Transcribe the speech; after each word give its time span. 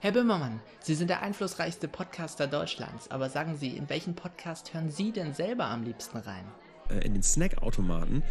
Herr 0.00 0.12
Böhmermann, 0.12 0.60
Sie 0.80 0.94
sind 0.94 1.10
der 1.10 1.22
einflussreichste 1.22 1.88
Podcaster 1.88 2.46
Deutschlands, 2.46 3.10
aber 3.10 3.28
sagen 3.30 3.56
Sie, 3.56 3.76
in 3.76 3.88
welchen 3.88 4.14
Podcast 4.14 4.72
hören 4.72 4.90
Sie 4.90 5.10
denn 5.10 5.34
selber 5.34 5.64
am 5.64 5.82
liebsten 5.82 6.18
rein? 6.18 6.44
Äh, 6.88 7.04
in 7.04 7.14
den 7.14 7.22
Snackautomaten. 7.24 8.22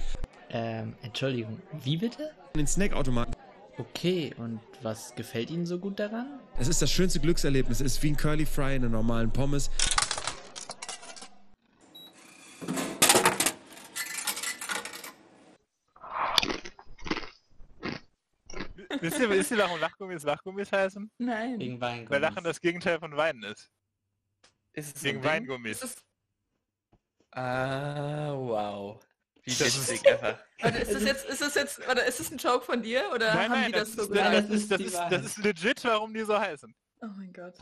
Ähm, 0.49 0.95
Entschuldigung, 1.01 1.61
wie 1.83 1.97
bitte? 1.97 2.31
In 2.53 2.59
den 2.59 2.67
Snackautomaten. 2.67 3.35
Okay, 3.77 4.33
und 4.37 4.61
was 4.81 5.13
gefällt 5.15 5.51
Ihnen 5.51 5.65
so 5.65 5.77
gut 5.77 5.99
daran? 5.99 6.39
Es 6.57 6.69
ist 6.69 6.81
das 6.81 6.89
schönste 6.89 7.19
Glückserlebnis. 7.19 7.81
Es 7.81 7.95
ist 7.95 8.03
wie 8.03 8.11
ein 8.11 8.17
Curly 8.17 8.45
Fry 8.45 8.77
in 8.77 8.85
einer 8.85 8.89
normalen 8.89 9.29
Pommes. 9.29 9.69
Wisst 19.01 19.19
ihr, 19.19 19.29
wisst 19.29 19.51
ihr, 19.51 19.57
warum 19.57 19.79
Lachgummis 19.79 20.23
Lachgummis 20.23 20.71
heißen? 20.71 21.11
Nein. 21.17 21.59
Wegen 21.59 21.79
Weingummis. 21.81 22.09
Weil 22.09 22.21
Lachen 22.21 22.43
das 22.43 22.59
Gegenteil 22.61 22.99
von 22.99 23.15
Weinen 23.15 23.43
ist. 23.43 23.69
Ist 24.73 24.97
so 24.99 25.05
Wegen? 25.05 25.23
Weingummis. 25.23 25.81
Ist 25.81 25.97
es, 25.97 26.03
Ah, 27.31 28.31
wow. 28.33 28.99
Wie 29.43 29.51
Das 29.51 29.61
ist- 29.61 29.89
witzig 29.89 30.07
einfach. 30.07 30.39
warte, 30.61 30.77
ist 30.79 30.93
das 30.93 31.03
jetzt, 31.03 31.25
ist 31.25 31.41
das 31.41 31.55
jetzt, 31.55 31.79
oder 31.89 32.05
ist 32.05 32.19
das 32.19 32.31
ein 32.31 32.37
Joke 32.37 32.65
von 32.65 32.81
dir 32.81 33.09
oder 33.13 33.33
Nein, 33.33 33.43
haben 33.43 33.51
nein, 33.51 33.65
die 33.67 33.71
das, 33.73 33.93
so 33.93 34.01
ist, 34.03 34.09
gesagt? 34.09 34.33
das, 34.33 34.47
das 34.47 34.49
ist, 34.49 34.61
ist 34.63 34.71
das, 34.71 34.81
ist, 34.81 35.11
das 35.11 35.25
ist 35.25 35.37
legit, 35.37 35.83
warum 35.83 36.13
die 36.13 36.23
so 36.23 36.37
heißen. 36.39 36.73
Oh 37.01 37.07
mein 37.17 37.31
Gott. 37.33 37.53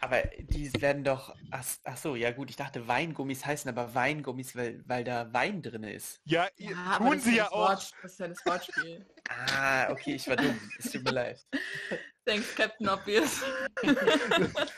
Aber 0.00 0.22
die 0.38 0.72
werden 0.80 1.02
doch... 1.02 1.34
Ach, 1.50 1.64
ach 1.84 1.96
so, 1.96 2.14
ja 2.14 2.30
gut, 2.30 2.50
ich 2.50 2.56
dachte 2.56 2.86
Weingummis 2.86 3.44
heißen 3.44 3.68
aber 3.68 3.94
Weingummis, 3.94 4.54
weil, 4.54 4.82
weil 4.86 5.04
da 5.04 5.32
Wein 5.32 5.60
drin 5.62 5.82
ist. 5.82 6.20
Ja, 6.24 6.46
Ja, 6.56 6.96
tun 6.98 7.12
das 7.12 7.24
sie 7.24 7.30
ist 7.30 7.36
ja 7.36 7.44
das 7.44 7.52
auch. 7.52 7.68
Wort, 7.68 7.92
das 8.02 8.12
ist 8.12 8.20
ja 8.20 8.28
das 8.28 8.46
Wortspiel. 8.46 9.06
Ah, 9.30 9.90
okay, 9.90 10.14
ich 10.14 10.26
war 10.26 10.36
dumm. 10.36 10.58
Es 10.78 10.90
tut 10.90 11.04
mir 11.04 11.10
leid. 11.10 11.46
Thanks, 12.24 12.54
Captain 12.54 12.88
Obvious. 12.88 13.42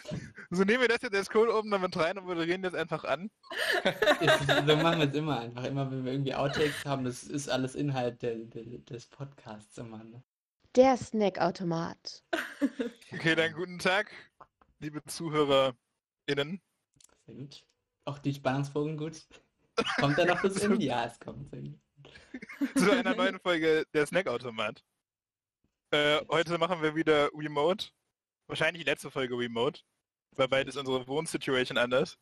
So 0.52 0.64
nehmen 0.64 0.80
wir 0.80 0.88
das 0.88 1.02
jetzt 1.02 1.14
als 1.14 1.30
Code 1.30 1.54
oben 1.56 1.70
damit 1.70 1.96
rein 1.96 2.18
und 2.18 2.24
moderieren 2.24 2.62
das 2.62 2.74
einfach 2.74 3.04
an. 3.04 3.30
So 4.66 4.76
machen 4.76 4.98
wir 4.98 5.08
es 5.08 5.14
immer 5.14 5.38
einfach. 5.38 5.62
Immer 5.62 5.88
wenn 5.92 6.04
wir 6.04 6.10
irgendwie 6.10 6.34
Outtakes 6.34 6.84
haben, 6.84 7.04
das 7.04 7.22
ist 7.22 7.48
alles 7.48 7.76
Inhalt 7.76 8.20
der, 8.22 8.34
der, 8.34 8.64
des 8.78 9.06
Podcasts 9.06 9.78
immer. 9.78 10.02
Ne? 10.02 10.24
Der 10.74 10.96
Snackautomat. 10.96 12.24
Okay, 13.12 13.36
dann 13.36 13.52
guten 13.52 13.78
Tag, 13.78 14.10
liebe 14.80 15.04
ZuhörerInnen. 15.04 16.60
Sehr 17.26 17.34
gut. 17.34 17.64
Auch 18.06 18.18
die 18.18 18.34
Spannungsbogen 18.34 18.96
gut. 18.96 19.26
Kommt 19.98 20.18
da 20.18 20.24
noch 20.24 20.42
was 20.42 20.56
in? 20.64 20.80
Ja, 20.80 21.06
es 21.06 21.18
kommt. 21.20 21.50
Zu 22.74 22.90
einer 22.90 23.14
neuen 23.14 23.38
Folge 23.40 23.86
der 23.92 24.06
Snackautomat. 24.06 24.82
Äh, 25.90 26.24
heute 26.28 26.58
machen 26.58 26.82
wir 26.82 26.94
wieder 26.94 27.30
Remote. 27.34 27.88
Wahrscheinlich 28.46 28.84
die 28.84 28.90
letzte 28.90 29.10
Folge 29.10 29.36
Remote. 29.36 29.80
Weil 30.36 30.48
bald 30.48 30.68
ist 30.68 30.76
unsere 30.76 31.06
Wohnsituation 31.06 31.78
anders. 31.78 32.18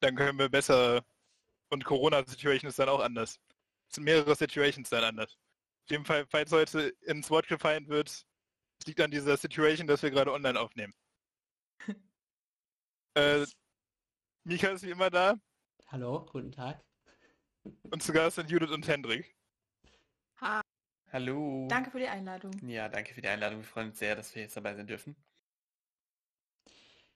Dann 0.00 0.16
können 0.16 0.38
wir 0.38 0.48
besser... 0.48 1.04
Und 1.70 1.84
Corona-Situation 1.84 2.68
ist 2.68 2.78
dann 2.78 2.90
auch 2.90 3.00
anders. 3.00 3.40
Es 3.88 3.94
sind 3.94 4.04
mehrere 4.04 4.34
Situations 4.34 4.90
dann 4.90 5.04
anders. 5.04 5.38
Auf 5.84 5.90
jeden 5.90 6.04
Fall, 6.04 6.26
falls 6.26 6.52
heute 6.52 6.94
ins 7.00 7.30
Wort 7.30 7.48
gefallen 7.48 7.88
wird, 7.88 8.26
es 8.82 8.86
liegt 8.86 9.00
an 9.00 9.12
dieser 9.12 9.36
Situation, 9.36 9.86
dass 9.86 10.02
wir 10.02 10.10
gerade 10.10 10.32
online 10.32 10.58
aufnehmen. 10.58 10.92
äh, 13.14 13.46
Mika 14.42 14.68
ist 14.70 14.82
wie 14.82 14.90
immer 14.90 15.08
da 15.08 15.36
Hallo, 15.86 16.26
guten 16.26 16.50
Tag. 16.50 16.82
und 17.62 18.02
zu 18.02 18.12
Gast 18.12 18.36
sind 18.36 18.50
Judith 18.50 18.70
und 18.70 18.88
Hendrik. 18.88 19.36
Ha, 20.40 20.60
Hallo. 21.12 21.68
danke 21.68 21.92
für 21.92 22.00
die 22.00 22.08
Einladung. 22.08 22.50
Ja, 22.66 22.88
danke 22.88 23.14
für 23.14 23.20
die 23.20 23.28
Einladung. 23.28 23.60
Wir 23.60 23.64
freuen 23.66 23.90
uns 23.90 24.00
sehr, 24.00 24.16
dass 24.16 24.34
wir 24.34 24.42
jetzt 24.42 24.56
dabei 24.56 24.74
sein 24.74 24.88
dürfen. 24.88 25.14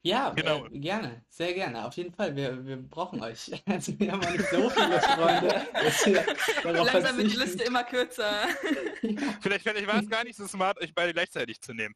Ja, 0.07 0.31
Genau. 0.31 0.67
äh, 0.67 0.79
gerne, 0.79 1.25
sehr 1.29 1.53
gerne. 1.55 1.85
Auf 1.87 1.95
jeden 1.97 2.13
Fall, 2.13 2.35
wir, 2.37 2.65
wir 2.65 2.77
brauchen 2.77 3.21
euch. 3.23 3.51
Also 3.67 3.99
wir 3.99 4.13
haben 4.13 4.25
auch 4.25 4.31
nicht 4.31 4.49
so 4.51 4.71
viele 4.71 5.01
Freunde. 5.01 5.49
dass 5.73 6.07
wir 6.07 6.25
darauf 6.73 6.93
Langsam 6.93 7.17
wird 7.17 7.27
die 7.33 7.37
verzichten. 7.37 7.41
Liste 7.41 7.65
immer 7.65 7.85
kürzer. 7.85 8.33
Vielleicht, 9.41 9.63
vielleicht 9.63 9.87
war 9.87 10.01
es 10.01 10.09
gar 10.09 10.25
nicht 10.25 10.37
so 10.37 10.47
smart, 10.47 10.81
euch 10.81 10.95
beide 10.95 11.13
gleichzeitig 11.13 11.61
zu 11.61 11.75
nehmen. 11.75 11.95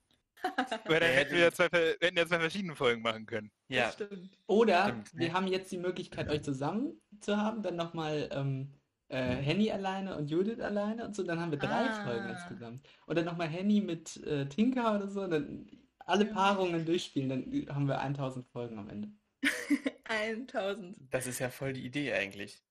Weil 0.86 1.00
dann 1.00 1.10
Ja, 1.10 1.16
hätten 1.16 1.32
wir 1.34 1.40
ja 1.40 1.52
zwei, 1.52 1.68
ver- 1.68 1.96
hätten 2.00 2.16
ja 2.16 2.26
zwei 2.26 2.40
verschiedene 2.40 2.74
Folgen 2.74 3.02
machen 3.02 3.26
können. 3.26 3.50
Ja, 3.68 3.84
Das 3.86 3.94
stimmt. 3.94 4.30
Oder 4.46 4.84
Stimmt, 4.84 5.10
wir 5.14 5.32
haben 5.32 5.46
jetzt 5.46 5.70
die 5.70 5.78
Möglichkeit, 5.78 6.28
euch 6.30 6.42
zusammen 6.42 7.00
zu 7.20 7.36
haben, 7.36 7.62
dann 7.62 7.76
nochmal 7.76 8.28
ähm, 8.32 8.72
äh, 9.08 9.34
Henny 9.36 9.70
alleine 9.70 10.16
und 10.16 10.30
Judith 10.30 10.60
alleine 10.60 11.04
und 11.04 11.14
so, 11.14 11.22
dann 11.24 11.38
haben 11.40 11.50
wir 11.50 11.58
drei 11.58 11.90
Ah. 11.90 12.04
Folgen 12.04 12.28
insgesamt. 12.30 12.86
Und 13.06 13.16
dann 13.18 13.24
nochmal 13.26 13.48
Henny 13.48 13.80
mit 13.82 14.16
äh, 14.24 14.46
Tinker 14.48 14.96
oder 14.96 15.08
so, 15.08 15.26
dann 15.26 15.66
alle. 16.10 16.26
Paarungen 16.26 16.84
durchspielen, 16.84 17.28
dann 17.28 17.74
haben 17.74 17.86
wir 17.88 18.00
1000 18.00 18.46
Folgen 18.48 18.78
am 18.78 18.88
Ende. 18.88 19.08
1000. 20.04 20.96
das 21.10 21.26
ist 21.26 21.38
ja 21.38 21.50
voll 21.50 21.72
die 21.72 21.84
Idee 21.84 22.12
eigentlich. 22.12 22.62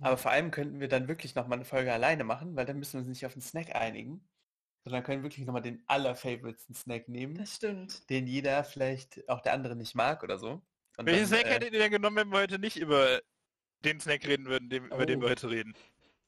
Aber 0.00 0.16
vor 0.16 0.30
allem 0.30 0.50
könnten 0.50 0.80
wir 0.80 0.88
dann 0.88 1.08
wirklich 1.08 1.34
nochmal 1.34 1.58
eine 1.58 1.64
Folge 1.64 1.92
alleine 1.92 2.24
machen, 2.24 2.56
weil 2.56 2.64
dann 2.64 2.78
müssen 2.78 2.94
wir 2.94 2.98
uns 3.00 3.08
nicht 3.08 3.26
auf 3.26 3.32
einen 3.32 3.42
Snack 3.42 3.74
einigen, 3.74 4.26
sondern 4.84 5.02
können 5.02 5.22
wirklich 5.22 5.44
nochmal 5.46 5.62
den 5.62 5.82
allerfavoritesten 5.86 6.74
Snack 6.74 7.08
nehmen, 7.08 7.34
Das 7.34 7.56
stimmt. 7.56 8.08
den 8.08 8.26
jeder 8.26 8.62
vielleicht 8.64 9.28
auch 9.28 9.40
der 9.40 9.52
andere 9.52 9.76
nicht 9.76 9.94
mag 9.94 10.22
oder 10.22 10.38
so. 10.38 10.62
Und 10.96 11.06
Welchen 11.06 11.20
dann, 11.20 11.28
Snack 11.28 11.46
äh, 11.46 11.54
hättet 11.54 11.72
ihr 11.72 11.80
denn 11.80 11.90
genommen, 11.90 12.16
wenn 12.16 12.28
wir 12.28 12.38
heute 12.38 12.58
nicht 12.58 12.76
über 12.76 13.20
den 13.84 14.00
Snack 14.00 14.26
reden 14.26 14.46
würden, 14.46 14.70
dem, 14.70 14.86
über 14.86 15.06
den 15.06 15.18
Oh. 15.18 15.22
wir 15.22 15.30
heute 15.30 15.50
reden? 15.50 15.74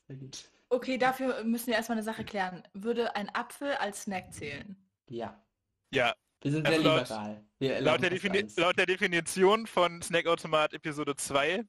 Sehr 0.09 0.17
gut. 0.17 0.51
Okay, 0.69 0.99
dafür 0.99 1.45
müssen 1.45 1.69
wir 1.69 1.75
erstmal 1.75 1.99
eine 1.99 2.05
Sache 2.05 2.25
klären. 2.25 2.63
Würde 2.73 3.15
ein 3.15 3.29
Apfel 3.35 3.73
als 3.75 4.03
Snack 4.03 4.33
zählen? 4.33 4.77
Ja, 5.09 5.41
Ja, 5.93 6.15
wir 6.43 6.51
sind 6.53 6.67
Also 6.67 6.83
sehr 6.83 6.91
laut- 6.91 7.09
liberal. 7.09 7.45
Wir 7.59 7.81
laut 7.81 8.03
der, 8.03 8.11
Defini 8.11 8.47
laut 8.57 8.79
der 8.79 8.87
Definition 8.87 9.67
von 9.67 10.03
Snackautomat 10.03 10.73
Episode 10.75 11.15
2, 11.17 11.65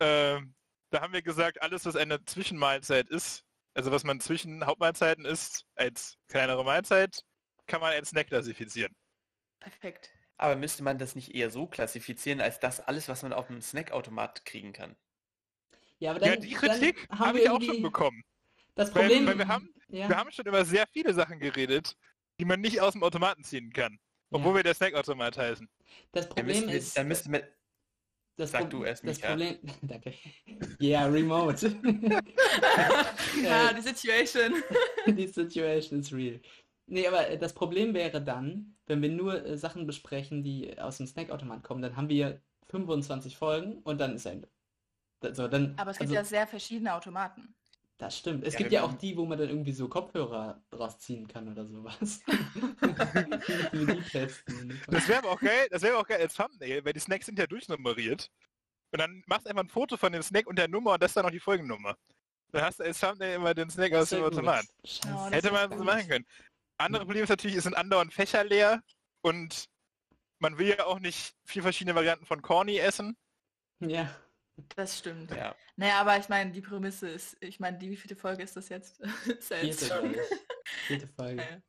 ähm, 0.00 0.54
da 0.90 1.00
haben 1.00 1.12
wir 1.12 1.22
gesagt, 1.22 1.62
alles, 1.62 1.86
was 1.86 1.96
eine 1.96 2.24
Zwischenmahlzeit 2.24 3.08
ist, 3.08 3.44
also 3.74 3.90
was 3.90 4.04
man 4.04 4.20
zwischen 4.20 4.66
Hauptmahlzeiten 4.66 5.24
isst, 5.24 5.64
als 5.74 6.18
kleinere 6.28 6.64
Mahlzeit, 6.64 7.22
kann 7.66 7.80
man 7.80 7.92
als 7.92 8.10
Snack 8.10 8.26
klassifizieren. 8.28 8.94
Perfekt. 9.60 10.10
Aber 10.36 10.56
müsste 10.56 10.82
man 10.82 10.98
das 10.98 11.14
nicht 11.14 11.34
eher 11.34 11.50
so 11.50 11.66
klassifizieren, 11.66 12.40
als 12.40 12.58
das 12.58 12.80
alles, 12.80 13.08
was 13.08 13.22
man 13.22 13.32
auf 13.32 13.46
dem 13.46 13.62
Snackautomat 13.62 14.44
kriegen 14.44 14.72
kann? 14.72 14.96
Ja, 16.00 16.10
aber 16.10 16.20
ja, 16.26 16.32
dann, 16.32 16.40
die 16.42 16.52
Kritik 16.52 17.08
habe 17.10 17.38
wir 17.38 17.44
ich 17.44 17.50
auch 17.50 17.62
schon 17.62 17.80
bekommen. 17.80 18.22
Das 18.74 18.92
Weil- 18.94 19.02
Problem, 19.02 19.26
weil 19.26 19.38
wir 19.38 19.48
haben- 19.48 19.72
ja, 19.88 20.08
Wir 20.08 20.16
haben 20.16 20.32
schon 20.32 20.46
über 20.46 20.64
sehr 20.64 20.86
viele 20.88 21.14
Sachen 21.14 21.38
geredet, 21.38 21.96
die 22.42 22.46
man 22.46 22.60
nicht 22.60 22.80
aus 22.80 22.94
dem 22.94 23.04
Automaten 23.04 23.44
ziehen 23.44 23.72
kann. 23.72 24.00
Obwohl 24.32 24.50
ja. 24.50 24.56
wir 24.56 24.62
der 24.64 24.74
Snackautomat 24.74 25.38
heißen. 25.38 25.68
das 26.10 26.26
Dann 26.26 26.34
Problem 26.34 26.68
wir, 26.68 26.74
ist, 26.74 26.98
dann 26.98 27.06
müsste 27.06 27.30
man, 27.30 27.42
das, 28.36 28.50
sag 28.50 28.62
Pro- 28.62 28.78
du 28.78 28.84
erst, 28.84 29.06
das. 29.06 29.20
Problem, 29.20 29.58
danke. 29.82 30.12
Ja, 30.80 31.06
remote. 31.06 31.68
ja, 33.44 33.72
die 33.72 33.80
Situation. 33.80 34.54
Die 35.06 35.28
Situation 35.28 36.00
is 36.00 36.12
real. 36.12 36.40
Nee, 36.86 37.06
aber 37.06 37.28
äh, 37.28 37.38
das 37.38 37.52
Problem 37.52 37.94
wäre 37.94 38.20
dann, 38.20 38.74
wenn 38.86 39.02
wir 39.02 39.10
nur 39.10 39.44
äh, 39.44 39.56
Sachen 39.56 39.86
besprechen, 39.86 40.42
die 40.42 40.76
aus 40.80 40.96
dem 40.96 41.06
Snackautomat 41.06 41.62
kommen, 41.62 41.80
dann 41.80 41.96
haben 41.96 42.08
wir 42.08 42.40
25 42.70 43.36
Folgen 43.36 43.78
und 43.82 44.00
dann 44.00 44.16
ist 44.16 44.26
Ende. 44.26 44.48
So, 45.30 45.46
dann, 45.46 45.78
Aber 45.78 45.92
es 45.92 45.98
gibt 45.98 46.08
also, 46.10 46.14
ja 46.14 46.24
sehr 46.24 46.48
verschiedene 46.48 46.92
Automaten. 46.92 47.54
Das 48.02 48.18
stimmt. 48.18 48.44
Es 48.44 48.54
Ja, 48.54 48.58
gibt 48.58 48.72
ja 48.72 48.82
auch 48.82 48.94
die, 48.94 49.16
wo 49.16 49.24
man 49.24 49.38
dann 49.38 49.48
irgendwie 49.48 49.70
so 49.70 49.88
Kopfhörer 49.88 50.60
draus 50.70 50.98
ziehen 50.98 51.28
kann 51.28 51.48
oder 51.48 51.64
sowas. 51.64 52.20
Das 54.88 55.08
wäre 55.08 55.18
aber 55.18 55.30
auch 55.30 55.40
geil, 55.40 55.68
das 55.70 55.82
wäre 55.82 55.96
auch 55.96 56.06
geil 56.06 56.20
als 56.20 56.34
Thumbnail, 56.34 56.84
weil 56.84 56.92
die 56.92 57.00
Snacks 57.00 57.26
sind 57.26 57.38
ja 57.38 57.46
durchnummeriert. 57.46 58.28
Und 58.90 58.98
dann 58.98 59.22
machst 59.26 59.46
du 59.46 59.50
einfach 59.50 59.62
ein 59.62 59.68
Foto 59.68 59.96
von 59.96 60.12
dem 60.12 60.22
Snack 60.22 60.46
und 60.48 60.58
der 60.58 60.68
Nummer 60.68 60.94
und 60.94 61.02
das 61.02 61.12
ist 61.12 61.16
dann 61.16 61.24
noch 61.24 61.30
die 61.30 61.40
Folgennummer. 61.40 61.96
Dann 62.50 62.62
hast 62.64 62.80
du 62.80 62.84
als 62.84 62.98
Thumbnail 62.98 63.36
immer 63.36 63.54
den 63.54 63.70
Snack 63.70 63.92
aus 63.94 64.10
dem. 64.10 64.24
Automat. 64.24 64.66
Scheiße. 64.84 65.08
Oh, 65.14 65.30
Hätte 65.30 65.52
man 65.52 65.78
so 65.78 65.84
machen 65.84 66.08
können. 66.08 66.26
Andere 66.78 67.04
Problem 67.04 67.22
ist 67.22 67.30
natürlich, 67.30 67.56
es 67.56 67.64
sind 67.64 67.74
andauernd 67.74 68.12
Fächer 68.12 68.42
leer 68.42 68.82
und 69.20 69.66
man 70.40 70.58
will 70.58 70.68
ja 70.68 70.84
auch 70.86 70.98
nicht 70.98 71.36
vier 71.44 71.62
verschiedene 71.62 71.94
Varianten 71.94 72.26
von 72.26 72.42
Corny 72.42 72.78
essen. 72.78 73.16
Ja. 73.78 74.10
Das 74.76 74.98
stimmt. 74.98 75.30
ja. 75.30 75.54
Naja, 75.76 76.00
aber 76.00 76.18
ich 76.18 76.28
meine, 76.28 76.52
die 76.52 76.60
Prämisse 76.60 77.08
ist, 77.08 77.36
ich 77.40 77.60
meine, 77.60 77.78
die 77.78 77.90
wievielte 77.90 78.16
Folge 78.16 78.42
ist 78.42 78.56
das 78.56 78.68
jetzt? 78.68 79.00
Vierte, 80.86 81.08
Folge. 81.08 81.42
Ja. 81.42 81.62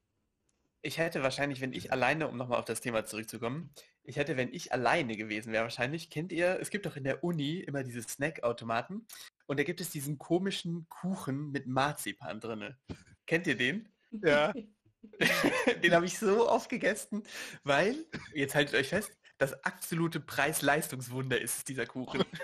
Ich 0.81 0.97
hätte 0.97 1.23
wahrscheinlich, 1.23 1.61
wenn 1.61 1.71
ich 1.71 1.93
alleine, 1.93 2.27
um 2.27 2.35
nochmal 2.35 2.59
auf 2.59 2.65
das 2.65 2.81
Thema 2.81 3.05
zurückzukommen, 3.05 3.73
ich 4.03 4.17
hätte, 4.17 4.35
wenn 4.35 4.53
ich 4.53 4.73
alleine 4.73 5.15
gewesen 5.15 5.53
wäre, 5.53 5.63
wahrscheinlich, 5.63 6.09
kennt 6.09 6.33
ihr, 6.33 6.59
es 6.59 6.69
gibt 6.69 6.85
doch 6.85 6.97
in 6.97 7.05
der 7.05 7.23
Uni 7.23 7.59
immer 7.59 7.83
diese 7.83 8.01
Snackautomaten 8.01 9.07
und 9.45 9.59
da 9.59 9.63
gibt 9.63 9.79
es 9.79 9.91
diesen 9.91 10.17
komischen 10.17 10.87
Kuchen 10.89 11.51
mit 11.51 11.67
Marzipan 11.67 12.41
drinne. 12.41 12.77
Kennt 13.25 13.47
ihr 13.47 13.55
den? 13.55 13.87
Ja. 14.11 14.51
den 15.83 15.93
habe 15.93 16.05
ich 16.05 16.17
so 16.17 16.49
oft 16.49 16.69
gegessen, 16.69 17.23
weil, 17.63 17.95
jetzt 18.33 18.55
haltet 18.55 18.75
euch 18.75 18.89
fest, 18.89 19.11
das 19.37 19.53
absolute 19.63 20.19
Preis-Leistungswunder 20.19 21.39
ist 21.39 21.67
dieser 21.67 21.85
Kuchen. 21.85 22.23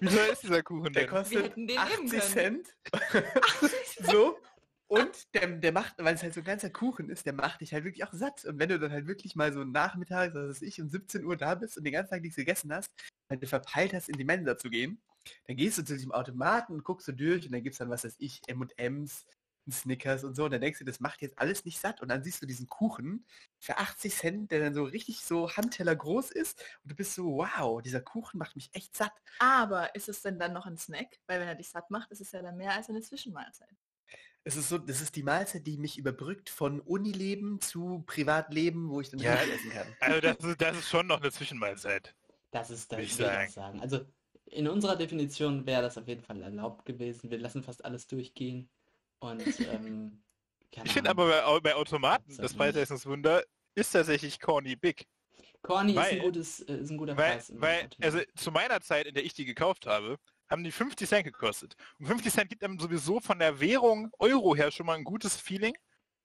Wie 0.00 0.06
teuer 0.06 0.32
ist 0.32 0.42
dieser 0.42 0.62
Kuchen 0.62 0.92
Der 0.92 1.04
denn? 1.04 1.10
kostet 1.10 1.44
hätten 1.44 1.66
den 1.66 1.76
nehmen 1.76 2.08
80 2.10 2.32
können. 2.34 2.64
Cent. 2.64 2.76
so. 4.00 4.38
Und 4.86 5.34
der, 5.34 5.46
der 5.48 5.72
macht, 5.72 5.94
weil 5.98 6.14
es 6.14 6.22
halt 6.22 6.32
so 6.32 6.40
ein 6.40 6.46
ganzer 6.46 6.70
Kuchen 6.70 7.10
ist, 7.10 7.26
der 7.26 7.34
macht 7.34 7.60
dich 7.60 7.74
halt 7.74 7.84
wirklich 7.84 8.04
auch 8.04 8.12
satt. 8.12 8.44
Und 8.46 8.58
wenn 8.58 8.70
du 8.70 8.78
dann 8.78 8.90
halt 8.90 9.06
wirklich 9.06 9.36
mal 9.36 9.52
so 9.52 9.62
nachmittags, 9.64 10.34
was 10.34 10.48
weiß 10.48 10.62
ich, 10.62 10.80
um 10.80 10.88
17 10.88 11.24
Uhr 11.24 11.36
da 11.36 11.54
bist 11.54 11.76
und 11.76 11.84
den 11.84 11.92
ganzen 11.92 12.10
Tag 12.10 12.22
nichts 12.22 12.36
gegessen 12.36 12.72
hast, 12.72 12.90
weil 13.28 13.38
du 13.38 13.46
verpeilt 13.46 13.92
hast, 13.92 14.08
in 14.08 14.16
die 14.16 14.24
Mensa 14.24 14.56
zu 14.56 14.70
gehen, 14.70 15.02
dann 15.46 15.56
gehst 15.56 15.76
du 15.76 15.84
zu 15.84 15.94
diesem 15.94 16.12
Automaten 16.12 16.72
und 16.72 16.84
guckst 16.84 17.06
du 17.08 17.12
durch 17.12 17.44
und 17.44 17.52
dann 17.52 17.62
gibt's 17.62 17.78
dann, 17.78 17.90
was 17.90 18.04
weiß 18.04 18.16
ich, 18.18 18.40
M&M's, 18.46 19.26
Snickers 19.72 20.24
und 20.24 20.34
so. 20.34 20.44
Und 20.44 20.52
dann 20.52 20.60
denkst 20.60 20.78
du, 20.78 20.84
das 20.84 21.00
macht 21.00 21.22
jetzt 21.22 21.38
alles 21.38 21.64
nicht 21.64 21.78
satt. 21.78 22.00
Und 22.00 22.08
dann 22.08 22.22
siehst 22.22 22.42
du 22.42 22.46
diesen 22.46 22.66
Kuchen 22.66 23.24
für 23.58 23.78
80 23.78 24.14
Cent, 24.14 24.50
der 24.50 24.60
dann 24.60 24.74
so 24.74 24.84
richtig 24.84 25.20
so 25.20 25.50
Handteller 25.50 25.94
groß 25.96 26.30
ist. 26.30 26.60
Und 26.82 26.92
du 26.92 26.96
bist 26.96 27.14
so, 27.14 27.24
wow, 27.36 27.80
dieser 27.82 28.00
Kuchen 28.00 28.38
macht 28.38 28.56
mich 28.56 28.70
echt 28.72 28.96
satt. 28.96 29.12
Aber 29.38 29.94
ist 29.94 30.08
es 30.08 30.22
denn 30.22 30.38
dann 30.38 30.52
noch 30.52 30.66
ein 30.66 30.76
Snack? 30.78 31.18
Weil 31.26 31.40
wenn 31.40 31.48
er 31.48 31.54
dich 31.54 31.68
satt 31.70 31.90
macht, 31.90 32.10
ist 32.10 32.20
es 32.20 32.32
ja 32.32 32.42
dann 32.42 32.56
mehr 32.56 32.72
als 32.72 32.88
eine 32.88 33.00
Zwischenmahlzeit. 33.00 33.76
Es 34.44 34.56
ist 34.56 34.68
so, 34.70 34.78
das 34.78 35.02
ist 35.02 35.14
die 35.16 35.22
Mahlzeit, 35.22 35.66
die 35.66 35.76
mich 35.76 35.98
überbrückt 35.98 36.48
von 36.48 36.80
Unileben 36.80 37.60
zu 37.60 38.02
Privatleben, 38.06 38.88
wo 38.88 39.00
ich 39.00 39.10
dann 39.10 39.20
Ja. 39.20 39.34
nicht 39.34 39.54
essen 39.54 39.70
kann. 39.70 39.86
Also 40.00 40.20
das 40.20 40.36
ist, 40.38 40.60
das 40.60 40.78
ist 40.78 40.88
schon 40.88 41.06
noch 41.06 41.20
eine 41.20 41.30
Zwischenmahlzeit. 41.30 42.14
Das 42.50 42.70
ist, 42.70 42.90
das 42.90 42.98
Würde 42.98 43.04
ich 43.04 43.14
sagen. 43.14 43.46
auch 43.46 43.52
sagen. 43.52 43.80
Also 43.80 44.00
in 44.46 44.68
unserer 44.68 44.96
Definition 44.96 45.66
wäre 45.66 45.82
das 45.82 45.98
auf 45.98 46.08
jeden 46.08 46.22
Fall 46.22 46.40
erlaubt 46.42 46.86
gewesen. 46.86 47.30
Wir 47.30 47.38
lassen 47.38 47.62
fast 47.62 47.84
alles 47.84 48.06
durchgehen. 48.06 48.70
Und 49.20 49.42
ähm, 49.60 50.22
Ich 50.84 50.92
finde 50.92 51.10
aber 51.10 51.28
bei, 51.28 51.60
bei 51.60 51.74
Automaten, 51.74 52.28
das 52.36 52.38
nicht. 52.52 52.56
Preisleistungswunder, 52.58 53.42
ist 53.74 53.92
tatsächlich 53.92 54.38
Corny 54.38 54.76
Big. 54.76 55.06
Corny 55.62 55.92
ist 55.92 55.98
ein 55.98 56.04
weil- 56.04 56.20
gutes, 56.20 56.60
äh, 56.60 56.76
ist 56.76 56.90
ein 56.90 56.98
guter 56.98 57.16
Weil, 57.16 57.32
Preis. 57.32 57.52
weil 57.56 57.76
Automaten. 57.86 58.04
also 58.04 58.18
zu 58.36 58.52
meiner 58.52 58.80
Zeit, 58.80 59.06
in 59.06 59.14
der 59.14 59.24
ich 59.24 59.34
die 59.34 59.44
gekauft 59.44 59.86
habe, 59.86 60.16
haben 60.48 60.62
die 60.64 60.70
50 60.72 61.08
Cent 61.08 61.24
gekostet. 61.24 61.74
Und 61.98 62.06
50 62.06 62.32
Cent 62.32 62.50
gibt 62.50 62.62
einem 62.62 62.78
sowieso 62.78 63.20
von 63.20 63.38
der 63.38 63.60
Währung 63.60 64.10
Euro 64.18 64.54
her 64.56 64.70
schon 64.70 64.86
mal 64.86 64.94
ein 64.94 65.04
gutes 65.04 65.36
Feeling. 65.36 65.74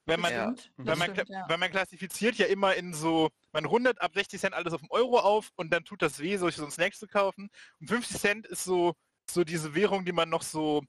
Wenn 0.05 0.19
man, 0.19 0.33
Ja. 0.33 0.53
Weil, 0.75 0.85
das 0.85 0.99
man, 0.99 1.11
stimmt, 1.13 1.29
ja. 1.29 1.45
weil 1.47 1.57
man 1.57 1.71
klassifiziert 1.71 2.35
ja 2.35 2.45
immer 2.47 2.75
in 2.75 2.93
so, 2.93 3.29
man 3.53 3.63
rundet 3.65 3.99
ab 4.01 4.11
60 4.13 4.39
Cent 4.39 4.53
alles 4.53 4.73
auf 4.73 4.81
den 4.81 4.91
Euro 4.91 5.19
auf 5.19 5.51
und 5.55 5.71
dann 5.71 5.85
tut 5.85 6.01
das 6.01 6.19
weh, 6.19 6.35
solche 6.37 6.57
so 6.57 6.63
einen 6.63 6.71
Snack 6.71 6.93
zu 6.95 7.07
kaufen. 7.07 7.49
Und 7.79 7.87
50 7.87 8.17
Cent 8.19 8.45
ist 8.47 8.65
so, 8.65 8.93
so 9.29 9.43
diese 9.45 9.73
Währung, 9.73 10.03
die 10.05 10.11
man 10.11 10.29
noch 10.29 10.41
so, 10.43 10.83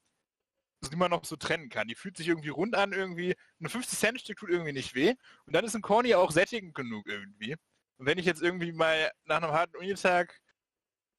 man 0.93 1.11
noch 1.11 1.25
so 1.25 1.37
trennen 1.37 1.69
kann. 1.69 1.89
Die 1.89 1.95
fühlt 1.95 2.17
sich 2.17 2.29
irgendwie 2.29 2.51
rund 2.51 2.75
an 2.75 2.93
irgendwie. 2.93 3.35
Ein 3.61 3.69
50 3.69 3.99
Cent 3.99 4.21
Stück 4.21 4.39
tut 4.39 4.51
irgendwie 4.51 4.73
nicht 4.73 4.95
weh. 4.95 5.15
Und 5.47 5.55
dann 5.55 5.65
ist 5.65 5.75
ein 5.75 5.83
Corny 5.83 6.15
auch 6.15 6.31
sättigend 6.31 6.75
genug 6.75 7.07
irgendwie. 7.07 7.57
Und 7.97 8.07
wenn 8.07 8.19
ich 8.19 8.27
jetzt 8.27 8.43
irgendwie 8.43 8.73
mal 8.73 9.11
nach 9.25 9.43
einem 9.43 9.53
harten 9.53 9.77
Unitag 9.77 10.41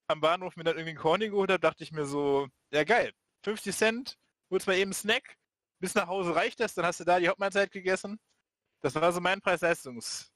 am 0.07 0.21
Bahnhof 0.21 0.55
mir 0.55 0.63
dann 0.63 0.75
irgendwie 0.75 0.91
einen 0.91 0.99
Corny 0.99 1.29
geholt 1.29 1.49
habe, 1.49 1.59
dachte 1.59 1.83
ich 1.83 1.91
mir 1.91 2.05
so, 2.05 2.47
ja 2.71 2.83
geil, 2.83 3.11
50 3.43 3.75
Cent, 3.75 4.17
holst 4.49 4.67
mal 4.67 4.75
eben 4.75 4.89
einen 4.89 4.93
Snack, 4.93 5.37
bis 5.79 5.95
nach 5.95 6.07
Hause 6.07 6.35
reicht 6.35 6.59
das, 6.59 6.73
dann 6.73 6.85
hast 6.85 6.99
du 6.99 7.03
da 7.03 7.19
die 7.19 7.27
Hauptmahlzeit 7.27 7.71
gegessen. 7.71 8.19
Das 8.81 8.95
war 8.95 9.11
so 9.11 9.21
mein 9.21 9.41
Preis-Leistungs... 9.41 10.31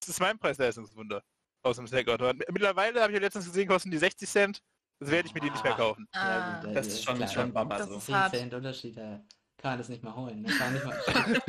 Das 0.00 0.08
ist 0.10 0.20
mein 0.20 0.38
Preis-Leistungswunder 0.38 1.22
aus 1.62 1.76
dem 1.76 1.86
Snackautomaten. 1.86 2.42
Mittlerweile 2.52 3.00
habe 3.00 3.12
ich 3.12 3.16
ja 3.16 3.22
letztens 3.22 3.46
gesehen, 3.46 3.68
kosten 3.68 3.90
die 3.90 3.98
60 3.98 4.28
Cent. 4.28 4.62
Das 5.00 5.10
werde 5.10 5.28
ich 5.28 5.34
mir 5.34 5.40
die 5.40 5.50
nicht 5.50 5.62
mehr 5.64 5.74
Ah. 5.74 5.76
kaufen. 5.76 6.08
Ja, 6.14 6.20
Ah, 6.20 6.64
gut, 6.64 6.76
Das 6.76 6.86
ist 6.86 7.04
schon, 7.04 7.16
klar. 7.16 7.28
schon 7.28 7.52
Bamba 7.52 7.78
Das 7.78 7.88
so. 7.88 7.96
ist 7.96 8.06
10 8.06 8.14
hart. 8.14 8.34
Cent 8.34 8.54
Unterschied, 8.54 8.96
da 8.96 9.20
kann 9.58 9.72
man 9.72 9.78
das 9.78 9.88
nicht 9.88 10.02
mal 10.02 10.14
holen. 10.14 10.44
Das 10.44 10.56
kann 10.58 10.72
man 10.72 10.74
nicht 10.74 10.84
mal 10.86 11.42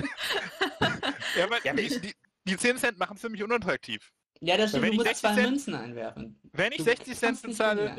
Ja, 1.37 1.43
aber 1.45 1.63
Ja, 1.65 1.73
die, 1.73 1.99
die, 2.01 2.13
die 2.45 2.57
10 2.57 2.77
Cent 2.77 2.97
machen 2.97 3.15
es 3.15 3.21
für 3.21 3.29
mich 3.29 3.43
unattraktiv. 3.43 4.11
ja, 4.41 4.57
das 4.57 4.69
stimmt, 4.71 4.83
Wenn 4.83 4.89
du 4.91 4.93
ich 4.93 4.97
musst 5.09 5.21
60 5.21 5.21
zwei 5.21 5.35
Cent- 5.35 5.49
Münzen 5.51 5.75
einwerfen. 5.75 6.39
Wenn 6.51 6.71
ich 6.71 6.77
Du 6.79 6.83
60 6.83 7.17
Cent 7.17 7.41
bezahle, 7.41 7.91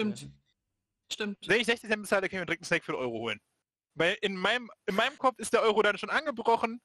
Stimmt. 1.13 1.39
wenn 1.47 1.61
ich 1.61 1.67
60 1.67 1.89
Cent 1.89 2.03
bezahle, 2.03 2.29
kann 2.29 2.37
ich 2.39 2.41
mir 2.41 2.47
direkt 2.47 2.63
einen 2.63 2.67
Snack 2.67 2.85
für 2.85 2.93
einen 2.93 3.01
Euro 3.03 3.19
holen. 3.21 3.41
Weil 3.95 4.17
in 4.21 4.37
meinem, 4.37 4.71
in 4.87 4.95
meinem 4.95 5.17
Kopf 5.19 5.39
ist 5.39 5.53
der 5.53 5.63
Euro 5.63 5.81
dann 5.83 5.97
schon 5.97 6.11
angebrochen 6.11 6.81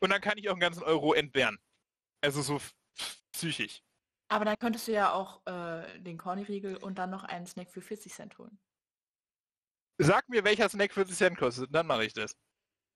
und 0.00 0.10
dann 0.10 0.20
kann 0.20 0.38
ich 0.38 0.48
auch 0.48 0.52
einen 0.54 0.60
ganzen 0.60 0.82
Euro 0.82 1.12
entbehren. 1.12 1.58
Also 2.22 2.42
so 2.42 2.60
psychisch. 3.32 3.82
Aber 4.30 4.44
dann 4.44 4.56
könntest 4.60 4.86
du 4.86 4.92
ja 4.92 5.12
auch 5.12 5.44
äh, 5.46 5.98
den 5.98 6.16
Corny-Riegel 6.16 6.76
und 6.76 6.98
dann 6.98 7.10
noch 7.10 7.24
einen 7.24 7.46
Snack 7.46 7.68
für 7.68 7.82
40 7.82 8.12
Cent 8.14 8.38
holen. 8.38 8.58
Sag 9.98 10.28
mir, 10.28 10.44
welcher 10.44 10.68
Snack 10.68 10.92
40 10.92 11.16
Cent 11.16 11.36
kostet, 11.36 11.74
dann 11.74 11.86
mache 11.86 12.04
ich 12.04 12.14
das. 12.14 12.36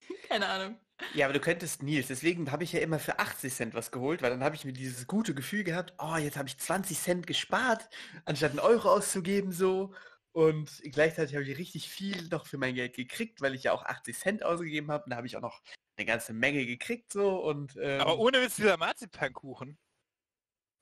Keine 0.28 0.46
Ahnung. 0.46 0.78
Ja, 1.12 1.26
aber 1.26 1.34
du 1.34 1.40
könntest 1.40 1.82
Nils, 1.82 2.06
deswegen 2.06 2.52
habe 2.52 2.62
ich 2.62 2.72
ja 2.72 2.78
immer 2.78 3.00
für 3.00 3.18
80 3.18 3.52
Cent 3.52 3.74
was 3.74 3.90
geholt, 3.90 4.22
weil 4.22 4.30
dann 4.30 4.44
habe 4.44 4.54
ich 4.54 4.64
mir 4.64 4.72
dieses 4.72 5.08
gute 5.08 5.34
Gefühl 5.34 5.64
gehabt, 5.64 5.92
oh, 5.98 6.16
jetzt 6.16 6.36
habe 6.36 6.48
ich 6.48 6.56
20 6.56 6.96
Cent 6.96 7.26
gespart, 7.26 7.88
anstatt 8.24 8.52
einen 8.52 8.60
Euro 8.60 8.92
auszugeben 8.92 9.50
so. 9.50 9.92
Und 10.30 10.82
gleichzeitig 10.84 11.34
habe 11.34 11.44
ich 11.44 11.58
richtig 11.58 11.88
viel 11.88 12.28
noch 12.28 12.46
für 12.46 12.58
mein 12.58 12.76
Geld 12.76 12.94
gekriegt, 12.94 13.40
weil 13.40 13.56
ich 13.56 13.64
ja 13.64 13.72
auch 13.72 13.84
80 13.84 14.16
Cent 14.16 14.44
ausgegeben 14.44 14.90
habe. 14.92 15.04
Und 15.04 15.10
da 15.10 15.16
habe 15.16 15.26
ich 15.26 15.36
auch 15.36 15.40
noch 15.40 15.62
eine 15.96 16.06
ganze 16.06 16.32
Menge 16.32 16.64
gekriegt 16.64 17.12
so 17.12 17.38
und 17.44 17.76
ähm, 17.80 18.00
Aber 18.00 18.18
ohne 18.18 18.40
Witz, 18.40 18.56
dieser 18.56 18.76
Marzipankuchen 18.76 19.78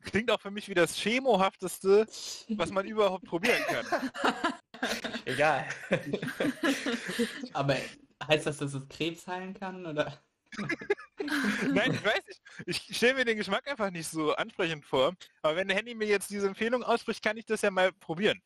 klingt 0.03 0.31
auch 0.31 0.41
für 0.41 0.51
mich 0.51 0.69
wie 0.69 0.75
das 0.75 0.95
chemohafteste, 0.97 2.07
was 2.51 2.71
man 2.71 2.87
überhaupt 2.87 3.25
probieren 3.25 3.63
kann. 3.67 4.11
egal. 5.25 5.67
Aber 7.53 7.77
heißt 8.27 8.47
das, 8.47 8.59
dass 8.59 8.75
es 8.75 8.89
Krebs 8.89 9.27
heilen 9.27 9.55
kann? 9.55 9.87
Oder? 9.87 10.23
Nein, 11.73 11.95
ich 11.95 12.05
weiß 12.05 12.21
nicht. 12.27 12.43
Ich 12.67 12.97
stelle 12.97 13.15
mir 13.15 13.25
den 13.25 13.37
Geschmack 13.39 13.67
einfach 13.71 13.91
nicht 13.91 14.09
so 14.09 14.35
ansprechend 14.35 14.85
vor. 14.85 15.15
Aber 15.43 15.57
wenn 15.57 15.69
der 15.69 15.77
Handy 15.77 15.95
mir 15.95 16.07
jetzt 16.07 16.31
diese 16.31 16.47
Empfehlung 16.47 16.83
ausspricht, 16.83 17.23
kann 17.23 17.37
ich 17.37 17.47
das 17.47 17.63
ja 17.63 17.71
mal 17.71 17.93
probieren. 17.93 18.43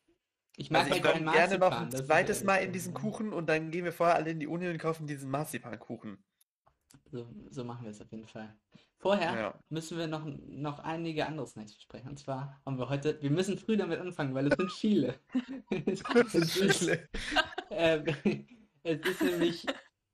Ich 0.55 0.71
mag 0.71 0.85
Also 0.85 0.95
ich 0.95 1.03
gerne 1.03 1.57
noch 1.59 1.71
ein 1.71 1.91
zweites 1.91 2.39
ja- 2.39 2.45
Mal 2.45 2.57
in 2.57 2.71
diesen 2.71 2.93
Kuchen 2.93 3.31
und 3.33 3.47
dann 3.47 3.69
gehen 3.71 3.85
wir 3.85 3.93
vorher 3.93 4.15
alle 4.15 4.31
in 4.31 4.39
die 4.39 4.47
Uni 4.47 4.67
und 4.67 4.77
kaufen 4.79 5.05
diesen 5.05 5.29
Marzipankuchen. 5.29 6.23
So, 7.11 7.27
so 7.49 7.63
machen 7.63 7.83
wir 7.83 7.91
es 7.91 8.01
auf 8.01 8.11
jeden 8.11 8.27
Fall. 8.27 8.53
Vorher 8.97 9.33
Ja. 9.35 9.59
müssen 9.69 9.97
wir 9.97 10.07
noch, 10.07 10.25
noch 10.25 10.79
einige 10.79 11.25
andere 11.25 11.47
Snacks 11.47 11.73
besprechen. 11.73 12.09
Und 12.09 12.17
zwar 12.19 12.59
haben 12.65 12.77
wir 12.77 12.89
heute, 12.89 13.21
wir 13.21 13.29
müssen 13.31 13.57
früh 13.57 13.77
damit 13.77 13.99
anfangen, 13.99 14.33
weil 14.33 14.47
es 14.47 14.57
sind 14.57 14.71
viele. 14.71 15.15
es, 15.69 16.01
ist, 16.55 16.87
äh, 17.69 18.03
es 18.83 18.99
ist 19.07 19.21
nämlich 19.21 19.65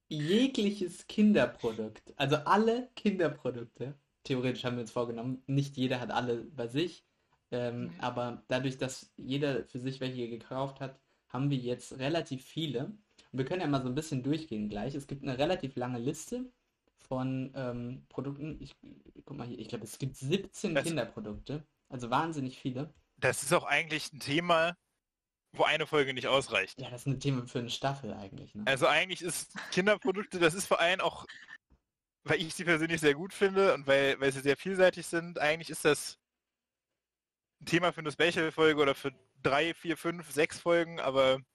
jegliches 0.09 1.07
Kinderprodukt. 1.07 2.13
Also 2.17 2.35
alle 2.37 2.89
Kinderprodukte. 2.95 3.95
Theoretisch 4.23 4.63
haben 4.63 4.75
wir 4.77 4.81
uns 4.81 4.91
vorgenommen, 4.91 5.43
nicht 5.47 5.75
jeder 5.77 5.99
hat 5.99 6.11
alle 6.11 6.43
bei 6.45 6.67
sich. 6.67 7.05
Ähm, 7.51 7.83
Mhm. 7.85 7.91
Aber 7.99 8.43
dadurch, 8.47 8.77
dass 8.77 9.11
jeder 9.17 9.63
für 9.65 9.79
sich 9.79 9.99
welche 10.01 10.27
gekauft 10.29 10.79
hat, 10.81 10.99
haben 11.29 11.49
wir 11.49 11.57
jetzt 11.57 11.97
relativ 11.99 12.43
viele. 12.45 12.85
Und 12.85 13.39
wir 13.39 13.45
können 13.45 13.61
ja 13.61 13.67
mal 13.67 13.81
so 13.81 13.89
ein 13.89 13.95
bisschen 13.95 14.23
durchgehen 14.23 14.69
gleich. 14.69 14.93
Es 14.95 15.07
gibt 15.07 15.23
eine 15.23 15.37
relativ 15.37 15.75
lange 15.75 15.99
Liste 15.99 16.51
von 17.07 17.51
ähm, 17.55 18.05
Produkten. 18.09 18.57
Ich 18.61 18.75
guck 19.25 19.37
mal 19.37 19.47
hier, 19.47 19.59
ich 19.59 19.67
glaube, 19.67 19.83
es 19.85 19.97
gibt 19.99 20.15
17 20.15 20.75
Das- 20.75 20.83
Kinderprodukte. 20.85 21.65
Also 21.89 22.09
wahnsinnig 22.09 22.57
viele. 22.57 22.93
Das 23.17 23.43
ist 23.43 23.53
auch 23.53 23.65
eigentlich 23.65 24.11
ein 24.11 24.19
Thema, 24.19 24.75
wo 25.55 25.63
eine 25.63 25.85
Folge 25.85 26.13
nicht 26.13 26.27
ausreicht. 26.27 26.81
Ja, 26.81 26.89
das 26.89 27.01
ist 27.01 27.07
ein 27.07 27.19
Thema 27.19 27.45
für 27.45 27.59
eine 27.59 27.69
Staffel 27.69 28.11
eigentlich. 28.13 28.55
Ne? 28.55 28.63
Also 28.65 28.87
eigentlich 28.87 29.21
ist 29.21 29.53
Kinderprodukte, 29.71 30.39
das 30.39 30.55
ist 30.55 30.65
vor 30.65 30.79
allem 30.79 31.01
auch, 31.01 31.25
weil 32.23 32.41
ich 32.41 32.55
sie 32.55 32.63
persönlich 32.63 32.99
sehr 32.99 33.13
gut 33.13 33.33
finde 33.33 33.73
und 33.75 33.85
weil, 33.85 34.19
weil 34.19 34.31
sie 34.31 34.39
sehr 34.39 34.57
vielseitig 34.57 35.05
sind, 35.05 35.37
eigentlich 35.37 35.69
ist 35.69 35.85
das 35.85 36.17
ein 37.61 37.65
Thema 37.65 37.93
für 37.93 37.99
eine 38.01 38.11
Special-Folge 38.11 38.81
oder 38.81 38.95
für 38.95 39.13
drei, 39.43 39.73
vier, 39.75 39.95
fünf, 39.95 40.31
sechs 40.31 40.59
Folgen, 40.59 40.99
aber 40.99 41.37
wir 41.37 41.45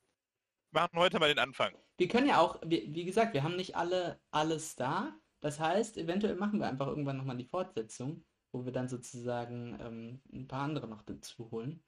machen 0.83 0.99
heute 0.99 1.19
mal 1.19 1.29
den 1.29 1.39
Anfang. 1.41 1.75
Wir 1.97 2.07
können 2.09 2.29
ja 2.29 2.39
auch, 2.41 2.61
wie, 2.65 2.95
wie 2.95 3.05
gesagt, 3.05 3.35
wir 3.35 3.43
haben 3.43 3.57
nicht 3.57 3.75
alle 3.75 4.21
alles 4.31 4.77
da. 4.77 5.13
Das 5.41 5.61
heißt, 5.61 5.97
eventuell 5.99 6.35
machen 6.37 6.59
wir 6.61 6.67
einfach 6.69 6.87
irgendwann 6.89 7.17
nochmal 7.17 7.37
die 7.37 7.45
Fortsetzung, 7.45 8.25
wo 8.53 8.65
wir 8.65 8.73
dann 8.73 8.89
sozusagen 8.89 9.79
ähm, 9.81 10.21
ein 10.33 10.49
paar 10.49 10.63
andere 10.63 10.89
noch 10.89 11.03
dazu 11.03 11.51
holen. 11.51 11.83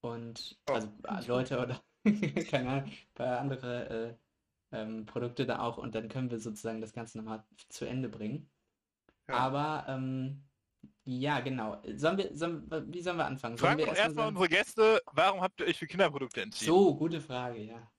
Und 0.00 0.58
Oh, 0.68 0.74
also 0.74 0.88
äh, 1.08 1.26
Leute 1.26 1.58
oder 1.60 1.80
keine 2.50 2.68
Ahnung, 2.68 2.84
ein 2.90 3.14
paar 3.14 3.38
andere 3.40 4.18
äh, 4.72 4.76
ähm, 4.76 5.06
Produkte 5.06 5.46
da 5.46 5.60
auch 5.60 5.78
und 5.78 5.94
dann 5.94 6.08
können 6.08 6.30
wir 6.30 6.40
sozusagen 6.40 6.80
das 6.80 6.92
Ganze 6.92 7.18
nochmal 7.18 7.44
zu 7.68 7.84
Ende 7.84 8.08
bringen. 8.08 8.50
Ja. 9.28 9.34
Aber 9.36 9.84
ähm, 9.88 10.44
ja, 11.04 11.40
genau. 11.40 11.80
Sollen 11.94 12.18
wir, 12.18 12.36
sollen, 12.36 12.68
wie 12.92 13.02
sollen 13.02 13.16
wir 13.18 13.26
anfangen? 13.26 13.56
Sollen 13.56 13.68
Fragen 13.70 13.78
wir 13.78 13.86
erstmal 13.86 14.06
erstmal 14.06 14.24
sagen- 14.26 14.36
unsere 14.36 14.48
Gäste, 14.48 15.02
warum 15.12 15.40
habt 15.40 15.60
ihr 15.60 15.66
euch 15.66 15.78
für 15.78 15.86
Kinderprodukte 15.86 16.42
entschieden? 16.42 16.72
So, 16.72 16.94
gute 16.96 17.20
Frage, 17.20 17.62
ja. 17.62 17.92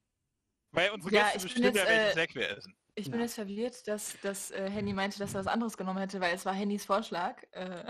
Weil 0.72 0.92
unsere 0.92 1.14
Ja, 1.14 1.24
Gäste 1.32 1.40
bestimmen 1.44 1.66
ja, 1.66 1.72
jetzt, 1.72 1.88
welchen 1.88 2.06
äh, 2.08 2.12
Snack 2.14 2.36
wir 2.36 2.50
essen. 2.58 2.76
Ich 2.96 3.10
bin 3.10 3.20
Ja. 3.20 3.26
jetzt 3.26 3.36
verwirrt, 3.36 3.88
dass, 3.88 4.16
dass 4.22 4.52
äh, 4.52 4.70
Henny 4.70 4.94
meinte, 4.94 5.18
dass 5.20 5.34
er 5.34 5.40
was 5.40 5.48
anderes 5.48 5.78
genommen 5.78 6.00
hätte, 6.00 6.22
weil 6.22 6.36
es 6.36 6.46
war 6.46 6.54
Hennys 6.54 6.86
Vorschlag. 6.86 7.42
Äh, 7.52 7.84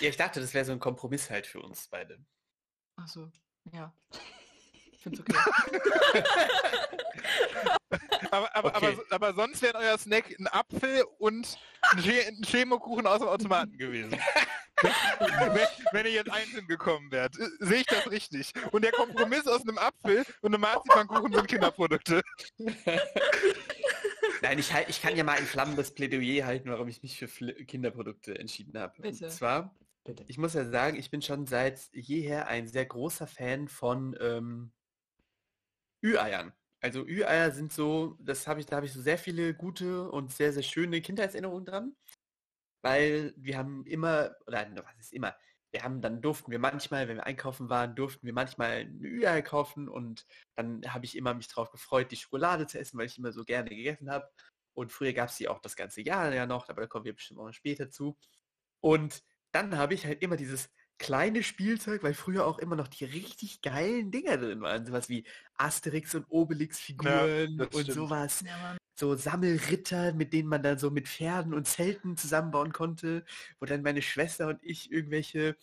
Ja, 0.00 0.08
ich 0.08 0.16
dachte, 0.16 0.40
das 0.40 0.52
wäre 0.54 0.64
so 0.64 0.72
ein 0.72 0.80
Kompromiss 0.80 1.28
halt 1.30 1.46
für 1.46 1.60
uns 1.60 1.86
beide. 1.88 2.18
ach 2.96 3.06
so, 3.08 3.30
ja. 3.72 3.92
Ich 4.92 5.00
find's 5.02 5.20
okay. 5.20 5.34
Aber, 8.30 8.54
aber, 8.54 8.76
Okay. 8.76 8.96
aber, 9.10 9.28
aber 9.28 9.34
sonst 9.34 9.62
wäre 9.62 9.78
euer 9.78 9.98
Snack 9.98 10.30
ein 10.38 10.46
Apfel 10.46 11.02
und 11.18 11.58
ein, 11.82 12.02
Che 12.02 12.26
ein 12.28 12.42
Chemokuchen 12.44 13.06
aus 13.06 13.18
dem 13.18 13.28
Automaten 13.28 13.76
gewesen. 13.76 14.12
wenn, 14.82 15.66
wenn 15.92 16.06
ihr 16.06 16.12
jetzt 16.12 16.30
einzeln 16.30 16.66
gekommen 16.68 17.10
wärt. 17.10 17.36
Äh, 17.38 17.48
Sehe 17.58 17.80
ich 17.80 17.86
das 17.86 18.08
richtig? 18.10 18.52
Und 18.70 18.82
der 18.84 18.92
Kompromiss 18.92 19.46
aus 19.48 19.62
einem 19.62 19.78
Apfel 19.78 20.24
und 20.42 20.54
einem 20.54 20.60
Marzipankuchen 20.60 21.32
sind 21.32 21.48
Kinderprodukte. 21.48 22.22
Nein, 24.42 24.58
ich, 24.58 24.72
halt- 24.72 24.88
ich 24.88 25.02
kann 25.02 25.16
ja 25.16 25.24
mal 25.24 25.36
ein 25.36 25.44
flammendes 25.44 25.92
Plädoyer 25.92 26.46
halten, 26.46 26.70
warum 26.70 26.88
ich 26.88 27.02
mich 27.02 27.18
für 27.18 27.26
Fl- 27.26 27.64
Kinderprodukte 27.64 28.38
entschieden 28.38 28.78
habe. 28.78 29.02
Bitte. 29.02 29.26
Und 29.26 29.32
zwar, 29.32 29.76
Bitte. 30.04 30.24
ich 30.28 30.38
muss 30.38 30.54
ja 30.54 30.64
sagen, 30.64 30.96
ich 30.96 31.10
bin 31.10 31.22
schon 31.22 31.46
seit 31.46 31.90
jeher 31.92 32.48
ein 32.48 32.66
sehr 32.66 32.86
großer 32.86 33.26
Fan 33.26 33.68
von 33.68 34.16
ähm, 34.20 34.72
Ü-Eiern. 36.02 36.52
Also 36.80 37.06
Ü-Eier 37.06 37.50
sind 37.50 37.72
so, 37.72 38.16
das 38.20 38.46
habe 38.46 38.60
ich, 38.60 38.66
da 38.66 38.76
habe 38.76 38.86
ich 38.86 38.92
so 38.92 39.02
sehr 39.02 39.18
viele 39.18 39.54
gute 39.54 40.10
und 40.10 40.32
sehr, 40.32 40.52
sehr 40.52 40.62
schöne 40.62 41.02
Kindheitserinnerungen 41.02 41.66
dran. 41.66 41.96
Weil 42.82 43.34
wir 43.36 43.58
haben 43.58 43.84
immer, 43.84 44.34
oder 44.46 44.66
was 44.74 44.98
ist 44.98 45.12
immer, 45.12 45.36
wir 45.72 45.82
haben, 45.82 46.00
dann 46.00 46.20
durften 46.20 46.50
wir 46.50 46.58
manchmal, 46.58 47.08
wenn 47.08 47.16
wir 47.16 47.26
einkaufen 47.26 47.68
waren, 47.68 47.94
durften 47.94 48.26
wir 48.26 48.32
manchmal 48.32 48.70
ein 48.80 49.00
Ü-Ei 49.00 49.42
kaufen 49.42 49.88
und 49.88 50.26
dann 50.56 50.82
habe 50.92 51.04
ich 51.04 51.16
immer 51.16 51.34
mich 51.34 51.48
drauf 51.48 51.70
gefreut, 51.70 52.10
die 52.10 52.16
Schokolade 52.16 52.66
zu 52.66 52.78
essen, 52.78 52.98
weil 52.98 53.06
ich 53.06 53.18
immer 53.18 53.32
so 53.32 53.44
gerne 53.44 53.70
gegessen 53.70 54.10
habe. 54.10 54.28
Und 54.74 54.92
früher 54.92 55.12
gab 55.12 55.28
es 55.28 55.36
die 55.36 55.48
auch 55.48 55.60
das 55.60 55.76
ganze 55.76 56.00
Jahr 56.02 56.32
ja 56.32 56.46
noch, 56.46 56.68
aber 56.68 56.82
da 56.82 56.86
kommen 56.86 57.04
wir 57.04 57.14
bestimmt 57.14 57.40
auch 57.40 57.52
später 57.52 57.90
zu. 57.90 58.16
Und 58.80 59.22
dann 59.52 59.76
habe 59.76 59.94
ich 59.94 60.06
halt 60.06 60.22
immer 60.22 60.36
dieses 60.36 60.70
kleine 61.00 61.42
Spielzeug, 61.42 62.02
weil 62.02 62.12
früher 62.12 62.46
auch 62.46 62.58
immer 62.58 62.76
noch 62.76 62.86
die 62.86 63.06
richtig 63.06 63.62
geilen 63.62 64.10
Dinger 64.10 64.36
drin 64.36 64.60
waren. 64.60 64.84
Sowas 64.86 65.08
wie 65.08 65.24
Asterix 65.56 66.14
und 66.14 66.26
Obelix-Figuren 66.28 67.56
das 67.56 67.68
und 67.68 67.82
stimmt. 67.82 67.92
sowas. 67.92 68.44
Ja. 68.46 68.76
So 68.94 69.16
Sammelritter, 69.16 70.12
mit 70.12 70.34
denen 70.34 70.48
man 70.50 70.62
dann 70.62 70.78
so 70.78 70.90
mit 70.90 71.08
Pferden 71.08 71.54
und 71.54 71.66
Zelten 71.66 72.18
zusammenbauen 72.18 72.72
konnte, 72.72 73.24
wo 73.58 73.66
dann 73.66 73.82
meine 73.82 74.02
Schwester 74.02 74.46
und 74.48 74.62
ich 74.62 74.92
irgendwelche 74.92 75.56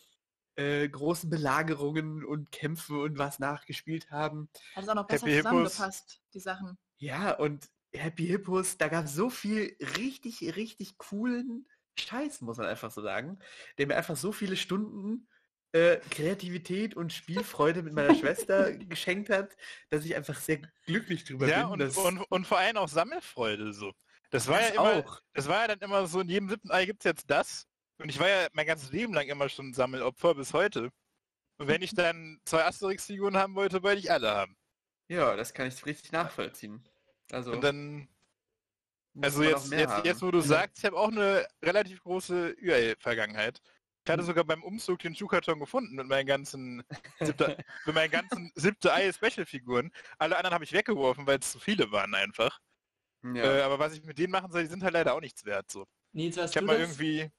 äh, 0.55 0.89
großen 0.89 1.29
Belagerungen 1.29 2.25
und 2.25 2.51
Kämpfe 2.51 2.99
und 2.99 3.19
was 3.19 3.37
nachgespielt 3.37 4.09
haben. 4.09 4.49
Hat 4.75 4.83
es 4.83 4.89
auch 4.89 4.95
noch 4.95 5.05
besser 5.05 5.27
Happy 5.27 5.35
Hippos. 5.35 5.51
zusammengepasst, 5.51 6.21
die 6.33 6.39
Sachen. 6.39 6.77
Ja, 6.97 7.33
und 7.33 7.69
Happy 7.93 8.25
Hippos, 8.25 8.79
da 8.79 8.87
gab 8.87 9.05
es 9.05 9.13
so 9.13 9.29
viel 9.29 9.77
richtig, 9.97 10.55
richtig 10.55 10.97
coolen 10.97 11.67
Scheiß, 11.99 12.41
muss 12.41 12.57
man 12.57 12.67
einfach 12.67 12.91
so 12.91 13.01
sagen, 13.01 13.39
der 13.77 13.87
mir 13.87 13.95
einfach 13.97 14.15
so 14.15 14.31
viele 14.31 14.55
Stunden 14.55 15.27
äh, 15.73 15.97
Kreativität 16.09 16.95
und 16.95 17.11
Spielfreude 17.11 17.83
mit 17.83 17.93
meiner 17.93 18.15
Schwester 18.15 18.71
geschenkt 18.77 19.29
hat, 19.29 19.55
dass 19.89 20.05
ich 20.05 20.15
einfach 20.15 20.35
sehr 20.39 20.61
glücklich 20.85 21.25
drüber 21.25 21.47
Ja, 21.47 21.67
bin. 21.67 21.81
und, 21.81 21.97
und, 21.97 22.19
und 22.29 22.47
vor 22.47 22.57
allem 22.57 22.77
auch 22.77 22.87
Sammelfreude 22.87 23.73
so. 23.73 23.91
Das 24.29 24.47
war 24.47 24.59
das 24.59 24.73
ja 24.73 24.75
immer, 24.75 25.05
auch. 25.05 25.21
das 25.33 25.47
war 25.47 25.61
ja 25.61 25.67
dann 25.67 25.79
immer 25.79 26.07
so, 26.07 26.19
in 26.21 26.29
jedem 26.29 26.49
siebten 26.49 26.71
Ei 26.71 26.85
gibt's 26.85 27.05
jetzt 27.05 27.29
das. 27.29 27.65
Und 27.97 28.09
ich 28.09 28.19
war 28.19 28.27
ja 28.27 28.47
mein 28.53 28.67
ganzes 28.67 28.91
Leben 28.91 29.13
lang 29.13 29.27
immer 29.27 29.49
schon 29.49 29.73
Sammelopfer 29.73 30.35
bis 30.35 30.53
heute. 30.53 30.89
Und 31.57 31.67
wenn 31.67 31.81
ich 31.81 31.95
dann 31.95 32.39
zwei 32.45 32.65
Asterix-Figuren 32.65 33.35
haben 33.37 33.55
wollte, 33.55 33.81
wollte 33.83 33.99
ich 33.99 34.11
alle 34.11 34.29
haben. 34.29 34.55
Ja, 35.07 35.35
das 35.35 35.53
kann 35.53 35.67
ich 35.67 35.85
richtig 35.85 36.11
nachvollziehen. 36.11 36.87
Also, 37.31 37.51
Und 37.53 37.61
dann, 37.61 38.07
also 39.21 39.43
jetzt, 39.43 39.71
jetzt, 39.71 40.05
jetzt 40.05 40.21
wo 40.21 40.31
du 40.31 40.39
Ja. 40.39 40.43
sagst, 40.43 40.79
ich 40.79 40.85
habe 40.85 40.97
auch 40.97 41.09
eine 41.11 41.45
relativ 41.63 42.01
große 42.03 42.55
Ü-Vergangenheit. 42.61 43.59
Ich 44.05 44.11
hatte 44.11 44.21
Mhm. 44.23 44.27
sogar 44.27 44.43
beim 44.45 44.63
Umzug 44.63 44.99
den 44.99 45.15
Schuhkarton 45.15 45.59
gefunden 45.59 45.95
mit 45.95 46.07
meinen 46.07 46.25
ganzen 46.27 46.83
siebte, 47.55 47.57
mit 47.85 47.95
meinen 47.95 48.11
ganzen 48.11 48.51
siebte 48.55 48.93
Ei 48.93 49.11
Special-Figuren. 49.11 49.91
Alle 50.17 50.37
anderen 50.37 50.53
habe 50.53 50.63
ich 50.63 50.71
weggeworfen, 50.73 51.27
weil 51.27 51.39
es 51.39 51.51
zu 51.51 51.59
viele 51.59 51.91
waren 51.91 52.13
einfach. 52.15 52.59
Ja. 53.23 53.57
Äh, 53.57 53.61
aber 53.63 53.79
was 53.79 53.93
ich 53.93 54.03
mit 54.03 54.17
denen 54.17 54.31
machen 54.31 54.51
soll, 54.51 54.61
die 54.63 54.69
sind 54.69 54.83
halt 54.83 54.93
leider 54.93 55.13
auch 55.13 55.19
nichts 55.21 55.43
wert. 55.43 55.69
So. 55.71 55.85
Nils, 56.13 56.37
Ich 56.37 56.55
habe 56.55 56.65
mal 56.65 56.77
das? 56.79 56.89
irgendwie, 56.97 57.29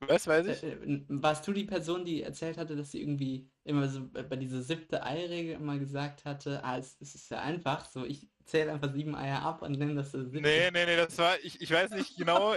was 0.00 0.26
weiß 0.26 0.46
ich? 0.46 0.62
Äh, 0.62 0.72
äh, 0.72 1.04
warst 1.08 1.46
du 1.46 1.52
die 1.52 1.64
Person, 1.64 2.04
die 2.04 2.22
erzählt 2.22 2.58
hatte, 2.58 2.76
dass 2.76 2.90
sie 2.90 3.00
irgendwie 3.00 3.48
immer 3.64 3.88
so 3.88 4.08
bei 4.08 4.36
dieser 4.36 4.62
siebte 4.62 5.02
Ei-Regel 5.02 5.54
immer 5.54 5.78
gesagt 5.78 6.24
hatte, 6.24 6.62
ah, 6.64 6.78
es, 6.78 6.96
es 7.00 7.14
ist 7.14 7.30
ja 7.30 7.40
einfach, 7.40 7.86
so 7.86 8.04
ich 8.04 8.28
zähle 8.44 8.72
einfach 8.72 8.92
sieben 8.92 9.14
Eier 9.14 9.42
ab 9.42 9.62
und 9.62 9.78
nenne 9.78 9.94
das 9.94 10.12
so 10.12 10.22
siebte. 10.22 10.42
Nee, 10.42 10.70
nee, 10.70 10.84
nee, 10.84 10.96
das 10.96 11.16
war, 11.18 11.38
ich, 11.42 11.60
ich 11.60 11.70
weiß 11.70 11.90
nicht 11.92 12.16
genau, 12.16 12.54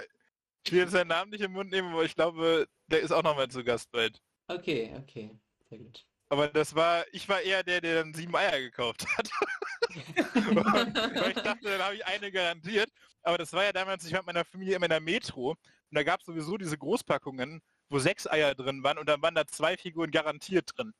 ich 0.63 0.71
will 0.71 0.79
jetzt 0.79 0.91
seinen 0.91 1.07
Namen 1.07 1.31
nicht 1.31 1.41
im 1.41 1.53
Mund 1.53 1.71
nehmen, 1.71 1.93
aber 1.93 2.03
ich 2.03 2.15
glaube, 2.15 2.67
der 2.87 2.99
ist 2.99 3.11
auch 3.11 3.23
nochmal 3.23 3.47
zu 3.47 3.63
Gast 3.63 3.91
bald. 3.91 4.21
Okay, 4.47 4.93
okay, 4.97 5.31
sehr 5.69 5.79
gut. 5.79 6.05
Aber 6.29 6.49
das 6.49 6.75
war, 6.75 7.05
ich 7.13 7.29
war 7.29 7.41
eher 7.41 7.63
der, 7.63 7.79
der 7.79 8.03
dann 8.03 8.13
sieben 8.13 8.35
Eier 8.35 8.59
gekauft 8.59 9.05
hat. 9.17 9.29
Weil 10.35 11.29
ich 11.29 11.41
dachte, 11.41 11.63
dann 11.63 11.81
habe 11.81 11.95
ich 11.95 12.05
eine 12.05 12.31
garantiert. 12.31 12.89
Aber 13.23 13.37
das 13.37 13.53
war 13.53 13.63
ja 13.63 13.73
damals, 13.73 14.05
ich 14.05 14.13
war 14.13 14.19
mit 14.19 14.27
meiner 14.27 14.45
Familie 14.45 14.75
immer 14.75 14.85
in 14.85 14.91
der 14.91 14.99
Metro 14.99 15.55
und 15.89 15.95
da 15.95 16.03
gab 16.03 16.19
es 16.19 16.25
sowieso 16.25 16.57
diese 16.57 16.77
Großpackungen, 16.77 17.61
wo 17.89 17.99
sechs 17.99 18.27
Eier 18.27 18.55
drin 18.55 18.83
waren 18.83 18.97
und 18.97 19.07
dann 19.07 19.21
waren 19.21 19.35
da 19.35 19.45
zwei 19.45 19.77
Figuren 19.77 20.11
garantiert 20.11 20.69
drin. 20.75 20.93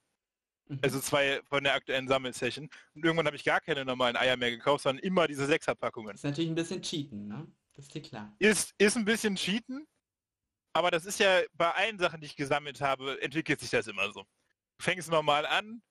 Mhm. 0.68 0.80
Also 0.82 1.00
zwei 1.00 1.42
von 1.44 1.64
der 1.64 1.74
aktuellen 1.74 2.08
Sammelsession. 2.08 2.70
Und 2.96 3.06
irgendwann 3.06 3.26
habe 3.26 3.36
ich 3.36 3.44
gar 3.44 3.62
keine 3.62 3.86
normalen 3.86 4.16
Eier 4.16 4.38
mehr 4.38 4.52
gekauft, 4.52 4.84
sondern 4.84 5.04
immer 5.04 5.28
diese 5.28 5.46
Sechserpackungen. 5.46 6.16
ist 6.16 6.24
natürlich 6.24 6.50
ein 6.50 6.56
bisschen 6.56 6.82
cheaten, 6.82 7.28
ne? 7.28 7.48
Das 7.74 7.86
ist 7.86 7.94
dir 7.94 8.02
klar. 8.02 8.36
Ist, 8.40 8.74
ist 8.80 8.98
ein 8.98 9.06
bisschen 9.06 9.36
Cheaten, 9.36 9.86
aber 10.74 10.90
das 10.90 11.06
ist 11.06 11.20
ja 11.20 11.42
bei 11.54 11.72
allen 11.72 12.00
Sachen, 12.00 12.20
die 12.22 12.26
ich 12.26 12.36
gesammelt 12.36 12.82
habe, 12.82 13.22
entwickelt 13.22 13.60
sich 13.60 13.70
das 13.70 13.88
immer 13.88 14.12
so. 14.12 14.22
Du 14.78 14.84
fängst 14.84 15.12
normal 15.12 15.46
an 15.46 15.84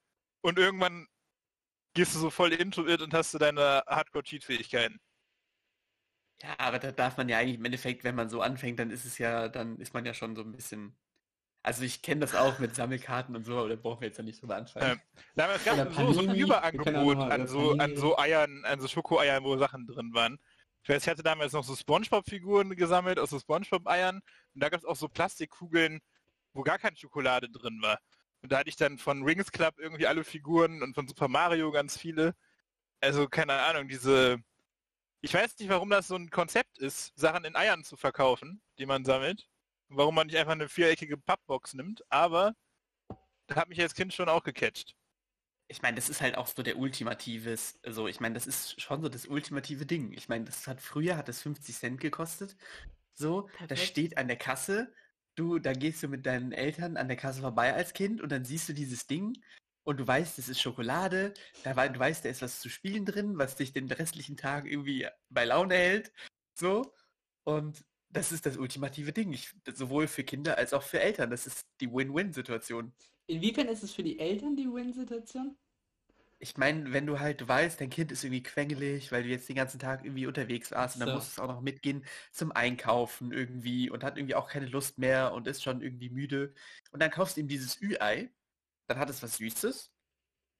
und 0.43 0.59
irgendwann 0.59 1.07
gehst 1.95 2.15
du 2.15 2.19
so 2.19 2.31
voll 2.31 2.53
into 2.53 2.87
it 2.87 3.03
und 3.03 3.15
hast 3.15 3.33
du 3.35 3.39
deine 3.39 3.85
Hardcore-Cheat-Fähigkeiten. 3.87 5.01
Ja, 6.43 6.55
aber 6.59 6.79
da 6.79 6.93
darf 6.93 7.17
man 7.17 7.31
ja 7.31 7.39
eigentlich 7.39 7.57
im 7.57 7.65
Endeffekt, 7.65 8.05
wenn 8.05 8.15
man 8.15 8.29
so 8.29 8.43
anfängt, 8.43 8.79
dann 8.79 8.91
ist 8.91 9.07
es 9.07 9.17
ja, 9.17 9.49
dann 9.49 9.79
ist 9.79 9.95
man 9.95 10.05
ja 10.05 10.13
schon 10.13 10.37
so 10.37 10.43
ein 10.43 10.53
bisschen. 10.53 10.95
Also 11.63 11.83
ich 11.83 12.03
kenne 12.03 12.21
das 12.21 12.35
auch 12.35 12.59
mit 12.59 12.75
Sammelkarten 12.75 13.35
und 13.35 13.45
so, 13.45 13.59
aber 13.59 13.71
da 13.71 13.77
brauchen 13.77 14.03
wir 14.03 14.09
jetzt 14.09 14.19
ja 14.19 14.23
nicht 14.23 14.41
drüber 14.41 14.57
anfangen. 14.57 15.01
Ja, 15.35 15.45
aber 15.45 15.55
es 15.55 15.65
gab 15.65 15.93
so, 15.95 16.13
so 16.13 16.21
ein 16.21 16.35
Überangebot 16.35 17.17
mal 17.17 17.33
an 17.33 17.47
so, 17.47 17.73
an 17.73 17.97
so 17.97 18.19
Eiern, 18.19 18.65
an 18.67 18.81
so 18.81 18.87
Schokoeiern, 18.87 19.43
wo 19.43 19.57
Sachen 19.57 19.87
drin 19.87 20.13
waren. 20.13 20.39
Ich 20.83 20.91
weiß, 20.91 21.03
ich 21.03 21.09
hatte 21.09 21.23
damals 21.23 21.55
noch 21.55 21.65
so 21.65 21.75
Spongebob-Figuren 21.75 22.77
gesammelt 22.77 23.19
aus 23.19 23.31
so 23.31 23.41
Spongebob-Eiern 23.41 24.17
und 24.55 24.63
da 24.63 24.69
gab 24.69 24.79
es 24.79 24.85
auch 24.85 24.95
so 24.95 25.09
Plastikkugeln, 25.09 26.01
wo 26.53 26.63
gar 26.63 26.79
keine 26.79 26.97
Schokolade 26.97 27.49
drin 27.49 27.81
war. 27.81 27.99
Und 28.43 28.53
da 28.53 28.59
hatte 28.59 28.69
ich 28.69 28.77
dann 28.77 28.99
von 28.99 29.25
Rings 29.25 29.51
Club 29.51 29.75
irgendwie 29.79 30.07
alle 30.07 30.23
Figuren 30.23 30.83
und 30.83 30.95
von 30.95 31.09
Super 31.09 31.29
Mario 31.29 31.73
ganz 31.73 31.97
viele. 31.97 32.35
Also 33.01 33.27
keine 33.27 33.55
Ahnung, 33.55 33.89
diese... 33.89 34.39
Ich 35.27 35.35
weiß 35.35 35.59
nicht, 35.59 35.69
warum 35.71 35.91
das 35.91 36.07
so 36.07 36.15
ein 36.15 36.31
Konzept 36.31 36.79
ist, 36.79 37.13
Sachen 37.19 37.45
in 37.45 37.57
Eiern 37.57 37.83
zu 37.83 37.97
verkaufen, 37.97 38.63
die 38.79 38.87
man 38.87 39.05
sammelt. 39.05 39.51
Warum 39.89 40.15
man 40.15 40.29
nicht 40.29 40.37
einfach 40.37 40.53
eine 40.53 40.69
viereckige 40.69 41.17
Pappbox 41.17 41.75
nimmt, 41.75 42.05
aber 42.13 42.55
da 43.49 43.57
hat 43.57 43.69
mich 43.69 43.81
als 43.81 43.97
Kind 43.97 44.15
schon 44.15 44.29
auch 44.29 44.45
gecatcht. 44.45 44.95
Ich 45.67 45.83
meine, 45.83 45.97
das 45.97 46.09
ist 46.09 46.21
halt 46.21 46.37
auch 46.37 46.47
so 46.47 46.63
der 46.63 46.79
ultimatives, 46.79 47.77
also 47.83 48.07
ich 48.07 48.21
meine, 48.21 48.35
das 48.35 48.47
ist 48.47 48.81
schon 48.81 49.03
so 49.03 49.09
das 49.09 49.27
ultimative 49.27 49.85
Ding. 49.85 50.13
Ich 50.13 50.29
meine, 50.29 50.45
das 50.45 50.69
hat 50.69 50.81
früher 50.81 51.17
hat 51.17 51.27
das 51.27 51.43
50 51.43 51.75
Cent 51.75 52.01
gekostet. 52.01 52.57
So, 53.13 53.51
das 53.67 53.83
steht 53.83 54.19
an 54.19 54.29
der 54.29 54.37
Kasse. 54.37 54.95
Du, 55.35 55.59
da 55.59 55.73
gehst 55.73 56.05
du 56.05 56.09
mit 56.09 56.25
deinen 56.25 56.53
Eltern 56.53 56.97
an 56.97 57.09
der 57.09 57.17
Kasse 57.17 57.41
vorbei 57.41 57.75
als 57.75 57.95
Kind 57.95 58.21
und 58.21 58.31
dann 58.31 58.45
siehst 58.45 58.69
du 58.69 58.75
dieses 58.75 59.09
Ding 59.09 59.37
und 59.87 59.99
du 59.99 60.07
weißt, 60.07 60.37
das 60.37 60.49
ist 60.49 60.61
Schokolade. 60.61 61.33
Da 61.63 61.75
du 61.87 61.99
weißt, 61.99 62.25
da 62.25 62.29
ist 62.29 62.43
was 62.43 62.61
zu 62.61 62.69
spielen 62.69 63.07
drin, 63.07 63.39
was 63.39 63.55
dich 63.55 63.73
den 63.73 63.91
restlichen 63.91 64.37
Tag 64.37 64.67
irgendwie 64.67 65.07
bei 65.31 65.45
Laune 65.45 65.77
hält. 65.77 66.13
So. 66.55 66.93
Und 67.45 67.85
das 68.11 68.33
ist 68.33 68.47
das 68.47 68.57
ultimative 68.57 69.13
Ding. 69.13 69.33
Ich, 69.33 69.55
sowohl 69.73 70.09
für 70.09 70.25
Kinder 70.25 70.59
als 70.59 70.73
auch 70.73 70.83
für 70.83 71.01
Eltern. 71.01 71.31
Das 71.31 71.47
ist 71.47 71.67
die 71.81 71.93
Win-Win-Situation. 71.93 72.93
Inwiefern 73.29 73.69
ist 73.69 73.85
es 73.85 73.93
für 73.93 74.03
die 74.03 74.19
Eltern 74.19 74.57
die 74.57 74.67
Win-Situation? 74.67 75.57
Ich 76.41 76.57
meine, 76.57 76.93
wenn 76.93 77.07
du 77.07 77.21
halt, 77.21 77.41
du 77.41 77.49
weißt, 77.49 77.81
dein 77.81 77.89
Kind 77.89 78.11
ist 78.11 78.25
irgendwie 78.25 78.43
quengelig, 78.43 79.13
weil 79.13 79.23
du 79.23 79.29
jetzt 79.29 79.49
den 79.49 79.57
ganzen 79.57 79.79
Tag 79.79 80.05
irgendwie 80.05 80.27
unterwegs 80.27 80.73
warst 80.73 80.97
und 80.97 81.01
dann 81.07 81.15
musst 81.15 81.31
es 81.31 81.39
auch 81.39 81.47
noch 81.47 81.61
mitgehen 81.61 82.05
zum 82.33 82.51
Einkaufen 82.51 83.33
irgendwie 83.33 83.89
und 83.89 84.03
hat 84.03 84.19
irgendwie 84.19 84.35
auch 84.35 84.49
keine 84.49 84.67
Lust 84.67 84.99
mehr 84.99 85.33
und 85.33 85.47
ist 85.47 85.63
schon 85.63 85.81
irgendwie 85.81 86.11
müde. 86.11 86.53
Und 86.91 87.01
dann 87.01 87.13
kaufst 87.13 87.37
du 87.37 87.41
ihm 87.41 87.49
dieses 87.49 87.81
Ü-Ei, 87.81 88.31
dann 88.87 88.99
hat 88.99 89.11
es 89.11 89.23
was 89.23 89.37
Süßes, 89.37 89.93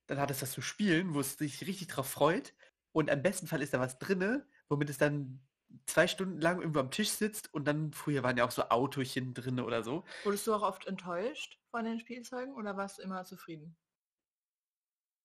dann 0.07 0.19
hat 0.19 0.31
es 0.31 0.41
was 0.41 0.51
zu 0.51 0.61
spielen, 0.61 1.13
wo 1.13 1.19
es 1.19 1.37
sich 1.37 1.65
richtig 1.67 1.87
drauf 1.87 2.09
freut 2.09 2.55
und 2.91 3.09
am 3.09 3.21
besten 3.21 3.47
Fall 3.47 3.61
ist 3.61 3.73
da 3.73 3.79
was 3.79 3.99
drinne, 3.99 4.47
womit 4.69 4.89
es 4.89 4.97
dann 4.97 5.41
zwei 5.85 6.07
Stunden 6.07 6.39
lang 6.39 6.59
irgendwo 6.59 6.79
am 6.79 6.91
Tisch 6.91 7.09
sitzt 7.09 7.53
und 7.53 7.65
dann, 7.65 7.93
früher 7.93 8.23
waren 8.23 8.37
ja 8.37 8.45
auch 8.45 8.51
so 8.51 8.69
Autochen 8.69 9.33
drinne 9.33 9.65
oder 9.65 9.83
so. 9.83 10.05
Wurdest 10.23 10.47
du 10.47 10.53
auch 10.53 10.61
oft 10.61 10.85
enttäuscht 10.87 11.59
von 11.69 11.85
den 11.85 11.99
Spielzeugen 11.99 12.55
oder 12.55 12.77
warst 12.77 12.97
du 12.97 13.03
immer 13.03 13.25
zufrieden? 13.25 13.75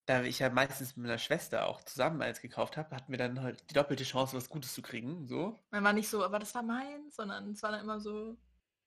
Da 0.07 0.23
ich 0.23 0.41
ja 0.41 0.51
meistens 0.51 0.97
mit 0.97 1.07
meiner 1.07 1.19
Schwester 1.19 1.67
auch 1.67 1.83
zusammen 1.85 2.21
eins 2.23 2.41
gekauft 2.41 2.77
habe, 2.77 2.95
hatten 2.95 3.13
wir 3.13 3.19
dann 3.19 3.41
halt 3.41 3.71
die 3.71 3.75
doppelte 3.75 4.03
Chance, 4.03 4.37
was 4.37 4.49
Gutes 4.49 4.75
zu 4.75 4.83
kriegen, 4.83 5.29
so. 5.29 5.61
Man 5.71 5.85
war 5.85 5.93
nicht 5.93 6.09
so, 6.09 6.25
aber 6.25 6.41
das 6.41 6.55
war 6.57 6.63
meins, 6.63 7.15
sondern 7.15 7.53
es 7.53 7.63
war 7.63 7.71
dann 7.71 7.83
immer 7.83 8.01
so. 8.01 8.37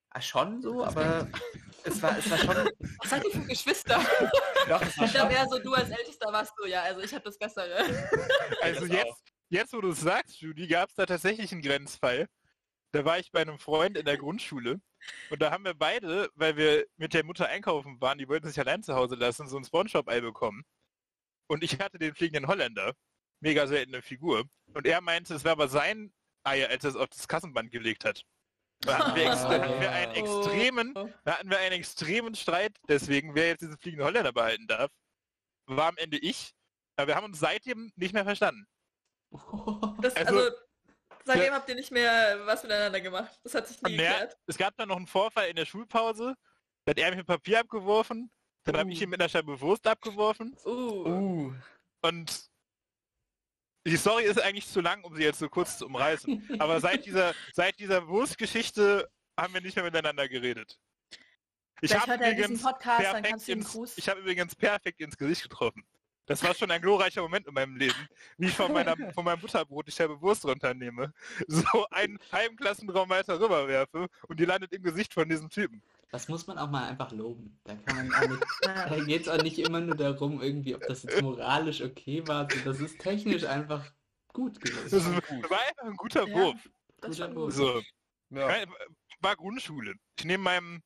Ah, 0.10 0.22
schon 0.22 0.62
so, 0.62 0.84
Das 0.84 0.96
aber 0.96 1.28
es 1.86 2.02
war, 2.02 2.18
es 2.18 2.30
war 2.30 2.38
schon. 2.38 2.70
Was 3.00 3.10
seid 3.10 3.24
ihr 3.26 3.32
für 3.32 3.48
Geschwister? 3.48 3.98
Doch, 4.68 4.82
es 4.82 4.98
war 4.98 5.06
Ich 5.06 5.14
glaube 5.14 5.34
eher 5.34 5.48
so, 5.48 5.60
du 5.60 5.74
als 5.74 5.90
Ältester 5.90 6.32
warst 6.32 6.54
so, 6.58 6.66
ja, 6.66 6.84
also 6.84 7.02
ich 7.02 7.14
habe 7.14 7.24
das 7.24 7.38
Bessere. 7.38 7.86
Also 8.62 8.86
jetzt, 8.86 9.24
jetzt, 9.50 9.74
wo 9.74 9.82
du 9.82 9.90
es 9.90 10.02
sagst, 10.02 10.42
Judy, 10.42 10.68
gab 10.68 10.90
es 10.90 10.96
da 10.96 11.06
tatsächlich 11.06 11.52
einen 11.52 11.62
Grenzfall. 11.62 12.28
Da 12.92 13.06
war 13.06 13.20
ich 13.20 13.32
bei 13.32 13.42
einem 13.42 13.60
Freund 13.60 13.98
in 13.98 14.06
der 14.06 14.18
Grundschule 14.18 14.80
und 15.30 15.42
da 15.42 15.52
haben 15.52 15.66
wir 15.66 15.74
beide, 15.74 16.30
weil 16.36 16.56
wir 16.58 16.86
mit 16.98 17.14
der 17.14 17.26
Mutter 17.26 17.48
einkaufen 17.48 18.00
waren, 18.02 18.18
die 18.18 18.28
wollten 18.28 18.48
sich 18.48 18.60
allein 18.60 18.84
zu 18.84 18.96
Hause 18.96 19.16
lassen, 19.16 19.48
so 19.48 19.58
ein 19.58 19.66
Spongebob-Ei 19.66 20.22
bekommen. 20.22 20.64
Und 21.48 21.64
ich 21.64 21.80
hatte 21.80 22.00
den 22.00 22.16
fliegenden 22.16 22.48
Holländer, 22.48 22.94
mega 23.40 23.68
seltene 23.68 24.02
Figur. 24.02 24.46
Und 24.74 24.88
er 24.88 25.02
meinte, 25.02 25.36
es 25.36 25.44
wäre 25.44 25.54
aber 25.54 25.68
sein 25.68 26.14
Ei, 26.44 26.68
als 26.68 26.84
er 26.84 26.92
es 26.92 26.96
auf 26.96 27.10
das 27.10 27.28
Kassenband 27.28 27.72
gelegt 27.72 28.06
hat. 28.06 28.24
Da 28.82 28.98
hatten 29.00 29.16
wir, 29.16 29.26
ex 29.32 29.42
da 29.42 29.50
hatten 29.50 29.82
wir 29.82 29.92
einen 29.92 30.12
extremen, 30.14 30.94
Oh. 30.96 31.10
da 31.24 31.38
hatten 31.38 31.50
wir 31.50 31.58
einen 31.60 31.74
extremen 31.76 32.36
Streit, 32.36 32.78
deswegen, 32.88 33.34
wer 33.36 33.48
jetzt 33.48 33.62
diesen 33.62 33.78
fliegenden 33.78 34.06
Holländer 34.06 34.32
behalten 34.34 34.68
darf, 34.68 34.92
war 35.66 35.88
am 35.88 35.98
Ende 35.98 36.18
ich. 36.18 36.54
Aber 36.98 37.08
wir 37.08 37.16
haben 37.16 37.26
uns 37.26 37.40
seitdem 37.40 37.92
nicht 37.96 38.14
mehr 38.14 38.24
verstanden. 38.26 38.68
Das, 40.02 40.16
Also- 40.16 40.38
also, 40.40 40.52
seitdem 41.24 41.54
habt 41.54 41.68
ihr 41.70 41.76
nicht 41.76 41.92
mehr 41.92 42.46
was 42.46 42.62
miteinander 42.64 43.02
gemacht. 43.02 43.40
Das 43.44 43.56
hat 43.56 43.68
sich 43.68 43.82
nie 43.82 43.96
Naja, 43.98 44.12
geklärt. 44.12 44.38
es 44.46 44.58
gab 44.58 44.76
dann 44.78 44.90
noch 44.90 44.98
einen 44.98 45.08
Vorfall 45.08 45.48
in 45.50 45.56
der 45.56 45.66
Schulpause. 45.66 46.36
Da 46.86 46.92
hat 46.92 47.00
er 47.00 47.10
mich 47.10 47.18
mit 47.18 47.28
Papier 47.28 47.62
abgeworfen. 47.62 48.30
Dann 48.66 48.78
habe 48.78 48.92
ich 48.92 49.00
Uh. 49.00 49.04
ihn 49.04 49.10
mit 49.10 49.20
einer 49.20 49.30
Scheibe 49.30 49.60
Wurst 49.62 49.88
abgeworfen. 49.88 50.56
Uh. 50.66 50.70
Uh, 50.70 51.54
Und 52.02 52.50
die 53.86 53.98
Story 53.98 54.24
ist 54.24 54.42
eigentlich 54.42 54.68
zu 54.68 54.82
lang, 54.82 55.04
um 55.04 55.16
sie 55.16 55.24
jetzt 55.24 55.40
so 55.40 55.50
kurz 55.50 55.78
zu 55.78 55.86
umreißen. 55.86 56.58
Aber 56.60 56.80
seit 56.80 57.06
dieser, 57.06 57.34
seit 57.54 57.80
dieser 57.80 58.08
Wurstgeschichte 58.08 59.10
haben 59.38 59.54
wir 59.54 59.62
nicht 59.62 59.76
mehr 59.76 59.86
miteinander 59.86 60.28
geredet. 60.28 60.80
Ich 61.82 61.94
habe 61.94 62.16
übrigens, 62.16 62.64
perfekt 62.80 63.48
ins, 63.48 63.98
ich 63.98 64.10
hab 64.10 64.18
übrigens 64.18 64.56
perfekt 64.56 65.02
ins 65.02 65.18
Gesicht 65.18 65.44
getroffen. 65.44 65.84
Das 66.26 66.42
war 66.42 66.56
schon 66.56 66.72
ein 66.72 66.82
glorreicher 66.82 67.22
Moment 67.22 67.46
in 67.48 67.54
meinem 67.54 67.76
Leben, 67.76 68.10
wie 68.38 68.48
ich 68.48 68.54
von, 68.54 68.72
meiner, 68.72 68.96
von 69.14 69.24
meinem 69.24 69.40
Butterbrot 69.40 69.88
die 69.88 69.92
Scheibe 69.92 70.20
Wurst 70.22 70.44
runternehme, 70.46 71.14
so 71.48 71.86
einen 71.92 72.18
halben 72.32 72.56
Klassenraum 72.56 73.10
weiter 73.10 73.40
rüberwerfe 73.40 74.08
und 74.28 74.40
die 74.40 74.46
landet 74.46 74.74
im 74.74 74.82
Gesicht 74.82 75.14
von 75.14 75.30
diesem 75.30 75.50
Typen. 75.50 75.84
Das 76.12 76.28
muss 76.30 76.48
man 76.48 76.58
auch 76.58 76.70
mal 76.70 76.88
einfach 76.88 77.12
loben. 77.12 77.60
Da 77.64 77.76
kann 77.76 78.08
man 78.08 78.14
auch 78.14 78.30
nicht, 78.30 78.44
Ja. 78.66 78.90
da 78.90 79.04
geht 79.04 79.22
es 79.24 79.28
auch 79.28 79.42
nicht 79.42 79.60
immer 79.60 79.82
nur 79.82 79.96
darum, 79.96 80.42
irgendwie, 80.42 80.76
ob 80.76 80.82
das 80.88 81.04
jetzt 81.04 81.22
moralisch 81.22 81.82
okay 81.82 82.26
war. 82.28 82.48
Das 82.48 82.80
ist 82.80 83.00
technisch 83.00 83.44
einfach 83.44 83.92
gut 84.34 84.58
Das 84.64 84.72
gewesen. 84.92 85.18
ist, 85.18 85.50
war 85.50 85.60
einfach 85.60 85.84
ein 85.86 85.96
guter 85.98 86.28
Ja. 86.28 86.36
Wurf. 86.36 86.70
Das 87.02 87.12
Guter 87.12 87.30
war 87.30 87.36
Wurf. 87.36 87.54
So. 87.54 87.82
ja. 88.30 88.66
War 89.20 89.36
Grundschule. 89.36 89.96
Ich 90.20 90.26
nehme 90.26 90.44
meinem 90.44 90.84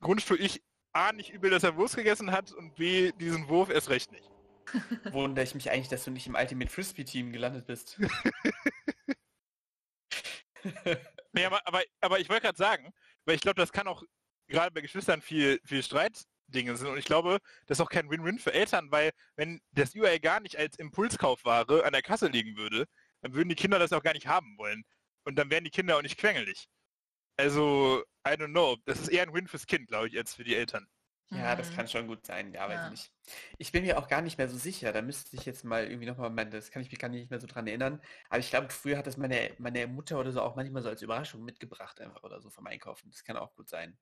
Grundschul 0.00 0.40
ich 0.40 0.62
A 0.92 1.12
nicht 1.12 1.30
übel, 1.30 1.50
dass 1.50 1.62
er 1.62 1.76
Wurst 1.76 1.96
gegessen 1.96 2.32
hat 2.32 2.52
und 2.52 2.74
B 2.76 3.12
diesen 3.12 3.48
Wurf 3.48 3.68
erst 3.70 3.90
recht 3.90 4.10
nicht. 4.12 4.30
wundere 5.12 5.44
ich 5.44 5.54
mich 5.54 5.70
eigentlich, 5.70 5.88
dass 5.88 6.04
du 6.04 6.10
nicht 6.10 6.26
im 6.26 6.34
Ultimate 6.34 6.70
Frisbee 6.70 7.04
Team 7.04 7.32
gelandet 7.32 7.66
bist. 7.66 8.00
Nee, 11.32 11.44
aber, 11.44 11.60
aber, 11.66 11.82
aber 12.00 12.18
ich 12.18 12.28
wollte 12.28 12.42
gerade 12.42 12.56
sagen, 12.58 12.92
weil 13.24 13.34
ich 13.36 13.40
glaube, 13.42 13.60
das 13.60 13.70
kann 13.72 13.86
auch 13.86 14.02
gerade 14.48 14.70
bei 14.72 14.80
Geschwistern 14.80 15.22
viel, 15.22 15.60
viel 15.64 15.82
Streitdinge 15.82 16.76
sind 16.76 16.88
und 16.88 16.98
ich 16.98 17.04
glaube, 17.04 17.38
das 17.66 17.78
ist 17.78 17.84
auch 17.84 17.90
kein 17.90 18.10
Win-Win 18.10 18.38
für 18.38 18.52
Eltern, 18.52 18.90
weil 18.90 19.12
wenn 19.36 19.60
das 19.72 19.94
UA 19.94 20.18
gar 20.18 20.40
nicht 20.40 20.56
als 20.56 20.76
Impulskaufware 20.78 21.84
an 21.84 21.92
der 21.92 22.02
Kasse 22.02 22.28
liegen 22.28 22.56
würde, 22.56 22.86
dann 23.22 23.34
würden 23.34 23.48
die 23.48 23.54
Kinder 23.56 23.78
das 23.78 23.92
auch 23.92 24.02
gar 24.02 24.14
nicht 24.14 24.26
haben 24.26 24.56
wollen. 24.58 24.84
Und 25.24 25.36
dann 25.36 25.50
wären 25.50 25.64
die 25.64 25.70
Kinder 25.70 25.96
auch 25.98 26.02
nicht 26.02 26.18
quengelig. 26.18 26.68
Also, 27.36 28.02
I 28.26 28.32
don't 28.32 28.48
know. 28.50 28.76
Das 28.86 29.00
ist 29.00 29.08
eher 29.08 29.22
ein 29.24 29.34
Win 29.34 29.48
fürs 29.48 29.66
Kind, 29.66 29.88
glaube 29.88 30.08
ich, 30.08 30.16
als 30.16 30.34
für 30.34 30.44
die 30.44 30.54
Eltern. 30.56 30.88
Ja, 31.30 31.56
das 31.56 31.72
kann 31.74 31.88
schon 31.88 32.06
gut 32.06 32.24
sein, 32.24 32.54
ja, 32.54 32.68
weiß 32.68 32.74
Ja. 32.74 32.84
ich 32.86 32.90
nicht. 32.92 33.12
Ich 33.58 33.72
bin 33.72 33.82
mir 33.84 33.98
auch 33.98 34.06
gar 34.06 34.22
nicht 34.22 34.38
mehr 34.38 34.48
so 34.48 34.56
sicher, 34.56 34.92
da 34.92 35.02
müsste 35.02 35.34
ich 35.36 35.44
jetzt 35.44 35.64
mal 35.64 35.84
irgendwie 35.84 36.06
nochmal, 36.06 36.30
das 36.48 36.70
kann 36.70 36.82
ich 36.82 36.90
mich 36.90 37.00
gar 37.00 37.08
nicht 37.08 37.30
mehr 37.30 37.40
so 37.40 37.48
dran 37.48 37.66
erinnern, 37.66 38.00
aber 38.28 38.38
ich 38.38 38.50
glaube, 38.50 38.68
früher 38.70 38.96
hat 38.96 39.08
das 39.08 39.16
meine, 39.16 39.52
meine 39.58 39.88
Mutter 39.88 40.20
oder 40.20 40.30
so 40.30 40.40
auch 40.40 40.54
manchmal 40.54 40.82
so 40.82 40.88
als 40.88 41.02
Überraschung 41.02 41.44
mitgebracht 41.44 42.00
einfach 42.00 42.22
oder 42.22 42.40
so 42.40 42.48
vom 42.50 42.66
Einkaufen. 42.68 43.10
Das 43.10 43.24
kann 43.24 43.36
auch 43.36 43.52
gut 43.56 43.68
sein. 43.68 43.98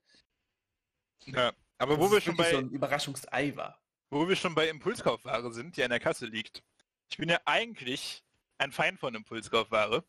Ja. 1.27 1.53
Aber 1.79 1.99
wo 1.99 2.11
wir 2.11 2.21
schon 2.21 2.37
bei, 2.37 2.51
so 2.51 2.59
ein 2.59 2.71
Überraschungsei 2.71 3.55
war. 3.57 3.81
wo 4.11 4.29
wir 4.29 4.37
schon 4.37 4.55
bei 4.55 4.69
Impulskaufware 4.69 5.53
sind, 5.53 5.77
die 5.77 5.83
an 5.83 5.91
der 5.91 6.01
Kasse 6.01 6.27
liegt. 6.27 6.63
Ich 7.11 7.17
bin 7.17 7.29
ja 7.29 7.39
eigentlich 7.45 8.25
ein 8.59 8.73
Feind 8.73 8.99
von 9.01 9.15
Impulskaufware. 9.15 10.05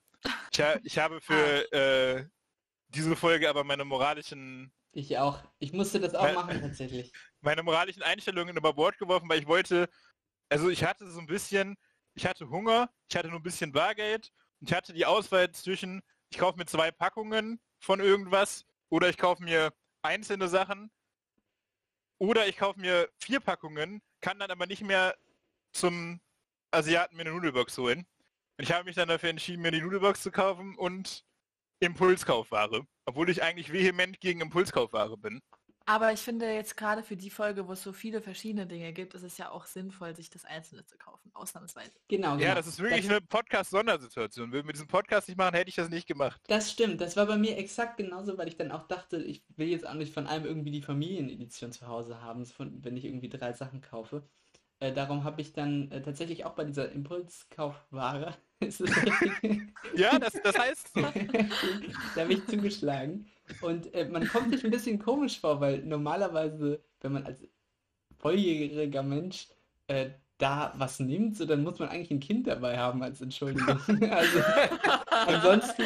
Ich, 0.52 0.62
ha 0.62 0.76
ich 0.84 0.98
habe 0.98 1.22
für 1.22 1.72
äh, 1.72 2.26
diese 2.90 3.16
Folge 3.16 3.50
aber 3.50 3.64
meine 3.64 3.86
moralischen, 3.86 4.72
Ich 4.92 5.18
auch. 5.18 5.40
Ich 5.60 5.74
musste 5.74 6.00
das 6.00 6.16
auch 6.16 6.34
machen 6.34 6.62
tatsächlich. 6.62 7.12
meine 7.42 7.64
moralischen 7.64 8.04
Einstellungen 8.04 8.56
über 8.58 8.74
Bord 8.74 8.98
geworfen, 8.98 9.30
weil 9.30 9.40
ich 9.40 9.48
wollte, 9.48 9.90
also 10.50 10.70
ich 10.70 10.84
hatte 10.84 11.10
so 11.10 11.20
ein 11.20 11.28
bisschen, 11.28 11.76
ich 12.14 12.26
hatte 12.26 12.50
Hunger, 12.50 12.90
ich 13.10 13.16
hatte 13.18 13.28
nur 13.30 13.40
ein 13.40 13.44
bisschen 13.44 13.72
Bargeld 13.72 14.32
und 14.62 14.70
ich 14.70 14.76
hatte 14.76 14.94
die 14.94 15.06
Auswahl 15.06 15.52
zwischen, 15.52 16.02
ich 16.30 16.38
kaufe 16.38 16.58
mir 16.58 16.66
zwei 16.66 16.92
Packungen 16.92 17.60
von 17.80 18.00
irgendwas 18.00 18.66
oder 18.90 19.10
ich 19.10 19.18
kaufe 19.18 19.44
mir 19.44 19.74
einzelne 20.08 20.48
Sachen 20.48 20.92
oder 22.18 22.48
ich 22.48 22.58
kaufe 22.58 22.80
mir 22.80 23.10
vier 23.18 23.40
Packungen, 23.40 24.02
kann 24.22 24.40
dann 24.40 24.52
aber 24.52 24.66
nicht 24.66 24.84
mehr 24.84 25.16
zum 25.74 26.20
Asiaten 26.72 27.16
mir 27.16 27.22
eine 27.22 27.32
Nudelbox 27.32 27.78
holen. 27.78 28.06
Und 28.58 28.64
ich 28.64 28.72
habe 28.72 28.86
mich 28.86 28.96
dann 28.96 29.10
dafür 29.10 29.30
entschieden, 29.30 29.62
mir 29.62 29.72
die 29.72 29.82
Nudelbox 29.82 30.22
zu 30.22 30.32
kaufen 30.32 30.76
und 30.78 31.26
Impulskaufware. 31.80 32.86
Obwohl 33.06 33.30
ich 33.30 33.44
eigentlich 33.44 33.72
vehement 33.72 34.20
gegen 34.20 34.42
Impulskaufware 34.42 35.18
bin. 35.18 35.42
Aber 35.88 36.12
ich 36.12 36.20
finde 36.20 36.52
jetzt 36.52 36.78
gerade 36.78 37.04
für 37.04 37.16
die 37.16 37.30
Folge, 37.30 37.68
wo 37.68 37.74
es 37.74 37.84
so 37.84 37.94
viele 37.94 38.20
verschiedene 38.20 38.66
Dinge 38.66 38.92
gibt, 38.92 39.14
ist 39.14 39.22
es 39.22 39.38
ja 39.38 39.52
auch 39.52 39.66
sinnvoll, 39.66 40.16
sich 40.16 40.32
das 40.32 40.44
Einzelne 40.44 40.84
zu 40.86 40.98
kaufen, 40.98 41.30
ausnahmsweise. 41.36 41.92
Genau, 42.08 42.34
genau. 42.34 42.44
Ja, 42.44 42.56
das 42.56 42.66
ist 42.66 42.80
wirklich 42.80 43.08
eine 43.08 43.22
Podcast-Sondersituation. 43.22 44.52
Würden 44.52 44.68
wir 44.68 44.74
diesen 44.74 44.88
Podcast 44.88 45.28
nicht 45.28 45.38
machen, 45.38 45.54
hätte 45.54 45.70
ich 45.70 45.76
das 45.76 45.90
nicht 45.90 46.08
gemacht. 46.08 46.42
Das 46.48 46.72
stimmt, 46.72 47.02
das 47.02 47.16
war 47.16 47.28
bei 47.28 47.38
mir 47.38 47.58
exakt 47.58 47.98
genauso, 47.98 48.36
weil 48.38 48.48
ich 48.48 48.58
dann 48.58 48.72
auch 48.72 48.88
dachte, 48.88 49.18
ich 49.18 49.44
will 49.56 49.68
jetzt 49.68 49.88
auch 49.88 49.94
nicht 49.94 50.12
von 50.12 50.26
allem 50.26 50.46
irgendwie 50.46 50.72
die 50.72 50.82
Familienedition 50.82 51.72
zu 51.72 51.88
Hause 51.88 52.20
haben, 52.22 52.48
wenn 52.58 52.98
ich 52.98 53.06
irgendwie 53.06 53.30
drei 53.30 53.54
Sachen 53.54 53.82
kaufe. 53.82 54.28
Äh, 54.80 54.92
darum 54.92 55.24
habe 55.24 55.40
ich 55.40 55.54
dann 55.54 55.92
äh, 55.92 56.02
tatsächlich 56.02 56.46
auch 56.46 56.54
bei 56.54 56.66
dieser 56.66 56.92
Impulskaufware, 56.92 58.36
ist 58.60 58.82
es 58.82 58.96
richtig? 58.96 59.62
Ja, 59.96 60.18
das, 60.20 60.34
das 60.44 60.58
heißt 60.58 60.94
so. 60.94 61.02
da 62.16 62.22
habe 62.22 62.34
ich 62.34 62.46
zugeschlagen. 62.48 63.30
Und 63.62 63.94
äh, 63.94 64.06
man 64.10 64.28
kommt 64.28 64.52
sich 64.52 64.64
ein 64.64 64.72
bisschen 64.72 65.00
komisch 65.00 65.40
vor, 65.40 65.60
weil 65.62 65.84
normalerweise, 65.84 66.84
wenn 67.02 67.14
man 67.14 67.26
als 67.26 67.48
volljähriger 68.20 69.04
Mensch 69.04 69.50
äh, 69.88 70.12
da 70.38 70.74
was 70.78 71.00
nimmt, 71.00 71.38
so 71.38 71.46
dann 71.46 71.64
muss 71.64 71.80
man 71.80 71.90
eigentlich 71.90 72.12
ein 72.12 72.20
Kind 72.20 72.48
dabei 72.48 72.78
haben 72.78 73.02
als 73.04 73.22
Entschuldigung. 73.22 73.80
also 74.12 74.40
ansonsten, 75.26 75.84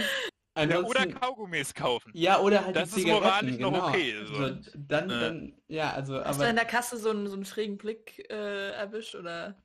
Ja, 0.57 0.79
oder 0.81 1.01
ansonsten 1.01 1.13
Kaugummis 1.19 1.73
kaufen. 1.73 2.11
ja, 2.15 2.39
oder 2.39 2.65
halt 2.65 2.75
Das 2.75 2.89
die 2.89 2.95
ist 2.95 3.01
Zigaretten, 3.03 3.25
moralisch 3.25 3.59
noch 3.59 3.71
genau. 3.73 3.87
okay, 3.89 4.15
so. 4.25 4.35
So, 4.35 4.49
dann, 4.75 5.09
Ja. 5.09 5.19
dann, 5.19 5.53
ja, 5.67 5.91
also, 5.93 6.23
Hast 6.23 6.39
du 6.39 6.43
in 6.45 6.49
aber 6.49 6.53
der 6.55 6.65
Kasse 6.65 6.97
so 6.97 7.09
einen, 7.11 7.27
so 7.27 7.35
einen 7.35 7.45
schrägen 7.45 7.77
Blick 7.77 8.25
äh, 8.29 8.71
erwischt 8.71 9.15
oder? 9.15 9.61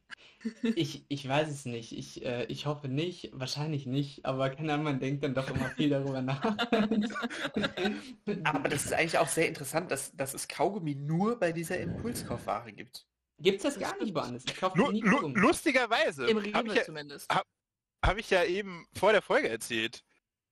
Ich, 0.62 1.04
ich 1.08 1.28
weiß 1.28 1.48
es 1.48 1.64
nicht. 1.64 1.96
Ich, 1.96 2.24
äh, 2.24 2.44
ich 2.46 2.66
hoffe 2.66 2.88
nicht, 2.88 3.30
wahrscheinlich 3.32 3.86
nicht, 3.86 4.24
aber 4.24 4.50
keine 4.50 4.74
Ahnung, 4.74 4.84
man 4.84 5.00
denkt 5.00 5.24
dann 5.24 5.34
doch 5.34 5.48
immer 5.48 5.70
viel 5.70 5.90
darüber 5.90 6.22
nach. 6.22 6.42
Aber 8.44 8.68
das 8.68 8.84
ist 8.86 8.92
eigentlich 8.92 9.18
auch 9.18 9.28
sehr 9.28 9.48
interessant, 9.48 9.90
dass, 9.90 10.14
dass 10.16 10.34
es 10.34 10.48
Kaugummi 10.48 10.94
nur 10.94 11.38
bei 11.38 11.52
dieser 11.52 11.78
Impulskaufware 11.78 12.72
gibt. 12.72 13.06
Gibt's 13.38 13.62
das 13.62 13.78
gar 13.78 13.96
nicht 13.98 14.14
woanders? 14.14 14.44
Ich 14.46 14.56
kaufe 14.56 14.78
Lu 14.78 14.90
nie 14.92 15.00
Kaugummi. 15.02 15.38
lustigerweise 15.38 16.26
Im 16.26 16.38
habe 16.38 16.48
ich, 16.48 16.54
Rewe 16.54 16.76
ja, 16.76 16.84
zumindest. 16.84 17.30
hab 17.30 18.18
ich 18.18 18.30
ja 18.30 18.44
eben 18.44 18.86
vor 18.94 19.12
der 19.12 19.22
Folge 19.22 19.48
erzählt, 19.48 20.02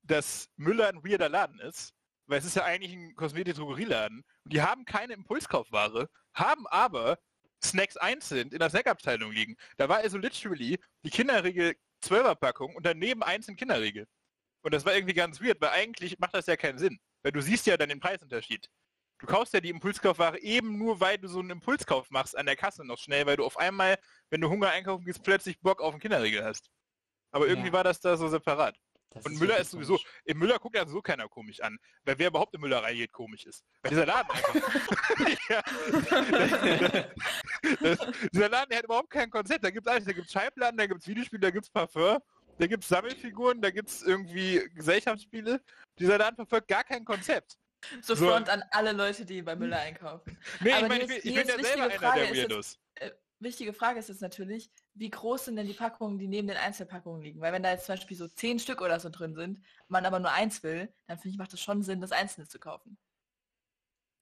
dass 0.02 0.48
Müller 0.56 0.88
ein 0.88 1.04
weirder 1.04 1.28
Laden 1.28 1.60
ist. 1.60 1.94
Weil 2.26 2.38
es 2.38 2.44
ist 2.44 2.56
ja 2.56 2.64
eigentlich 2.64 2.92
ein 2.92 3.14
Kosmetik-Drogerieladen. 3.16 4.22
Und 4.44 4.52
die 4.52 4.62
haben 4.62 4.84
keine 4.84 5.12
Impulskaufware, 5.14 6.08
haben 6.34 6.66
aber 6.68 7.18
Snacks 7.64 7.96
einzeln 7.96 8.50
in 8.50 8.58
der 8.58 8.70
Snackabteilung 8.70 9.32
liegen. 9.32 9.56
Da 9.76 9.88
war 9.88 9.98
also 9.98 10.18
literally 10.18 10.78
die 11.04 11.10
Kinderriegel 11.10 11.74
12er 12.04 12.34
Packung 12.34 12.74
und 12.74 12.84
daneben 12.84 13.22
einzeln 13.22 13.56
Kinderriegel. 13.56 14.06
Und 14.62 14.74
das 14.74 14.84
war 14.84 14.94
irgendwie 14.94 15.14
ganz 15.14 15.40
weird, 15.40 15.60
weil 15.60 15.70
eigentlich 15.70 16.18
macht 16.18 16.34
das 16.34 16.46
ja 16.46 16.56
keinen 16.56 16.78
Sinn. 16.78 16.98
Weil 17.22 17.32
du 17.32 17.40
siehst 17.40 17.66
ja 17.66 17.76
dann 17.76 17.88
den 17.88 18.00
Preisunterschied. 18.00 18.68
Du 19.18 19.26
kaufst 19.26 19.54
ja 19.54 19.60
die 19.60 19.70
Impulskaufware 19.70 20.40
eben 20.40 20.78
nur, 20.78 20.98
weil 20.98 21.18
du 21.18 21.28
so 21.28 21.38
einen 21.38 21.50
Impulskauf 21.50 22.10
machst 22.10 22.36
an 22.36 22.46
der 22.46 22.56
Kasse 22.56 22.84
noch 22.84 22.98
schnell, 22.98 23.26
weil 23.26 23.36
du 23.36 23.44
auf 23.44 23.56
einmal, 23.56 23.96
wenn 24.30 24.40
du 24.40 24.48
Hunger 24.48 24.70
einkaufen 24.70 25.04
gehst, 25.04 25.22
plötzlich 25.22 25.60
Bock 25.60 25.80
auf 25.80 25.92
einen 25.94 26.00
Kinderriegel 26.00 26.44
hast. 26.44 26.68
Aber 27.30 27.46
irgendwie 27.46 27.68
Ja. 27.68 27.74
war 27.74 27.84
das 27.84 28.00
da 28.00 28.16
so 28.16 28.26
separat. 28.28 28.76
Das 29.14 29.24
Und 29.26 29.34
Müller 29.34 29.48
wirklich 29.48 29.60
ist 29.62 29.70
sowieso, 29.72 29.94
komisch. 29.96 30.06
im 30.24 30.38
Müller 30.38 30.58
guckt 30.58 30.76
ja 30.76 30.86
so 30.86 31.02
keiner 31.02 31.28
komisch 31.28 31.60
an. 31.60 31.78
Weil 32.04 32.18
wer 32.18 32.28
überhaupt 32.28 32.54
in 32.54 32.60
Müller 32.60 32.82
reingeht, 32.82 33.12
komisch 33.12 33.44
ist. 33.44 33.64
Weil 33.82 33.90
dieser 33.90 34.06
Laden 34.06 34.30
einfach. 34.30 34.54
ja. 35.48 35.62
das, 37.80 37.98
dieser 38.32 38.48
Laden, 38.48 38.68
der 38.70 38.78
hat 38.78 38.84
überhaupt 38.84 39.10
kein 39.10 39.30
Konzept. 39.30 39.64
Da 39.64 39.70
gibt 39.70 39.86
es 39.86 39.92
alles. 39.92 40.04
Da 40.04 40.12
gibt 40.12 40.26
es 40.26 40.32
Schallplatten, 40.32 40.76
da 40.78 40.86
gibt 40.86 41.00
es 41.00 41.06
Videospiele, 41.06 41.40
da 41.40 41.50
gibt 41.50 41.64
es 41.66 41.70
Parfum, 41.70 42.18
da 42.58 42.66
gibt 42.66 42.82
es 42.82 42.88
Sammelfiguren, 42.88 43.60
da 43.60 43.70
gibt 43.70 43.88
es 43.88 44.02
irgendwie 44.02 44.62
Gesellschaftsspiele. 44.74 45.60
Dieser 45.98 46.18
Laden 46.18 46.36
verfolgt 46.36 46.68
gar 46.68 46.84
kein 46.84 47.04
Konzept. 47.04 47.56
So 48.00 48.14
so- 48.14 48.26
Front 48.28 48.48
an 48.48 48.62
alle 48.70 48.92
Leute, 48.92 49.24
die 49.24 49.42
bei 49.42 49.56
Müller 49.56 49.78
einkaufen. 49.78 50.38
Nee, 50.60 50.72
Aber 50.72 50.82
ich, 50.82 50.88
meine, 50.88 51.04
ich, 51.04 51.10
ich 51.24 51.34
bin 51.34 51.34
ja 51.34 51.44
selber 51.44 51.58
wichtige 51.62 51.82
einer 51.82 51.94
Frage 51.94 52.20
der 52.20 52.30
ist 52.30 52.36
jetzt- 52.36 52.50
Weirdos. 52.50 52.78
Wichtige 53.40 53.72
Frage 53.72 53.98
ist 53.98 54.08
jetzt 54.08 54.22
natürlich, 54.22 54.70
wie 54.94 55.10
groß 55.10 55.46
sind 55.46 55.56
denn 55.56 55.66
die 55.66 55.72
Packungen, 55.72 56.18
die 56.18 56.28
neben 56.28 56.48
den 56.48 56.56
Einzelpackungen 56.56 57.22
liegen? 57.22 57.40
Weil 57.40 57.52
wenn 57.52 57.62
da 57.62 57.70
jetzt 57.70 57.86
zum 57.86 57.94
Beispiel 57.94 58.16
so 58.16 58.28
zehn 58.28 58.58
Stück 58.58 58.80
oder 58.80 59.00
so 59.00 59.08
drin 59.08 59.34
sind, 59.34 59.64
man 59.88 60.04
aber 60.04 60.18
nur 60.18 60.32
eins 60.32 60.62
will, 60.62 60.92
dann 61.06 61.18
finde 61.18 61.34
ich, 61.34 61.38
macht 61.38 61.52
es 61.54 61.60
schon 61.60 61.82
Sinn, 61.82 62.00
das 62.00 62.12
Einzelne 62.12 62.46
zu 62.46 62.58
kaufen. 62.58 62.98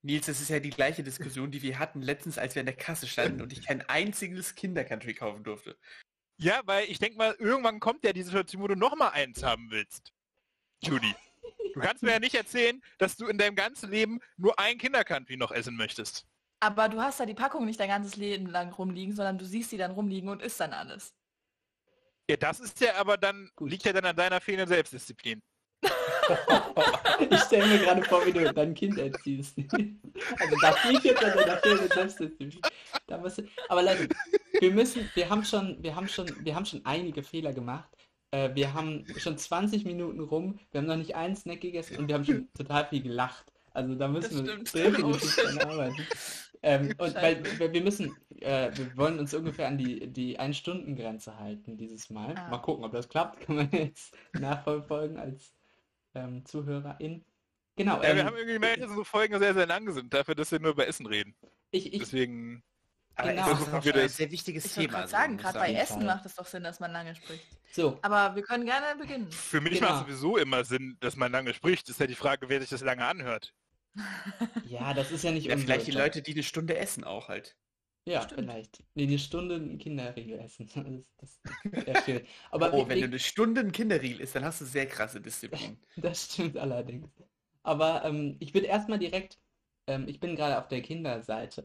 Nils, 0.02 0.26
das 0.26 0.40
ist 0.40 0.48
ja 0.48 0.60
die 0.60 0.70
gleiche 0.70 1.02
Diskussion, 1.02 1.50
die 1.50 1.60
wir 1.60 1.78
hatten 1.78 2.00
letztens, 2.00 2.38
als 2.38 2.54
wir 2.54 2.60
in 2.60 2.66
der 2.66 2.76
Kasse 2.76 3.06
standen 3.06 3.42
und 3.42 3.52
ich 3.52 3.66
kein 3.66 3.86
einziges 3.88 4.54
Kinder-Country 4.54 5.14
kaufen 5.14 5.44
durfte. 5.44 5.76
Ja, 6.38 6.62
weil 6.64 6.88
ich 6.88 6.98
denke 6.98 7.18
mal, 7.18 7.34
irgendwann 7.38 7.80
kommt 7.80 8.02
ja 8.02 8.14
die 8.14 8.22
Situation, 8.22 8.62
wo 8.62 8.68
du 8.68 8.76
noch 8.76 8.96
mal 8.96 9.10
eins 9.10 9.42
haben 9.42 9.70
willst. 9.70 10.14
Judy. 10.82 11.14
Du 11.74 11.80
kannst 11.80 12.02
mir 12.02 12.12
ja 12.12 12.18
nicht 12.18 12.34
erzählen, 12.34 12.82
dass 12.98 13.16
du 13.16 13.26
in 13.26 13.36
deinem 13.36 13.54
ganzen 13.54 13.90
Leben 13.90 14.20
nur 14.36 14.58
ein 14.58 14.78
Kindercountry 14.78 15.36
noch 15.36 15.52
essen 15.52 15.76
möchtest. 15.76 16.26
Aber 16.60 16.88
du 16.88 17.00
hast 17.00 17.18
da 17.20 17.26
die 17.26 17.34
Packung 17.34 17.64
nicht 17.64 17.80
dein 17.80 17.88
ganzes 17.88 18.16
Leben 18.16 18.46
lang 18.46 18.72
rumliegen, 18.72 19.14
sondern 19.14 19.38
du 19.38 19.44
siehst 19.46 19.70
sie 19.70 19.78
dann 19.78 19.92
rumliegen 19.92 20.28
und 20.28 20.42
isst 20.42 20.60
dann 20.60 20.72
alles. 20.74 21.14
Ja, 22.28 22.36
das 22.36 22.60
ist 22.60 22.80
ja 22.80 22.94
aber 22.96 23.16
dann, 23.16 23.50
Gut. 23.56 23.70
liegt 23.70 23.84
ja 23.84 23.92
dann 23.92 24.04
an 24.04 24.14
deiner 24.14 24.40
fehlenden 24.40 24.68
Selbstdisziplin. 24.68 25.40
Ich 27.28 27.40
stelle 27.40 27.66
mir 27.66 27.78
gerade 27.80 28.02
vor, 28.04 28.24
wie 28.24 28.32
du 28.32 28.52
dein 28.52 28.72
Kind 28.74 28.96
erziehst. 28.98 29.58
Also 29.58 30.56
das 30.62 30.84
liegt 30.84 31.04
jetzt 31.04 31.24
an 31.24 31.36
deiner 31.36 31.56
fehlenden 31.58 31.88
Selbstdisziplin. 31.88 32.62
Da 33.08 33.18
musst 33.18 33.38
du, 33.38 33.42
aber 33.68 33.82
Leute, 33.82 34.08
wir 34.60 34.70
müssen, 34.70 35.10
wir 35.14 35.28
haben 35.28 35.44
schon, 35.44 35.82
wir 35.82 35.94
haben 35.96 36.08
schon, 36.08 36.32
wir 36.44 36.54
haben 36.54 36.64
schon 36.64 36.80
einige 36.84 37.22
Fehler 37.22 37.52
gemacht. 37.52 37.88
Äh, 38.30 38.54
wir 38.54 38.72
haben 38.72 39.04
schon 39.18 39.36
20 39.36 39.84
Minuten 39.84 40.20
rum, 40.20 40.58
wir 40.70 40.80
haben 40.80 40.86
noch 40.86 40.96
nicht 40.96 41.14
einen 41.16 41.34
Snack 41.36 41.60
gegessen 41.60 41.98
und 41.98 42.06
wir 42.08 42.14
haben 42.14 42.24
schon 42.24 42.48
total 42.54 42.86
viel 42.86 43.02
gelacht. 43.02 43.52
Also 43.72 43.94
da 43.96 44.08
müssen 44.08 44.46
wir 44.46 44.56
Das 44.56 44.70
stimmt. 44.70 44.74
definitiv 44.74 45.36
Oh, 45.38 45.42
dran 45.42 45.58
arbeiten. 45.68 46.06
Ähm, 46.62 46.94
und 46.98 47.14
weil 47.14 47.42
wir- 47.58 47.72
wir 47.72 47.82
müssen, 47.82 48.14
äh, 48.40 48.70
wir 48.76 48.96
wollen 48.96 49.18
uns 49.18 49.32
ungefähr 49.34 49.68
an 49.68 49.78
die, 49.78 50.06
die 50.12 50.38
Ein-Stunden-Grenze 50.38 51.38
halten 51.38 51.76
dieses 51.76 52.10
Mal. 52.10 52.34
Ah. 52.36 52.48
Mal 52.48 52.58
gucken, 52.58 52.84
ob 52.84 52.92
das 52.92 53.08
klappt. 53.08 53.40
Kann 53.46 53.56
man 53.56 53.70
jetzt 53.72 54.14
nachverfolgen 54.34 55.18
als 55.18 55.54
ähm, 56.14 56.44
Zuhörerin. 56.44 57.24
Genau, 57.76 57.96
Ja, 57.96 58.02
wir 58.02 58.08
ähm, 58.20 58.26
haben 58.26 58.36
irgendwie 58.36 58.54
gemerkt, 58.54 58.82
dass 58.82 58.88
unsere 58.88 59.04
Folgen 59.06 59.38
sehr, 59.38 59.54
sehr 59.54 59.66
lang 59.66 59.90
sind, 59.92 60.12
dafür, 60.12 60.34
dass 60.34 60.50
wir 60.52 60.60
nur 60.60 60.72
über 60.72 60.86
Essen 60.86 61.06
reden. 61.06 61.34
ich, 61.70 61.92
ich, 61.94 62.00
Deswegen, 62.00 62.62
Aber 63.14 63.30
Genau. 63.32 63.52
es 63.52 63.60
ist 63.60 63.72
wir 63.84 63.94
ein 63.94 64.00
das- 64.02 64.16
sehr 64.16 64.30
wichtiges 64.30 64.64
Ich 64.66 64.76
wollte 64.76 64.88
Thema. 64.88 64.98
gerade 64.98 65.08
so, 65.08 65.16
sagen, 65.16 65.36
gerade 65.38 65.58
ich 65.58 65.64
bei 65.64 65.80
Essen 65.80 66.04
macht 66.04 66.26
es 66.26 66.34
doch 66.34 66.46
Sinn, 66.46 66.62
dass 66.64 66.80
man 66.80 66.92
lange 66.92 67.14
spricht. 67.14 67.46
so, 67.72 67.98
Aber 68.02 68.34
wir 68.36 68.42
können 68.42 68.66
gerne 68.66 68.98
beginnen. 69.00 69.30
für 69.30 69.60
mich 69.62 69.74
Genau. 69.78 69.92
macht 69.92 70.08
es 70.10 70.18
sowieso 70.20 70.36
immer 70.36 70.64
Sinn, 70.64 70.96
dass 71.00 71.16
man 71.16 71.32
lange 71.32 71.54
spricht. 71.54 71.88
Ist 71.88 72.00
ja 72.00 72.06
die 72.06 72.14
Frage, 72.16 72.48
wer 72.50 72.60
sich 72.60 72.68
das 72.70 72.82
lange 72.82 73.04
anhört. 73.06 73.54
Ja, 74.62 74.94
das 74.94 75.10
ist 75.10 75.22
ja 75.24 75.32
nicht 75.32 75.48
Ja, 75.48 75.56
unser 75.56 75.58
vielleicht 75.58 75.86
die. 75.86 75.90
Leute, 75.92 76.22
die 76.22 76.32
eine 76.32 76.42
Stunde 76.42 76.78
essen 76.78 77.04
auch 77.04 77.28
halt. 77.28 77.54
Ja, 78.06 78.26
Stimmt. 78.26 78.34
vielleicht. 78.34 78.82
Nee, 78.94 79.04
eine 79.04 79.18
Stunde 79.18 79.56
ein 79.56 79.78
Kinderriegel 79.78 80.38
essen. 80.40 80.68
Das, 81.18 81.40
das 81.72 81.86
wäre 81.86 81.96
schwierig. 81.96 82.28
Aber 82.50 82.72
oh, 82.72 82.88
wenn 82.88 83.00
du 83.00 83.06
eine 83.06 83.18
Stunde 83.18 83.60
ein 83.60 83.72
Kinderriegel 83.72 84.20
isst, 84.20 84.34
dann 84.34 84.44
hast 84.44 84.60
du 84.60 84.64
sehr 84.64 84.86
krasse 84.86 85.20
Disziplin. 85.20 85.78
das 85.96 86.24
stimmt 86.32 86.56
allerdings. 86.56 87.08
Aber 87.62 88.04
ähm, 88.04 88.36
ich 88.40 88.54
würde 88.54 88.66
erstmal 88.66 88.98
direkt, 88.98 89.38
ähm, 89.86 90.08
ich 90.08 90.20
bin 90.20 90.36
gerade 90.36 90.58
auf 90.58 90.68
der 90.68 90.82
Kinderseite. 90.82 91.64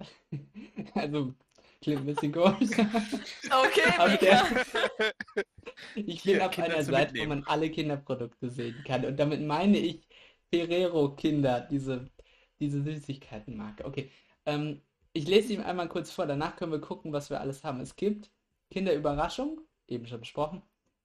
Also, 0.95 1.33
klingt 1.81 2.01
ein 2.01 2.05
bisschen 2.05 2.31
komisch. 2.33 2.71
Okay, 3.51 3.91
Mika. 4.03 4.47
Ich 5.95 6.21
Hier, 6.23 6.39
bin 6.39 6.41
auf 6.41 6.51
Kinder 6.51 6.77
einer 6.77 6.83
Seite, 6.83 7.15
wo 7.17 7.23
Mitnehmen. 7.23 7.25
man 7.25 7.43
alle 7.45 7.69
Kinderprodukte 7.71 8.49
sehen 8.49 8.83
kann. 8.83 9.05
Und 9.05 9.17
damit 9.17 9.41
meine 9.41 9.77
ich 9.77 10.07
Ferrero 10.51 11.15
Kinder, 11.15 11.61
diese, 11.61 12.09
diese 12.59 12.81
Süßigkeitenmarke. 12.81 13.85
Okay. 13.85 14.09
Ähm, 14.45 14.81
ich 15.13 15.27
lese 15.27 15.53
ihm 15.53 15.61
einmal 15.61 15.87
kurz 15.87 16.11
vor, 16.11 16.25
danach 16.25 16.55
können 16.55 16.71
wir 16.71 16.81
gucken, 16.81 17.13
was 17.13 17.29
wir 17.29 17.39
alles 17.39 17.63
haben. 17.63 17.79
Es 17.79 17.95
gibt 17.95 18.31
Kinderüberraschung, 18.69 19.61
eben 19.87 20.05
schon 20.07 20.19
besprochen, 20.19 20.61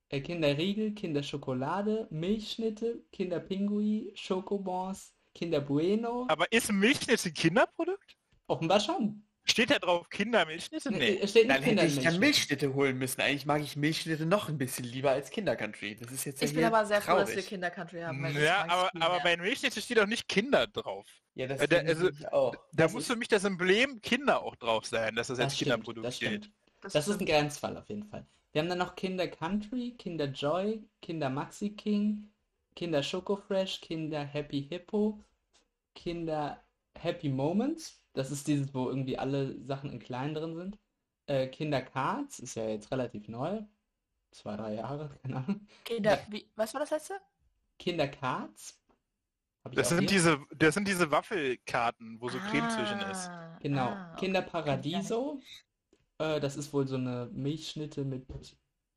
äh, 0.08 0.20
Kinderriegel, 0.20 0.92
Kinderschokolade, 0.92 2.08
Milchschnitte, 2.10 3.04
Kinderpingui, 3.12 4.12
Schokobons, 4.14 5.14
Kinder 5.34 5.60
Bueno. 5.60 6.26
Aber 6.28 6.50
ist 6.50 6.72
Milchschnitte 6.72 7.28
ein 7.28 7.34
Kinderprodukt? 7.34 8.16
Offenbar 8.48 8.80
schon. 8.80 9.22
Steht 9.50 9.70
da 9.70 9.78
drauf 9.78 10.08
Kindermilchschnitte? 10.08 10.90
Nee. 10.92 11.18
Es 11.22 11.30
steht 11.30 11.50
Dann 11.50 11.62
hätte 11.62 11.84
ich 11.86 11.96
ja 11.96 12.02
Kindermilchschnitte. 12.10 12.18
Milchschnitte 12.20 12.74
holen 12.74 12.98
müssen. 12.98 13.20
Eigentlich 13.20 13.46
mag 13.46 13.60
ich 13.62 13.76
Milchschnitte 13.76 14.24
noch 14.26 14.48
ein 14.48 14.58
bisschen 14.58 14.84
lieber 14.84 15.10
als 15.10 15.30
Kindercountry. 15.30 15.96
Das 15.96 16.10
ist 16.12 16.24
jetzt 16.24 16.40
ja 16.40 16.46
Ich 16.48 16.54
bin 16.54 16.64
aber 16.64 16.84
sehr 16.86 17.00
froh, 17.02 17.16
dass 17.16 17.28
wir 17.28 17.34
traurig. 17.34 17.48
Kinder-Country 17.48 18.00
haben. 18.02 18.22
weil 18.22 18.34
das 18.34 18.42
Ja, 18.42 18.64
aber, 18.68 18.90
aber 19.00 19.20
bei 19.20 19.36
Milchschnitte 19.36 19.80
steht 19.80 19.98
doch 19.98 20.06
nicht 20.06 20.28
Kinder 20.28 20.66
drauf. 20.68 21.06
Ja, 21.34 21.46
das 21.46 21.60
Äh, 21.60 21.68
da- 21.68 21.78
also, 21.78 22.08
ich 22.10 22.28
auch. 22.32 22.54
Da 22.54 22.60
Das 22.84 22.92
muss 22.92 23.06
für 23.06 23.16
mich 23.16 23.28
das 23.28 23.44
Emblem 23.44 24.00
Kinder 24.00 24.42
auch 24.42 24.56
drauf 24.56 24.86
sein, 24.86 25.14
dass 25.16 25.26
das 25.28 25.38
als 25.38 25.48
Das 25.48 25.56
stimmt, 25.56 25.70
Kinderprodukt 25.72 26.06
das 26.06 26.18
gilt. 26.18 26.44
stimmt. 26.44 26.54
Das 26.94 27.08
ist 27.08 27.20
ein. 27.20 27.26
Grenzfall 27.26 27.76
auf 27.76 27.88
jeden 27.88 28.04
Fall. 28.04 28.26
Wir 28.52 28.62
haben 28.62 28.68
dann 28.68 28.78
noch 28.78 28.94
Kinder 28.96 29.28
Country, 29.28 29.94
Kinder 29.98 30.26
Joy, 30.26 30.82
Kinder 31.02 31.28
Maxi 31.30 31.70
King, 31.70 32.30
Kinder 32.76 33.02
Schoko 33.02 33.36
Fresh, 33.36 33.80
Kinder 33.80 34.24
Happy 34.24 34.66
Hippo, 34.68 35.22
Kinder 35.94 36.62
Happy 36.98 37.28
Moments. 37.28 37.99
Das 38.12 38.30
ist 38.30 38.46
dieses, 38.48 38.74
wo 38.74 38.88
irgendwie 38.88 39.18
alle 39.18 39.60
Sachen 39.64 39.90
in 39.90 39.98
klein 40.00 40.34
drin 40.34 40.54
sind. 40.56 40.78
Äh, 41.26 41.48
Kinder 41.48 41.82
Cards 41.82 42.38
ist 42.40 42.54
ja 42.56 42.68
jetzt 42.68 42.90
relativ 42.92 43.28
neu. 43.28 43.62
Zwei, 44.32 44.56
drei 44.56 44.74
Jahre, 44.74 45.10
keine 45.22 45.36
Ahnung. 45.38 45.66
Kinder, 45.84 46.18
wie, 46.30 46.50
was 46.56 46.72
war 46.74 46.80
das 46.80 46.90
letzte? 46.90 47.20
Kinder 47.78 48.08
Cards. 48.08 48.80
Hab 49.64 49.72
ich 49.72 49.76
Das 49.76 49.88
sind 49.88 50.00
hier. 50.00 50.08
diese, 50.08 50.38
das 50.56 50.74
sind 50.74 50.88
diese 50.88 51.10
Waffelkarten, 51.10 52.20
wo 52.20 52.28
so 52.28 52.38
Creme 52.40 52.68
zwischen 52.70 53.00
ist. 53.00 53.30
Ah, 53.30 53.58
Genau. 53.60 53.94
ah, 53.94 54.12
okay. 54.12 54.16
Kinder 54.16 54.42
Kenn 54.42 54.54
ich 54.54 54.62
gar 54.64 54.78
nicht. 54.78 54.92
Paradiso. 54.94 55.40
Äh, 56.18 56.40
das 56.40 56.56
ist 56.56 56.72
wohl 56.72 56.86
so 56.88 56.96
eine 56.96 57.28
Milchschnitte 57.32 58.04
mit 58.04 58.26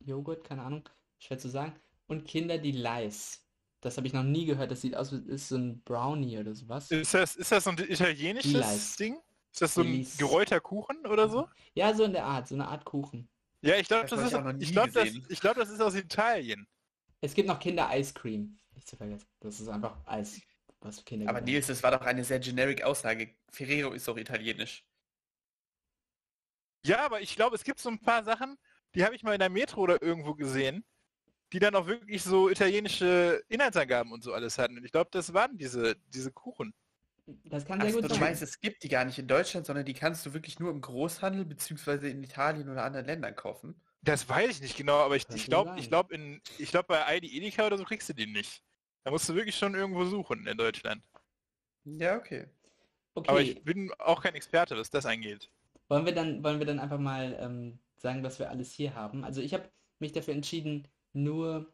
Joghurt, 0.00 0.44
keine 0.44 0.62
Ahnung, 0.62 0.88
schwer 1.18 1.38
zu 1.38 1.48
sagen. 1.50 1.74
Und 2.06 2.26
Kinder 2.26 2.58
Delice. 2.58 3.40
Das 3.84 3.98
habe 3.98 4.06
ich 4.06 4.14
noch 4.14 4.22
nie 4.22 4.46
gehört. 4.46 4.70
Das 4.70 4.80
sieht 4.80 4.96
aus 4.96 5.12
wie 5.12 5.30
ist 5.30 5.48
so 5.48 5.56
ein 5.58 5.82
Brownie 5.82 6.38
oder 6.38 6.54
sowas. 6.54 6.90
Ist 6.90 7.12
das, 7.12 7.36
ist 7.36 7.52
das 7.52 7.64
so 7.64 7.70
ein 7.70 7.78
italienisches 7.78 8.52
Delice. 8.52 8.96
Ding? 8.96 9.20
Ist 9.52 9.60
das 9.60 9.74
so 9.74 9.82
ein 9.82 9.88
Delice. 9.88 10.16
gerollter 10.16 10.58
Kuchen 10.58 11.06
oder 11.06 11.28
so? 11.28 11.46
Ja, 11.74 11.92
so 11.92 12.04
in 12.04 12.14
der 12.14 12.24
Art, 12.24 12.48
so 12.48 12.54
eine 12.54 12.66
Art 12.66 12.86
Kuchen. 12.86 13.28
Ja, 13.60 13.76
ich 13.76 13.86
glaube, 13.86 14.08
Das 14.08 14.18
das, 14.18 14.20
ist, 14.20 14.32
ich 14.32 14.38
auch 14.38 14.72
glaube, 14.72 14.92
das, 14.92 15.08
ich 15.28 15.40
glaub, 15.40 15.56
das 15.56 15.68
ist 15.68 15.82
aus 15.82 15.94
Italien. 15.94 16.66
Es 17.20 17.34
gibt 17.34 17.46
noch 17.46 17.58
Kinder 17.58 17.90
Ice 17.94 18.14
Cream. 18.14 18.56
Nicht 18.74 18.88
zu 18.88 18.96
vergessen. 18.96 19.26
Das 19.40 19.60
ist 19.60 19.68
einfach 19.68 19.98
Eis, 20.06 20.40
was 20.80 21.04
Kinder 21.04 21.28
Aber 21.28 21.40
gerne 21.40 21.52
Nils, 21.52 21.66
das 21.66 21.82
war 21.82 21.90
doch 21.90 22.00
eine 22.00 22.24
sehr 22.24 22.38
generic 22.38 22.82
Aussage. 22.82 23.34
Ferrero 23.50 23.92
ist 23.92 24.08
doch 24.08 24.16
italienisch. 24.16 24.82
Ja, 26.86 27.04
aber 27.04 27.20
ich 27.20 27.36
glaube, 27.36 27.54
es 27.54 27.64
gibt 27.64 27.80
so 27.80 27.90
ein 27.90 28.00
paar 28.00 28.24
Sachen, 28.24 28.56
die 28.94 29.04
habe 29.04 29.14
ich 29.14 29.22
mal 29.22 29.34
in 29.34 29.40
der 29.40 29.50
Metro 29.50 29.82
oder 29.82 30.00
irgendwo 30.00 30.34
gesehen, 30.34 30.86
die 31.52 31.58
dann 31.58 31.74
auch 31.74 31.86
wirklich 31.86 32.22
so 32.22 32.50
italienische 32.50 33.42
Inhaltsangaben 33.48 34.12
und 34.12 34.22
so 34.24 34.32
alles 34.32 34.58
hatten. 34.58 34.76
Und 34.76 34.84
ich 34.84 34.92
glaube, 34.92 35.10
das 35.12 35.32
waren 35.34 35.56
diese, 35.56 35.96
diese 36.08 36.32
Kuchen. 36.32 36.74
Das 37.44 37.64
kann 37.64 37.80
Ach 37.80 37.84
sehr 37.84 37.92
so, 37.92 38.00
gut 38.00 38.10
du 38.10 38.14
sein. 38.14 38.24
meinst, 38.24 38.42
es 38.42 38.60
gibt 38.60 38.82
die 38.82 38.88
gar 38.88 39.04
nicht 39.04 39.18
in 39.18 39.26
Deutschland, 39.28 39.66
sondern 39.66 39.84
die 39.84 39.94
kannst 39.94 40.26
du 40.26 40.34
wirklich 40.34 40.58
nur 40.58 40.70
im 40.70 40.80
Großhandel 40.80 41.44
beziehungsweise 41.44 42.08
in 42.08 42.22
Italien 42.22 42.68
oder 42.68 42.84
anderen 42.84 43.06
Ländern 43.06 43.34
kaufen. 43.34 43.80
Das 44.02 44.28
weiß 44.28 44.50
ich 44.50 44.60
nicht 44.60 44.76
genau, 44.76 44.98
aber 44.98 45.16
ich, 45.16 45.26
Kann 45.26 45.36
ich 45.36 45.46
glaube, 45.46 45.74
ich 45.78 45.88
glaube 45.88 46.14
in, 46.14 46.42
ich 46.58 46.70
glaube 46.70 46.86
bei 46.88 47.04
Aldi 47.04 47.34
Edeka 47.36 47.66
oder 47.66 47.78
so 47.78 47.84
kriegst 47.84 48.08
du 48.08 48.12
die 48.12 48.26
nicht. 48.26 48.62
Da 49.04 49.10
musst 49.10 49.28
du 49.28 49.34
wirklich 49.34 49.56
schon 49.56 49.74
irgendwo 49.74 50.04
suchen 50.04 50.46
in 50.46 50.58
Deutschland. 50.58 51.02
Ja, 51.84 52.16
okay. 52.16 52.46
Okay. 53.14 53.30
Aber 53.30 53.40
ich 53.40 53.62
bin 53.62 53.92
auch 53.98 54.22
kein 54.22 54.34
Experte, 54.34 54.76
was 54.76 54.90
das 54.90 55.06
angeht. 55.06 55.50
Wollen 55.88 56.04
wir 56.04 56.14
dann, 56.14 56.42
wollen 56.42 56.58
wir 56.58 56.66
dann 56.66 56.80
einfach 56.80 56.98
mal 56.98 57.36
ähm, 57.40 57.78
sagen, 57.96 58.22
was 58.22 58.38
wir 58.38 58.50
alles 58.50 58.72
hier 58.72 58.94
haben? 58.94 59.24
Also 59.24 59.40
ich 59.40 59.54
habe 59.54 59.70
mich 60.00 60.12
dafür 60.12 60.34
entschieden, 60.34 60.88
nur 61.14 61.72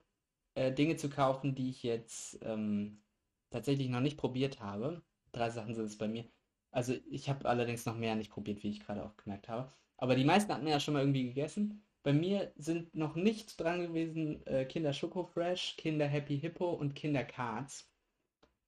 äh, 0.55 0.73
Dinge 0.73 0.97
zu 0.97 1.11
kaufen, 1.11 1.55
die 1.55 1.71
ich 1.71 1.83
jetzt 1.83 2.39
ähm, 2.43 3.03
tatsächlich 3.51 3.89
noch 3.89 4.01
nicht 4.01 4.17
probiert 4.17 4.61
habe. 4.61 5.03
Drei 5.33 5.51
Sachen 5.51 5.75
sind 5.75 5.87
es 5.87 5.99
bei 5.99 6.09
mir. 6.09 6.25
Also 6.73 6.95
ich 7.11 7.29
habe 7.29 7.49
allerdings 7.49 7.87
noch 7.87 7.97
mehr 7.97 8.15
nicht 8.15 8.31
probiert, 8.31 8.63
wie 8.63 8.71
ich 8.71 8.81
gerade 8.81 9.05
auch 9.05 9.17
gemerkt 9.17 9.49
habe. 9.49 9.73
Aber 9.97 10.15
die 10.15 10.25
meisten 10.25 10.53
hatten 10.53 10.65
wir 10.65 10.73
ja 10.73 10.81
schon 10.81 10.95
mal 10.95 11.01
irgendwie 11.01 11.25
gegessen. 11.25 11.85
Bei 12.03 12.13
mir 12.13 12.53
sind 12.57 12.95
noch 12.95 13.17
nicht 13.17 13.61
dran 13.61 13.83
gewesen 13.83 14.45
äh, 14.47 14.65
Kinder 14.65 14.93
Schoko 14.93 15.25
Fresh, 15.25 15.77
Kinder 15.77 16.07
Happy 16.07 16.39
Hippo 16.39 16.71
und 16.71 16.95
Kinder 16.95 17.25
Cards. 17.25 17.91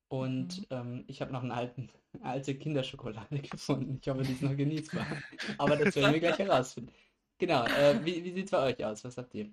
Und 0.09 0.67
ähm, 0.71 1.05
ich 1.07 1.23
habe 1.23 1.33
noch 1.33 1.43
eine 1.43 1.55
alten, 1.55 1.89
alte 2.23 2.55
Kinderschokolade 2.55 3.39
gefunden. 3.41 3.99
Ich 4.03 4.09
hoffe, 4.09 4.23
die 4.23 4.33
ist 4.33 4.43
noch 4.43 4.57
genießbar. 4.57 5.07
Aber 5.59 5.77
das 5.77 5.97
werden 5.97 6.13
wir 6.13 6.21
gleich 6.21 6.39
herausfinden. 6.39 6.93
Genau, 7.39 7.65
äh, 7.65 8.05
wie, 8.05 8.23
wie 8.23 8.33
sieht 8.33 8.45
es 8.47 8.51
bei 8.51 8.73
euch 8.73 8.85
aus? 8.85 9.05
Was 9.05 9.17
habt 9.17 9.35
ihr? 9.35 9.51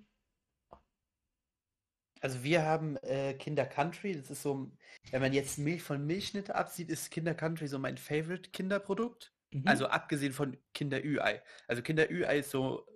Also 2.20 2.42
wir 2.42 2.62
haben 2.64 2.96
äh, 2.98 3.34
Kinder 3.34 3.66
Country, 3.66 4.14
das 4.14 4.30
ist 4.30 4.42
so, 4.42 4.70
wenn 5.10 5.22
man 5.22 5.32
jetzt 5.32 5.58
Milch 5.58 5.82
von 5.82 6.06
Milchschnitte 6.06 6.54
absieht, 6.54 6.90
ist 6.90 7.10
Kinder 7.10 7.34
Country 7.34 7.66
so 7.66 7.78
mein 7.78 7.96
Favorite 7.96 8.50
Kinderprodukt. 8.50 9.32
Mhm. 9.52 9.66
Also 9.66 9.86
abgesehen 9.86 10.32
von 10.32 10.56
Kinder 10.74 11.02
Ü-Ei. 11.02 11.42
Also 11.66 11.82
Kinder 11.82 12.10
Ü-Ei 12.10 12.40
ist 12.40 12.50
so 12.50 12.86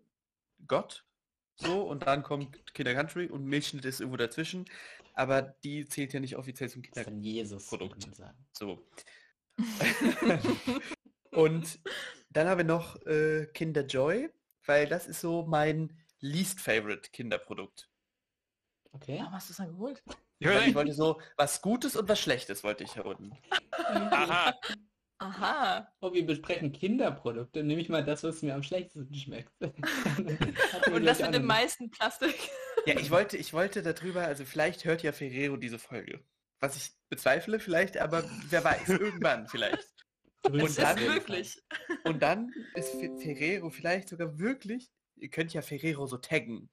Gott, 0.66 1.04
so, 1.56 1.82
und 1.82 2.06
dann 2.06 2.22
kommt 2.22 2.74
Kinder 2.74 2.94
Country 2.94 3.26
und 3.26 3.44
Milchschnitte 3.44 3.88
ist 3.88 4.00
irgendwo 4.00 4.16
dazwischen. 4.16 4.64
Aber 5.14 5.42
die 5.42 5.86
zählt 5.86 6.12
ja 6.12 6.20
nicht 6.20 6.36
offiziell 6.36 6.68
zum 6.68 6.82
das 6.82 6.88
ist 6.88 6.94
Kinder 6.94 7.10
von 7.10 7.20
Jesus, 7.20 7.66
Produkt. 7.66 8.08
So. 8.52 8.84
und 11.30 11.78
dann 12.30 12.48
haben 12.48 12.58
wir 12.58 12.64
noch 12.64 13.00
äh, 13.06 13.46
Kinder 13.54 13.86
Joy, 13.86 14.28
weil 14.66 14.88
das 14.88 15.06
ist 15.06 15.20
so 15.20 15.46
mein 15.46 15.96
least 16.18 16.60
favorite 16.60 17.10
Kinderprodukt. 17.10 17.88
Okay. 18.94 19.18
Warum 19.18 19.32
hast 19.34 19.48
du 19.48 19.52
es 19.52 19.56
dann 19.56 19.70
geholt? 19.72 20.02
Ich 20.38 20.46
Weil 20.48 20.68
ich 20.68 20.74
wollte 20.74 20.92
so 20.92 21.20
was 21.36 21.60
Gutes 21.60 21.96
und 21.96 22.08
was 22.08 22.20
Schlechtes 22.20 22.62
wollte 22.62 22.84
ich 22.84 22.94
herunten. 22.94 23.36
Aha. 23.72 24.54
Aha. 25.18 25.88
Oh, 26.00 26.12
wir 26.12 26.24
besprechen 26.26 26.72
Kinderprodukte. 26.72 27.62
Nehme 27.64 27.80
ich 27.80 27.88
mal 27.88 28.04
das, 28.04 28.22
was 28.24 28.42
mir 28.42 28.54
am 28.54 28.62
schlechtesten 28.62 29.14
schmeckt. 29.14 29.52
Und 29.60 31.04
das 31.04 31.20
mit 31.20 31.34
dem 31.34 31.46
meisten 31.46 31.90
Plastik. 31.90 32.34
Ja, 32.86 32.98
ich 32.98 33.10
wollte, 33.10 33.36
ich 33.36 33.52
wollte 33.52 33.82
darüber, 33.82 34.22
also 34.24 34.44
vielleicht 34.44 34.84
hört 34.84 35.02
ja 35.02 35.12
Ferrero 35.12 35.56
diese 35.56 35.78
Folge. 35.78 36.22
Was 36.60 36.76
ich 36.76 36.92
bezweifle 37.08 37.58
vielleicht, 37.58 37.96
aber 37.96 38.24
wer 38.50 38.64
weiß, 38.64 38.88
irgendwann 38.88 39.46
vielleicht. 39.48 39.88
Und 40.42 40.78
dann-. 40.78 40.98
Wirklich. 40.98 41.62
Und 42.04 42.22
dann 42.22 42.52
ist 42.74 42.90
Fe- 42.90 43.16
Ferrero 43.18 43.70
vielleicht 43.70 44.08
sogar 44.10 44.38
wirklich, 44.38 44.90
ihr 45.16 45.30
könnt 45.30 45.54
ja 45.54 45.62
Ferrero 45.62 46.06
so 46.06 46.18
taggen. 46.18 46.70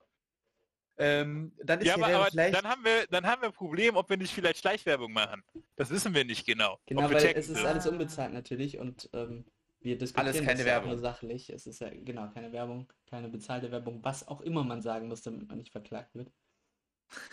Ähm, 1.02 1.52
dann 1.64 1.80
ist 1.80 1.88
Ja, 1.88 1.96
aber, 1.96 2.08
aber 2.08 2.26
vielleicht, 2.28 2.56
dann 2.56 2.66
haben 2.66 2.86
wir 2.86 3.08
dann 3.08 3.26
haben 3.26 3.42
wir 3.42 3.50
ein 3.50 3.54
Problem, 3.54 3.96
ob 3.96 4.10
wir 4.10 4.18
nicht 4.18 4.34
vielleicht 4.34 4.60
Schleichwerbung 4.60 5.12
machen. 5.12 5.44
Das 5.76 5.90
wissen 5.90 6.14
wir 6.14 6.24
nicht 6.24 6.46
genau. 6.46 6.80
Genau, 6.86 7.10
weil 7.10 7.16
es 7.36 7.50
ist 7.50 7.66
alles 7.66 7.88
unbezahlt 7.88 8.34
natürlich 8.34 8.78
und 8.78 9.10
ähm, 9.14 9.46
wir 9.80 9.98
diskutieren 9.98 10.28
Alles 10.36 10.46
keine 10.46 10.64
Werbung. 10.64 10.90
nur 10.92 11.00
sachlich. 11.00 11.50
Es 11.50 11.66
ist 11.66 11.82
ja 11.82 11.90
genau 11.90 12.30
keine 12.30 12.52
Werbung, 12.52 12.92
keine 13.10 13.30
bezahlte 13.30 13.72
Werbung, 13.72 14.04
was 14.04 14.28
auch 14.28 14.42
immer 14.42 14.64
man 14.64 14.84
sagen 14.84 15.08
muss, 15.08 15.24
damit 15.24 15.48
man 15.48 15.58
nicht 15.58 15.72
verklagt 15.72 16.14
wird. 16.14 16.32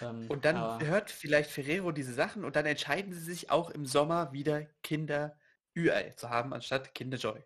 Ähm, 0.01 0.27
und 0.29 0.47
dann 0.47 0.57
aber- 0.57 0.85
hört 0.87 1.11
vielleicht 1.11 1.51
Ferrero 1.51 1.93
diese 1.93 2.15
Sachen 2.15 2.45
und 2.45 2.57
dann 2.57 2.65
entscheiden 2.65 3.13
sie 3.13 3.21
sich 3.21 3.51
auch 3.51 3.69
im 3.71 3.85
Sommer 3.85 4.33
wieder 4.33 4.67
Kinder 4.83 5.37
Ü-Ei 5.77 6.11
zu 6.17 6.31
haben, 6.31 6.55
anstatt 6.55 6.95
Kinder 6.95 7.19
Joy. 7.19 7.45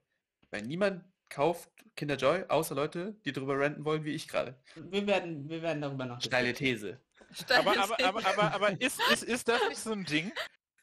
Weil 0.50 0.62
niemand 0.62 1.04
kauft 1.32 1.70
Kinder 1.96 2.16
Joy, 2.16 2.44
außer 2.48 2.74
Leute, 2.74 3.16
die 3.24 3.32
drüber 3.32 3.58
ranten 3.58 3.84
wollen, 3.84 4.04
wie 4.04 4.14
ich 4.14 4.28
gerade. 4.28 4.54
wir 4.76 5.06
werden, 5.06 5.48
wir 5.48 5.62
werden 5.62 5.80
darüber 5.80 6.04
noch 6.04 6.20
Steile. 6.20 6.52
These. 6.52 7.00
Aber, 7.48 7.76
aber, 7.78 8.04
aber, 8.04 8.26
aber, 8.26 8.54
aber 8.54 8.80
ist, 8.80 9.00
ist, 9.10 9.24
ist 9.24 9.48
das 9.48 9.60
nicht 9.68 9.80
so 9.80 9.92
ein 9.92 10.04
Ding, 10.04 10.30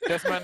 dass 0.07 0.23
man, 0.23 0.43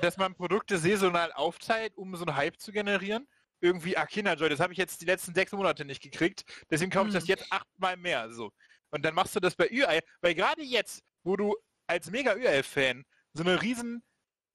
dass 0.00 0.16
man 0.16 0.34
Produkte 0.34 0.78
saisonal 0.78 1.32
aufteilt, 1.32 1.96
um 1.96 2.14
so 2.14 2.24
einen 2.24 2.36
Hype 2.36 2.60
zu 2.60 2.70
generieren? 2.70 3.26
Irgendwie, 3.60 3.96
ah, 3.96 4.06
Kinderjoy, 4.06 4.48
das 4.48 4.60
habe 4.60 4.72
ich 4.72 4.78
jetzt 4.78 5.00
die 5.00 5.06
letzten 5.06 5.34
sechs 5.34 5.52
Monate 5.52 5.84
nicht 5.84 6.02
gekriegt, 6.02 6.44
deswegen 6.70 6.90
kaufe 6.90 7.08
ich 7.08 7.14
das 7.14 7.24
Hm. 7.24 7.28
jetzt 7.30 7.46
achtmal 7.50 7.96
mehr. 7.96 8.30
So. 8.30 8.52
Und 8.90 9.04
dann 9.04 9.14
machst 9.14 9.34
du 9.34 9.40
das 9.40 9.54
bei 9.56 9.68
Ü-Ei, 9.68 10.00
weil 10.20 10.34
gerade 10.34 10.62
jetzt, 10.62 11.02
wo 11.24 11.36
du 11.36 11.56
als 11.86 12.10
mega 12.10 12.34
Ü-Ei-Fan 12.34 13.04
so 13.32 13.42
eine 13.42 13.60
riesen 13.60 14.02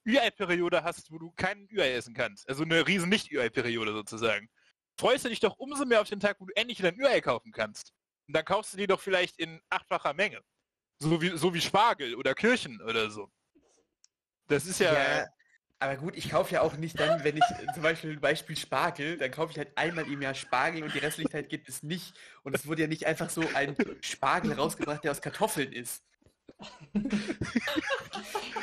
Ü-Ei-Periode 0.07 0.83
hast, 0.83 1.11
wo 1.11 1.19
du 1.19 1.31
keinen 1.31 1.67
Ü-Ei 1.69 1.93
essen 1.93 2.13
kannst, 2.13 2.47
also 2.47 2.63
eine 2.63 2.87
riesen 2.87 3.09
Nicht-Ü-Ei-Periode 3.09 3.91
sozusagen, 3.93 4.49
freust 4.97 5.25
du 5.25 5.29
dich 5.29 5.39
doch 5.39 5.57
umso 5.57 5.85
mehr 5.85 6.01
auf 6.01 6.09
den 6.09 6.19
Tag, 6.19 6.37
wo 6.39 6.45
du 6.45 6.53
endlich 6.55 6.79
wieder 6.79 6.89
ein 6.89 6.99
Ü-Ei 6.99 7.21
kaufen 7.21 7.51
kannst. 7.51 7.93
Und 8.27 8.35
dann 8.35 8.45
kaufst 8.45 8.73
du 8.73 8.77
die 8.77 8.87
doch 8.87 9.01
vielleicht 9.01 9.37
in 9.39 9.61
achtfacher 9.69 10.13
Menge. 10.13 10.41
So 10.99 11.21
wie, 11.21 11.37
so 11.37 11.53
wie 11.53 11.61
Spargel 11.61 12.15
oder 12.15 12.33
Kirchen 12.33 12.81
oder 12.81 13.09
so. 13.09 13.29
Das 14.47 14.65
ist 14.65 14.79
ja. 14.79 14.93
Ja, 14.93 15.27
aber 15.79 15.97
gut, 15.97 16.15
ich 16.15 16.29
kaufe 16.29 16.53
ja 16.53 16.61
auch 16.61 16.77
nicht 16.77 16.99
dann, 16.99 17.23
wenn 17.23 17.35
ich 17.35 17.43
äh, 17.43 17.73
zum 17.73 17.83
Beispiel 17.83 18.11
ein 18.11 18.21
Beispiel 18.21 18.55
Spargel, 18.55 19.17
dann 19.17 19.29
kaufe 19.29 19.51
ich 19.51 19.57
halt 19.57 19.77
einmal 19.77 20.09
im 20.09 20.21
Jahr 20.21 20.33
Spargel 20.33 20.83
und 20.83 20.93
die 20.93 20.99
restliche 20.99 21.29
Zeit 21.29 21.49
gibt 21.49 21.67
es 21.67 21.83
nicht. 21.83 22.17
Und 22.43 22.55
es 22.55 22.65
wurde 22.65 22.83
ja 22.83 22.87
nicht 22.87 23.05
einfach 23.05 23.29
so 23.29 23.43
ein 23.53 23.75
Spargel 24.01 24.53
rausgebracht, 24.53 25.03
der 25.03 25.11
aus 25.11 25.21
Kartoffeln 25.21 25.73
ist. 25.73 26.03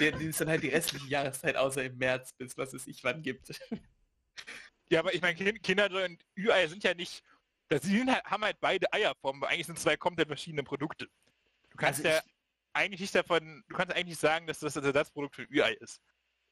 der, 0.00 0.12
den 0.12 0.30
es 0.30 0.38
dann 0.38 0.48
halt 0.48 0.62
die 0.62 0.68
restliche 0.68 1.06
Jahreszeit 1.06 1.56
außer 1.56 1.84
im 1.84 1.98
März 1.98 2.32
bis 2.32 2.56
was 2.56 2.72
es 2.72 2.86
ich 2.86 3.04
wann 3.04 3.22
gibt. 3.22 3.52
Ja, 4.92 5.00
aber 5.00 5.14
ich 5.14 5.22
meine, 5.22 5.36
Kin- 5.38 5.58
Kinderjoy 5.60 6.04
und 6.04 6.22
Ü-Ei 6.36 6.66
sind 6.68 6.84
ja 6.84 6.92
nicht. 6.92 7.22
Das 7.68 7.82
sind 7.82 8.12
halt, 8.12 8.22
haben 8.24 8.44
halt 8.44 8.58
beide 8.60 8.92
Eierformen, 8.92 9.42
eigentlich 9.44 9.66
sind 9.66 9.78
zwei 9.78 9.96
komplett 9.96 10.28
verschiedene 10.28 10.62
Produkte. 10.62 11.06
Du 11.70 11.76
kannst 11.78 12.00
Also 12.04 12.08
ja 12.10 12.18
ich- 12.24 12.32
eigentlich 12.74 13.00
nicht 13.00 13.14
davon, 13.14 13.64
du 13.68 13.74
kannst 13.76 13.96
eigentlich 13.96 14.18
sagen, 14.18 14.46
dass 14.46 14.58
das 14.60 14.74
das 14.74 14.84
Ersatzprodukt 14.84 15.34
für 15.34 15.44
Ü-Ei 15.44 15.72
ist. 15.80 15.98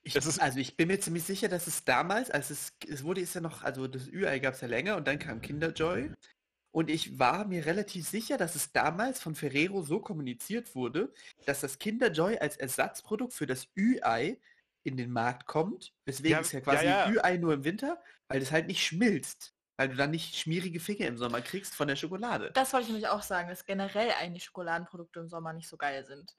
Ich, 0.03 0.14
Das 0.14 0.24
ist- 0.24 0.40
also 0.40 0.59
ich 0.59 0.74
bin 0.79 0.88
mir 0.88 0.98
ziemlich 1.00 1.24
sicher, 1.24 1.48
dass 1.48 1.66
es 1.66 1.85
damals, 1.85 2.31
als 2.31 2.48
es, 2.48 2.72
es 2.88 3.05
wurde 3.05 3.20
ist 3.20 3.35
ja 3.35 3.42
noch, 3.42 3.62
also 3.62 3.87
das 3.87 4.09
Ü-Ei 4.09 4.38
gab 4.38 4.55
es 4.55 4.62
ja 4.62 4.68
länger 4.68 4.96
und 4.96 5.07
dann 5.07 5.18
kam 5.18 5.42
Kinderjoy. 5.42 6.11
Und 6.72 6.88
ich 6.88 7.18
war 7.18 7.44
mir 7.46 7.66
relativ 7.66 8.09
sicher, 8.09 8.38
dass 8.38 8.55
es 8.55 8.72
damals 8.72 9.20
von 9.20 9.35
Ferrero 9.35 9.83
so 9.83 10.00
kommuniziert 10.00 10.74
wurde, 10.74 11.12
dass 11.44 11.61
das 11.61 11.79
Kinderjoy 11.79 12.38
als 12.38 12.57
Ersatzprodukt 12.57 13.35
für 13.35 13.46
das 13.46 13.68
Ü-Ei 13.76 14.38
in 14.85 14.96
den 14.96 15.11
Markt 15.11 15.46
kommt. 15.46 15.92
Weswegen 16.07 16.33
Ja, 16.33 16.40
es 16.40 16.53
ja 16.53 16.61
ja, 16.61 16.64
quasi 16.64 16.87
ja. 16.87 17.11
Ü-Ei 17.11 17.37
nur 17.37 17.53
im 17.53 17.64
Winter, 17.64 18.03
weil 18.31 18.40
es 18.40 18.53
halt 18.53 18.69
nicht 18.69 18.83
schmilzt. 18.83 19.53
Weil 19.77 19.88
du 19.88 19.97
dann 19.97 20.11
nicht 20.11 20.37
schmierige 20.37 20.79
Finger 20.79 21.07
im 21.07 21.16
Sommer 21.16 21.40
kriegst 21.40 21.75
von 21.75 21.88
der 21.88 21.97
Schokolade. 21.97 22.51
Das 22.53 22.73
wollte 22.73 22.85
ich 22.85 22.93
nämlich 22.93 23.09
auch 23.09 23.23
sagen, 23.23 23.49
dass 23.49 23.64
generell 23.64 24.11
eigentlich 24.21 24.45
Schokoladenprodukte 24.45 25.21
im 25.21 25.29
Sommer 25.29 25.53
nicht 25.53 25.69
so 25.69 25.77
geil 25.77 26.05
sind. 26.05 26.37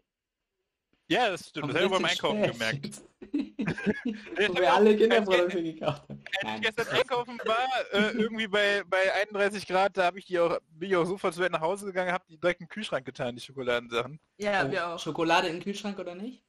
Ja, 1.10 1.30
das 1.30 1.50
stimmt. 1.50 1.70
Das 1.70 1.76
habe 1.76 1.86
ich 1.86 1.92
beim 1.92 2.06
Einkaufen 2.06 2.44
gemerkt. 2.44 3.02
Wo 4.48 4.56
wir 4.56 4.74
alle 4.74 4.96
Kinderprodukte 4.96 5.64
gekauft 5.64 6.04
haben. 6.08 6.24
Als 6.44 6.56
ich 6.56 6.62
gestern 6.62 6.88
einkaufen 6.96 7.42
war, 7.44 7.68
äh, 7.92 8.12
irgendwie 8.12 8.48
bei, 8.48 8.84
bei 8.88 9.14
31 9.22 9.68
Grad, 9.68 9.98
da 9.98 10.06
habe 10.06 10.20
ich 10.20 10.26
die 10.26 10.40
auch, 10.40 10.60
bin 10.70 10.90
ich 10.90 10.96
auch 10.96 11.06
sofort 11.06 11.34
zu 11.34 11.42
Bett 11.42 11.52
nach 11.52 11.62
Hause 11.62 11.88
gegangen, 11.88 12.12
habe 12.12 12.24
die 12.30 12.38
direkt 12.38 12.62
in 12.62 12.68
den 12.68 12.70
Kühlschrank 12.70 13.06
getan, 13.06 13.36
die 13.36 13.42
Schokoladensachen. 13.42 14.20
Ja, 14.38 14.66
Oh, 14.66 14.72
wir 14.72 14.88
auch. 14.88 15.00
Schokolade 15.00 15.48
im 15.48 15.62
Kühlschrank 15.62 16.00
oder 16.00 16.16
nicht? 16.16 16.46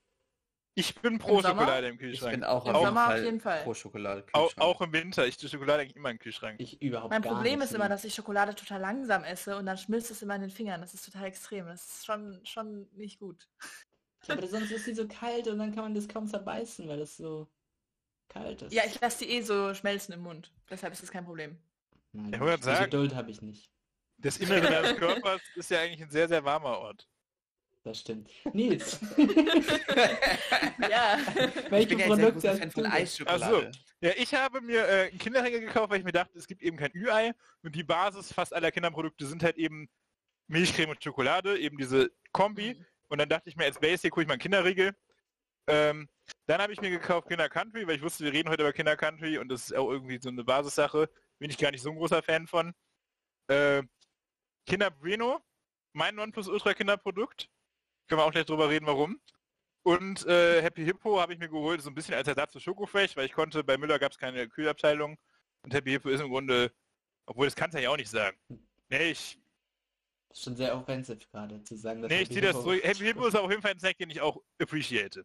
Ich 0.75 0.95
bin 0.95 1.19
pro 1.19 1.37
Im 1.37 1.43
Sommer? 1.43 1.61
Schokolade 1.63 1.89
im 1.89 1.95
Ich 1.95 2.01
Kühlschrank. 2.01 2.33
bin 2.33 2.45
auch 2.45 2.65
Im 2.67 2.75
auf 2.75 2.87
Sommer 2.87 3.09
auf 3.09 3.17
jeden 3.23 3.41
Fall 3.41 3.63
pro 3.63 3.75
Schokolade. 3.75 4.25
Auch, 4.33 4.53
auch 4.57 4.81
im 4.81 4.93
Winter. 4.93 5.27
Ich 5.27 5.37
tue 5.37 5.49
Schokolade 5.51 5.83
eigentlich 5.83 5.97
immer 5.97 6.11
im 6.11 6.19
Kühlschrank. 6.19 6.59
Ich 6.61 6.81
überhaupt 6.81 7.11
Mein 7.11 7.21
gar 7.21 7.35
Problem 7.35 7.59
nicht. 7.59 7.69
ist 7.69 7.75
immer, 7.75 7.89
dass 7.91 8.05
ich 8.05 8.15
Schokolade 8.15 8.55
total 8.55 8.81
langsam 8.81 9.23
esse 9.25 9.57
und 9.59 9.67
dann 9.67 9.77
schmilzt 9.77 10.11
es 10.11 10.23
immer 10.23 10.35
in 10.37 10.41
den 10.43 10.51
Fingern. 10.51 10.81
Das 10.81 10.95
ist 10.95 11.05
total 11.05 11.27
extrem. 11.27 11.67
Das 11.67 11.85
ist 11.87 12.07
schon, 12.07 12.41
schon 12.47 12.89
nicht 12.93 13.19
gut. 13.21 13.49
Ja, 14.27 14.35
aber 14.35 14.47
sonst 14.47 14.71
ist 14.71 14.85
sie 14.87 14.95
so 14.95 15.07
kalt 15.07 15.47
und 15.49 15.59
dann 15.59 15.75
kann 15.75 15.85
man 15.85 15.95
das 15.95 16.09
kaum 16.09 16.27
zerbeißen, 16.27 16.89
weil 16.89 16.99
das 17.01 17.17
so 17.19 17.49
kalt 18.29 18.63
ist. 18.63 18.73
Ja, 18.73 18.85
ich 18.87 18.99
lasse 19.01 19.25
die 19.27 19.31
eh 19.33 19.43
so 19.43 19.75
schmelzen 19.75 20.15
im 20.15 20.21
Mund. 20.21 20.53
Deshalb 20.71 20.93
ist 20.95 21.03
das 21.03 21.11
kein 21.11 21.25
Problem. 21.27 21.59
Nein, 22.13 22.33
Ich 22.33 22.57
die 22.57 22.63
sagen- 22.63 22.85
Geduld 22.85 23.15
habe 23.15 23.31
ich 23.31 23.43
nicht. 23.43 23.71
Das 24.19 24.39
Innere 24.39 24.61
deines 24.61 24.97
Körpers 24.97 25.41
ist 25.57 25.71
ja 25.71 25.81
eigentlich 25.81 26.03
ein 26.03 26.11
sehr, 26.11 26.29
sehr 26.29 26.45
warmer 26.45 26.79
Ort. 26.79 27.09
Das 27.85 27.99
stimmt. 27.99 28.31
Nils, 28.53 29.01
Ja. 30.89 31.19
Ich 31.65 31.71
welche 31.71 31.95
ja 31.95 31.99
sehr 31.99 32.07
Produkte 32.07 32.33
großer 32.33 32.51
hast 32.51 32.59
Fan 32.59 32.69
du 32.69 32.75
von 32.75 32.83
denn? 32.85 32.93
Eisschokolade. 32.93 33.73
Ja, 34.01 34.11
ich 34.17 34.35
habe 34.35 34.61
mir 34.61 34.87
äh, 34.87 35.09
einen 35.09 35.19
Kinderriegel 35.19 35.61
gekauft, 35.61 35.91
weil 35.91 35.99
ich 35.99 36.05
mir 36.05 36.13
dachte, 36.13 36.39
es 36.39 36.47
gibt 36.47 36.63
eben 36.63 36.77
kein 36.77 36.93
Ü-Ei 36.95 37.33
und 37.63 37.75
die 37.75 37.83
Basis 37.83 38.33
fast 38.33 38.55
aller 38.55 38.71
Kinderprodukte 38.71 39.27
sind 39.27 39.43
halt 39.43 39.57
eben 39.57 39.89
Milchcreme 40.47 40.91
und 40.91 41.03
Schokolade, 41.03 41.59
eben 41.59 41.77
diese 41.77 42.11
Kombi. 42.33 42.85
Und 43.09 43.19
dann 43.19 43.29
dachte 43.29 43.49
ich 43.49 43.57
mir, 43.57 43.65
als 43.65 43.81
Basic 43.81 44.15
hole 44.15 44.23
ich 44.23 44.29
mal 44.29 44.35
einen 44.35 44.43
Kinderriegel. 44.43 44.95
Ähm, 45.67 46.09
dann 46.47 46.61
habe 46.61 46.73
ich 46.73 46.81
mir 46.81 46.91
gekauft 46.91 47.29
Kinder 47.29 47.49
Country, 47.49 47.87
weil 47.87 47.97
ich 47.97 48.03
wusste, 48.03 48.25
wir 48.25 48.33
reden 48.33 48.49
heute 48.49 48.63
über 48.63 48.73
Kinder 48.73 48.97
Country 48.97 49.39
und 49.39 49.49
das 49.49 49.63
ist 49.63 49.77
auch 49.77 49.91
irgendwie 49.91 50.19
so 50.21 50.29
eine 50.29 50.45
Basissache. 50.45 51.09
Bin 51.39 51.51
ich 51.51 51.59
gar 51.59 51.71
nicht 51.73 51.83
so 51.83 51.91
ein 51.91 51.97
großer 51.97 52.23
Fan 52.23 52.47
von. 52.47 52.73
Äh, 53.49 53.83
Kinder 54.67 54.91
Bueno, 54.91 55.41
mein 55.93 56.15
Nonplusultra 56.15 56.75
Kinderprodukt. 56.75 57.49
Können 58.09 58.21
wir 58.21 58.25
auch 58.25 58.33
gleich 58.33 58.47
drüber 58.47 58.69
reden, 58.69 58.87
warum. 58.87 59.21
Und 59.85 60.27
äh, 60.27 60.63
Happy 60.63 60.85
Hippo 60.85 61.21
habe 61.21 61.33
ich 61.33 61.39
mir 61.39 61.49
geholt, 61.49 61.81
so 61.83 61.91
ein 61.91 61.95
bisschen 61.95 62.15
als 62.15 62.29
Ersatz 62.29 62.53
für 62.53 62.61
Schokofresh, 62.61 63.17
weil 63.17 63.27
ich 63.27 63.33
konnte, 63.33 63.65
bei 63.65 63.77
Müller 63.77 63.99
gab 63.99 64.13
es 64.13 64.19
keine 64.19 64.49
Kühlabteilung. 64.49 65.17
Und 65.63 65.75
Happy 65.75 65.91
Hippo 65.91 66.09
ist 66.09 66.21
im 66.21 66.29
Grunde, 66.29 66.73
obwohl 67.27 67.47
das 67.47 67.57
kannst 67.57 67.77
du 67.77 67.83
ja 67.83 67.91
auch 67.91 67.97
nicht 67.97 68.11
sagen. 68.11 68.37
Nee, 68.89 69.11
ich, 69.11 69.39
Das 70.29 70.39
ist 70.39 70.45
schon 70.45 70.57
sehr 70.57 70.77
offensiv 70.77 71.29
gerade 71.31 71.63
zu 71.65 71.77
sagen, 71.77 72.03
dass 72.03 72.11
nee, 72.11 72.23
ich 72.23 72.29
ziehe 72.29 72.41
das 72.41 72.53
zurück. 72.63 72.83
Happy 72.85 73.05
Hippo 73.05 73.27
ist 73.27 73.37
auf 73.37 73.51
jeden 73.51 73.63
Fall 73.63 73.73
ein 73.73 73.79
Snack, 73.81 73.99
den 73.99 74.11
ich 74.11 74.21
auch 74.21 74.41
appreciate. 74.61 75.25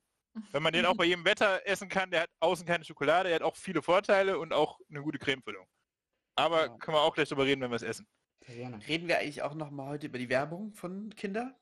Wenn 0.52 0.64
man 0.64 0.74
den 0.74 0.86
auch 0.86 0.96
bei 0.98 1.06
jedem 1.06 1.26
Wetter 1.26 1.62
essen 1.66 1.90
kann, 1.90 2.10
der 2.10 2.22
hat 2.22 2.30
außen 2.40 2.66
keine 2.66 2.84
Schokolade, 2.84 3.30
der 3.30 3.36
hat 3.36 3.44
auch 3.44 3.56
viele 3.56 3.82
Vorteile 3.82 4.40
und 4.40 4.54
auch 4.54 4.80
eine 4.90 5.02
gute 5.02 5.20
Cremefüllung. 5.20 5.68
Aber 6.36 6.66
Ja. 6.68 6.78
können 6.78 6.96
wir 6.96 7.02
auch 7.02 7.14
gleich 7.14 7.30
drüber 7.30 7.46
reden, 7.46 7.62
wenn 7.62 7.72
wir 7.72 7.76
es 7.76 7.84
essen. 7.84 8.08
Reden 8.48 9.08
wir 9.08 9.20
eigentlich 9.20 9.42
auch 9.42 9.56
noch 9.56 9.72
mal 9.72 9.88
heute 9.90 10.08
über 10.08 10.20
die 10.20 10.30
Werbung 10.30 10.74
von 10.74 11.14
Kinder? 11.16 11.60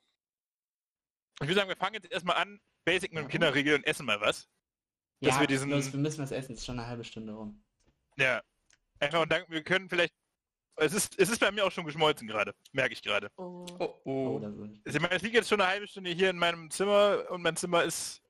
Ich 1.42 1.48
würde 1.48 1.56
sagen, 1.56 1.70
wir 1.70 1.76
fangen 1.78 1.96
jetzt 1.96 2.12
erstmal 2.12 2.38
an, 2.38 2.60
basic 2.86 3.14
mit 3.14 3.24
dem 3.24 3.28
Kinderriegel 3.30 3.76
und 3.76 3.84
essen 3.86 4.06
mal 4.06 4.20
was. 4.22 4.48
dass 5.22 5.36
Ja, 5.36 5.40
wir 5.40 5.48
diesen- 5.48 5.70
los, 5.70 5.92
wir 5.94 6.00
müssen 6.00 6.22
was 6.22 6.32
essen, 6.32 6.54
es 6.54 6.60
ist 6.60 6.66
schon 6.66 6.78
eine 6.80 6.88
halbe 6.88 7.04
Stunde 7.04 7.34
rum. 7.34 7.64
Ja. 8.18 8.42
Einfach 9.00 9.22
und 9.22 9.32
dann, 9.32 9.44
wir 9.50 9.64
können 9.64 9.90
vielleicht, 9.90 10.14
es 10.78 10.94
ist, 10.94 11.18
es 11.18 11.30
ist 11.30 11.40
bei 11.40 11.52
mir 11.52 11.66
auch 11.66 11.72
schon 11.72 11.86
geschmolzen 11.86 12.28
gerade, 12.28 12.54
merke 12.74 12.94
ich 12.94 13.02
gerade. 13.02 13.30
Oh. 13.38 13.66
Oh, 13.80 14.02
Oh, 14.06 14.40
oh. 14.42 14.68
Ich 14.86 15.00
meine, 15.00 15.16
es 15.16 15.22
liegt 15.22 15.36
jetzt 15.36 15.48
schon 15.50 15.62
eine 15.62 15.70
halbe 15.70 15.88
Stunde 15.88 16.12
hier 16.12 16.30
in 16.30 16.38
meinem 16.38 16.70
Zimmer 16.70 17.26
und 17.30 17.42
mein 17.42 17.56
Zimmer 17.56 17.84
ist 17.84 18.22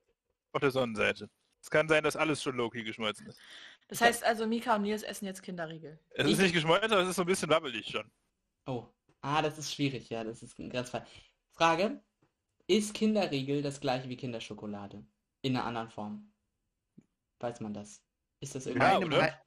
auf 0.52 0.60
der 0.60 0.70
Sonnenseite. 0.70 1.28
Es 1.60 1.70
kann 1.70 1.88
sein, 1.88 2.04
dass 2.04 2.14
alles 2.16 2.40
schon 2.42 2.56
low-key 2.56 2.84
geschmolzen 2.84 3.26
ist. 3.26 3.40
Das 3.88 4.00
heißt 4.00 4.22
also, 4.24 4.46
Mika 4.46 4.76
und 4.76 4.82
Nils 4.82 5.02
essen 5.02 5.26
jetzt 5.26 5.42
Kinderriegel. 5.42 5.98
Es 6.10 6.28
ist 6.28 6.38
nicht 6.38 6.54
geschmolzen, 6.54 6.92
aber 6.92 7.02
es 7.02 7.08
ist 7.10 7.16
so 7.16 7.22
ein 7.22 7.26
bisschen 7.26 7.48
wabbelig 7.50 7.88
schon. 7.88 8.08
Oh. 8.66 8.86
Ah, 9.20 9.42
das 9.42 9.58
ist 9.58 9.74
schwierig, 9.74 10.08
ja, 10.08 10.22
das 10.22 10.42
ist 10.42 10.56
ein 10.60 10.70
ganz 10.70 10.90
Fall. 10.90 11.04
Frage, 11.52 12.00
ist 12.66 12.94
Kinderriegel 12.94 13.62
das 13.62 13.80
gleiche 13.80 14.08
wie 14.08 14.16
Kinderschokolade? 14.16 15.06
In 15.42 15.56
einer 15.56 15.64
anderen 15.64 15.90
Form? 15.90 16.32
Weiß 17.38 17.60
man 17.60 17.74
das? 17.74 18.02
Ist 18.40 18.54
das 18.54 18.66
irgendwie... 18.66 18.86
Meine, 18.86 19.06
oder? 19.06 19.18
Mei- 19.18 19.40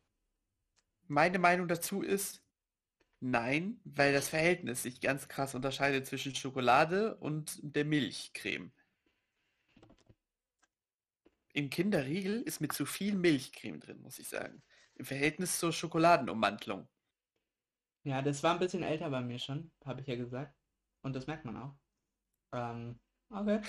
meine 1.08 1.40
Meinung 1.40 1.68
dazu 1.68 2.02
ist 2.02 2.44
nein, 3.20 3.82
weil 3.84 4.14
das 4.14 4.30
Verhältnis 4.30 4.84
sich 4.84 5.02
ganz 5.02 5.28
krass 5.28 5.56
unterscheidet 5.56 6.08
zwischen 6.08 6.36
Schokolade 6.36 7.18
und 7.18 7.60
der 7.62 7.84
Milchcreme. 7.84 8.72
Im 11.54 11.70
Kinderriegel 11.70 12.42
ist 12.44 12.62
mit 12.62 12.72
zu 12.74 12.86
viel 12.86 13.16
Milchcreme 13.16 13.80
drin, 13.80 14.02
muss 14.02 14.20
ich 14.20 14.30
sagen. 14.30 14.62
Im 14.96 15.06
Verhältnis 15.06 15.60
zur 15.60 15.74
Schokoladenummantelung. 15.74 16.88
Ja, 18.04 18.22
das 18.22 18.44
war 18.44 18.54
ein 18.54 18.60
bisschen 18.60 18.84
älter 18.84 19.10
bei 19.10 19.22
mir 19.22 19.40
schon, 19.40 19.72
habe 19.84 20.02
ich 20.02 20.08
ja 20.08 20.16
gesagt. 20.16 20.56
Und 21.02 21.14
das 21.16 21.28
merkt 21.28 21.46
man 21.46 21.58
auch. 21.58 21.76
Ähm, 22.54 23.00
okay. 23.30 23.62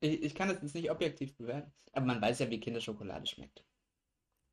Ich, 0.00 0.22
ich 0.22 0.34
kann 0.34 0.48
das 0.48 0.62
jetzt 0.62 0.74
nicht 0.74 0.90
objektiv 0.90 1.36
bewerten, 1.36 1.72
aber 1.92 2.06
man 2.06 2.20
weiß 2.20 2.38
ja, 2.40 2.50
wie 2.50 2.60
Kinderschokolade 2.60 3.26
schmeckt. 3.26 3.64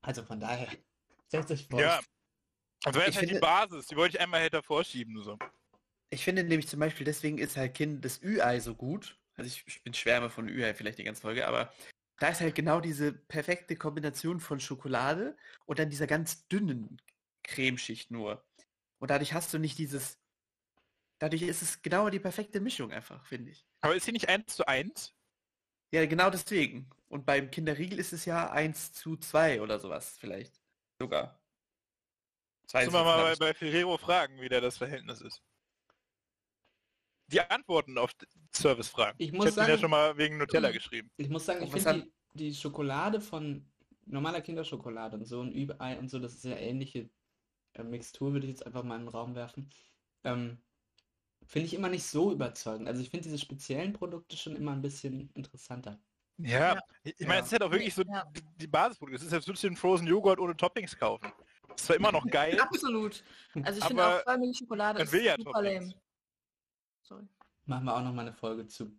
Also 0.01 0.23
von 0.23 0.39
daher, 0.39 0.67
setzt 1.27 1.51
euch 1.51 1.67
vor. 1.67 1.79
Ja. 1.79 1.99
Also 2.83 2.99
wäre 2.99 3.09
Ich 3.09 3.15
jetzt 3.15 3.29
halt 3.29 3.37
die 3.37 3.39
Basis, 3.39 3.87
die 3.87 3.95
wollte 3.95 4.17
ich 4.17 4.21
einmal 4.21 4.41
hätte 4.41 4.61
vorschieben. 4.61 5.21
So. 5.23 5.37
Ich 6.09 6.23
finde 6.23 6.43
nämlich 6.43 6.67
zum 6.67 6.79
Beispiel, 6.79 7.05
deswegen 7.05 7.37
ist 7.37 7.57
halt 7.57 7.73
Kind 7.73 8.05
das 8.05 8.21
Ü-Ei 8.21 8.59
so 8.59 8.75
gut. 8.75 9.19
Also 9.35 9.47
ich, 9.47 9.63
ich 9.67 9.83
bin 9.83 9.93
Schwärmer 9.93 10.29
von 10.29 10.47
Ü-Ei 10.47 10.73
vielleicht 10.73 10.99
die 10.99 11.03
ganze 11.03 11.21
Folge, 11.21 11.47
aber 11.47 11.73
da 12.19 12.29
ist 12.29 12.41
halt 12.41 12.55
genau 12.55 12.79
diese 12.79 13.11
perfekte 13.11 13.75
Kombination 13.75 14.39
von 14.39 14.59
Schokolade 14.59 15.35
und 15.65 15.79
dann 15.79 15.89
dieser 15.89 16.07
ganz 16.07 16.47
dünnen 16.47 17.01
Cremeschicht 17.43 18.11
nur. 18.11 18.45
Und 18.99 19.11
dadurch 19.11 19.33
hast 19.33 19.53
du 19.53 19.57
nicht 19.57 19.77
dieses. 19.77 20.19
Dadurch 21.19 21.43
ist 21.43 21.61
es 21.61 21.81
genau 21.81 22.09
die 22.09 22.19
perfekte 22.19 22.59
Mischung 22.59 22.91
einfach, 22.91 23.25
finde 23.25 23.51
ich. 23.51 23.65
Aber 23.81 23.95
ist 23.95 24.03
hier 24.03 24.13
nicht 24.13 24.27
1 24.27 24.55
zu 24.55 24.67
1? 24.67 25.15
Ja, 25.91 26.05
genau 26.05 26.29
deswegen. 26.29 26.89
Und 27.07 27.25
beim 27.25 27.49
Kinderriegel 27.49 27.99
ist 27.99 28.11
es 28.11 28.25
ja 28.25 28.51
1 28.51 28.93
zu 28.93 29.15
2 29.15 29.61
oder 29.61 29.79
sowas 29.79 30.17
vielleicht. 30.19 30.61
Sogar. 30.99 31.39
Zwei 32.67 32.85
Müssen 32.85 32.93
wir 32.95 33.03
mal 33.03 33.23
bei, 33.23 33.35
bei 33.35 33.53
Ferrero 33.53 33.97
fragen, 33.97 34.41
wie 34.41 34.49
da 34.49 34.59
das 34.59 34.77
Verhältnis 34.77 35.21
ist. 35.21 35.41
Die 37.27 37.39
Antworten 37.41 37.97
auf 37.97 38.11
Servicefragen. 38.51 39.15
Ich 39.17 39.27
Ich, 39.27 39.33
muss 39.33 39.57
habe 39.57 39.71
ja 39.71 39.77
schon 39.77 39.91
mal 39.91 40.17
wegen 40.17 40.37
Nutella 40.37 40.71
geschrieben. 40.71 41.09
Ich 41.17 41.29
muss 41.29 41.45
sagen, 41.45 41.63
ich 41.63 41.73
Und 41.73 41.79
finde 41.79 42.07
die, 42.33 42.49
die 42.49 42.55
Schokolade 42.55 43.21
von 43.21 43.65
normaler 44.05 44.41
Kinderschokolade 44.41 45.17
und 45.17 45.25
so 45.25 45.41
ein 45.41 45.53
Ü-Ei 45.53 45.97
und 45.97 46.09
so, 46.09 46.19
das 46.19 46.35
ist 46.35 46.45
ja 46.45 46.55
ähnliche 46.55 47.09
äh, 47.73 47.83
Mixtur, 47.83 48.33
würde 48.33 48.45
ich 48.45 48.51
jetzt 48.51 48.65
einfach 48.65 48.83
mal 48.83 48.95
in 48.95 49.03
den 49.03 49.09
Raum 49.09 49.35
werfen. 49.35 49.69
Ähm, 50.23 50.59
finde 51.47 51.67
ich 51.67 51.73
immer 51.73 51.89
nicht 51.89 52.05
so 52.05 52.31
überzeugend. 52.31 52.87
Also 52.87 53.01
ich 53.01 53.09
finde 53.09 53.23
diese 53.23 53.37
speziellen 53.37 53.93
Produkte 53.93 54.35
schon 54.37 54.55
immer 54.55 54.71
ein 54.71 54.81
bisschen 54.81 55.29
interessanter. 55.33 55.99
Ja, 56.37 56.75
Ja. 56.75 56.81
ich 57.03 57.19
meine, 57.21 57.35
Ja. 57.35 57.39
es 57.39 57.45
ist 57.47 57.51
halt 57.53 57.63
auch 57.63 57.71
wirklich 57.71 57.93
so 57.93 58.03
Ja. 58.03 58.25
die, 58.57 58.67
Basisprodukte. 58.67 59.15
Es 59.17 59.23
ist, 59.23 59.33
als 59.33 59.47
würdest 59.47 59.63
du 59.63 59.69
den 59.69 59.77
Frozen 59.77 60.07
Joghurt 60.07 60.39
ohne 60.39 60.55
Toppings 60.55 60.97
kaufen. 60.97 61.31
Ist 61.75 61.85
zwar 61.85 61.95
immer 61.95 62.11
noch 62.11 62.25
geil, 62.27 62.59
Absolut. 62.59 63.23
Also 63.63 63.79
ich 63.79 63.85
finde 63.85 64.03
Aber 64.03 64.19
auch 64.19 64.23
Vollmilchschokolade 64.23 65.03
ist 65.03 65.11
will 65.11 65.23
ja 65.23 65.35
super 65.37 65.61
lame. 65.61 65.93
Sorry. 67.01 67.27
Machen 67.65 67.85
wir 67.85 67.95
auch 67.95 68.03
noch 68.03 68.13
mal 68.13 68.21
eine 68.21 68.33
Folge 68.33 68.67
zu. 68.67 68.91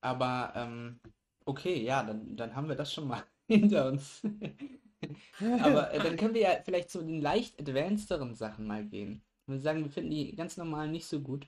Aber 0.00 0.52
ähm, 0.54 1.00
okay, 1.44 1.82
ja, 1.82 2.02
dann, 2.02 2.36
dann 2.36 2.54
haben 2.54 2.68
wir 2.68 2.76
das 2.76 2.92
schon 2.92 3.08
mal 3.08 3.22
hinter 3.48 3.88
uns. 3.88 4.22
Aber 5.40 5.92
äh, 5.92 5.98
dann 5.98 6.16
können 6.16 6.34
wir 6.34 6.40
ja 6.42 6.62
vielleicht 6.64 6.90
zu 6.90 7.02
den 7.02 7.20
leicht 7.20 7.60
advancederen 7.60 8.34
Sachen 8.34 8.66
mal 8.66 8.84
gehen. 8.84 9.22
Wir 9.46 9.60
sagen, 9.60 9.84
wir 9.84 9.90
finden 9.90 10.10
die 10.10 10.34
ganz 10.34 10.56
normal 10.56 10.88
nicht 10.88 11.06
so 11.06 11.20
gut 11.20 11.46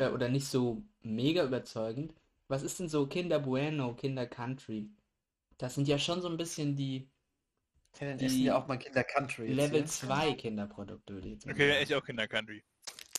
äh, 0.00 0.08
oder 0.10 0.28
nicht 0.28 0.46
so 0.46 0.82
mega 1.02 1.44
überzeugend. 1.44 2.14
Was 2.48 2.62
ist 2.62 2.80
denn 2.80 2.88
so 2.88 3.06
Kinder 3.06 3.38
Bueno, 3.38 3.94
Kinder 3.94 4.26
Country? 4.26 4.90
Das 5.58 5.74
sind 5.74 5.86
ja 5.88 5.98
schon 5.98 6.20
so 6.22 6.28
ein 6.28 6.36
bisschen 6.36 6.74
die 6.76 7.08
Ja, 8.00 8.08
dann 8.08 8.18
die 8.18 8.24
essen 8.26 8.42
wir 8.44 8.56
auch 8.56 8.66
mal 8.66 8.78
Kinder 8.78 9.04
Country. 9.04 9.46
jetzt 9.48 9.56
Level 9.56 9.78
hier. 9.80 9.86
2 9.86 10.32
Kinderprodukte, 10.34 11.14
würde 11.14 11.28
ich 11.28 11.34
jetzt 11.34 11.46
Okay, 11.48 11.70
echt 11.72 11.92
auch 11.94 12.04
Kinder 12.04 12.26
Country. 12.26 12.62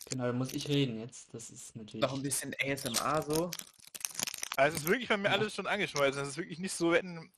Genau, 0.09 0.25
da 0.25 0.33
muss 0.33 0.53
ich 0.53 0.67
reden 0.67 0.99
jetzt. 0.99 1.33
Das 1.33 1.49
ist 1.49 1.75
natürlich. 1.75 2.01
Noch 2.01 2.13
ein 2.13 2.21
bisschen 2.21 2.53
ASMR 2.61 3.21
so. 3.21 3.51
Also 4.57 4.75
es 4.75 4.83
ist 4.83 4.87
wirklich 4.89 5.07
bei 5.07 5.15
mir 5.17 5.29
Ja. 5.29 5.35
alles 5.35 5.55
schon 5.55 5.67
angeschmolzen. 5.67 6.21
Es 6.23 6.29
ist 6.29 6.37
wirklich 6.37 6.59
nicht 6.59 6.73
so, 6.73 6.89
wir 6.91 6.97
hätten, 6.97 7.31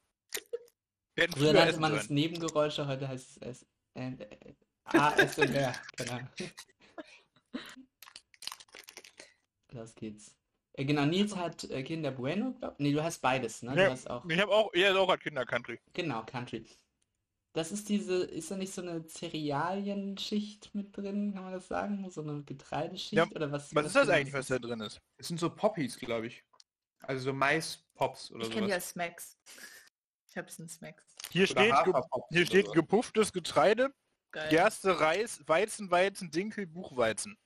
wir 1.16 1.24
hätten 1.26 1.34
Früher 1.34 1.54
nannte 1.54 1.80
man 1.80 1.94
es. 1.94 2.10
Nebengeräusche, 2.10 2.88
heute 2.88 3.08
heißt 3.08 3.38
es 3.42 3.64
S 3.64 3.66
ASMR. 4.86 5.74
Genau. 5.98 6.20
Los 9.74 9.96
geht's. 9.96 10.38
Äh, 10.74 10.86
genau, 10.86 11.06
Nils 11.06 11.36
hat 11.36 11.64
äh, 11.66 11.84
Kinder 11.84 12.12
Bueno, 12.12 12.54
glaub 12.60 12.80
Nee, 12.80 12.94
du 12.94 13.04
hast 13.04 13.20
beides, 13.20 13.62
ne? 13.62 13.74
Du 13.76 13.82
Ja, 13.82 13.90
hast 13.92 14.10
auch. 14.10 14.26
Ich 14.26 14.40
habe 14.40 14.52
auch, 14.52 14.74
er 14.74 14.92
ist 14.92 14.98
auch 14.98 15.08
gerade 15.08 15.22
Kinder 15.22 15.46
Country. 15.46 15.80
Genau, 15.94 16.24
Country. 16.24 16.66
Das 17.54 17.72
ist 17.72 17.88
diese, 17.88 18.24
ist 18.24 18.50
da 18.50 18.58
nicht 18.58 18.74
so 18.74 18.82
eine 18.82 19.06
Cerealienschicht 19.06 20.74
mit 20.74 20.98
drin, 20.98 21.34
kann 21.36 21.44
man 21.44 21.54
das 21.54 21.68
sagen? 21.68 22.10
So 22.10 22.22
eine 22.22 22.44
Getreideschicht 22.44 23.14
Ja, 23.14 23.28
oder 23.28 23.52
was? 23.52 23.74
Was 23.76 23.86
ist 23.88 23.96
das 23.96 24.08
genau 24.08 24.18
eigentlich, 24.18 24.34
was 24.34 24.48
da 24.48 24.58
drin 24.58 24.80
ist? 24.80 25.00
Das 25.18 25.28
sind 25.28 25.40
so 25.40 25.52
Poppies, 25.52 26.00
glaube 26.00 26.28
ich. 26.28 26.44
Also 27.04 27.26
so 27.26 27.34
Mais-Pops 27.34 28.32
oder 28.32 28.46
Ich 28.46 28.52
kenne 28.52 28.74
als 28.74 28.90
Smacks. 28.90 29.38
Ich 30.28 30.38
hab's 30.38 30.58
in 30.58 30.68
Smacks. 30.68 31.06
Hier 31.30 31.50
Oder 31.52 31.86
steht, 31.86 31.96
hier 32.30 32.46
steht 32.46 32.66
so. 32.68 32.72
gepufftes 32.72 33.32
Getreide, 33.34 33.94
Geil. 34.32 34.50
Gerste, 34.50 35.00
Reis, 35.00 35.44
Weizen, 35.46 35.92
Weizen, 35.92 36.32
Dinkel, 36.32 36.66
Buchweizen. 36.66 37.38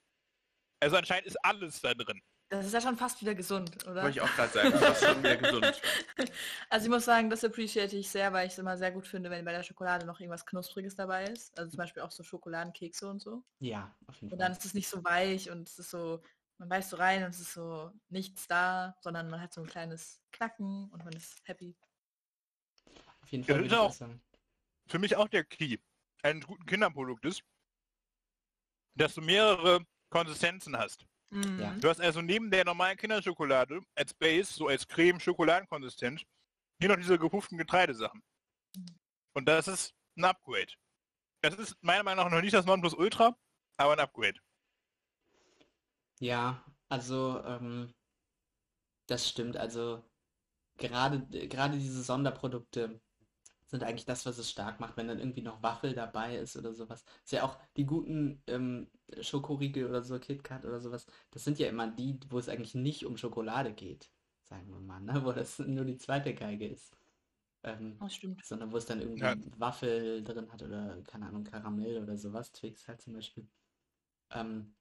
Also 0.80 0.96
anscheinend 0.98 1.28
ist 1.28 1.38
alles 1.44 1.82
da 1.82 1.94
drin. 1.94 2.22
Das 2.50 2.66
ist 2.66 2.72
ja 2.74 2.80
schon 2.80 2.96
fast 2.96 3.20
wieder 3.20 3.36
gesund, 3.36 3.76
oder? 3.88 4.04
Wollte 4.04 4.10
ich 4.20 4.22
auch 4.22 4.34
gerade 4.36 4.54
sagen. 4.54 4.72
Das 4.72 5.02
ist 5.02 5.08
schon 5.10 5.22
mehr 5.22 5.38
gesund. 5.38 5.82
Also 6.70 6.86
ich 6.86 6.90
muss 6.90 7.06
sagen, 7.06 7.30
das 7.30 7.44
appreciate 7.44 7.96
ich 7.96 8.10
sehr, 8.10 8.32
weil 8.34 8.48
ich 8.48 8.54
es 8.54 8.60
immer 8.60 8.78
sehr 8.78 8.92
gut 8.92 9.06
finde, 9.08 9.30
wenn 9.30 9.44
bei 9.46 9.52
der 9.52 9.64
Schokolade 9.64 10.06
noch 10.06 10.20
irgendwas 10.20 10.46
Knuspriges 10.46 10.96
dabei 10.96 11.26
ist. 11.26 11.58
Also 11.58 11.72
zum 11.72 11.78
Beispiel 11.78 12.04
auch 12.04 12.12
so 12.12 12.24
Schokoladenkekse 12.24 13.10
und 13.10 13.20
so. 13.22 13.44
Ja, 13.60 13.96
auf 14.08 14.16
jeden 14.16 14.32
Und 14.34 14.40
Fall. 14.40 14.48
dann 14.48 14.52
ist 14.58 14.66
es 14.66 14.74
nicht 14.74 14.88
so 14.88 15.04
weich 15.04 15.50
und 15.50 15.68
es 15.68 15.80
ist 15.80 15.90
so, 15.90 16.22
man 16.58 16.70
beißt 16.70 16.90
so 16.92 16.98
rein 16.98 17.24
und 17.24 17.30
es 17.32 17.40
ist 17.40 17.54
so 17.54 17.92
nichts 18.10 18.48
da, 18.48 18.96
sondern 19.02 19.30
man 19.30 19.42
hat 19.42 19.54
so 19.54 19.62
ein 19.62 19.68
kleines 19.68 20.22
Knacken 20.32 20.90
und 20.92 21.04
man 21.04 21.14
ist 21.14 21.42
happy. 21.48 21.76
Auf 23.22 23.30
jeden 23.30 23.44
Ja, 23.46 23.56
Fall 23.56 23.64
das 23.64 23.72
ist 23.72 23.78
auch- 23.78 23.94
sagen. 23.94 24.22
Für 24.88 25.00
mich 25.00 25.16
auch 25.18 25.28
der 25.28 25.44
Key 25.44 25.78
eines 26.24 26.46
guten 26.48 26.66
Kinderprodukt 26.66 27.26
ist, 27.26 27.42
dass 28.96 29.14
du 29.16 29.22
mehrere 29.22 29.86
Konsistenzen 30.10 30.78
hast. 30.78 31.06
Mhm. 31.30 31.60
Ja. 31.60 31.74
Du 31.76 31.90
hast 31.90 32.00
also 32.00 32.22
neben 32.22 32.50
der 32.50 32.66
normalen 32.66 32.98
Kinderschokolade 32.98 33.82
als 33.96 34.14
Base, 34.14 34.54
so 34.54 34.68
als 34.68 34.88
Creme, 34.88 35.20
Schokoladenkonsistenz, 35.20 36.24
hier 36.80 36.90
noch 36.90 36.96
diese 36.96 37.18
gepufften 37.18 37.58
Getreidesachen. 37.58 38.24
Und 39.34 39.46
das 39.48 39.68
ist 39.68 39.94
ein 40.16 40.26
Upgrade. 40.26 40.72
Das 41.42 41.56
ist 41.56 41.76
meiner 41.82 42.04
Meinung 42.04 42.26
nach 42.26 42.32
noch 42.32 42.42
nicht 42.42 42.54
das 42.54 42.66
Nonplusultra, 42.66 43.36
aber 43.78 43.94
ein 43.94 44.00
Upgrade. 44.00 44.40
Ja, 46.20 46.64
also 46.90 47.44
ähm, 47.44 47.94
das 49.08 49.30
stimmt. 49.30 49.58
Also 49.58 50.04
gerade 50.78 51.26
gerade 51.48 51.78
diese 51.78 52.02
Sonderprodukte 52.04 53.00
sind 53.68 53.84
eigentlich 53.84 54.06
das, 54.06 54.26
was 54.26 54.38
es 54.38 54.50
stark 54.50 54.80
macht, 54.80 54.96
wenn 54.98 55.08
dann 55.10 55.20
irgendwie 55.20 55.42
noch 55.42 55.62
Waffel 55.62 55.94
dabei 55.94 56.38
ist 56.38 56.56
oder 56.58 56.74
sowas. 56.74 57.04
Ist 57.24 57.34
ja 57.34 57.44
auch 57.44 57.58
die 57.76 57.86
guten 57.86 58.42
ähm, 58.48 58.90
Schokoriegel 59.22 59.86
oder 59.88 60.02
so, 60.04 60.18
KitKat 60.20 60.66
oder 60.66 60.80
sowas, 60.80 61.06
das 61.32 61.44
sind 61.44 61.60
ja 61.60 61.68
immer 61.68 61.88
die, 61.88 62.20
wo 62.30 62.40
es 62.40 62.48
eigentlich 62.50 62.76
nicht 62.76 63.06
um 63.06 63.18
Schokolade 63.18 63.74
geht, 63.74 64.10
sagen 64.44 64.70
wir 64.70 64.80
mal, 64.80 65.02
ne? 65.02 65.22
Wo 65.26 65.32
das 65.34 65.60
nur 65.60 65.84
die 65.86 65.98
zweite 65.98 66.34
Geige 66.34 66.68
ist. 66.68 66.96
Ähm, 67.64 67.98
Das 68.00 68.16
stimmt. 68.16 68.46
sondern 68.46 68.72
wo 68.72 68.78
es 68.78 68.86
dann 68.86 69.02
irgendwie 69.02 69.20
Ja. 69.22 69.36
Waffel 69.58 70.24
drin 70.24 70.50
hat 70.52 70.62
oder, 70.64 71.02
keine 71.04 71.26
Ahnung, 71.28 71.44
Karamell 71.44 72.02
oder 72.02 72.18
sowas, 72.18 72.52
Twix 72.54 72.88
halt 72.88 73.02
zum 73.02 73.14
Beispiel. 73.14 73.48
Ähm, 74.32 74.76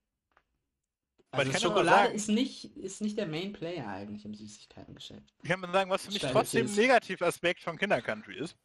Aber 1.33 1.43
also 1.43 1.59
Schokolade 1.59 2.05
sagen- 2.05 2.15
ist 2.15 2.29
nicht, 2.29 2.77
ist 2.77 3.01
nicht 3.01 3.19
der 3.19 3.27
Main 3.27 3.53
Player 3.53 3.89
eigentlich 3.89 4.25
im 4.25 4.35
Süßigkeitengeschäft. 4.35 5.35
Ich 5.43 5.49
kann 5.49 5.59
mal 5.61 5.73
sagen, 5.73 5.91
was 5.91 6.05
für 6.07 6.13
mich 6.13 6.23
trotzdem 6.23 6.67
ein. 6.67 6.75
Negativaspekt 6.75 7.61
von 7.63 7.77
Kindercountry 7.79 8.39
ist. 8.39 8.57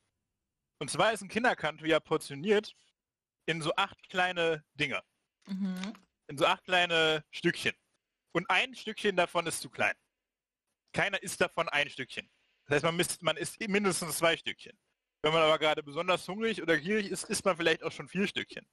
Und 0.82 0.90
zwar 0.90 1.14
ist 1.14 1.22
ein 1.22 1.28
Kindercountry 1.28 1.90
ja 1.90 2.00
portioniert 2.00 2.76
in 3.46 3.62
so 3.62 3.72
acht 3.76 4.02
kleine 4.10 4.66
Dinger. 4.74 5.04
Mhm. 5.46 5.94
In 6.26 6.40
so 6.40 6.48
acht 6.48 6.64
kleine 6.64 7.24
Stückchen. 7.30 7.76
Und 8.32 8.50
ein 8.50 8.74
Stückchen 8.74 9.16
davon 9.16 9.46
ist 9.46 9.62
zu 9.62 9.70
klein. 9.70 9.94
Keiner 10.92 11.22
isst 11.22 11.40
davon 11.40 11.70
ein 11.70 11.88
Stückchen. 11.88 12.32
Das 12.66 12.78
heißt, 12.78 12.86
man, 12.86 12.96
misst, 12.96 13.22
man 13.22 13.38
isst 13.38 13.60
mindestens 13.68 14.18
zwei 14.18 14.36
Stückchen. 14.36 14.76
Wenn 15.22 15.32
man 15.32 15.44
aber 15.44 15.60
gerade 15.60 15.84
besonders 15.84 16.28
hungrig 16.28 16.64
oder 16.64 16.80
gierig 16.80 17.12
ist, 17.12 17.26
isst 17.26 17.46
man 17.46 17.58
vielleicht 17.58 17.84
auch 17.84 17.92
schon 17.92 18.08
vier 18.08 18.28
Stückchen. 18.28 18.66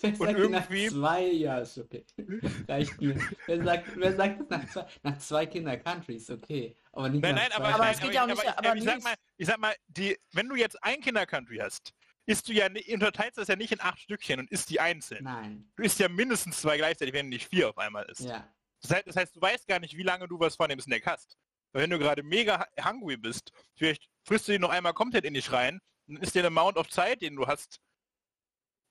Wer 0.00 0.14
sagt 0.16 0.38
denn 0.38 0.50
nach 0.50 0.70
irgendwie- 0.70 0.88
zwei? 0.88 1.22
Ja, 1.26 1.58
ist 1.58 1.78
okay. 1.78 2.04
Reicht 2.68 3.00
mir. 3.00 3.18
Wer 3.46 3.64
sagt, 3.64 3.86
wer 3.96 4.16
sagt 4.16 4.40
das 4.40 4.48
nach 4.50 4.68
zwei? 4.70 4.86
Nach 5.02 5.18
zwei 5.18 5.46
Kinder-Countries, 5.46 6.30
okay. 6.30 6.76
Aber 6.92 7.08
nicht 7.08 7.22
Nein, 7.22 7.34
nach 7.34 7.42
nein, 7.42 7.52
aber, 7.52 7.64
zwei 7.64 7.72
Aber 7.74 7.84
nein, 7.84 7.94
es 7.94 8.00
geht 8.00 8.06
aber, 8.08 8.14
ja 8.14 8.22
auch 8.24 8.28
ich- 8.28 8.34
nicht- 8.34 8.40
aber, 8.42 8.50
ich- 8.52 8.58
aber 8.58 8.68
aber 8.68 8.76
ich 8.78 8.84
sag 8.84 9.02
mal, 9.02 9.14
ich 9.36 9.46
sag 9.46 9.58
mal, 9.58 9.74
die, 9.88 10.18
wenn 10.32 10.48
du 10.48 10.54
jetzt 10.56 10.82
ein 10.82 11.00
Kindercountry 11.00 11.58
hast, 11.58 11.92
isst 12.26 12.48
du 12.48 12.52
ja, 12.52 12.66
unterteilst 12.92 13.38
das 13.38 13.48
ja 13.48 13.56
nicht 13.56 13.72
in 13.72 13.80
acht 13.80 13.98
Stückchen 13.98 14.38
und 14.40 14.50
isst 14.50 14.70
die 14.70 14.80
einzeln. 14.80 15.24
Nein. 15.24 15.70
Du 15.76 15.82
isst 15.82 15.98
ja 15.98 16.08
mindestens 16.08 16.60
zwei 16.60 16.76
gleichzeitig, 16.76 17.14
wenn 17.14 17.26
du 17.26 17.30
nicht 17.30 17.48
vier 17.48 17.68
auf 17.70 17.78
einmal 17.78 18.04
isst. 18.10 18.20
Ja. 18.22 18.48
Das 18.80 18.90
heißt, 18.92 19.06
das 19.06 19.16
heißt, 19.16 19.36
du 19.36 19.40
weißt 19.40 19.66
gar 19.68 19.78
nicht, 19.80 19.96
wie 19.96 20.02
lange 20.02 20.28
du 20.28 20.38
was 20.40 20.56
von 20.56 20.68
dem 20.68 20.80
Snack 20.80 21.06
hast. 21.06 21.36
Weil 21.72 21.82
wenn 21.84 21.90
du 21.90 21.98
gerade 21.98 22.22
mega 22.22 22.60
hu- 22.60 22.84
hungry 22.84 23.16
bist, 23.16 23.50
vielleicht 23.74 24.08
frisst 24.24 24.46
du 24.48 24.52
ihn 24.54 24.60
noch 24.60 24.70
einmal 24.70 24.92
komplett 24.92 25.24
in 25.24 25.34
dich 25.34 25.50
rein, 25.52 25.80
dann 26.06 26.16
ist 26.18 26.34
der 26.34 26.44
Amount 26.44 26.76
of 26.76 26.88
Zeit, 26.88 27.22
den 27.22 27.34
du 27.36 27.46
hast, 27.46 27.80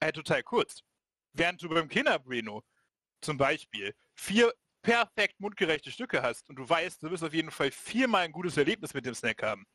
halt 0.01 0.15
total 0.15 0.43
kurz. 0.43 0.83
Während 1.33 1.61
du 1.61 1.69
beim 1.69 1.87
Kinderbreno 1.87 2.63
zum 3.21 3.37
Beispiel 3.37 3.95
vier 4.13 4.53
perfekt 4.81 5.39
mundgerechte 5.39 5.91
Stücke 5.91 6.21
hast 6.21 6.49
und 6.49 6.55
du 6.55 6.67
weißt, 6.67 7.03
du 7.03 7.11
wirst 7.11 7.23
auf 7.23 7.33
jeden 7.33 7.51
Fall 7.51 7.71
viermal 7.71 8.23
ein 8.23 8.31
gutes 8.31 8.57
Erlebnis 8.57 8.93
mit 8.93 9.05
dem 9.05 9.13
Snack 9.13 9.43
haben. 9.43 9.65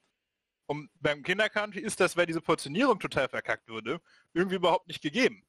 Und 0.67 0.91
beim 1.01 1.23
Kindercountry 1.23 1.79
ist 1.79 2.01
das, 2.01 2.17
weil 2.17 2.27
diese 2.27 2.41
Portionierung 2.41 2.99
total 2.99 3.29
verkackt 3.29 3.69
wurde, 3.69 4.01
irgendwie 4.35 4.57
überhaupt 4.57 4.89
nicht 4.89 5.01
gegeben. 5.01 5.47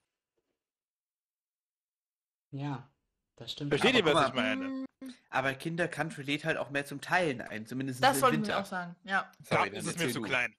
Ja. 2.52 2.90
Das 3.36 3.52
stimmt. 3.52 3.70
Versteht 3.70 3.96
ihr, 3.96 4.04
Aber 4.04 4.14
was 4.16 4.26
guck 4.26 4.36
ich 4.36 4.36
mal, 4.36 4.56
meine? 4.56 4.86
Aber 5.30 5.54
Kinder 5.54 5.88
Country 5.88 6.24
lädt 6.24 6.44
halt 6.44 6.58
auch 6.58 6.72
mehr 6.72 6.86
zum 6.86 7.02
Teilen 7.02 7.42
ein, 7.42 7.68
zumindest 7.68 8.04
Das 8.04 8.18
im 8.18 8.24
wollte 8.24 8.42
ich 8.42 8.54
auch 8.54 8.66
sagen, 8.66 8.96
ja. 9.04 9.32
Sorry, 9.44 9.70
ist 9.70 9.86
dann 9.86 9.94
es 9.96 10.00
mir 10.00 10.12
zu 10.12 10.22
du. 10.22 10.26
klein. 10.26 10.56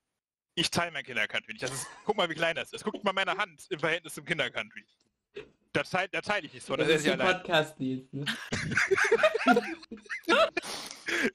Ich 0.59 0.73
teile 0.73 0.91
mein 0.91 1.05
Kinder-Country 1.05 1.53
nicht. 1.53 1.63
Das 1.63 1.71
ist, 1.73 1.87
guck 2.05 2.17
mal, 2.17 2.29
wie 2.29 2.35
klein 2.35 2.57
das 2.57 2.73
ist. 2.73 2.83
Guckt 2.83 3.05
mal 3.05 3.13
meine 3.13 3.37
Hand 3.37 3.67
im 3.71 3.79
Verhältnis 3.79 4.15
zum 4.15 4.25
Kinder-Country. 4.25 4.85
Da 5.73 5.85
teile 5.85 6.09
da 6.09 6.21
teile 6.21 6.47
ich 6.47 6.53
nicht 6.53 6.67
so. 6.67 6.75
Das, 6.75 6.89
Das 6.89 6.97
ist 6.97 7.07
ja. 7.07 7.17
Podcast, 7.17 7.79
Nils. 7.79 8.13
Ne? 8.13 8.25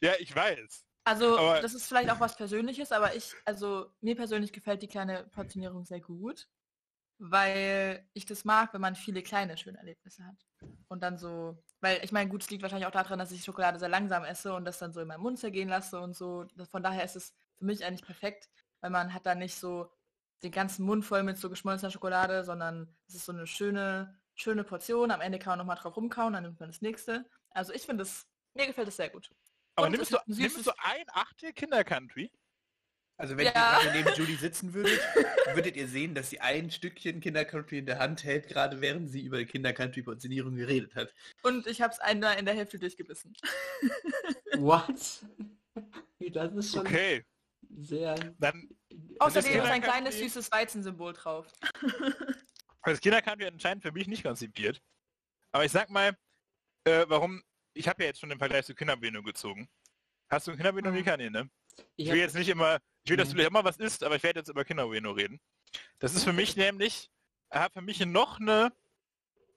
Ja, 0.01 0.13
ich 0.19 0.33
weiß. 0.35 0.85
Also 1.05 1.37
Aber- 1.37 1.61
das 1.61 1.73
ist 1.73 1.87
vielleicht 1.87 2.09
auch 2.09 2.19
was 2.19 2.35
Persönliches, 2.35 2.91
aber 2.91 3.15
ich, 3.15 3.33
also 3.45 3.87
mir 4.01 4.15
persönlich 4.15 4.53
gefällt 4.53 4.81
die 4.81 4.87
kleine 4.87 5.23
Portionierung 5.31 5.83
sehr 5.85 5.99
gut, 5.99 6.47
weil 7.17 8.07
ich 8.13 8.25
das 8.25 8.45
mag, 8.45 8.73
wenn 8.73 8.81
man 8.81 8.95
viele 8.95 9.21
kleine 9.23 9.57
schöne 9.57 9.77
Erlebnisse 9.79 10.23
hat. 10.25 10.35
Und 10.89 11.01
dann 11.01 11.17
so, 11.17 11.57
weil 11.81 11.99
ich 12.03 12.11
meine, 12.11 12.29
gut, 12.29 12.43
es 12.43 12.49
liegt 12.49 12.61
wahrscheinlich 12.61 12.87
auch 12.87 12.91
daran, 12.91 13.19
dass 13.19 13.31
ich 13.31 13.43
Schokolade 13.43 13.79
sehr 13.79 13.89
langsam 13.89 14.23
esse 14.23 14.53
und 14.53 14.63
das 14.65 14.79
dann 14.79 14.93
so 14.93 15.01
in 15.01 15.07
meinen 15.07 15.21
Mund 15.23 15.39
zergehen 15.39 15.69
lasse 15.69 15.99
und 15.99 16.15
so. 16.15 16.45
Von 16.69 16.83
daher 16.83 17.03
ist 17.03 17.15
es 17.15 17.33
für 17.57 17.65
mich 17.65 17.83
eigentlich 17.83 18.05
perfekt, 18.05 18.49
weil 18.83 18.89
man 18.89 19.13
hat 19.13 19.25
da 19.25 19.33
nicht 19.33 19.55
so 19.55 19.89
den 20.43 20.51
ganzen 20.51 20.85
Mund 20.85 21.05
voll 21.05 21.23
mit 21.23 21.37
so 21.37 21.49
geschmolzener 21.49 21.89
Schokolade, 21.89 22.43
sondern 22.43 22.93
es 23.07 23.15
ist 23.15 23.23
so 23.25 23.31
eine 23.31 23.47
schöne, 23.47 24.19
schöne 24.35 24.65
Portion. 24.65 25.09
Am 25.09 25.21
Ende 25.21 25.39
kann 25.39 25.51
man 25.51 25.59
nochmal 25.59 25.77
drauf 25.77 25.95
rumkauen, 25.95 26.33
dann 26.33 26.43
nimmt 26.43 26.59
man 26.59 26.67
das 26.67 26.81
nächste. 26.81 27.25
Also 27.51 27.71
ich 27.71 27.83
finde 27.83 28.03
es, 28.03 28.27
mir 28.53 28.67
gefällt 28.67 28.89
es 28.89 28.97
sehr 28.97 29.09
gut. 29.09 29.31
Aber 29.75 29.87
Und 29.87 29.93
nimmst 29.93 30.11
du, 30.11 30.17
nimmst 30.25 30.67
du 30.67 30.71
ein 30.79 31.05
Achtel 31.13 31.53
Kinder-Country? 31.53 32.29
Also 33.15 33.37
wenn 33.37 33.45
Ja. 33.45 33.51
ihr 33.53 33.89
gerade 33.91 34.03
neben 34.03 34.15
Julie 34.17 34.35
sitzen 34.35 34.73
würdet, 34.73 34.99
würdet 35.55 35.77
ihr 35.77 35.87
sehen, 35.87 36.13
dass 36.13 36.29
sie 36.29 36.41
ein 36.41 36.69
Stückchen 36.69 37.21
Kinder 37.21 37.45
Country 37.45 37.77
in 37.77 37.85
der 37.85 37.99
Hand 37.99 38.25
hält, 38.25 38.49
gerade 38.49 38.81
während 38.81 39.09
sie 39.09 39.21
über 39.21 39.41
Kinder 39.45 39.71
Country 39.71 40.01
Portionierung 40.03 40.55
geredet 40.55 40.93
hat. 40.95 41.13
Und 41.43 41.67
ich 41.67 41.81
habe 41.81 41.93
es 41.93 42.01
einmal 42.01 42.37
in 42.37 42.43
der 42.45 42.55
Hälfte 42.55 42.77
durchgebissen. 42.79 43.33
What? 44.57 44.87
Das 46.31 46.53
ist 46.53 46.71
schon 46.71 46.87
Okay, 46.87 47.25
sehr... 47.69 48.15
dann 48.39 48.69
Außerdem 49.19 49.49
ist 49.49 49.55
Kinder 49.55 49.71
ein 49.71 49.81
kleines 49.81 50.17
süßes 50.17 50.51
Weizensymbol 50.51 51.13
drauf. 51.13 51.47
das 52.83 52.99
Kinder-Country 53.01 53.47
anscheinend 53.47 53.83
für 53.83 53.91
mich 53.91 54.07
nicht 54.07 54.23
konzipiert. 54.23 54.81
Aber 55.51 55.65
ich 55.65 55.71
sag 55.71 55.89
mal, 55.89 56.17
äh, 56.85 57.05
warum, 57.07 57.41
ich 57.73 57.87
habe 57.87 58.03
ja 58.03 58.07
jetzt 58.09 58.19
schon 58.19 58.29
den 58.29 58.39
Vergleich 58.39 58.65
zu 58.65 58.75
Kinderbeno 58.75 59.21
gezogen. 59.23 59.69
Hast 60.29 60.47
du 60.47 60.51
ein 60.51 60.57
Kinderbeno, 60.57 60.91
Mhm. 60.91 61.03
Nee, 61.17 61.29
ne? 61.29 61.49
Ich 61.95 62.05
Ich 62.05 62.11
will 62.11 62.19
jetzt 62.19 62.35
nicht 62.35 62.49
immer, 62.49 62.79
ich 63.03 63.09
will, 63.11 63.17
dass 63.17 63.29
Nee. 63.33 63.41
du 63.41 63.47
immer 63.47 63.63
was 63.63 63.77
isst, 63.77 64.03
aber 64.03 64.15
ich 64.15 64.23
werde 64.23 64.39
jetzt 64.39 64.49
über 64.49 64.65
Kinderbeno 64.65 65.11
reden. 65.11 65.39
Das 65.99 66.13
ist 66.13 66.23
für 66.23 66.33
mich 66.33 66.55
nämlich, 66.57 67.09
er 67.49 67.61
hat 67.61 67.73
für 67.73 67.81
mich 67.81 67.99
noch 68.05 68.39
eine 68.39 68.71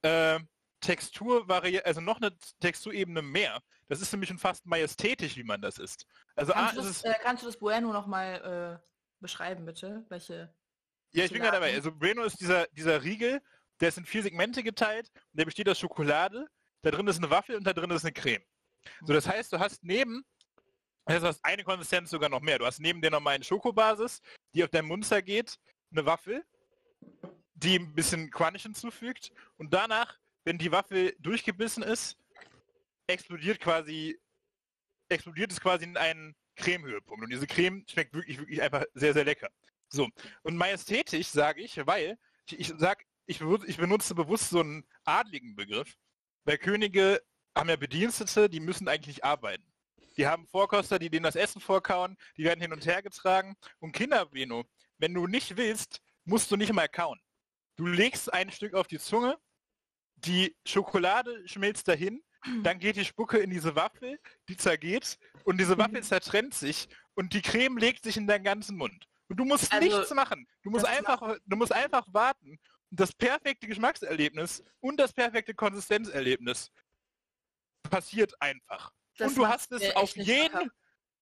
äh, 0.02 0.38
Texturvariante, 0.80 1.86
also 1.86 2.00
noch 2.00 2.18
eine 2.18 2.36
Texturebene 2.60 3.22
mehr. 3.22 3.60
Das 3.88 4.00
ist 4.00 4.10
für 4.10 4.16
mich 4.16 4.28
schon 4.28 4.38
fast 4.38 4.66
majestätisch, 4.66 5.36
wie 5.36 5.44
man 5.44 5.60
das 5.60 5.78
isst. 5.78 6.06
Also 6.34 6.52
A, 6.52 6.66
Kannst 6.66 6.76
du, 6.76 6.80
ist 6.80 7.04
das, 7.04 7.14
äh, 7.14 7.18
kannst 7.22 7.42
du 7.42 7.46
das 7.46 7.58
Bueno 7.58 7.92
nochmal 7.92 8.80
äh, 8.82 8.86
beschreiben, 9.20 9.64
bitte? 9.64 10.04
Welche? 10.08 10.54
ja, 11.12 11.24
ich 11.24 11.32
bin 11.32 11.40
gerade 11.40 11.56
dabei. 11.56 11.74
Also 11.74 11.92
Breno 11.92 12.24
ist 12.24 12.40
dieser, 12.40 12.66
dieser 12.68 13.02
Riegel, 13.02 13.40
der 13.80 13.88
ist 13.88 13.98
in 13.98 14.04
vier 14.04 14.22
Segmente 14.22 14.62
geteilt 14.62 15.10
und 15.14 15.38
der 15.38 15.44
besteht 15.44 15.68
aus 15.68 15.78
Schokolade, 15.78 16.46
da 16.82 16.90
drin 16.90 17.06
ist 17.08 17.18
eine 17.18 17.30
Waffel 17.30 17.56
und 17.56 17.64
da 17.64 17.72
drin 17.72 17.90
ist 17.90 18.04
eine 18.04 18.12
Creme. 18.12 18.42
So, 19.02 19.12
das 19.12 19.26
heißt, 19.26 19.52
du 19.52 19.58
hast 19.58 19.82
neben, 19.82 20.24
also 21.04 21.20
du 21.20 21.26
hast 21.28 21.44
eine 21.44 21.64
Konsistenz 21.64 22.10
sogar 22.10 22.28
noch 22.28 22.40
mehr. 22.40 22.58
Du 22.58 22.66
hast 22.66 22.80
neben 22.80 23.00
der 23.00 23.10
normalen 23.10 23.42
Schokobasis, 23.42 24.20
die 24.54 24.62
auf 24.62 24.70
deinem 24.70 24.88
Mund 24.88 25.04
zergeht, 25.04 25.58
eine 25.90 26.06
Waffel, 26.06 26.44
die 27.54 27.78
ein 27.78 27.94
bisschen 27.94 28.30
Crunch 28.30 28.62
hinzufügt 28.62 29.32
und 29.56 29.72
danach, 29.72 30.18
wenn 30.46 30.58
die 30.58 30.70
Waffel 30.70 31.14
durchgebissen 31.18 31.82
ist, 31.82 32.16
explodiert 33.08 33.60
quasi, 33.60 34.18
explodiert 35.08 35.50
es 35.50 35.60
quasi 35.60 35.84
in 35.84 35.96
einen 35.96 36.36
Cremehöhepunkt. 36.54 37.24
Und 37.24 37.30
diese 37.30 37.48
Creme 37.48 37.84
schmeckt 37.90 38.14
wirklich, 38.14 38.38
wirklich 38.38 38.62
einfach 38.62 38.84
sehr, 38.94 39.12
sehr 39.12 39.24
lecker. 39.24 39.50
So, 39.88 40.08
und 40.42 40.56
majestätisch 40.56 41.26
sage 41.26 41.62
ich, 41.62 41.84
weil 41.84 42.16
ich, 42.50 42.72
sag, 42.78 43.04
ich, 43.26 43.40
ich 43.40 43.76
benutze 43.76 44.14
bewusst 44.14 44.50
so 44.50 44.60
einen 44.60 44.86
adligen 45.04 45.56
Begriff, 45.56 45.96
weil 46.44 46.58
Könige 46.58 47.20
haben 47.56 47.68
ja 47.68 47.76
Bedienstete, 47.76 48.48
die 48.48 48.60
müssen 48.60 48.86
eigentlich 48.86 49.16
nicht 49.16 49.24
arbeiten. 49.24 49.66
Die 50.16 50.28
haben 50.28 50.46
Vorkoster, 50.46 51.00
die 51.00 51.10
denen 51.10 51.24
das 51.24 51.36
Essen 51.36 51.60
vorkauen, 51.60 52.16
die 52.36 52.44
werden 52.44 52.60
hin 52.60 52.72
und 52.72 52.86
her 52.86 53.02
getragen. 53.02 53.56
Und 53.80 53.92
Kinderbeno, 53.92 54.64
wenn 54.98 55.12
du 55.12 55.26
nicht 55.26 55.56
willst, 55.56 56.00
musst 56.24 56.50
du 56.52 56.56
nicht 56.56 56.72
mal 56.72 56.88
kauen. 56.88 57.20
Du 57.74 57.86
legst 57.86 58.32
ein 58.32 58.50
Stück 58.52 58.74
auf 58.74 58.86
die 58.86 58.98
Zunge, 58.98 59.36
die 60.16 60.56
Schokolade 60.64 61.46
schmilzt 61.46 61.88
dahin, 61.88 62.22
dann 62.62 62.78
geht 62.78 62.96
die 62.96 63.04
Spucke 63.04 63.38
in 63.38 63.50
diese 63.50 63.74
Waffel, 63.74 64.18
die 64.48 64.56
zergeht 64.56 65.18
und 65.44 65.58
diese 65.58 65.78
Waffel 65.78 66.02
zertrennt 66.02 66.54
sich 66.54 66.88
und 67.14 67.32
die 67.32 67.42
Creme 67.42 67.78
legt 67.78 68.04
sich 68.04 68.16
in 68.16 68.26
deinen 68.26 68.44
ganzen 68.44 68.76
Mund. 68.76 69.06
Und 69.28 69.36
du 69.38 69.44
musst 69.44 69.72
Also, 69.72 69.84
nichts 69.84 70.14
machen. 70.14 70.46
Du 70.62 70.70
musst 70.70 70.84
einfach, 70.84 71.36
du 71.44 71.56
musst 71.56 71.72
einfach 71.72 72.06
warten. 72.12 72.58
Und 72.90 73.00
das 73.00 73.12
perfekte 73.12 73.66
Geschmackserlebnis 73.66 74.62
und 74.80 74.98
das 74.98 75.12
perfekte 75.12 75.54
Konsistenzerlebnis 75.54 76.70
passiert 77.82 78.40
einfach. 78.40 78.92
Das 79.16 79.30
und 79.30 79.38
du 79.38 79.48
hast 79.48 79.72
es 79.72 79.94
auf 79.96 80.14
jeden 80.16 80.70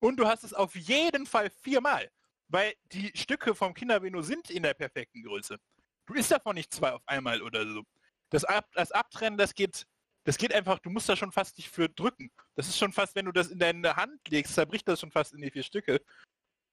und 0.01 0.17
du 0.17 0.27
hast 0.27 0.45
es 0.45 0.53
auf 0.53 0.75
jeden 0.77 1.27
Fall 1.27 1.49
viermal. 1.63 2.11
Weil 2.49 2.75
die 2.93 3.11
Stücke 3.17 3.55
vom 3.55 3.73
Kinderbeno 3.73 4.21
sind 4.21 4.51
in 4.51 4.63
der 4.63 4.75
perfekten 4.75 5.23
Größe. 5.23 5.57
Du 6.05 6.15
isst 6.15 6.31
davon 6.31 6.57
nicht 6.57 6.73
zwei 6.75 6.93
auf 6.93 7.03
einmal 7.07 7.41
oder 7.41 7.67
so. 7.67 7.83
Das, 8.31 8.45
Ab 8.45 8.69
das 8.75 8.93
Abtrennen, 8.93 9.39
das 9.39 9.55
geht, 9.55 9.87
das 10.25 10.39
geht 10.39 10.55
einfach, 10.55 10.79
du 10.79 10.91
musst 10.91 11.09
da 11.09 11.17
schon 11.17 11.33
fast 11.33 11.59
dich 11.59 11.69
für 11.69 11.89
drücken. 11.89 12.31
Das 12.57 12.69
ist 12.69 12.79
schon 12.79 12.93
fast, 12.93 13.15
wenn 13.15 13.27
du 13.27 13.33
das 13.33 13.49
in 13.49 13.59
deine 13.59 13.97
Hand 13.97 14.29
legst, 14.29 14.55
zerbricht 14.55 14.89
das 14.89 15.01
schon 15.01 15.11
fast 15.11 15.35
in 15.35 15.43
die 15.43 15.51
vier 15.51 15.63
Stücke. 15.63 16.01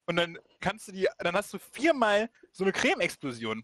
Und 0.05 0.15
dann 0.15 0.37
kannst 0.59 0.87
du 0.87 0.91
die, 0.91 1.07
dann 1.19 1.35
hast 1.35 1.53
du 1.53 1.59
viermal 1.59 2.29
so 2.51 2.63
eine 2.63 2.73
Creme-Explosion. 2.73 3.63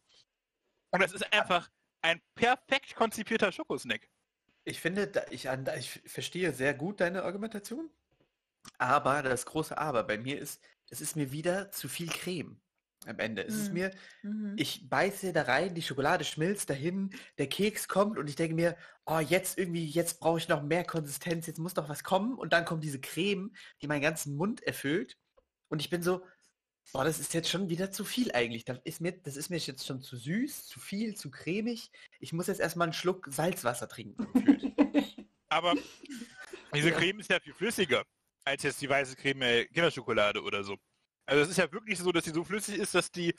Und 0.92 1.02
das 1.02 1.14
ist 1.14 1.34
einfach 1.34 1.70
ein 2.02 2.22
perfekt 2.36 2.96
konzipierter 2.96 3.52
Schokosnack. 3.52 4.08
Ich 4.64 4.80
finde, 4.80 5.26
ich, 5.30 5.46
ich 5.46 6.02
verstehe 6.06 6.54
sehr 6.54 6.74
gut 6.74 7.00
deine 7.00 7.24
Argumentation, 7.24 7.90
aber 8.78 9.24
das 9.24 9.46
große 9.46 9.78
Aber 9.78 10.04
bei 10.04 10.18
mir 10.18 10.40
ist, 10.40 10.62
es 10.90 11.02
ist 11.02 11.16
mir 11.16 11.32
wieder 11.32 11.72
zu 11.72 11.88
viel 11.88 12.10
Creme 12.10 12.60
am 13.08 13.20
Ende. 13.20 13.44
Es 13.44 13.56
ist 13.56 13.68
Mhm. 13.70 13.74
mir, 13.74 13.92
Mhm. 14.24 14.56
ich 14.58 14.90
beiße 14.90 15.34
da 15.34 15.44
rein, 15.44 15.74
die 15.76 15.82
Schokolade 15.82 16.24
schmilzt 16.24 16.70
dahin, 16.70 17.10
der 17.38 17.48
Keks 17.48 17.88
kommt 17.88 18.18
und 18.18 18.28
ich 18.30 18.36
denke 18.36 18.56
mir, 18.56 18.78
oh, 19.06 19.20
jetzt 19.20 19.58
irgendwie, 19.58 19.86
jetzt 19.86 20.20
brauche 20.20 20.38
ich 20.40 20.48
noch 20.48 20.64
mehr 20.64 20.84
Konsistenz, 20.84 21.48
jetzt 21.48 21.60
muss 21.60 21.76
noch 21.76 21.90
was 21.90 22.04
kommen 22.04 22.36
und 22.38 22.54
dann 22.54 22.66
kommt 22.66 22.84
diese 22.84 23.00
Creme, 23.00 23.54
die 23.82 23.88
meinen 23.88 24.02
ganzen 24.02 24.36
Mund 24.36 24.62
erfüllt 24.64 25.18
und 25.70 25.82
ich 25.82 25.90
bin 25.90 26.02
so, 26.02 26.26
boah, 26.94 27.04
das 27.04 27.20
ist 27.20 27.34
jetzt 27.34 27.50
schon 27.50 27.70
wieder 27.70 27.92
zu 27.92 28.06
viel 28.06 28.32
eigentlich. 28.32 28.64
Das 28.64 28.80
ist 28.86 29.02
mir, 29.02 29.12
das 29.12 29.36
ist 29.36 29.50
mir 29.50 29.58
jetzt 29.58 29.86
schon 29.86 30.02
zu 30.02 30.16
süß, 30.16 30.68
zu 30.68 30.80
viel, 30.80 31.16
zu 31.16 31.30
cremig. 31.30 31.92
Ich 32.20 32.32
muss 32.32 32.48
jetzt 32.48 32.62
erstmal 32.62 32.86
einen 32.86 32.94
Schluck 32.94 33.28
Salzwasser 33.30 33.90
trinken. 33.90 34.26
Aber 35.50 35.76
diese. 36.74 36.92
Creme 36.92 37.20
ist 37.20 37.30
ja 37.30 37.40
viel 37.40 37.54
flüssiger 37.54 38.04
als 38.46 38.64
jetzt 38.64 38.82
die 38.82 38.88
weiße 38.90 39.16
Creme 39.18 39.42
äh, 39.42 39.66
Kinderschokolade 39.66 40.42
oder 40.42 40.64
so. 40.64 40.78
Also 41.28 41.44
es 41.44 41.50
ist 41.50 41.58
ja 41.58 41.72
wirklich 41.72 42.00
so, 42.00 42.12
dass 42.12 42.24
die 42.24 42.32
so 42.32 42.44
flüssig 42.44 42.78
ist, 42.78 42.96
dass 42.96 43.12
die, 43.12 43.36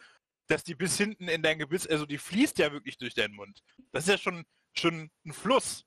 dass 0.46 0.62
die 0.62 0.74
bis 0.74 0.96
hinten 0.96 1.26
in 1.28 1.42
dein 1.42 1.58
Gebiss, 1.58 1.86
also 1.86 2.06
die 2.06 2.18
fließt 2.18 2.58
ja 2.58 2.70
wirklich 2.72 2.98
durch 2.98 3.14
deinen 3.14 3.34
Mund. 3.34 3.62
Das 3.92 4.04
ist 4.04 4.10
ja 4.10 4.18
schon, 4.18 4.44
schon 4.74 5.10
ein 5.24 5.32
Fluss. 5.32 5.84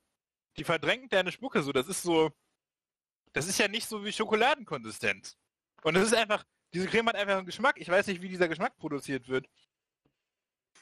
Die 0.57 0.63
verdrängt 0.63 1.13
deine 1.13 1.31
Spucke 1.31 1.61
so. 1.63 1.71
Das 1.71 1.87
ist 1.87 2.01
so, 2.01 2.31
das 3.33 3.47
ist 3.47 3.57
ja 3.59 3.67
nicht 3.67 3.87
so 3.87 4.03
wie 4.03 4.11
Schokoladenkonsistenz. 4.11 5.37
Und 5.83 5.95
es 5.95 6.07
ist 6.07 6.13
einfach, 6.13 6.43
diese 6.73 6.87
Creme 6.87 7.07
hat 7.09 7.15
einfach 7.15 7.37
einen 7.37 7.45
Geschmack. 7.45 7.77
Ich 7.79 7.87
weiß 7.87 8.07
nicht, 8.07 8.21
wie 8.21 8.29
dieser 8.29 8.47
Geschmack 8.49 8.75
produziert 8.77 9.27
wird. 9.27 9.47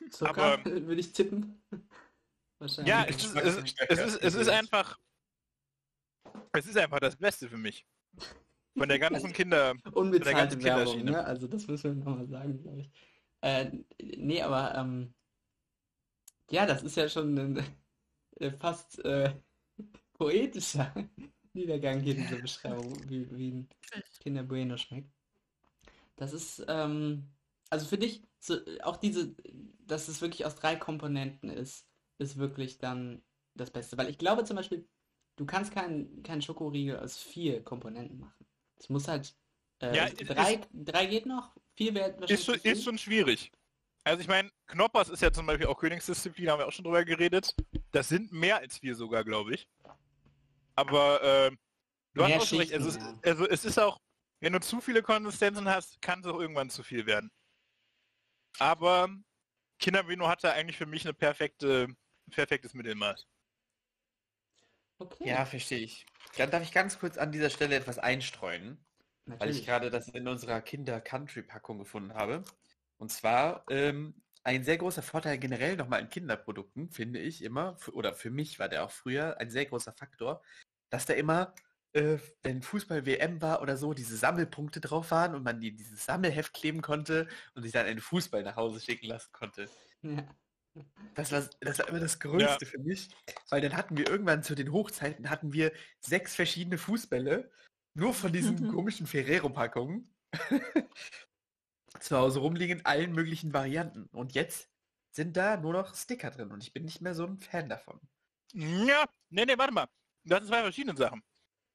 Zucker, 0.10 0.42
aber- 0.54 0.66
würde 0.66 1.02
ich 1.02 1.12
tippen. 1.14 1.62
Wahrscheinlich. 2.60 2.90
Ja, 2.90 3.06
es 3.06 3.24
ist, 3.24 3.36
es, 3.36 3.56
es, 3.90 4.00
ist, 4.00 4.16
es 4.24 4.36
ist 4.36 4.50
einfach, 4.50 5.00
es 6.54 6.66
ist 6.66 6.78
einfach 6.78 7.00
das 7.00 7.16
Beste 7.16 7.48
für 7.50 7.58
mich. 7.58 7.86
Von 8.78 8.88
der 8.88 9.00
ganzen 9.00 9.34
Kinder, 9.34 9.74
Unbezahlte 9.94 10.62
Werbung, 10.64 11.04
ne? 11.04 11.24
Also 11.24 11.48
das 11.48 11.68
müssen 11.68 11.98
wir 11.98 12.06
nochmal 12.06 12.28
sagen, 12.28 12.62
glaube 12.62 12.82
ich. 12.82 12.92
Äh, 13.42 13.72
nee, 14.18 14.42
aber 14.42 14.76
ähm, 14.76 15.14
ja, 16.50 16.66
das 16.66 16.84
ist 16.84 16.98
ja 16.98 17.08
schon 17.08 17.38
ein 17.38 17.64
äh, 18.40 18.52
fast 18.52 19.04
äh, 19.06 19.34
poetischer 20.14 20.94
Niedergang 21.54 22.00
hier, 22.02 22.16
diese 22.16 22.38
Beschreibung, 22.38 22.96
wie, 23.10 23.30
wie 23.36 23.52
ein 23.52 23.70
Kinder 24.20 24.44
Bueno 24.44 24.78
schmeckt. 24.78 25.12
Das 26.16 26.34
ist, 26.34 26.64
ähm, 26.68 27.32
also 27.70 27.86
für 27.86 27.98
dich, 27.98 28.24
so, 28.40 28.58
auch 28.84 28.98
diese, 28.98 29.36
dass 29.80 30.08
es 30.08 30.22
wirklich 30.22 30.46
aus 30.46 30.56
drei 30.56 30.76
Komponenten 30.76 31.50
ist, 31.50 31.88
ist 32.18 32.38
wirklich 32.38 32.78
dann 32.78 33.24
das 33.56 33.72
Beste. 33.72 33.98
Weil 33.98 34.10
ich 34.10 34.18
glaube 34.18 34.44
zum 34.44 34.58
Beispiel, 34.58 34.88
du 35.38 35.46
kannst 35.46 35.72
keinen 35.72 36.22
keinen 36.24 36.42
Schokoriegel 36.42 37.00
aus 37.00 37.18
vier 37.18 37.64
Komponenten 37.64 38.20
machen. 38.20 38.46
Es 38.80 38.90
muss 38.90 39.08
halt, 39.08 39.36
äh, 39.82 39.96
Ja, 39.96 40.10
drei, 40.10 40.62
drei 40.74 41.06
geht 41.06 41.26
noch, 41.26 41.56
vier 41.76 41.94
wäre 41.94 42.12
wahrscheinlich 42.20 42.32
ist 42.40 42.46
schon, 42.46 42.56
ist 42.56 42.84
schon 42.84 42.98
schwierig. 42.98 43.52
Also 44.04 44.22
ich 44.22 44.28
meine, 44.28 44.50
Knoppers 44.68 45.10
ist 45.10 45.22
ja 45.22 45.32
zum 45.32 45.46
Beispiel 45.46 45.68
auch 45.68 45.78
Königsdisziplin, 45.78 46.50
haben 46.50 46.60
wir 46.60 46.68
auch 46.68 46.72
schon 46.72 46.86
drüber 46.86 47.04
geredet. 47.04 47.54
Das 47.92 48.08
sind 48.10 48.32
mehr 48.32 48.58
als 48.58 48.78
vier 48.80 48.96
sogar, 48.96 49.24
glaube 49.24 49.54
ich. 49.54 49.68
Aber 50.76 51.22
äh, 51.22 51.52
du 52.14 52.24
hast 52.24 52.30
Mehr 52.30 52.42
auch 52.42 52.46
schon 52.46 52.60
recht. 52.60 52.74
Also, 52.74 52.90
es- 52.90 52.96
ja. 52.96 53.20
also 53.24 53.48
es 53.48 53.66
ist 53.66 53.78
auch, 53.78 54.00
wenn 54.40 54.54
du 54.54 54.62
zu 54.62 54.80
viele 54.80 55.04
Konsistenzen 55.04 55.68
hast, 55.68 56.02
kann 56.02 56.22
es 56.22 56.26
auch 56.28 56.40
irgendwann 56.40 56.70
zu 56.70 56.82
viel 56.82 57.06
werden. 57.06 57.30
Aber 58.58 59.10
Kinder 59.80 60.08
Vino 60.08 60.28
hatte 60.28 60.52
eigentlich 60.54 60.78
für 60.78 60.86
mich 60.86 61.06
eine 61.06 61.14
perfekte, 61.14 61.88
perfektes 62.32 62.74
Mittelmaß. 62.74 63.28
Okay. 65.00 65.30
Ja, 65.30 65.46
verstehe 65.46 65.80
ich. 65.80 66.06
Dann 66.38 66.52
darf 66.52 66.62
ich 66.62 66.72
ganz 66.72 67.00
kurz 67.00 67.18
an 67.18 67.32
dieser 67.32 67.50
Stelle 67.50 67.76
etwas 67.76 68.00
einstreuen, 68.00 68.78
weil 69.38 69.50
ich 69.50 69.58
natürlich. 69.58 69.66
gerade 69.66 69.90
das 69.90 70.08
in 70.10 70.28
unserer 70.28 70.62
Kinder-Country-Packung 70.62 71.80
gefunden 71.80 72.14
habe. 72.14 72.44
Und 72.98 73.12
zwar 73.12 73.64
ähm, 73.70 74.22
ein 74.44 74.64
sehr 74.64 74.78
großer 74.78 75.02
Vorteil 75.02 75.38
generell 75.38 75.76
nochmal 75.78 76.02
in 76.02 76.10
Kinderprodukten, 76.10 76.92
finde 76.92 77.20
ich 77.20 77.44
immer, 77.44 77.78
oder 77.94 78.14
für 78.14 78.30
mich 78.30 78.60
war 78.60 78.70
der 78.70 78.84
auch 78.84 78.92
früher 78.92 79.38
ein 79.40 79.50
sehr 79.50 79.66
großer 79.66 79.94
Faktor, 79.94 80.42
dass 80.90 81.06
da 81.06 81.14
immer, 81.14 81.54
äh, 81.94 82.18
wenn 82.44 82.62
Fußball-WM 82.62 83.42
war 83.42 83.62
oder 83.62 83.78
so, 83.78 83.94
diese 83.94 84.18
Sammelpunkte 84.18 84.82
drauf 84.82 85.12
waren 85.12 85.36
und 85.36 85.44
man 85.44 85.60
die 85.62 85.76
dieses 85.76 86.06
Sammelheft 86.06 86.54
kleben 86.54 86.82
konnte 86.82 87.28
und 87.56 87.64
sich 87.64 87.72
dann 87.72 87.86
einen 87.86 88.02
Fußball 88.02 88.44
nach 88.44 88.58
Hause 88.58 88.82
schicken 88.82 89.08
lassen 89.08 89.32
konnte. 89.32 89.70
Ja. 90.02 90.24
Das 91.16 91.32
war, 91.32 91.48
das 91.62 91.80
war 91.80 91.90
immer 91.90 92.00
das 92.00 92.20
Größte 92.20 92.66
für 92.66 92.80
mich, 92.80 93.10
weil 93.50 93.62
dann 93.62 93.76
hatten 93.76 93.98
wir 93.98 94.10
irgendwann 94.10 94.44
zu 94.44 94.56
den 94.56 94.72
Hochzeiten 94.72 95.30
hatten 95.30 95.54
wir 95.54 95.72
sechs 96.00 96.36
verschiedene 96.36 96.78
Fußbälle, 96.78 97.52
nur 97.94 98.14
von 98.14 98.32
diesen 98.32 98.70
komischen 98.70 99.08
Ferrero-Packungen 99.08 100.14
zu 102.00 102.18
Hause 102.18 102.40
rumliegen 102.40 102.80
in 102.80 102.86
allen 102.86 103.14
möglichen 103.14 103.54
Varianten. 103.54 104.06
Und 104.12 104.34
jetzt 104.34 104.70
sind 105.12 105.36
da 105.36 105.58
nur 105.58 105.74
noch 105.74 105.96
Sticker 105.96 106.32
drin 106.32 106.52
und 106.52 106.64
ich 106.64 106.74
bin 106.74 106.86
nicht 106.86 107.02
mehr 107.02 107.16
so 107.16 107.26
ein 107.26 107.38
Fan 107.38 107.68
davon. 107.68 108.00
Ja, 108.54 109.06
nee, 109.30 109.46
nee, 109.46 109.58
warte 109.58 109.74
mal. 109.74 109.88
Das 110.24 110.40
sind 110.40 110.50
zwei 110.50 110.62
verschiedene 110.62 110.98
Sachen. 110.98 111.24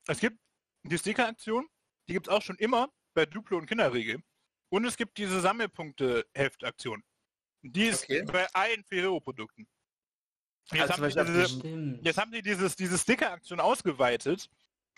Es 0.06 0.20
gibt 0.20 0.38
die 0.84 0.98
Sticker-Aktion, 0.98 1.68
die 2.08 2.12
gibt 2.12 2.28
es 2.28 2.32
auch 2.32 2.42
schon 2.42 2.56
immer 2.56 2.92
bei 3.14 3.26
Duplo 3.26 3.58
und 3.58 3.66
Kinderriegel. 3.66 4.22
Und 4.70 4.84
es 4.84 4.96
gibt 4.96 5.18
diese 5.18 5.40
Sammelpunkte-Heft-Aktion. 5.40 7.02
Die 7.66 7.86
ist 7.86 8.04
Okay. 8.04 8.22
bei 8.24 8.46
allen 8.52 8.84
Ferrero-Produkten. 8.84 9.66
Jetzt, 10.72 10.90
Also 10.90 11.04
jetzt 12.02 12.18
haben 12.18 12.32
die 12.32 12.42
dieses, 12.42 12.76
diese 12.76 12.98
Sticker-Aktion 12.98 13.60
ausgeweitet 13.60 14.48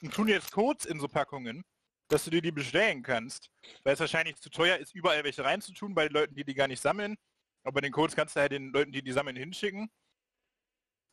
und 0.02 0.12
tun 0.12 0.28
jetzt 0.28 0.52
Codes 0.52 0.84
in 0.84 1.00
so 1.00 1.08
Packungen, 1.08 1.64
dass 2.08 2.24
du 2.24 2.30
dir 2.30 2.42
die 2.42 2.52
bestellen 2.52 3.02
kannst, 3.02 3.50
weil 3.82 3.94
es 3.94 4.00
wahrscheinlich 4.00 4.36
zu 4.36 4.50
teuer 4.50 4.76
ist, 4.78 4.94
überall 4.94 5.24
welche 5.24 5.44
reinzutun, 5.44 5.94
bei 5.94 6.06
den 6.08 6.14
Leuten, 6.14 6.34
die 6.34 6.44
die 6.44 6.54
gar 6.54 6.68
nicht 6.68 6.80
sammeln. 6.80 7.16
Aber 7.64 7.80
den 7.80 7.92
Codes 7.92 8.14
kannst 8.14 8.36
du 8.36 8.40
halt 8.40 8.52
den 8.52 8.72
Leuten, 8.72 8.92
die 8.92 9.02
die 9.02 9.12
sammeln, 9.12 9.36
hinschicken. 9.36 9.90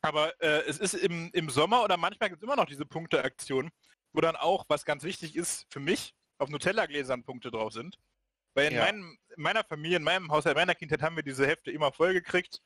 Aber 0.02 0.40
äh, 0.40 0.62
es 0.66 0.78
ist 0.78 0.94
im, 0.94 1.30
im 1.32 1.50
Sommer 1.50 1.82
oder 1.82 1.96
manchmal 1.96 2.28
gibt 2.28 2.42
es 2.42 2.44
immer 2.44 2.56
noch 2.56 2.66
diese 2.66 2.86
Punkte-Aktion, 2.86 3.70
wo 4.12 4.20
dann 4.20 4.36
auch, 4.36 4.64
was 4.68 4.84
ganz 4.84 5.02
wichtig 5.02 5.34
ist 5.34 5.66
für 5.70 5.80
mich, 5.80 6.14
auf 6.38 6.48
Nutella-Gläsern 6.48 7.24
Punkte 7.24 7.50
drauf 7.50 7.72
sind. 7.72 7.96
Weil 8.54 8.68
in, 8.68 8.74
Ja. 8.74 8.84
meinem, 8.84 9.18
in 9.36 9.42
meiner 9.42 9.64
Familie, 9.64 9.96
in 9.98 10.02
meinem 10.04 10.30
Haushalt, 10.30 10.56
meiner 10.56 10.74
Kindheit 10.74 11.02
haben 11.02 11.16
wir 11.16 11.22
diese 11.22 11.46
Hefte 11.46 11.70
immer 11.70 11.92
voll 11.92 12.12
gekriegt, 12.12 12.60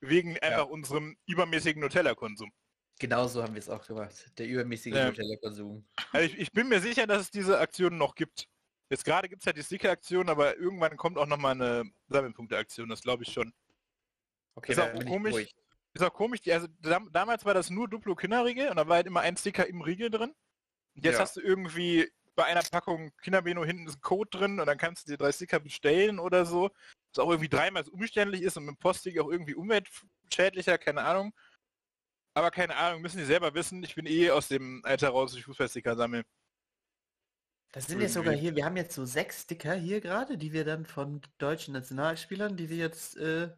wegen 0.00 0.38
einfach 0.40 0.66
unserem 0.66 1.16
übermäßigen 1.26 1.80
Nutella-Konsum. 1.80 2.52
Genauso 2.98 3.42
haben 3.42 3.54
wir 3.54 3.58
es 3.58 3.68
auch 3.68 3.84
gemacht. 3.86 4.14
Der 4.38 4.46
übermäßige 4.46 4.94
Ja. 4.94 5.06
Nutella-Konsum. 5.08 5.84
Also 6.12 6.26
ich, 6.26 6.38
ich 6.38 6.52
bin 6.52 6.68
mir 6.68 6.80
sicher, 6.80 7.06
dass 7.06 7.22
es 7.22 7.30
diese 7.30 7.58
Aktionen 7.58 7.98
noch 7.98 8.14
gibt. 8.14 8.46
Jetzt 8.90 9.04
gerade 9.04 9.28
gibt 9.28 9.42
es 9.42 9.46
halt 9.46 9.56
die 9.56 9.62
Sticker-Aktion, 9.62 10.28
aber 10.28 10.56
irgendwann 10.58 10.96
kommt 10.96 11.16
auch 11.18 11.26
nochmal 11.26 11.52
eine 11.52 11.90
Sammelpunkte-Aktion, 12.08 12.88
das 12.90 13.02
glaube 13.02 13.24
ich 13.24 13.32
schon. 13.32 13.52
Okay, 14.54 14.72
Ist 14.72 14.78
auch 14.78 14.92
komisch. 15.04 15.46
Ist 15.94 16.02
auch 16.02 16.12
komisch, 16.12 16.40
die, 16.42 16.52
also 16.52 16.66
dam, 16.80 17.10
damals 17.12 17.44
war 17.44 17.54
das 17.54 17.70
nur 17.70 17.88
Duplo 17.88 18.14
Kinderriegel 18.16 18.68
und 18.68 18.76
da 18.76 18.86
war 18.88 18.96
halt 18.96 19.06
immer 19.06 19.20
ein 19.20 19.36
Sticker 19.36 19.66
im 19.66 19.80
Riegel 19.80 20.10
drin. 20.10 20.34
Und 20.96 21.04
jetzt 21.04 21.14
Ja. 21.14 21.20
hast 21.20 21.36
du 21.36 21.40
irgendwie 21.40 22.10
bei 22.34 22.44
einer 22.44 22.62
Packung 22.62 23.12
Kinderbeno 23.22 23.64
hinten 23.64 23.86
ist 23.86 23.96
ein 23.96 24.00
Code 24.00 24.30
drin 24.30 24.60
und 24.60 24.66
dann 24.66 24.78
kannst 24.78 25.06
du 25.06 25.12
dir 25.12 25.18
drei 25.18 25.32
Sticker 25.32 25.60
bestellen 25.60 26.18
oder 26.18 26.44
so. 26.46 26.70
Was 27.12 27.24
auch 27.24 27.30
irgendwie 27.30 27.48
dreimal 27.48 27.84
so 27.84 27.92
umständlich 27.92 28.42
ist 28.42 28.56
und 28.56 28.64
mit 28.64 28.76
dem 28.76 28.78
Postweg 28.78 29.18
auch 29.20 29.30
irgendwie 29.30 29.54
umweltschädlicher, 29.54 30.78
keine 30.78 31.02
Ahnung. 31.02 31.32
Aber 32.34 32.50
keine 32.50 32.74
Ahnung, 32.76 33.00
müssen 33.02 33.18
die 33.18 33.24
selber 33.24 33.54
wissen. 33.54 33.82
Ich 33.84 33.94
bin 33.94 34.06
eh 34.06 34.30
aus 34.30 34.48
dem 34.48 34.84
Alter 34.84 35.10
raus, 35.10 35.30
dass 35.30 35.38
ich 35.38 35.44
Fußballsticker 35.44 35.94
sammle. 35.94 36.24
Das 37.70 37.86
sind 37.86 38.00
jetzt 38.00 38.14
sogar 38.14 38.34
hier, 38.34 38.54
wir 38.54 38.64
haben 38.64 38.76
jetzt 38.76 38.94
so 38.94 39.04
sechs 39.04 39.42
Sticker 39.42 39.74
hier 39.74 40.00
gerade, 40.00 40.38
die 40.38 40.52
wir 40.52 40.64
dann 40.64 40.86
von 40.86 41.20
deutschen 41.38 41.74
Nationalspielern, 41.74 42.56
die 42.56 42.70
wir 42.70 42.76
jetzt 42.76 43.16
äh, 43.16 43.50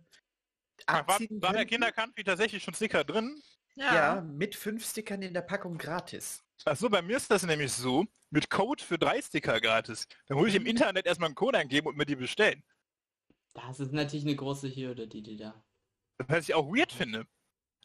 Ach, 0.86 1.06
war, 1.06 1.16
abziehen 1.16 1.40
war 1.42 1.52
der. 1.52 1.66
Kinder-Country 1.66 2.24
tatsächlich 2.24 2.62
schon 2.62 2.74
Sticker 2.74 3.04
drin? 3.04 3.42
Ja. 3.74 4.22
mit 4.22 4.56
fünf 4.56 4.88
Stickern 4.88 5.20
in 5.20 5.34
der 5.34 5.42
Packung 5.42 5.76
gratis. 5.76 6.45
Achso, 6.64 6.88
bei 6.88 7.02
mir 7.02 7.16
ist 7.16 7.30
das 7.30 7.44
nämlich 7.44 7.72
so, 7.72 8.06
mit 8.30 8.50
Code 8.50 8.82
für 8.82 8.98
drei 8.98 9.20
Sticker 9.22 9.60
gratis. 9.60 10.08
Dann 10.26 10.38
muss 10.38 10.48
ich 10.48 10.54
im 10.54 10.66
Internet 10.66 11.06
erstmal 11.06 11.28
einen 11.28 11.34
Code 11.34 11.58
eingeben 11.58 11.86
und 11.86 11.96
mir 11.96 12.06
die 12.06 12.16
bestellen. 12.16 12.64
Das 13.54 13.80
ist 13.80 13.92
natürlich 13.92 14.24
eine 14.24 14.36
große 14.36 14.74
Hürde, 14.74 15.06
die 15.06 15.22
die 15.22 15.36
da. 15.36 15.62
Was 16.18 16.48
ich 16.48 16.54
auch 16.54 16.66
weird 16.66 16.92
finde. 16.92 17.26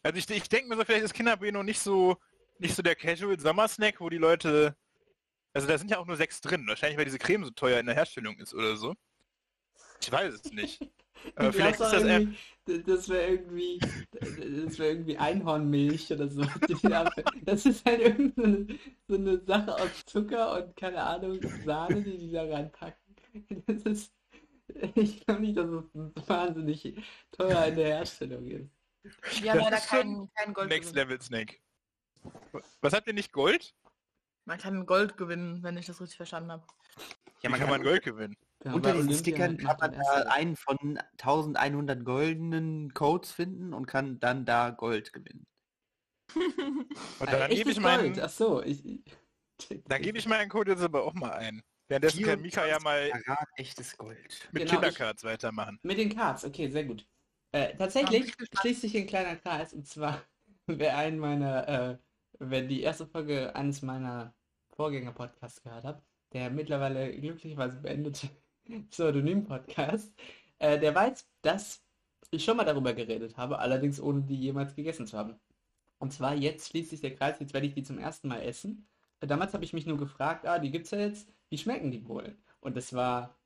Also 0.02 0.18
ich, 0.18 0.28
ich 0.30 0.48
denke 0.48 0.68
mir 0.68 0.76
so, 0.76 0.84
vielleicht 0.84 1.04
ist 1.04 1.14
Kinderbeno 1.14 1.62
nicht 1.62 1.80
so 1.80 2.16
nicht 2.62 2.74
so 2.74 2.82
der 2.82 2.96
Casual 2.96 3.38
Sommersnack, 3.38 4.00
wo 4.00 4.08
die 4.08 4.18
Leute. 4.18 4.76
Also 5.52 5.68
da 5.68 5.76
sind 5.76 5.90
ja 5.90 5.98
auch 5.98 6.06
nur 6.06 6.16
sechs 6.16 6.40
drin. 6.40 6.66
Wahrscheinlich, 6.66 6.96
weil 6.96 7.04
diese 7.04 7.18
Creme 7.18 7.44
so 7.44 7.50
teuer 7.50 7.80
in 7.80 7.86
der 7.86 7.94
Herstellung 7.94 8.38
ist 8.38 8.54
oder 8.54 8.76
so. 8.76 8.94
Ich 10.00 10.10
weiß 10.10 10.34
es 10.34 10.52
nicht. 10.52 10.80
Du 11.36 11.52
vielleicht 11.52 11.80
ist 11.80 11.92
das 11.92 12.02
eher. 12.02 12.20
irgendwie, 12.20 12.82
das 12.84 13.08
wäre 13.08 13.30
irgendwie, 13.30 13.78
das 14.20 14.78
wäre 14.78 14.90
irgendwie 14.90 15.18
Einhornmilch 15.18 16.12
oder 16.12 16.28
so. 16.28 16.42
Das 17.44 17.66
ist 17.66 17.84
halt 17.84 18.00
irgendeine 18.00 18.78
so 19.08 19.14
eine 19.14 19.38
Sache 19.44 19.74
aus 19.74 20.04
Zucker 20.06 20.54
und 20.54 20.76
keine 20.76 21.02
Ahnung, 21.02 21.40
Sahne, 21.64 22.02
die 22.02 22.18
die 22.18 22.32
da 22.32 22.44
reinpacken. 22.44 23.16
Das 23.66 23.82
ist, 23.82 24.12
ich 24.94 25.24
glaube 25.24 25.40
nicht, 25.40 25.56
dass 25.56 25.70
es 25.70 26.28
wahnsinnig 26.28 26.94
teuer 27.30 27.66
in 27.66 27.76
der 27.76 27.86
Herstellung 27.86 28.46
ist. 28.46 28.70
Wir 29.40 29.52
haben 29.52 29.60
leider 29.60 29.78
keinen 29.78 30.32
kein 30.34 30.54
Gold 30.54 30.68
Next 30.68 30.90
gewinnen. 30.90 31.08
Level 31.08 31.22
Snake. 31.22 31.56
Was 32.80 32.92
habt 32.92 33.06
ihr 33.06 33.14
nicht 33.14 33.32
Gold? 33.32 33.74
Man 34.44 34.58
kann 34.58 34.86
Gold 34.86 35.16
gewinnen, 35.16 35.62
wenn 35.62 35.76
ich 35.76 35.86
das 35.86 36.00
richtig 36.00 36.16
verstanden 36.16 36.52
habe. 36.52 36.66
Ja, 37.42 37.50
man 37.50 37.58
kann 37.58 37.70
man 37.70 37.82
Gold 37.82 38.02
gewinnen. 38.02 38.36
Ja, 38.64 38.74
Unter 38.74 38.92
diesen 38.92 39.08
Olympia 39.08 39.18
Stickern 39.18 39.56
kann 39.56 39.76
man 39.80 39.92
da 39.92 40.22
einen 40.30 40.56
von 40.56 40.98
1100 41.18 42.04
goldenen 42.04 42.94
Codes 42.94 43.32
finden 43.32 43.74
und 43.74 43.86
kann 43.86 44.20
dann 44.20 44.44
da 44.44 44.70
Gold 44.70 45.12
gewinnen. 45.12 45.46
Und 47.18 47.28
Äh, 47.28 47.38
dann 47.38 47.50
gebe 47.50 47.70
ich 47.70 47.80
meinen, 47.80 48.14
Gold, 48.14 48.24
ach 48.24 48.30
so, 48.30 48.62
ich, 48.62 48.84
ich- 48.84 49.04
dann 49.86 50.02
gebe 50.02 50.18
ich 50.18 50.26
meinen 50.26 50.48
Code 50.48 50.72
jetzt 50.72 50.82
aber 50.82 51.04
auch 51.04 51.14
mal 51.14 51.32
ein. 51.32 51.62
Währenddessen 51.88 52.24
kann 52.24 52.40
Mika 52.40 52.66
ja 52.66 52.78
mal 52.80 53.10
Karat 53.10 53.48
echtes 53.56 53.96
Gold. 53.98 54.48
mit 54.52 54.62
Genau, 54.62 54.80
Kindercards 54.80 55.24
weitermachen. 55.24 55.78
Mit 55.82 55.98
den 55.98 56.14
Cards, 56.14 56.44
okay, 56.44 56.70
sehr 56.70 56.84
gut. 56.84 57.06
Äh, 57.52 57.76
tatsächlich 57.76 58.32
schließt 58.60 58.80
sich 58.80 58.96
ein 58.96 59.06
kleiner 59.06 59.36
Kreis 59.36 59.74
und 59.74 59.86
zwar, 59.86 60.22
wer 60.66 60.96
einen 60.96 61.18
meiner, 61.18 61.68
äh, 61.68 61.98
wer 62.38 62.62
die 62.62 62.80
erste 62.80 63.06
Folge 63.06 63.54
eines 63.54 63.82
meiner 63.82 64.34
Vorgänger-Podcasts 64.74 65.62
gehört 65.62 65.84
hat, 65.84 66.02
der 66.32 66.48
mittlerweile 66.50 67.14
glücklicherweise 67.20 67.78
beendete 67.80 68.30
Pseudonym-Podcast, 68.90 70.12
äh, 70.58 70.78
der 70.78 70.94
weiß, 70.94 71.26
dass 71.42 71.82
ich 72.30 72.44
schon 72.44 72.56
mal 72.56 72.64
darüber 72.64 72.94
geredet 72.94 73.36
habe, 73.36 73.58
allerdings 73.58 74.00
ohne 74.00 74.22
die 74.22 74.36
jemals 74.36 74.74
gegessen 74.74 75.06
zu 75.06 75.18
haben. 75.18 75.38
Und 75.98 76.12
zwar 76.12 76.34
jetzt 76.34 76.68
schließt 76.68 76.90
sich 76.90 77.00
der 77.00 77.14
Kreis, 77.14 77.38
jetzt 77.40 77.54
werde 77.54 77.66
ich 77.66 77.74
die 77.74 77.82
zum 77.82 77.98
ersten 77.98 78.28
Mal 78.28 78.42
essen. 78.42 78.88
Äh, 79.20 79.26
Damals 79.26 79.54
habe 79.54 79.64
ich 79.64 79.72
mich 79.72 79.86
nur 79.86 79.98
gefragt, 79.98 80.46
ah, 80.46 80.58
die 80.58 80.70
gibt's 80.70 80.90
ja 80.90 80.98
jetzt, 80.98 81.28
wie 81.50 81.58
schmecken 81.58 81.90
die 81.90 82.06
wohl? 82.08 82.36
Und 82.60 82.76
das 82.76 82.92
war 82.92 83.38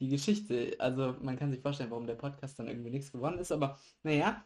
die 0.00 0.08
Geschichte. 0.08 0.76
Also 0.78 1.16
man 1.20 1.36
kann 1.36 1.50
sich 1.50 1.60
vorstellen, 1.60 1.90
warum 1.90 2.06
der 2.06 2.14
Podcast 2.14 2.58
dann 2.58 2.68
irgendwie 2.68 2.90
nichts 2.90 3.12
geworden 3.12 3.38
ist, 3.38 3.52
aber 3.52 3.78
naja, 4.02 4.44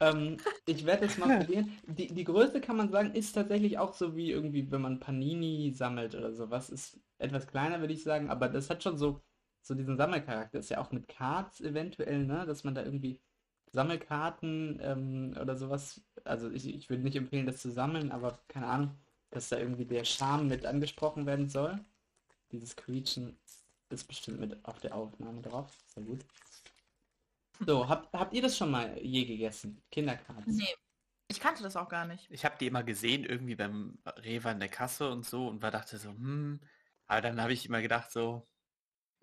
ähm, 0.00 0.36
ich 0.66 0.84
werde 0.86 1.06
es 1.06 1.18
mal 1.18 1.38
probieren. 1.38 1.72
Die, 1.86 2.08
die 2.08 2.24
Größe 2.24 2.60
kann 2.60 2.76
man 2.76 2.90
sagen, 2.90 3.12
ist 3.12 3.32
tatsächlich 3.32 3.78
auch 3.78 3.94
so 3.94 4.16
wie 4.16 4.30
irgendwie, 4.30 4.70
wenn 4.70 4.82
man 4.82 5.00
Panini 5.00 5.72
sammelt 5.72 6.14
oder 6.14 6.32
sowas. 6.32 6.70
Ist 6.70 7.00
etwas 7.18 7.46
kleiner, 7.46 7.80
würde 7.80 7.94
ich 7.94 8.02
sagen, 8.02 8.30
aber 8.30 8.48
das 8.48 8.70
hat 8.70 8.82
schon 8.82 8.98
so, 8.98 9.22
so 9.66 9.74
diesen 9.74 9.96
Sammelcharakter. 9.96 10.58
Ist 10.58 10.70
ja 10.70 10.80
auch 10.80 10.92
mit 10.92 11.08
Cards 11.08 11.60
eventuell, 11.60 12.24
ne, 12.24 12.46
dass 12.46 12.64
man 12.64 12.74
da 12.74 12.82
irgendwie 12.82 13.20
Sammelkarten 13.72 14.78
ähm, 14.82 15.36
oder 15.40 15.56
sowas. 15.56 16.00
Also 16.24 16.50
ich, 16.50 16.68
ich 16.68 16.88
würde 16.90 17.02
nicht 17.02 17.16
empfehlen, 17.16 17.46
das 17.46 17.58
zu 17.58 17.70
sammeln, 17.70 18.12
aber 18.12 18.38
keine 18.48 18.66
Ahnung, 18.66 18.98
dass 19.30 19.48
da 19.48 19.58
irgendwie 19.58 19.84
der 19.84 20.04
Charme 20.04 20.48
mit 20.48 20.64
angesprochen 20.64 21.26
werden 21.26 21.48
soll. 21.48 21.84
Dieses 22.52 22.76
Quietschen 22.76 23.36
ist 23.90 24.06
bestimmt 24.06 24.40
mit 24.40 24.64
auf 24.64 24.78
der 24.80 24.94
Aufnahme 24.94 25.42
drauf. 25.42 25.76
Sehr 25.86 26.04
gut. 26.04 26.24
So, 27.66 27.88
habt, 27.88 28.12
habt 28.12 28.34
ihr 28.34 28.42
das 28.42 28.56
schon 28.56 28.70
mal 28.70 28.98
je 29.00 29.24
gegessen? 29.24 29.82
Kinderkarts? 29.90 30.46
Nee. 30.46 30.74
Ich 31.28 31.40
kannte 31.40 31.62
das 31.62 31.76
auch 31.76 31.88
gar 31.88 32.06
nicht. 32.06 32.30
Ich 32.30 32.44
habe 32.44 32.56
die 32.60 32.66
immer 32.66 32.82
gesehen, 32.84 33.24
irgendwie 33.24 33.54
beim 33.54 33.98
Rewe 34.18 34.50
in 34.50 34.60
der 34.60 34.68
Kasse 34.68 35.10
und 35.10 35.24
so 35.24 35.48
und 35.48 35.62
war 35.62 35.70
dachte 35.70 35.96
so, 35.98 36.10
hm. 36.10 36.60
Aber 37.06 37.20
dann 37.22 37.40
habe 37.40 37.52
ich 37.52 37.66
immer 37.66 37.82
gedacht 37.82 38.10
so. 38.10 38.46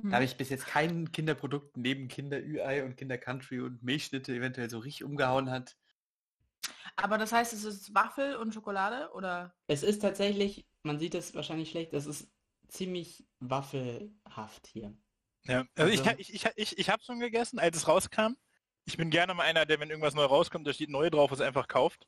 Da 0.04 0.16
habe 0.16 0.26
ich 0.26 0.36
bis 0.38 0.50
jetzt 0.50 0.66
kein 0.68 1.12
Kinderprodukt 1.12 1.78
neben 1.78 2.08
Kinder 2.08 2.40
Ü-Ei 2.40 2.84
und 2.84 2.96
Kinder 2.98 3.18
Country 3.18 3.60
und 3.60 3.84
Milchschnitte 3.84 4.34
eventuell 4.34 4.70
so 4.70 4.80
richtig 4.80 5.04
umgehauen 5.04 5.50
hat. 5.50 5.78
Aber 6.96 7.18
das 7.18 7.32
heißt, 7.32 7.54
es 7.54 7.64
ist 7.64 7.94
Waffel 7.94 8.36
und 8.36 8.54
Schokolade 8.54 9.12
oder? 9.14 9.56
Es 9.68 9.84
ist 9.84 10.00
tatsächlich, 10.00 10.68
man 10.84 11.00
sieht 11.00 11.16
es 11.16 11.34
wahrscheinlich 11.36 11.70
schlecht, 11.72 11.94
es 11.94 12.06
ist 12.06 12.30
ziemlich 12.68 13.26
waffelhaft 13.40 14.68
hier. 14.68 14.96
Ja, 15.44 15.66
also, 15.76 16.04
Also- 16.04 16.12
ich, 16.18 16.30
ich, 16.30 16.46
ich, 16.46 16.52
ich, 16.56 16.78
ich 16.80 16.90
habe 16.90 17.04
schon 17.04 17.20
gegessen, 17.20 17.60
als 17.60 17.78
es 17.78 17.88
rauskam. 17.88 18.34
Ich 18.86 18.98
bin 18.98 19.10
gerne 19.10 19.34
mal 19.34 19.44
einer, 19.44 19.66
der, 19.66 19.80
wenn 19.80 19.90
irgendwas 19.90 20.16
neu 20.16 20.26
rauskommt, 20.26 20.68
da 20.68 20.74
steht 20.74 20.90
neu 20.90 21.10
drauf, 21.10 21.32
es 21.32 21.42
einfach 21.42 21.68
kauft. 21.68 22.08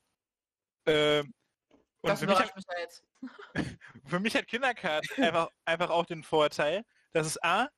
Äh, 0.85 1.19
und 1.21 2.09
Das 2.09 2.19
für 2.19 2.27
mich, 2.27 2.37
hat, 2.39 2.53
mich 2.55 2.65
für 4.05 4.19
mich 4.19 4.35
hat 4.35 4.47
Kindercard 4.47 5.05
einfach, 5.17 5.49
einfach 5.65 5.89
auch 5.89 6.05
den 6.05 6.23
Vorteil, 6.23 6.83
dass 7.13 7.27
es 7.27 7.41
A, 7.41 7.69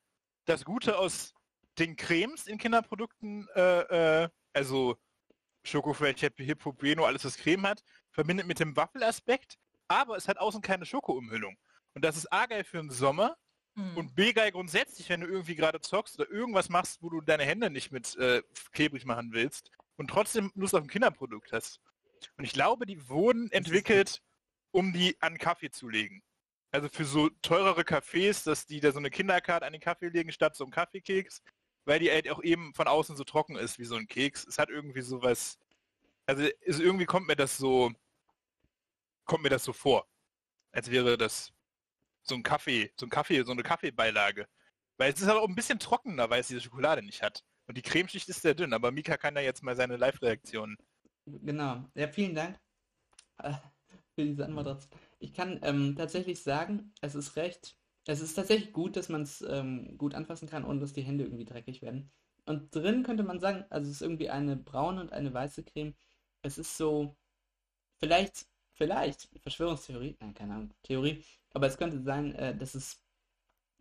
das 0.46 0.64
Gute 0.64 0.98
aus 0.98 1.34
den 1.78 1.96
Cremes 1.96 2.46
in 2.46 2.58
Kinderprodukten, 2.58 3.46
äh, 3.54 4.22
äh, 4.24 4.28
also 4.52 4.96
Schokofresh, 5.64 6.22
Happy 6.22 6.44
Hippo, 6.44 6.72
Bueno, 6.72 7.04
alles 7.04 7.24
was 7.24 7.36
Creme 7.36 7.66
hat, 7.68 7.82
verbindet 8.10 8.46
mit 8.46 8.60
dem 8.60 8.76
Waffelaspekt, 8.76 9.58
aber 9.88 10.16
es 10.16 10.28
hat 10.28 10.38
außen 10.38 10.62
keine 10.62 10.86
Schokoumhüllung. 10.86 11.56
Und 11.94 12.04
das 12.04 12.16
ist 12.16 12.32
A 12.32 12.46
geil 12.46 12.64
für 12.64 12.78
den 12.78 12.90
Sommer 12.90 13.36
Hm. 13.76 13.96
und 13.96 14.14
B 14.14 14.32
geil 14.32 14.52
grundsätzlich, 14.52 15.08
wenn 15.10 15.20
du 15.20 15.26
irgendwie 15.26 15.54
gerade 15.54 15.80
zockst 15.80 16.18
oder 16.18 16.30
irgendwas 16.30 16.70
machst, 16.70 17.02
wo 17.02 17.10
du 17.10 17.20
deine 17.20 17.44
Hände 17.44 17.68
nicht 17.68 17.92
mit 17.92 18.16
äh, 18.16 18.42
klebrig 18.72 19.04
machen 19.04 19.32
willst 19.32 19.70
und 19.96 20.08
trotzdem 20.08 20.50
Lust 20.54 20.74
auf 20.74 20.82
ein 20.82 20.88
Kinderprodukt 20.88 21.52
hast. 21.52 21.80
Und 22.38 22.44
ich 22.44 22.52
glaube, 22.52 22.86
die 22.86 23.08
wurden 23.08 23.50
entwickelt, 23.52 24.22
um 24.70 24.94
die 24.94 25.20
an 25.20 25.36
Kaffee 25.36 25.70
zu 25.70 25.88
legen. 25.88 26.22
Also 26.72 26.88
für 26.88 27.04
so 27.04 27.28
teurere 27.42 27.82
Cafés, 27.82 28.44
dass 28.44 28.66
die 28.66 28.80
da 28.80 28.92
so 28.92 28.98
eine 28.98 29.10
Kinderkarte 29.10 29.64
an 29.64 29.72
den 29.72 29.80
Kaffee 29.80 30.08
legen, 30.08 30.32
statt 30.32 30.56
so 30.56 30.64
einem 30.64 30.72
Kaffeekeks, 30.72 31.42
weil 31.84 32.00
die 32.00 32.10
halt 32.10 32.28
auch 32.30 32.42
eben 32.42 32.74
von 32.74 32.88
außen 32.88 33.16
so 33.16 33.24
trocken 33.24 33.56
ist 33.56 33.78
wie 33.78 33.84
so 33.84 33.96
ein 33.96 34.08
Keks. 34.08 34.44
Es 34.46 34.58
hat 34.58 34.68
irgendwie 34.68 35.02
sowas, 35.02 35.58
also 36.26 36.46
es, 36.64 36.80
irgendwie 36.80 37.06
kommt 37.06 37.28
mir 37.28 37.36
das 37.36 37.56
so, 37.56 37.92
kommt 39.24 39.44
mir 39.44 39.48
das 39.48 39.64
so 39.64 39.72
vor, 39.72 40.06
als 40.72 40.90
wäre 40.90 41.16
das 41.16 41.52
so 42.22 42.34
ein 42.34 42.42
Kaffee, 42.42 42.92
so 42.98 43.06
ein 43.06 43.10
Kaffee, 43.10 43.42
so 43.44 43.52
eine 43.52 43.62
Kaffeebeilage. 43.62 44.48
Weil 44.98 45.12
es 45.12 45.20
ist 45.20 45.28
aber 45.28 45.42
auch 45.42 45.48
ein 45.48 45.54
bisschen 45.54 45.78
trockener, 45.78 46.28
weil 46.30 46.40
es 46.40 46.48
diese 46.48 46.60
Schokolade 46.60 47.02
nicht 47.02 47.22
hat. 47.22 47.44
Und 47.68 47.76
die 47.76 47.82
Cremeschicht 47.82 48.28
ist 48.28 48.42
sehr 48.42 48.54
dünn, 48.54 48.72
aber 48.72 48.90
Mika 48.90 49.16
kann 49.16 49.34
da 49.34 49.40
jetzt 49.40 49.62
mal 49.62 49.76
seine 49.76 49.96
Live-Reaktion. 49.96 50.76
Genau. 51.26 51.84
Ja, 51.94 52.08
vielen 52.08 52.34
Dank 52.34 52.58
äh, 53.38 53.52
für 54.14 54.24
diese 54.24 54.46
Antwort. 54.46 54.88
Ich 55.18 55.32
kann 55.34 55.60
ähm, 55.62 55.96
tatsächlich 55.96 56.42
sagen, 56.42 56.92
es 57.00 57.14
ist 57.14 57.36
recht, 57.36 57.76
es 58.06 58.20
ist 58.20 58.34
tatsächlich 58.34 58.72
gut, 58.72 58.96
dass 58.96 59.08
man 59.08 59.22
es 59.22 59.42
ähm, 59.42 59.96
gut 59.98 60.14
anfassen 60.14 60.48
kann, 60.48 60.64
ohne 60.64 60.80
dass 60.80 60.92
die 60.92 61.02
Hände 61.02 61.24
irgendwie 61.24 61.44
dreckig 61.44 61.82
werden. 61.82 62.10
Und 62.44 62.74
drin 62.74 63.02
könnte 63.02 63.24
man 63.24 63.40
sagen, 63.40 63.64
also 63.70 63.90
es 63.90 63.96
ist 63.96 64.02
irgendwie 64.02 64.30
eine 64.30 64.56
braune 64.56 65.00
und 65.00 65.12
eine 65.12 65.32
weiße 65.34 65.64
Creme. 65.64 65.94
Es 66.42 66.58
ist 66.58 66.76
so, 66.76 67.16
vielleicht, 67.98 68.46
vielleicht, 68.72 69.28
Verschwörungstheorie, 69.40 70.16
nein, 70.20 70.34
keine 70.34 70.54
Ahnung, 70.54 70.74
Theorie, 70.82 71.24
aber 71.50 71.66
es 71.66 71.78
könnte 71.78 72.02
sein, 72.02 72.34
äh, 72.34 72.56
dass 72.56 72.74
es 72.74 73.02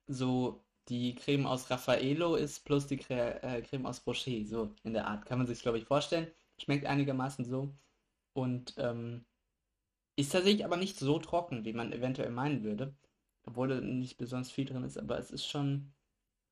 so 0.08 0.64
die 0.90 1.16
Creme 1.16 1.48
aus 1.48 1.70
Raffaello 1.70 2.36
ist 2.36 2.64
plus 2.66 2.88
die 2.88 2.98
Cre 2.98 3.42
äh, 3.44 3.62
Creme 3.62 3.88
aus 3.88 4.06
Rocher, 4.06 4.46
so 4.46 4.74
in 4.84 4.94
der 4.94 5.08
Art. 5.08 5.26
Kann 5.26 5.38
man 5.40 5.48
sich, 5.48 5.62
glaube 5.62 5.78
ich, 5.80 5.86
vorstellen. 5.86 6.28
Schmeckt 6.60 6.86
einigermaßen 6.86 7.46
so. 7.46 7.74
Und 8.34 8.76
ähm, 8.78 9.26
ist 10.16 10.32
tatsächlich 10.32 10.66
aber 10.66 10.78
nicht 10.78 10.98
so 11.00 11.20
trocken, 11.20 11.66
wie 11.66 11.74
man 11.74 11.94
eventuell 11.94 12.32
meinen 12.32 12.64
würde. 12.64 12.96
Obwohl 13.46 13.68
da 13.70 13.82
nicht 13.82 14.18
besonders 14.18 14.52
viel 14.52 14.66
drin 14.66 14.84
ist, 14.84 14.98
aber 14.98 15.20
es 15.20 15.32
ist 15.32 15.46
schon. 15.48 15.94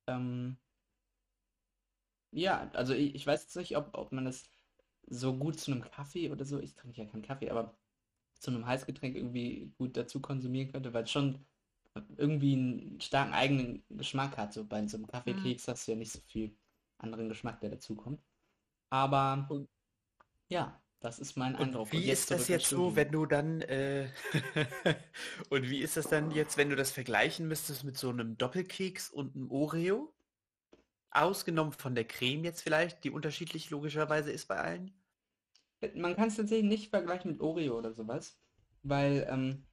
Ähm, 0.07 0.57
ja, 2.31 2.69
also 2.73 2.93
ich, 2.93 3.15
ich 3.15 3.27
weiß 3.27 3.43
jetzt 3.43 3.55
nicht, 3.55 3.77
ob, 3.77 3.89
ob 3.97 4.11
man 4.11 4.25
das 4.25 4.43
so 5.07 5.35
gut 5.37 5.59
zu 5.59 5.71
einem 5.71 5.81
Kaffee 5.83 6.31
oder 6.31 6.45
so, 6.45 6.59
ich 6.59 6.75
trinke 6.75 7.01
ja 7.01 7.07
keinen 7.09 7.21
Kaffee, 7.23 7.49
aber 7.51 7.75
zu 8.39 8.51
einem 8.51 8.65
Heißgetränk 8.67 9.15
irgendwie 9.15 9.73
gut 9.77 9.97
dazu 9.97 10.21
konsumieren 10.21 10.71
könnte, 10.71 10.93
weil 10.93 11.03
es 11.05 11.11
schon 11.11 11.45
irgendwie 12.17 12.53
einen 12.55 13.01
starken 13.01 13.33
eigenen 13.33 13.83
Geschmack 13.89 14.37
hat. 14.37 14.53
So 14.53 14.65
bei 14.65 14.87
so 14.87 14.97
einem 14.97 15.07
Kaffeekeks 15.07 15.67
hast 15.69 15.87
du 15.87 15.93
ja 15.93 15.97
nicht 15.99 16.11
so 16.13 16.21
viel 16.27 16.55
anderen 16.99 17.29
Geschmack, 17.29 17.61
der 17.61 17.71
dazu 17.71 17.95
kommt. 17.95 18.21
Aber 18.91 19.47
Und- 19.49 19.69
ja, 20.49 20.82
das 21.03 21.19
ist 21.19 21.35
mein 21.35 21.55
Eindruck. 21.57 21.87
Und 21.87 21.91
wie 21.91 22.05
jetzt 22.05 22.21
ist 22.21 22.31
das 22.31 22.47
jetzt 22.47 22.67
so, 22.67 22.95
wenn 22.95 23.11
du 23.11 23.25
dann 23.25 23.61
äh, 23.61 24.07
und 25.49 25.69
wie 25.69 25.79
ist 25.79 25.97
das 25.97 26.07
dann 26.07 26.31
jetzt, 26.31 26.55
wenn 26.57 26.69
du 26.69 26.77
das 26.77 26.91
vergleichen 26.91 27.47
müsstest 27.47 27.83
mit 27.83 27.97
so 27.97 28.09
einem 28.09 28.37
Doppelkeks 28.37 29.09
und 29.09 29.35
einem 29.35 29.51
Oreo? 29.51 30.13
Ausgenommen 31.11 31.73
von 31.73 31.93
der 31.93 32.05
Creme 32.05 32.45
jetzt 32.45 32.61
vielleicht, 32.61 33.03
die 33.03 33.11
unterschiedlich 33.11 33.69
logischerweise 33.69 34.31
ist 34.31 34.47
bei 34.47 34.57
allen? 34.57 34.91
Man 35.93 36.15
kann 36.15 36.29
es 36.29 36.37
tatsächlich 36.37 36.69
nicht 36.69 36.89
vergleichen 36.89 37.31
mit 37.31 37.41
Oreo 37.41 37.77
oder 37.77 37.93
sowas, 37.93 38.39
weil 38.81 39.27
ähm, 39.29 39.65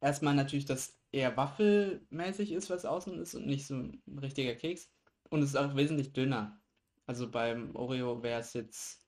erstmal 0.00 0.34
natürlich 0.34 0.66
das 0.66 0.98
eher 1.12 1.36
waffelmäßig 1.36 2.50
ist, 2.50 2.68
was 2.68 2.84
außen 2.84 3.18
ist 3.20 3.34
und 3.34 3.46
nicht 3.46 3.66
so 3.66 3.76
ein 3.76 4.02
richtiger 4.20 4.56
Keks. 4.56 4.90
Und 5.30 5.42
es 5.42 5.50
ist 5.50 5.56
auch 5.56 5.76
wesentlich 5.76 6.12
dünner. 6.12 6.60
Also 7.06 7.30
beim 7.30 7.74
Oreo 7.76 8.22
wäre 8.24 8.40
es 8.40 8.52
jetzt, 8.52 9.05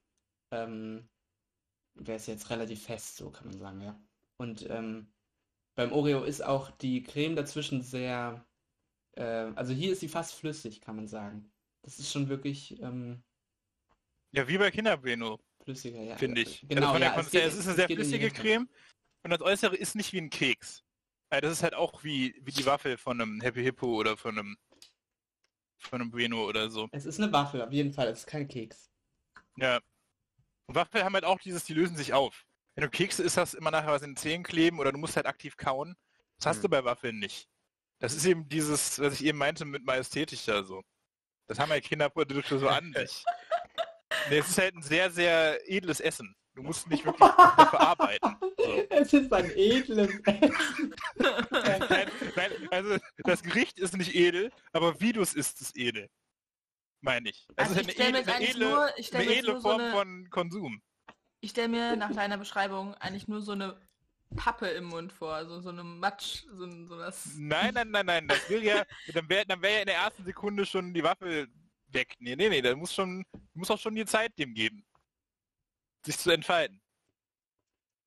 ähm, 0.51 1.09
wäre 1.95 2.17
es 2.17 2.27
jetzt 2.27 2.51
relativ 2.51 2.85
fest, 2.85 3.17
so 3.17 3.31
kann 3.31 3.49
man 3.49 3.59
sagen, 3.59 3.81
ja. 3.81 4.01
Und 4.39 4.69
ähm, 4.71 5.13
beim 5.75 5.93
Oreo 5.93 6.25
ist 6.25 6.45
auch 6.45 6.71
die 6.71 7.03
Creme 7.03 7.37
dazwischen 7.37 7.83
sehr, 7.83 8.45
äh, 9.17 9.23
also 9.23 9.73
hier 9.73 9.93
ist 9.93 10.01
sie 10.01 10.09
fast 10.09 10.35
flüssig, 10.35 10.81
kann 10.81 10.97
man 10.97 11.09
sagen. 11.09 11.51
Das 11.83 11.99
ist 11.99 12.11
schon 12.11 12.29
wirklich 12.29 12.81
ähm, 12.83 13.23
Ja, 14.33 14.47
wie 14.47 14.59
bei 14.59 14.71
Kinderbreno, 14.71 15.41
flüssiger, 15.65 16.03
ja. 16.03 16.17
finde 16.17 16.43
ich. 16.43 16.65
Genau, 16.69 16.93
also 16.93 16.93
von 16.93 17.01
der 17.01 17.11
ja, 17.15 17.21
es 17.21 17.31
geht- 17.31 17.45
es 17.45 17.55
ist 17.57 17.67
eine 17.67 17.77
sehr 17.77 17.87
flüssige. 17.89 18.31
Creme 18.31 18.69
und 19.25 19.31
das 19.31 19.41
Äußere 19.41 19.77
ist 19.77 19.95
nicht 19.95 20.13
wie 20.13 20.21
ein 20.21 20.31
Keks. 20.31 20.85
Also 21.31 21.43
das 21.43 21.53
ist 21.59 21.63
halt 21.63 21.75
auch 21.75 22.05
wie, 22.05 22.35
wie 22.43 22.53
die 22.53 22.65
Waffel 22.67 22.97
von 22.97 23.21
einem 23.21 23.41
Happy 23.41 23.63
Hippo 23.63 23.87
oder 23.97 24.17
von 24.17 24.39
einem 24.39 24.57
von 25.79 26.01
einem 26.01 26.11
Bueno 26.11 26.45
oder 26.45 26.71
so. 26.71 26.89
Es 26.93 27.07
ist 27.07 27.21
eine 27.21 27.33
Waffel, 27.33 27.63
auf 27.63 27.73
jeden 27.73 27.93
Fall. 27.93 28.09
Es 28.09 28.21
ist 28.21 28.27
kein 28.27 28.49
Keks. 28.49 28.91
Ja. 29.57 29.81
Und 30.69 30.75
Waffeln 30.75 31.03
haben 31.05 31.15
halt 31.15 31.25
auch 31.25 31.39
dieses, 31.41 31.65
die 31.65 31.73
lösen 31.75 31.97
sich 31.97 32.13
auf. 32.13 32.45
Wenn 32.75 32.85
du 32.85 32.91
Kekse 32.91 33.23
isst, 33.23 33.37
hast 33.39 33.55
du 33.55 33.59
immer 33.59 33.71
nachher 33.71 33.91
was 33.91 34.03
in 34.03 34.11
den 34.11 34.17
Zähnen 34.17 34.45
kleben 34.45 34.79
oder 34.79 34.93
du 34.93 34.99
musst 34.99 35.17
halt 35.17 35.27
aktiv 35.27 35.57
kauen. 35.57 35.97
Das 36.37 36.47
hast 36.47 36.57
Hm. 36.57 36.63
du 36.63 36.69
bei 36.69 36.85
Waffeln 36.85 37.19
nicht. 37.19 37.49
Das 38.01 38.15
ist 38.15 38.25
eben 38.27 38.49
dieses, 38.49 38.99
was 39.01 39.15
ich 39.15 39.25
eben 39.25 39.39
meinte 39.39 39.65
mit 39.65 39.85
majestätisch 39.85 40.45
da 40.45 40.63
so. 40.63 40.85
Das 41.49 41.59
haben 41.59 41.71
ja 41.71 41.81
Kinderprodukte 41.81 42.59
so 42.59 42.69
an 42.69 42.93
sich. 42.97 43.25
Nee, 44.29 44.39
es 44.39 44.49
ist 44.51 44.59
halt 44.59 44.75
ein 44.77 44.83
sehr, 44.83 45.11
sehr 45.11 45.59
edles 45.69 46.01
Essen. 46.01 46.37
Du 46.55 46.63
musst 46.63 46.87
nicht 46.89 47.05
wirklich 47.05 47.29
dafür 47.31 47.81
arbeiten. 47.81 48.37
So. 48.59 48.85
Es 48.91 49.13
ist 49.13 49.33
ein 49.33 49.51
edles 49.57 50.11
Essen. 50.27 50.95
Nein, 51.51 52.11
nein, 52.37 52.51
also 52.71 52.97
das 53.25 53.43
Gericht 53.43 53.79
ist 53.79 53.97
nicht 53.97 54.15
edel, 54.15 54.51
aber 54.73 55.01
wie 55.01 55.13
du 55.13 55.23
es 55.23 55.35
isst, 55.35 55.61
ist 55.61 55.77
edel. 55.77 56.09
Meine 57.01 57.31
ich. 57.31 57.47
Das 57.57 57.69
Also 57.69 57.81
ist 57.81 57.91
ich 57.91 58.01
eine, 58.01 58.19
jetzt 58.19 58.29
edle, 58.41 58.69
nur- 58.71 58.99
ich 58.99 59.07
stell 59.07 59.21
eine 59.23 59.35
edle 59.35 59.53
nur 59.53 59.61
so 59.61 59.69
Form 59.69 59.81
eine- 59.81 59.91
von 59.93 60.31
Konsum. 60.31 60.83
Ich 61.41 61.51
stelle 61.51 61.69
mir 61.69 61.95
nach 61.97 62.13
deiner 62.13 62.37
Beschreibung 62.39 62.95
eigentlich 62.95 63.29
nur 63.29 63.41
so 63.41 63.53
eine 63.53 63.81
Pappe 64.37 64.67
im 64.69 64.85
Mund 64.87 65.13
vor, 65.13 65.33
also 65.35 65.61
so 65.61 65.69
eine 65.71 65.85
Matsch, 65.85 66.43
so, 66.53 66.65
ein- 66.65 66.87
so 66.87 66.99
das. 66.99 67.31
Nein, 67.37 67.75
nein, 67.75 67.91
nein, 67.91 68.07
nein. 68.07 68.29
Das 68.29 68.51
will 68.51 68.63
ja, 68.65 68.85
dann 69.15 69.29
wäre 69.29 69.47
dann 69.47 69.63
wär 69.63 69.71
ja 69.71 69.81
in 69.81 69.87
der 69.87 69.97
ersten 69.97 70.25
Sekunde 70.25 70.67
schon 70.67 70.93
die 70.93 71.03
Waffe 71.05 71.47
weg. 71.89 72.17
Nee, 72.19 72.35
nee, 72.37 72.49
nee, 72.49 72.61
da 72.61 72.75
muss 72.75 72.93
schon, 72.93 73.25
muss 73.55 73.71
auch 73.71 73.79
schon 73.79 73.95
die 73.95 74.05
Zeit 74.05 74.37
dem 74.39 74.53
geben. 74.53 74.85
Sich 76.05 76.19
zu 76.19 76.31
entfalten. 76.31 76.81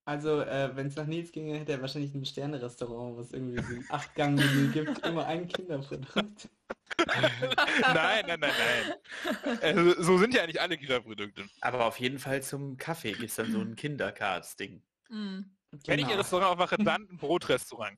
Also, 0.05 0.41
äh, 0.41 0.75
wenn 0.75 0.87
es 0.87 0.95
nach 0.95 1.05
Nils 1.05 1.31
ginge, 1.31 1.57
hätte 1.59 1.73
er 1.73 1.81
wahrscheinlich 1.81 2.13
ein 2.13 2.25
Sterne-Restaurant, 2.25 3.15
wo 3.15 3.21
es 3.21 3.31
irgendwie 3.33 3.61
so 3.61 3.75
ein 3.75 3.85
Acht-Gang-Menü 3.89 4.71
gibt, 4.71 4.99
immer 5.05 5.25
ein 5.25 5.47
Kinderprodukt. 5.47 6.49
nein, 7.07 8.23
nein, 8.27 8.39
nein, 8.39 8.39
nein. 8.39 9.59
Also, 9.61 10.01
so 10.01 10.17
sind 10.17 10.33
ja 10.33 10.43
eigentlich 10.43 10.61
alle 10.61 10.77
Kinderprodukte. 10.77 11.45
Aber 11.61 11.85
auf 11.85 11.99
jeden 11.99 12.19
Fall 12.19 12.41
zum 12.43 12.77
Kaffee 12.77 13.11
gibt 13.13 13.29
es 13.29 13.35
dann 13.35 13.51
so 13.51 13.59
ein 13.59 13.75
Kindercards-Ding. 13.75 14.81
Mm. 15.09 15.39
Wenn 15.85 15.99
ich 15.99 16.05
Genau. 16.05 16.17
Restaurant 16.17 16.51
aufmache, 16.51 16.77
dann 16.77 17.07
ein 17.09 17.17
Brotrestaurant. 17.17 17.97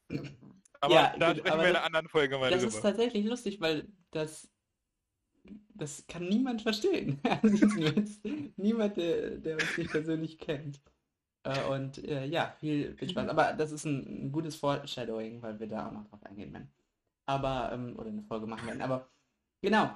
Aber 0.80 0.94
Ja, 0.94 1.16
da 1.18 1.30
gut, 1.30 1.38
sprechen 1.40 1.54
aber 1.54 1.62
wir 1.64 1.68
in 1.70 1.74
das- 1.74 1.78
einer 1.84 1.86
anderen 1.86 2.10
Folge 2.10 2.38
mal 2.38 2.52
Das 2.52 2.62
drüber. 2.62 2.76
ist 2.76 2.82
tatsächlich 2.82 3.26
lustig, 3.26 3.60
weil 3.62 3.88
das 4.12 4.48
das 5.76 6.06
kann 6.08 6.24
niemand 6.30 6.62
verstehen. 6.62 7.20
Also 7.42 7.68
niemand, 8.56 8.96
der, 8.98 9.32
der 9.32 9.56
uns 9.56 9.78
nicht 9.78 9.92
persönlich 9.92 10.38
kennt. 10.38 10.80
Äh, 11.44 11.62
und 11.66 11.98
äh, 12.06 12.26
ja, 12.26 12.56
viel, 12.60 12.96
viel 12.96 13.10
Spaß. 13.10 13.28
Aber 13.28 13.52
das 13.54 13.72
ist 13.74 13.84
ein, 13.86 14.28
ein 14.28 14.32
gutes 14.32 14.56
Foreshadowing, 14.56 15.42
weil 15.42 15.60
wir 15.60 15.68
da 15.68 15.88
auch 15.88 15.92
noch 15.92 16.06
drauf 16.08 16.24
eingehen 16.24 16.54
werden. 16.54 16.72
Aber, 17.26 17.72
ähm, 17.74 17.98
oder 17.98 18.10
eine 18.10 18.24
Folge 18.24 18.48
machen 18.48 18.68
werden. 18.68 18.82
Aber 18.82 19.10
genau. 19.62 19.96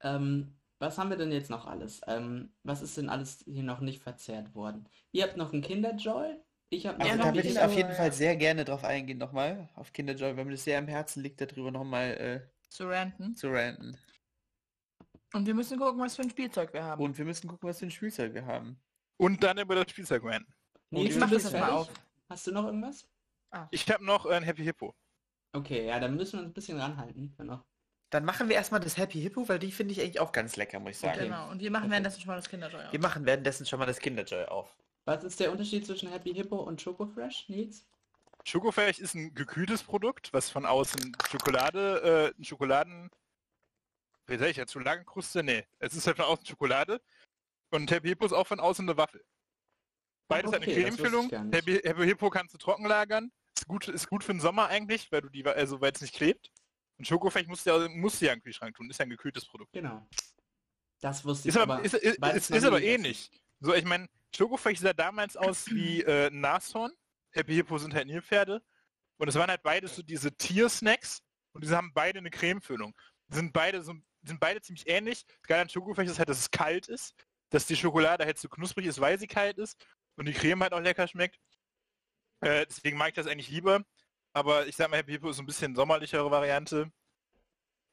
Ähm, 0.00 0.56
was 0.78 0.98
haben 0.98 1.10
wir 1.10 1.16
denn 1.16 1.30
jetzt 1.30 1.50
noch 1.50 1.66
alles? 1.66 2.00
Ähm, 2.06 2.52
was 2.64 2.82
ist 2.82 2.96
denn 2.96 3.08
alles 3.08 3.44
hier 3.46 3.62
noch 3.62 3.80
nicht 3.80 4.02
verzehrt 4.02 4.54
worden? 4.54 4.88
Ihr 5.12 5.24
habt 5.24 5.36
noch 5.36 5.52
einen 5.52 5.62
Kinderjoy? 5.62 6.36
Ich 6.70 6.86
habe 6.86 6.98
noch 6.98 7.04
Also 7.04 7.18
noch 7.18 7.26
da 7.26 7.34
würde 7.34 7.48
ich 7.48 7.60
auf 7.60 7.76
jeden 7.76 7.92
Fall 7.92 8.12
sehr 8.12 8.34
gerne 8.34 8.64
drauf 8.64 8.82
eingehen 8.82 9.18
nochmal, 9.18 9.68
auf 9.74 9.92
Kinderjoy, 9.92 10.36
weil 10.36 10.44
mir 10.44 10.52
das 10.52 10.64
sehr 10.64 10.78
am 10.78 10.88
Herzen 10.88 11.22
liegt, 11.22 11.40
darüber 11.40 11.70
nochmal 11.70 12.16
äh, 12.16 12.68
Zu 12.68 12.88
ranten. 12.88 13.36
zu 13.36 13.48
ranten. 13.48 13.96
Und 15.34 15.46
wir 15.46 15.54
müssen 15.54 15.78
gucken, 15.78 16.00
was 16.00 16.16
für 16.16 16.22
ein 16.22 16.30
Spielzeug 16.30 16.72
wir 16.72 16.82
haben. 16.82 17.02
Und 17.02 17.16
wir 17.16 17.24
müssen 17.24 17.46
gucken, 17.48 17.68
was 17.68 17.78
für 17.78 17.86
ein 17.86 17.90
Spielzeug 17.90 18.34
wir 18.34 18.44
haben. 18.46 18.80
Und 19.18 19.42
dann 19.44 19.58
über 19.58 19.74
das 19.74 19.90
Spielzeug 19.90 20.24
ranten. 20.24 20.52
Nils, 20.90 21.14
ich 21.14 21.20
mach 21.20 21.30
das 21.30 21.52
mal 21.52 21.70
auf. 21.70 21.90
Hast 22.28 22.46
du 22.46 22.52
noch 22.52 22.64
irgendwas? 22.64 23.06
Ich 23.70 23.88
habe 23.90 24.04
noch 24.04 24.26
ein 24.26 24.42
Happy 24.42 24.64
Hippo. 24.64 24.94
Okay, 25.52 25.86
ja, 25.86 26.00
dann 26.00 26.16
müssen 26.16 26.34
wir 26.34 26.40
uns 26.40 26.50
ein 26.50 26.54
bisschen 26.54 26.80
ranhalten. 26.80 27.34
Dann 27.36 27.46
noch. 27.46 27.64
Dann 28.10 28.24
machen 28.24 28.48
wir 28.48 28.56
erstmal 28.56 28.80
das 28.80 28.96
Happy 28.96 29.20
Hippo, 29.20 29.48
weil 29.48 29.58
die 29.58 29.72
finde 29.72 29.92
ich 29.92 30.00
eigentlich 30.00 30.20
auch 30.20 30.32
ganz 30.32 30.56
lecker, 30.56 30.80
muss 30.80 30.92
ich 30.92 30.98
sagen. 30.98 31.18
Genau. 31.18 31.50
Und 31.50 31.60
wir 31.60 31.70
machen 31.70 31.90
währenddessen 31.90 32.20
schon 32.20 32.28
mal 32.28 32.36
das 32.36 32.48
Kinderjoy 32.48 32.84
auf. 32.84 32.92
Wir 32.92 33.00
machen 33.00 33.24
währenddessen 33.24 33.64
schon 33.64 33.78
mal 33.78 33.86
das 33.86 33.98
Kinderjoy 33.98 34.44
auf. 34.46 34.76
Was 35.04 35.24
ist 35.24 35.40
der 35.40 35.50
Unterschied 35.50 35.86
zwischen 35.86 36.10
Happy 36.10 36.34
Hippo 36.34 36.56
und 36.56 36.82
Choco 36.82 37.06
Fresh, 37.06 37.48
Nils? 37.48 37.86
Schokofresh 38.44 38.98
ist 38.98 39.14
ein 39.14 39.34
gekühltes 39.34 39.82
Produkt, 39.82 40.32
was 40.32 40.50
von 40.50 40.66
außen 40.66 41.16
Schokolade, 41.30 42.32
äh, 42.34 42.40
ein 42.40 42.44
Schokoladen... 42.44 43.10
Wie 44.26 44.36
sag 44.36 44.48
ich 44.48 44.56
jetzt? 44.56 44.72
Schokoladenkruste? 44.72 45.42
Nee. 45.42 45.64
Es 45.78 45.94
ist 45.94 46.06
halt 46.06 46.16
von 46.16 46.26
außen 46.26 46.46
Schokolade. 46.46 47.00
Und 47.70 47.90
Happy 47.90 48.08
Hippo 48.08 48.26
ist 48.26 48.32
auch 48.32 48.46
von 48.46 48.60
außen 48.60 48.88
eine 48.88 48.96
Waffel. 48.96 49.24
Beides 50.28 50.52
hat 50.52 50.62
eine 50.62 50.70
okay, 50.70 50.86
wusste 50.86 51.02
ich 51.02 51.10
Cremefüllung. 51.10 51.52
Happy, 51.52 51.80
Happy 51.82 52.04
Hippo 52.04 52.30
kannst 52.30 52.54
du 52.54 52.58
trocken 52.58 52.86
lagern. 52.86 53.32
Ist 53.56 53.68
gut, 53.68 53.88
ist 53.88 54.08
gut 54.08 54.24
für 54.24 54.32
den 54.32 54.40
Sommer 54.40 54.68
eigentlich, 54.68 55.10
weil 55.12 55.22
du 55.22 55.28
die, 55.28 55.44
also 55.46 55.80
weil 55.80 55.92
es 55.92 56.00
nicht 56.00 56.14
klebt. 56.14 56.50
Und 56.98 57.06
Schokofresh 57.06 57.46
musst 57.46 57.66
du 57.66 57.70
ja, 57.70 57.88
musst 57.88 58.20
du 58.20 58.26
ja 58.26 58.32
im 58.32 58.42
Kühlschrank 58.42 58.76
tun. 58.76 58.90
Ist 58.90 58.98
ja 58.98 59.04
ein 59.04 59.10
gekühltes 59.10 59.44
Produkt. 59.46 59.72
Genau. 59.72 60.06
Das 61.00 61.24
wusste 61.24 61.48
Ist 61.48 61.56
ich 61.56 61.60
aber, 61.60 61.84
ist, 61.84 61.94
ist, 61.94 62.18
ist, 62.18 62.50
noch 62.50 62.56
ist 62.56 62.64
aber 62.64 62.82
ähnlich. 62.82 63.30
So, 63.60 63.74
ich 63.74 63.84
meine, 63.84 64.08
Schokofresh 64.34 64.78
sah 64.78 64.92
damals 64.92 65.36
aus 65.36 65.66
wie 65.70 66.02
äh, 66.02 66.30
Nashorn. 66.30 66.92
Happy 67.32 67.54
Hippo 67.54 67.78
sind 67.78 67.94
halt 67.94 68.06
Nilpferde. 68.06 68.62
Und 69.18 69.28
es 69.28 69.34
waren 69.34 69.50
halt 69.50 69.62
beides 69.62 69.96
so 69.96 70.02
diese 70.02 70.36
Tier-Snacks 70.36 71.22
und 71.52 71.64
diese 71.64 71.76
haben 71.76 71.92
beide 71.94 72.18
eine 72.18 72.30
Cremefüllung. 72.30 72.94
Die 73.28 73.36
Sind 73.36 73.52
beide 73.52 73.82
so, 73.82 73.94
sind 74.24 74.40
beide 74.40 74.60
ziemlich 74.60 74.88
ähnlich. 74.88 75.24
Das 75.26 75.48
Geile 75.48 75.62
an 75.62 75.68
Schokofresh 75.68 76.08
ist 76.08 76.18
halt, 76.18 76.28
dass 76.28 76.38
es 76.38 76.50
kalt 76.50 76.88
ist, 76.88 77.14
dass 77.50 77.66
die 77.66 77.76
Schokolade 77.76 78.24
halt 78.24 78.38
so 78.38 78.48
knusprig 78.48 78.86
ist, 78.86 79.00
weil 79.00 79.18
sie 79.18 79.26
kalt 79.26 79.58
ist 79.58 79.84
und 80.16 80.26
die 80.26 80.32
Creme 80.32 80.62
halt 80.62 80.72
auch 80.72 80.80
lecker 80.80 81.08
schmeckt. 81.08 81.38
Äh, 82.42 82.66
deswegen 82.68 82.98
mag 82.98 83.08
ich 83.08 83.14
das 83.14 83.26
eigentlich 83.26 83.50
lieber. 83.50 83.82
Aber 84.34 84.66
ich 84.66 84.76
sag 84.76 84.90
mal, 84.90 84.98
Happy 84.98 85.12
Hippo 85.12 85.30
ist 85.30 85.36
so 85.36 85.42
ein 85.42 85.46
bisschen 85.46 85.74
sommerlichere 85.74 86.30
Variante. 86.30 86.92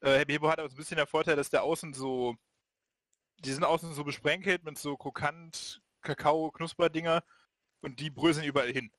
Äh, 0.00 0.18
Happy 0.18 0.32
Hippo 0.32 0.48
hat 0.48 0.58
aber 0.58 0.68
so 0.68 0.74
ein 0.74 0.78
bisschen 0.78 0.96
der 0.98 1.06
Vorteil, 1.06 1.36
dass 1.36 1.50
der 1.50 1.62
außen 1.62 1.94
so 1.94 2.36
die 3.44 3.52
sind 3.52 3.64
außen 3.64 3.94
so 3.94 4.04
besprenkelt 4.04 4.64
mit 4.64 4.78
so 4.78 4.96
krokant 4.96 5.80
Kakao 6.02 6.50
Knusperdinger 6.50 7.22
und 7.80 8.00
die 8.00 8.10
bröseln 8.10 8.46
überall 8.46 8.72
hin. 8.72 8.90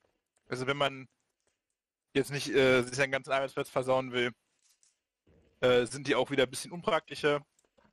Also 0.48 0.68
wenn 0.68 0.78
man 0.78 1.08
jetzt 2.14 2.32
nicht 2.32 2.50
äh, 2.50 2.82
sich 2.82 2.96
seinen 2.96 3.12
ganzen 3.12 3.32
Arbeitsplatz 3.32 3.70
versauen 3.70 4.12
will, 4.12 4.32
äh, 5.62 5.86
sind 5.86 6.08
die 6.08 6.16
auch 6.16 6.32
wieder 6.32 6.44
ein 6.44 6.50
bisschen 6.50 6.72
unpraktischer, 6.72 7.46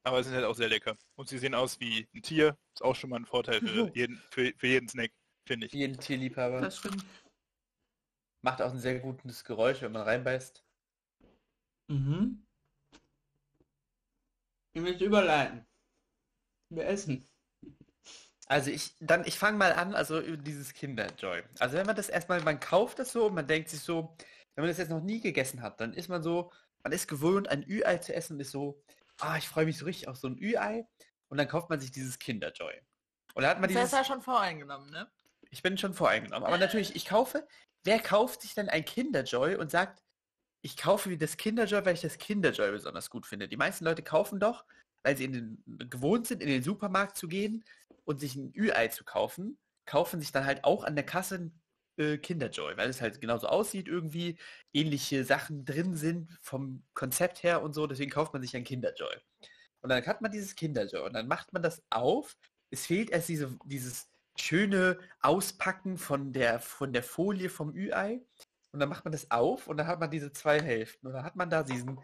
aber 0.02 0.22
sind 0.24 0.34
halt 0.34 0.44
auch 0.44 0.56
sehr 0.56 0.68
lecker. 0.68 0.96
Und 1.14 1.28
sie 1.28 1.38
sehen 1.38 1.54
aus 1.54 1.78
wie 1.80 2.08
ein 2.14 2.22
Tier, 2.22 2.56
ist 2.74 2.82
auch 2.82 2.96
schon 2.96 3.10
mal 3.10 3.16
ein 3.16 3.26
Vorteil 3.26 3.60
für 3.60 3.90
jeden, 3.94 4.20
für, 4.30 4.52
für 4.56 4.66
jeden 4.66 4.88
Snack, 4.88 5.12
finde 5.46 5.66
ich. 5.66 5.72
Jeden 5.72 5.98
Tierliebhaber. 5.98 6.60
Das 6.60 6.78
stimmt. 6.78 7.04
Macht 8.48 8.62
auch 8.62 8.72
ein 8.72 8.80
sehr 8.80 8.98
gutes 8.98 9.44
Geräusch, 9.44 9.82
wenn 9.82 9.92
man 9.92 10.04
reinbeißt. 10.04 10.64
Mhm. 11.88 12.46
Ich 14.72 14.80
möchte 14.80 15.04
überleiten. 15.04 15.66
Wir 16.70 16.86
essen. 16.86 17.28
Also 18.46 18.70
ich, 18.70 18.96
dann, 19.00 19.26
ich 19.26 19.38
fange 19.38 19.58
mal 19.58 19.74
an, 19.74 19.94
also 19.94 20.18
über 20.18 20.38
dieses 20.38 20.72
Kinderjoy. 20.72 21.42
Also 21.58 21.76
wenn 21.76 21.84
man 21.84 21.94
das 21.94 22.08
erstmal, 22.08 22.40
man 22.40 22.58
kauft 22.58 22.98
das 22.98 23.12
so 23.12 23.26
und 23.26 23.34
man 23.34 23.46
denkt 23.46 23.68
sich 23.68 23.80
so, 23.80 24.16
wenn 24.54 24.62
man 24.62 24.70
das 24.70 24.78
jetzt 24.78 24.88
noch 24.88 25.02
nie 25.02 25.20
gegessen 25.20 25.60
hat, 25.60 25.82
dann 25.82 25.92
ist 25.92 26.08
man 26.08 26.22
so, 26.22 26.50
man 26.82 26.92
ist 26.92 27.06
gewohnt, 27.06 27.50
ein 27.50 27.68
Ü-Ei 27.68 27.98
zu 27.98 28.14
essen 28.14 28.36
und 28.36 28.40
ist 28.40 28.52
so, 28.52 28.82
ah, 29.18 29.36
ich 29.36 29.46
freue 29.46 29.66
mich 29.66 29.76
so 29.76 29.84
richtig 29.84 30.08
auf 30.08 30.16
so 30.16 30.26
ein 30.26 30.38
Ü-Ei. 30.38 30.88
Und 31.28 31.36
dann 31.36 31.48
kauft 31.48 31.68
man 31.68 31.80
sich 31.80 31.90
dieses 31.90 32.18
Kinderjoy. 32.18 32.80
Und 33.34 33.42
da 33.42 33.50
hat 33.50 33.60
man 33.60 33.68
Das 33.68 33.84
ist 33.84 33.92
dieses, 33.92 33.92
ja 33.92 34.04
schon 34.04 34.22
voreingenommen, 34.22 34.88
ne? 34.88 35.06
ich 35.50 35.62
bin 35.62 35.78
schon 35.78 35.94
voreingenommen. 35.94 36.46
Aber 36.46 36.58
natürlich, 36.58 36.94
ich 36.96 37.06
kaufe, 37.06 37.46
wer 37.88 38.00
kauft 38.00 38.42
sich 38.42 38.52
dann 38.52 38.68
ein 38.68 38.84
Kinderjoy 38.84 39.56
und 39.56 39.70
sagt, 39.70 40.02
ich 40.60 40.76
kaufe 40.76 41.08
mir 41.08 41.16
das 41.16 41.38
Kinderjoy, 41.38 41.86
weil 41.86 41.94
ich 41.94 42.02
das 42.02 42.18
Kinderjoy 42.18 42.70
besonders 42.70 43.08
gut 43.08 43.24
finde. 43.24 43.48
Die 43.48 43.56
meisten 43.56 43.86
Leute 43.86 44.02
kaufen 44.02 44.38
doch, 44.38 44.66
weil 45.02 45.16
sie 45.16 45.24
in 45.24 45.32
den, 45.32 45.88
gewohnt 45.88 46.26
sind, 46.26 46.42
in 46.42 46.50
den 46.50 46.62
Supermarkt 46.62 47.16
zu 47.16 47.28
gehen 47.28 47.64
und 48.04 48.20
sich 48.20 48.36
ein 48.36 48.52
Ü-Ei 48.54 48.88
zu 48.88 49.04
kaufen, 49.04 49.58
kaufen 49.86 50.20
sich 50.20 50.32
dann 50.32 50.44
halt 50.44 50.64
auch 50.64 50.84
an 50.84 50.96
der 50.96 51.06
Kasse 51.06 51.36
ein 51.36 51.60
äh, 51.96 52.18
Kinderjoy, 52.18 52.76
weil 52.76 52.90
es 52.90 53.00
halt 53.00 53.22
genauso 53.22 53.46
aussieht 53.46 53.88
irgendwie, 53.88 54.38
ähnliche 54.74 55.24
Sachen 55.24 55.64
drin 55.64 55.96
sind 55.96 56.36
vom 56.42 56.84
Konzept 56.92 57.42
her 57.42 57.62
und 57.62 57.72
so, 57.72 57.86
deswegen 57.86 58.10
kauft 58.10 58.34
man 58.34 58.42
sich 58.42 58.54
ein 58.54 58.64
Kinderjoy. 58.64 59.16
Und 59.80 59.88
dann 59.88 60.04
hat 60.04 60.20
man 60.20 60.30
dieses 60.30 60.56
Kinderjoy 60.56 61.06
und 61.06 61.14
dann 61.14 61.26
macht 61.26 61.54
man 61.54 61.62
das 61.62 61.82
auf. 61.88 62.36
Es 62.68 62.84
fehlt 62.84 63.08
erst 63.08 63.30
diese, 63.30 63.56
dieses 63.64 64.10
schöne 64.40 64.98
Auspacken 65.20 65.98
von 65.98 66.32
der, 66.32 66.60
von 66.60 66.92
der 66.92 67.02
Folie 67.02 67.48
vom 67.50 67.74
Ü-Ei. 67.74 68.20
Und 68.72 68.80
dann 68.80 68.88
macht 68.88 69.04
man 69.04 69.12
das 69.12 69.30
auf 69.30 69.66
und 69.66 69.78
dann 69.78 69.86
hat 69.86 70.00
man 70.00 70.10
diese 70.10 70.32
zwei 70.32 70.60
Hälften. 70.60 71.06
Und 71.06 71.14
dann 71.14 71.24
hat 71.24 71.36
man 71.36 71.48
da 71.50 71.62
diesen 71.62 71.98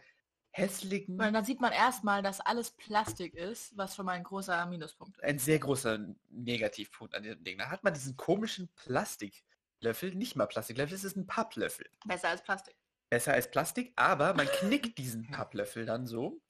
hässlichen, 0.50 1.18
Weil 1.18 1.32
dann 1.32 1.44
sieht 1.44 1.60
man 1.60 1.72
erstmal, 1.72 2.22
dass 2.22 2.40
alles 2.40 2.70
Plastik 2.70 3.34
ist, 3.34 3.76
was 3.76 3.96
schon 3.96 4.06
mal 4.06 4.12
ein 4.12 4.22
großer 4.22 4.64
Minuspunkt 4.66 5.16
ist. 5.16 5.24
ein 5.24 5.38
sehr 5.38 5.58
großer 5.58 5.98
Negativpunkt 6.30 7.14
an 7.14 7.24
diesem 7.24 7.42
Ding. 7.42 7.58
Da 7.58 7.70
hat 7.70 7.82
man 7.82 7.92
diesen 7.92 8.16
komischen 8.16 8.68
Plastiklöffel, 8.76 10.14
nicht 10.14 10.36
mal 10.36 10.46
Plastiklöffel, 10.46 10.94
es 10.94 11.04
ist 11.04 11.16
ein 11.16 11.26
Papplöffel. 11.26 11.86
Besser 12.06 12.28
als 12.28 12.42
Plastik. 12.42 12.76
Besser 13.10 13.32
als 13.32 13.50
Plastik, 13.50 13.92
aber 13.96 14.34
man 14.34 14.46
knickt 14.60 14.96
diesen 14.98 15.28
Papplöffel 15.30 15.86
dann 15.86 16.06
so. 16.06 16.40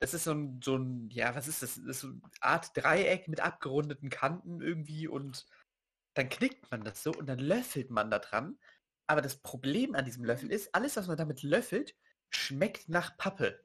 Das 0.00 0.14
ist 0.14 0.24
so 0.24 0.32
ein, 0.32 0.60
so 0.62 0.76
ein, 0.76 1.10
ja, 1.10 1.34
was 1.34 1.46
ist 1.46 1.62
das? 1.62 1.76
Das 1.76 1.84
ist 1.84 2.00
so 2.00 2.08
eine 2.08 2.20
Art 2.40 2.70
Dreieck 2.76 3.28
mit 3.28 3.40
abgerundeten 3.40 4.08
Kanten 4.10 4.60
irgendwie 4.62 5.06
und 5.08 5.46
dann 6.14 6.28
knickt 6.28 6.70
man 6.70 6.82
das 6.84 7.02
so 7.02 7.12
und 7.12 7.26
dann 7.26 7.38
löffelt 7.38 7.90
man 7.90 8.10
da 8.10 8.18
dran. 8.18 8.58
Aber 9.06 9.22
das 9.22 9.36
Problem 9.36 9.94
an 9.94 10.04
diesem 10.04 10.24
Löffel 10.24 10.50
ist, 10.50 10.74
alles, 10.74 10.96
was 10.96 11.06
man 11.06 11.16
damit 11.16 11.42
löffelt, 11.42 11.96
schmeckt 12.30 12.88
nach 12.88 13.16
Pappe. 13.18 13.64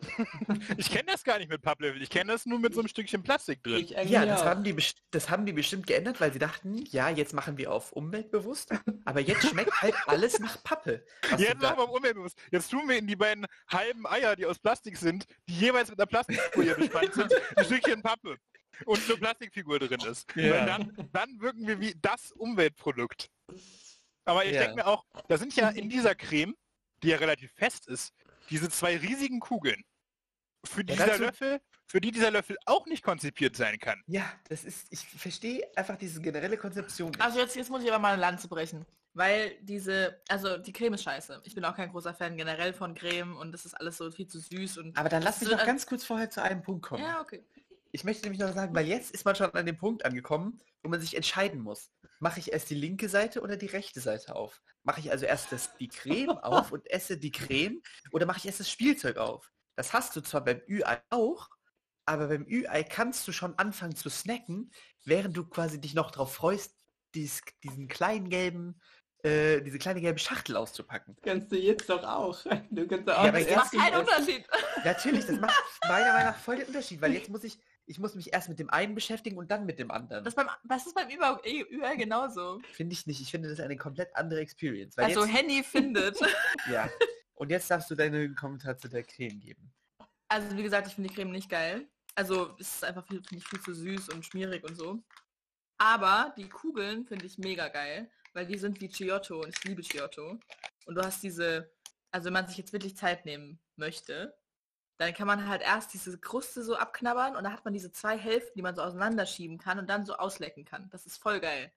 Ich 0.76 0.90
kenne 0.90 1.04
das 1.06 1.24
gar 1.24 1.38
nicht 1.38 1.48
mit 1.50 1.62
Papplöffel, 1.62 2.00
ich 2.02 2.10
kenne 2.10 2.32
das 2.32 2.46
nur 2.46 2.58
mit 2.58 2.74
so 2.74 2.80
einem 2.80 2.88
Stückchen 2.88 3.22
Plastik 3.22 3.62
drin. 3.62 3.78
Ich 3.78 3.90
Ja, 3.90 4.24
das 4.24 4.44
haben, 4.44 4.62
die 4.64 4.76
das 5.10 5.28
haben 5.30 5.46
die 5.46 5.52
bestimmt 5.52 5.86
geändert, 5.86 6.20
weil 6.20 6.32
sie 6.32 6.38
dachten, 6.38 6.84
ja, 6.90 7.08
jetzt 7.08 7.32
machen 7.34 7.58
wir 7.58 7.72
auf 7.72 7.92
umweltbewusst, 7.92 8.70
aber 9.04 9.20
jetzt 9.20 9.46
schmeckt 9.48 9.72
halt 9.82 9.94
alles 10.06 10.38
nach 10.38 10.62
Pappe. 10.62 11.04
Jetzt 11.36 11.60
machen 11.60 11.78
wir 11.78 11.90
umweltbewusst. 11.90 12.38
Jetzt 12.50 12.70
tun 12.70 12.88
wir 12.88 12.96
in 12.98 13.06
die 13.06 13.16
beiden 13.16 13.46
halben 13.68 14.06
Eier, 14.06 14.36
die 14.36 14.46
aus 14.46 14.58
Plastik 14.58 14.96
sind, 14.96 15.26
die 15.48 15.54
jeweils 15.58 15.90
mit 15.90 15.98
einer 15.98 16.06
Plastikfolie 16.06 16.74
bespannt 16.76 17.14
sind, 17.14 17.32
ein 17.56 17.64
Stückchen 17.64 18.02
Pappe 18.02 18.36
und 18.84 19.00
eine 19.04 19.16
Plastikfigur 19.18 19.78
drin 19.80 20.00
ist. 20.08 20.26
Ja. 20.36 20.50
Weil 20.52 20.66
dann, 20.66 21.08
dann 21.12 21.40
wirken 21.40 21.66
wir 21.66 21.80
wie 21.80 21.94
das 22.00 22.32
Umweltprodukt. 22.32 23.30
Aber 24.24 24.44
ich 24.44 24.52
Ja. 24.52 24.60
denke 24.60 24.76
mir 24.76 24.86
auch, 24.86 25.04
da 25.28 25.38
sind 25.38 25.56
ja 25.56 25.70
in 25.70 25.88
dieser 25.88 26.14
Creme, 26.14 26.54
die 27.02 27.08
ja 27.08 27.16
relativ 27.16 27.50
fest 27.52 27.86
ist, 27.88 28.12
diese 28.50 28.68
zwei 28.70 28.96
riesigen 28.96 29.40
Kugeln, 29.40 29.82
für, 30.68 30.82
Ja, 30.82 30.94
dieser 30.94 31.18
Löffel, 31.18 31.60
für 31.86 32.00
die 32.00 32.10
dieser 32.10 32.30
Löffel 32.30 32.56
auch 32.66 32.86
nicht 32.86 33.02
konzipiert 33.02 33.56
sein 33.56 33.78
kann. 33.78 34.02
Ja, 34.06 34.30
das 34.48 34.64
ist, 34.64 34.86
ich 34.90 35.06
verstehe 35.06 35.66
einfach 35.76 35.96
diese 35.96 36.20
generelle 36.20 36.56
Konzeption 36.56 37.10
nicht. 37.10 37.20
Also 37.20 37.38
jetzt, 37.38 37.56
jetzt 37.56 37.70
muss 37.70 37.82
ich 37.82 37.88
aber 37.88 37.98
mal 37.98 38.12
eine 38.12 38.20
Lanze 38.20 38.48
brechen. 38.48 38.84
Weil 39.14 39.56
diese, 39.62 40.20
also 40.28 40.58
die 40.58 40.72
Creme 40.72 40.94
ist 40.94 41.02
scheiße. 41.02 41.40
Ich 41.44 41.54
bin 41.54 41.64
auch 41.64 41.74
kein 41.74 41.90
großer 41.90 42.14
Fan 42.14 42.36
generell 42.36 42.72
von 42.72 42.94
Creme 42.94 43.36
und 43.36 43.52
das 43.52 43.64
ist 43.64 43.74
alles 43.74 43.96
so 43.96 44.10
viel 44.10 44.28
zu 44.28 44.38
süß 44.38 44.78
und. 44.78 44.96
aber 44.96 45.08
dann 45.08 45.22
lass 45.22 45.40
mich 45.40 45.50
noch 45.50 45.64
ganz 45.64 45.86
kurz 45.86 46.04
vorher 46.04 46.30
zu 46.30 46.42
einem 46.42 46.62
Punkt 46.62 46.82
kommen. 46.86 47.02
Ja, 47.02 47.20
okay. 47.20 47.44
Ich 47.90 48.04
möchte 48.04 48.24
nämlich 48.24 48.38
noch 48.40 48.52
sagen, 48.54 48.74
weil 48.74 48.86
jetzt 48.86 49.10
ist 49.12 49.24
man 49.24 49.34
schon 49.34 49.52
an 49.54 49.66
dem 49.66 49.76
Punkt 49.78 50.04
angekommen, 50.04 50.60
wo 50.82 50.90
man 50.90 51.00
sich 51.00 51.16
entscheiden 51.16 51.60
muss. 51.62 51.90
Mache 52.20 52.38
ich 52.38 52.52
erst 52.52 52.70
die 52.70 52.74
linke 52.74 53.08
Seite 53.08 53.40
oder 53.40 53.56
die 53.56 53.66
rechte 53.66 54.00
Seite 54.00 54.36
auf? 54.36 54.60
Mache 54.82 55.00
ich 55.00 55.10
also 55.10 55.24
erst 55.24 55.52
das, 55.52 55.74
die 55.78 55.88
Creme 55.88 56.30
auf 56.42 56.70
und 56.70 56.88
esse 56.90 57.16
die 57.16 57.30
Creme 57.32 57.82
oder 58.12 58.26
mache 58.26 58.38
ich 58.38 58.46
erst 58.46 58.60
das 58.60 58.70
Spielzeug 58.70 59.16
auf? 59.16 59.50
Das 59.78 59.92
hast 59.92 60.16
du 60.16 60.20
zwar 60.22 60.42
beim 60.42 60.60
Ü-Ei 60.68 61.00
auch, 61.10 61.48
aber 62.04 62.26
beim 62.26 62.44
Ü-Ei 62.48 62.82
kannst 62.82 63.28
du 63.28 63.32
schon 63.32 63.56
anfangen 63.60 63.94
zu 63.94 64.10
snacken, 64.10 64.72
während 65.04 65.36
du 65.36 65.46
quasi 65.46 65.80
dich 65.80 65.94
noch 65.94 66.10
darauf 66.10 66.34
freust, 66.34 66.74
dies, 67.14 67.42
diesen 67.62 67.86
kleinen 67.86 68.28
gelben, 68.28 68.80
äh, 69.22 69.60
diese 69.62 69.78
kleine 69.78 70.00
gelbe 70.00 70.18
Schachtel 70.18 70.56
auszupacken. 70.56 71.16
Kannst 71.22 71.52
du 71.52 71.56
jetzt 71.56 71.88
doch 71.88 72.02
auch. 72.02 72.44
Du 72.72 72.88
kannst 72.88 73.08
auch 73.08 73.22
Ja, 73.22 73.28
aber 73.28 73.40
das 73.40 73.54
Macht 73.54 73.70
keinen 73.72 73.92
essen. 73.92 74.00
Unterschied. 74.00 74.46
Natürlich, 74.84 75.26
das 75.26 75.38
macht 75.38 75.54
meiner 75.88 76.12
Meinung 76.12 76.32
nach 76.32 76.38
voll 76.38 76.56
den 76.56 76.66
Unterschied, 76.66 77.00
weil 77.00 77.12
jetzt 77.12 77.28
muss 77.28 77.44
ich, 77.44 77.56
ich 77.86 78.00
muss 78.00 78.16
mich 78.16 78.32
erst 78.32 78.48
mit 78.48 78.58
dem 78.58 78.70
einen 78.70 78.96
beschäftigen 78.96 79.38
und 79.38 79.48
dann 79.52 79.64
mit 79.64 79.78
dem 79.78 79.92
anderen. 79.92 80.24
Das, 80.24 80.34
beim, 80.34 80.48
das 80.64 80.86
ist 80.86 80.96
beim 80.96 81.08
Über 81.08 81.40
überall 81.44 81.96
genauso. 81.96 82.60
Finde 82.72 82.94
ich 82.94 83.06
nicht. 83.06 83.20
Ich 83.20 83.30
finde 83.30 83.48
das 83.48 83.60
eine 83.60 83.76
komplett 83.76 84.16
andere 84.16 84.40
Experience. 84.40 84.96
Weil 84.96 85.04
Also 85.04 85.24
jetzt, 85.24 85.36
Henny 85.36 85.62
findet. 85.62 86.18
ja. 86.68 86.90
Und 87.38 87.50
jetzt 87.50 87.70
darfst 87.70 87.88
du 87.90 87.94
deinen 87.94 88.34
Kommentar 88.34 88.76
zu 88.76 88.88
der 88.88 89.04
Creme 89.04 89.38
geben. 89.38 89.72
Also 90.28 90.56
wie 90.56 90.62
gesagt, 90.62 90.88
ich 90.88 90.94
finde 90.94 91.08
die 91.08 91.14
Creme 91.14 91.30
nicht 91.30 91.48
geil. 91.48 91.88
Also 92.16 92.56
es 92.58 92.74
ist 92.74 92.84
einfach 92.84 93.06
viel, 93.06 93.22
finde 93.22 93.36
ich, 93.36 93.48
viel 93.48 93.60
zu 93.60 93.72
süß 93.72 94.08
und 94.08 94.24
schmierig 94.24 94.64
und 94.64 94.74
so. 94.74 95.00
Aber 95.78 96.34
die 96.36 96.48
Kugeln 96.48 97.06
finde 97.06 97.26
ich 97.26 97.38
mega 97.38 97.68
geil, 97.68 98.10
weil 98.32 98.44
die 98.44 98.58
sind 98.58 98.80
wie 98.80 98.88
Giotto 98.88 99.40
und 99.40 99.56
ich 99.56 99.62
liebe 99.62 99.82
Giotto. 99.82 100.40
Und 100.86 100.94
du 100.96 101.00
hast 101.00 101.22
diese, 101.22 101.72
also 102.10 102.26
wenn 102.26 102.32
man 102.32 102.48
sich 102.48 102.58
jetzt 102.58 102.72
wirklich 102.72 102.96
Zeit 102.96 103.24
nehmen 103.24 103.60
möchte, 103.76 104.36
dann 104.98 105.14
kann 105.14 105.28
man 105.28 105.46
halt 105.46 105.62
erst 105.62 105.94
diese 105.94 106.18
Kruste 106.18 106.64
so 106.64 106.74
abknabbern 106.74 107.36
und 107.36 107.44
dann 107.44 107.52
hat 107.52 107.64
man 107.64 107.72
diese 107.72 107.92
zwei 107.92 108.18
Hälften, 108.18 108.54
die 108.56 108.62
man 108.62 108.74
so 108.74 108.82
auseinanderschieben 108.82 109.58
kann 109.58 109.78
und 109.78 109.88
dann 109.88 110.04
so 110.04 110.16
auslecken 110.16 110.64
kann. 110.64 110.90
Das 110.90 111.06
ist 111.06 111.18
voll 111.18 111.38
geil. 111.38 111.72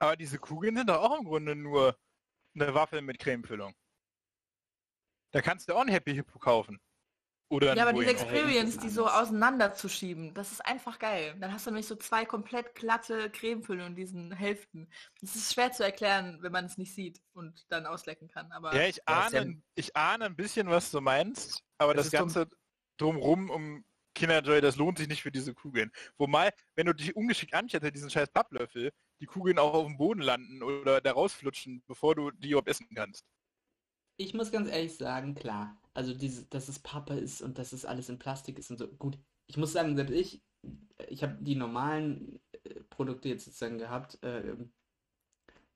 Aber 0.00 0.16
diese 0.16 0.38
Kugeln 0.38 0.76
sind 0.76 0.90
doch 0.90 1.02
auch 1.02 1.18
im 1.18 1.24
Grunde 1.24 1.56
nur 1.56 1.98
eine 2.54 2.74
Waffel 2.74 3.00
mit 3.00 3.18
Cremefüllung. 3.18 3.74
Da 5.32 5.40
kannst 5.42 5.68
du 5.68 5.74
auch 5.74 5.80
ein 5.82 5.88
Happy 5.88 6.14
Hippo 6.14 6.38
kaufen. 6.38 6.80
Oder 7.52 7.74
Ja, 7.74 7.82
aber 7.88 7.98
diese. 7.98 8.12
Experience, 8.12 8.78
die 8.78 8.88
so 8.88 9.08
auseinanderzuschieben, 9.08 10.34
das 10.34 10.52
ist 10.52 10.60
einfach 10.64 11.00
geil. 11.00 11.36
Dann 11.40 11.52
hast 11.52 11.66
du 11.66 11.70
nämlich 11.70 11.86
so 11.86 11.96
zwei 11.96 12.24
komplett 12.24 12.76
glatte 12.76 13.28
Cremefüllungen 13.30 13.92
in 13.92 13.96
diesen 13.96 14.32
Hälften. 14.32 14.88
Das 15.20 15.34
ist 15.34 15.52
schwer 15.52 15.72
zu 15.72 15.82
erklären, 15.84 16.38
wenn 16.42 16.52
man 16.52 16.64
es 16.66 16.78
nicht 16.78 16.94
sieht 16.94 17.20
und 17.32 17.66
dann 17.70 17.86
auslecken 17.86 18.28
kann. 18.28 18.52
Aber 18.52 18.72
Ja, 18.74 18.82
ich 18.82 18.98
ist 18.98 19.02
ja- 19.08 19.40
ahne, 19.40 19.62
ich 19.74 19.96
ahne 19.96 20.26
ein 20.26 20.36
bisschen, 20.36 20.68
was 20.70 20.92
du 20.92 21.00
meinst, 21.00 21.64
aber 21.78 21.92
Das 21.94 22.04
das, 22.10 22.14
ist 22.14 22.20
dumm. 22.20 22.28
Ganze 22.44 22.56
drumrum 22.98 23.50
um 23.50 23.84
Kinderjoy, 24.14 24.60
das 24.60 24.76
lohnt 24.76 24.98
sich 24.98 25.08
nicht 25.08 25.22
für 25.22 25.32
diese 25.32 25.52
Kugeln. 25.54 25.90
Wobei, 26.18 26.52
wenn 26.76 26.86
du 26.86 26.92
dich 26.94 27.16
ungeschickt 27.16 27.54
anstellst 27.54 27.84
mit 27.84 27.94
diesen 27.96 28.10
scheiß 28.10 28.28
Papplöffel, 28.30 28.92
die 29.20 29.26
Kugeln 29.26 29.58
auch 29.58 29.74
auf 29.74 29.86
dem 29.86 29.96
Boden 29.96 30.20
landen 30.20 30.62
oder 30.62 31.00
da 31.00 31.12
rausflutschen, 31.12 31.82
bevor 31.86 32.14
du 32.14 32.30
die 32.30 32.50
überhaupt 32.50 32.68
essen 32.68 32.86
kannst. 32.94 33.24
Ich 34.20 34.34
muss 34.34 34.52
ganz 34.52 34.68
ehrlich 34.68 34.94
sagen, 34.96 35.34
klar, 35.34 35.78
also 35.94 36.12
diese, 36.12 36.44
dass 36.44 36.68
es 36.68 36.78
Pappe 36.78 37.14
ist 37.14 37.40
und 37.40 37.56
dass 37.56 37.72
es 37.72 37.86
alles 37.86 38.10
in 38.10 38.18
Plastik 38.18 38.58
ist 38.58 38.70
und 38.70 38.76
so. 38.78 38.86
Gut, 38.86 39.16
ich 39.46 39.56
muss 39.56 39.72
sagen, 39.72 39.96
selbst 39.96 40.12
ich, 40.12 40.42
ich 41.08 41.22
habe 41.22 41.38
die 41.40 41.54
normalen 41.54 42.38
äh, 42.52 42.80
Produkte 42.90 43.30
jetzt 43.30 43.46
sozusagen 43.46 43.78
gehabt, 43.78 44.22
äh, 44.22 44.56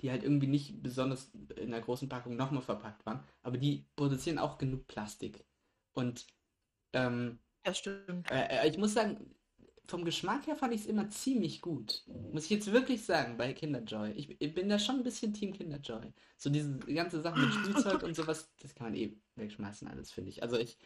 die 0.02 0.10
halt 0.10 0.22
irgendwie 0.22 0.46
nicht 0.46 0.82
besonders 0.82 1.30
in 1.56 1.70
der 1.70 1.80
großen 1.80 2.10
Packung 2.10 2.36
nochmal 2.36 2.60
verpackt 2.60 3.06
waren, 3.06 3.24
aber 3.40 3.56
die 3.56 3.86
produzieren 3.96 4.38
auch 4.38 4.58
genug 4.58 4.86
Plastik. 4.88 5.46
Und 5.94 6.26
ähm, 6.92 7.38
das 7.62 7.78
stimmt. 7.78 8.30
äh, 8.30 8.60
äh, 8.60 8.68
ich 8.68 8.76
muss 8.76 8.92
sagen, 8.92 9.34
vom 9.86 10.04
Geschmack 10.04 10.46
her 10.46 10.56
fand 10.56 10.72
ich 10.72 10.82
es 10.82 10.86
immer 10.86 11.10
ziemlich 11.10 11.60
gut. 11.60 12.04
Muss 12.32 12.44
ich 12.44 12.50
jetzt 12.50 12.72
wirklich 12.72 13.04
sagen, 13.04 13.36
bei 13.36 13.52
Kinderjoy. 13.52 14.12
Ich, 14.12 14.36
ich 14.40 14.54
bin 14.54 14.68
da 14.68 14.78
schon 14.78 14.96
ein 14.96 15.02
bisschen 15.04 15.34
Team 15.34 15.52
Kinderjoy. 15.52 16.12
So 16.36 16.50
diese 16.50 16.78
ganze 16.78 17.20
Sache 17.20 17.38
mit 17.38 17.52
Spielzeug 17.52 18.02
und 18.02 18.16
sowas, 18.16 18.50
das 18.60 18.74
kann 18.74 18.88
man 18.88 18.96
eh 18.96 19.12
wegschmeißen 19.36 19.86
alles, 19.88 20.10
finde 20.10 20.30
ich. 20.30 20.42
Also 20.42 20.58
ich 20.58 20.78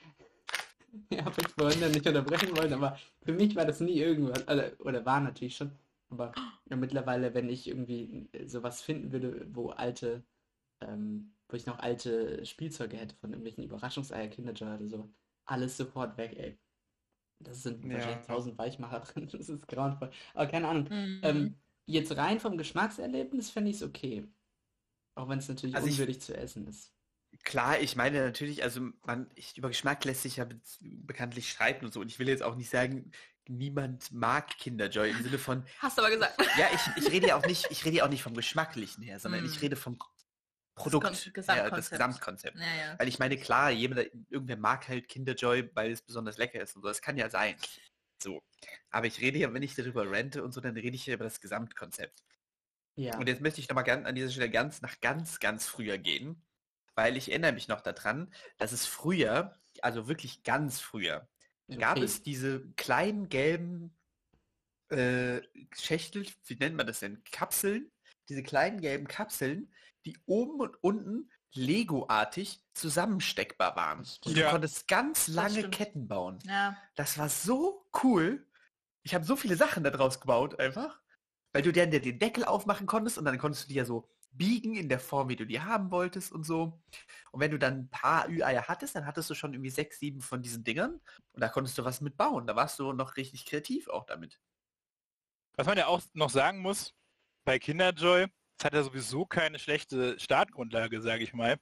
habe 1.17 1.41
jetzt 1.41 1.53
vorhin 1.53 1.81
ja 1.81 1.89
nicht 1.89 2.07
unterbrechen 2.07 2.57
wollen, 2.57 2.73
aber 2.73 2.99
für 3.23 3.33
mich 3.33 3.55
war 3.55 3.65
das 3.65 3.81
nie 3.81 3.99
irgendwas, 3.99 4.47
also, 4.49 4.63
oder 4.81 5.05
war 5.05 5.21
natürlich 5.21 5.57
schon, 5.57 5.71
aber 6.11 6.33
ja, 6.69 6.77
mittlerweile, 6.77 7.35
wenn 7.35 7.49
ich 7.49 7.69
irgendwie 7.69 8.29
sowas 8.47 8.83
finden 8.83 9.13
würde, 9.13 9.47
wo 9.53 9.71
alte, 9.71 10.23
ähm, 10.81 11.33
wo 11.49 11.57
ich 11.57 11.67
noch 11.67 11.79
alte 11.79 12.45
Spielzeuge 12.47 12.97
hätte 12.97 13.17
von 13.17 13.31
irgendwelchen 13.31 13.65
Überraschungseier, 13.65 14.29
Kinderjoy 14.29 14.75
oder 14.77 14.89
so, 14.89 15.09
alles 15.45 15.77
sofort 15.77 16.17
weg, 16.17 16.35
ey. 16.37 16.59
Das 17.41 17.63
sind 17.63 17.85
Ja. 17.85 17.95
wahrscheinlich 17.95 18.27
tausend 18.27 18.59
Weichmacher 18.59 19.01
drin, 19.01 19.29
das 19.33 19.49
ist 19.49 19.67
grauenvoll. 19.69 20.11
Aber 20.35 20.47
keine 20.47 20.69
Ahnung. 20.69 20.85
Mhm. 20.91 21.21
Ähm, 21.23 21.57
jetzt 21.87 22.17
rein 22.17 22.41
vom 22.41 22.57
Geschmackserlebnis 22.59 23.51
fände 23.51 23.71
ich 23.71 23.77
es 23.77 23.83
okay. 23.83 24.27
Auch 25.15 25.29
wenn 25.29 25.39
es 25.39 25.49
natürlich 25.49 25.75
Also 25.77 25.87
ich- 25.89 25.95
unwürdig 25.95 26.21
zu 26.21 26.37
essen 26.37 26.67
ist. 26.67 26.93
Klar, 27.45 27.79
ich 27.81 27.95
meine 27.95 28.23
natürlich, 28.25 28.63
also 28.63 28.81
man, 29.05 29.31
ich, 29.35 29.57
über 29.59 29.69
Geschmack 29.69 30.03
lässt 30.07 30.23
sich 30.23 30.37
ja 30.37 30.45
be 30.47 30.59
bekanntlich 30.81 31.51
streiten 31.51 31.85
und 31.85 31.93
so. 31.93 32.01
Und 32.01 32.09
ich 32.09 32.19
will 32.19 32.27
jetzt 32.29 32.43
auch 32.43 32.57
nicht 32.57 32.71
sagen, 32.71 33.13
niemand 33.47 34.11
mag 34.13 34.49
Kinderjoy 34.59 35.11
im 35.11 35.23
Sinne 35.23 35.39
von, 35.39 35.63
Hast 35.79 35.99
du 35.99 36.03
aber 36.03 36.11
gesagt. 36.11 36.41
ja, 36.59 36.67
ich, 36.75 37.05
ich 37.05 37.13
rede 37.13 37.29
ja 37.29 37.37
auch 37.37 37.45
nicht, 37.47 37.67
ich 37.71 37.85
rede 37.85 37.99
ja 37.99 38.07
auch 38.07 38.09
nicht 38.11 38.23
vom 38.23 38.35
Geschmacklichen 38.35 39.03
her, 39.05 39.19
sondern 39.21 39.45
ich 39.45 39.53
Hm. 39.55 39.61
rede 39.61 39.77
vom 39.77 39.99
Produkt, 40.79 41.07
Kon- 41.07 41.45
her, 41.55 41.71
das 41.71 41.91
Gesamtkonzept. 41.91 42.57
Ja, 42.59 42.75
ja. 42.87 42.99
Weil 42.99 43.09
ich 43.09 43.19
meine, 43.19 43.37
klar, 43.37 43.71
jemand, 43.71 44.11
irgendwer 44.31 44.57
mag 44.57 44.89
halt 44.89 45.09
Kinderjoy, 45.09 45.71
weil 45.75 45.93
es 45.93 46.03
besonders 46.03 46.39
lecker 46.39 46.61
ist 46.61 46.77
und 46.77 46.83
so. 46.83 46.89
Das 46.89 47.03
kann 47.03 47.17
ja 47.17 47.29
sein. 47.31 47.57
So. 48.23 48.43
Aber 48.91 49.07
ich 49.07 49.21
rede 49.21 49.39
ja, 49.39 49.53
wenn 49.53 49.63
ich 49.63 49.75
darüber 49.75 50.11
rente 50.11 50.43
und 50.43 50.53
so, 50.53 50.61
dann 50.61 50.75
rede 50.75 50.97
ich 50.97 51.07
ja 51.07 51.15
über 51.15 51.25
das 51.25 51.41
Gesamtkonzept. 51.41 52.25
Ja. 52.97 53.17
Und 53.19 53.29
jetzt 53.29 53.41
möchte 53.41 53.61
ich 53.61 53.69
nochmal 53.69 53.89
an 53.89 54.15
dieser 54.15 54.31
Stelle 54.31 54.51
ganz 54.51 54.83
nach 54.83 55.01
ganz, 55.01 55.39
ganz 55.39 55.67
früher 55.67 55.99
gehen, 55.99 56.43
weil 56.95 57.17
ich 57.17 57.31
erinnere 57.31 57.53
mich 57.53 57.69
noch 57.69 57.81
daran, 57.81 58.33
dass 58.57 58.73
es 58.73 58.87
früher, 58.87 59.57
also 59.83 60.09
wirklich 60.09 60.43
ganz 60.43 60.81
früher, 60.81 61.29
gab 61.79 61.99
Okay. 61.99 62.05
es 62.05 62.23
diese 62.23 62.67
kleinen 62.73 63.29
gelben 63.29 63.97
äh, 64.89 65.43
Schächtel, 65.77 66.27
wie 66.47 66.57
nennt 66.57 66.77
man 66.77 66.87
das 66.87 67.01
denn? 67.01 67.23
Kapseln? 67.31 67.91
Diese 68.29 68.43
kleinen 68.43 68.81
gelben 68.81 69.07
Kapseln, 69.07 69.73
die 70.13 70.19
oben 70.27 70.61
und 70.61 70.83
unten 70.83 71.31
Lego-artig 71.55 72.65
zusammensteckbar 72.75 73.77
waren. 73.77 73.99
Und 74.01 74.27
du 74.37 74.41
Ja. 74.41 74.51
konntest 74.51 74.89
ganz 74.89 75.29
lange. 75.29 75.69
Ketten 75.71 76.09
bauen. 76.09 76.39
ja. 76.45 76.77
Das 76.95 77.19
war 77.19 77.29
so 77.29 77.89
cool. 78.03 78.47
Ich 79.03 79.15
habe 79.15 79.25
so 79.25 79.37
viele 79.37 79.57
Sachen 79.57 79.85
daraus 79.85 80.21
gebaut 80.21 80.59
einfach. 80.59 81.01
Weil 81.53 81.63
du 81.63 81.73
dann 81.73 81.91
den 81.91 82.19
Deckel 82.19 82.45
aufmachen 82.45 82.87
konntest 82.87 83.17
und 83.17 83.25
dann 83.25 83.39
konntest 83.39 83.65
du 83.65 83.69
die 83.69 83.75
ja 83.75 83.85
so 83.87 84.11
biegen 84.33 84.75
in 84.77 84.91
der 84.91 85.01
Form, 85.01 85.31
wie 85.31 85.37
du 85.37 85.47
die 85.47 85.61
haben 85.63 85.91
wolltest 85.91 86.31
und 86.31 86.45
so. 86.45 86.79
Und 87.33 87.41
wenn 87.41 87.51
du 87.51 87.59
dann 87.59 87.79
ein 87.79 87.89
paar 87.91 88.29
Ü-Eier 88.29 88.69
hattest, 88.69 88.95
dann 88.95 89.07
hattest 89.07 89.31
du 89.31 89.35
schon 89.35 89.55
irgendwie 89.55 89.71
sechs, 89.71 89.99
sieben 89.99 90.21
von 90.21 90.43
diesen 90.43 90.63
Dingern 90.63 91.01
und 91.33 91.41
da 91.41 91.49
konntest 91.49 91.79
du 91.79 91.85
was 91.85 92.03
mitbauen. 92.03 92.47
Da 92.47 92.55
warst 92.55 92.79
du 92.79 92.93
noch 92.93 93.17
richtig 93.17 93.47
kreativ 93.47 93.89
auch 93.89 94.05
damit. 94.05 94.39
Was 95.57 95.67
man 95.67 95.79
ja 95.79 95.87
auch 95.87 96.03
noch 96.13 96.31
sagen 96.31 96.59
muss, 96.61 96.95
bei 97.47 97.59
Kinderjoy, 97.59 98.27
es 98.59 98.65
hat 98.65 98.75
ja 98.75 98.83
sowieso 98.83 99.25
keine 99.27 99.59
schlechte 99.59 100.19
Startgrundlage, 100.19 101.01
sage 101.01 101.23
ich 101.25 101.33
mal. 101.33 101.57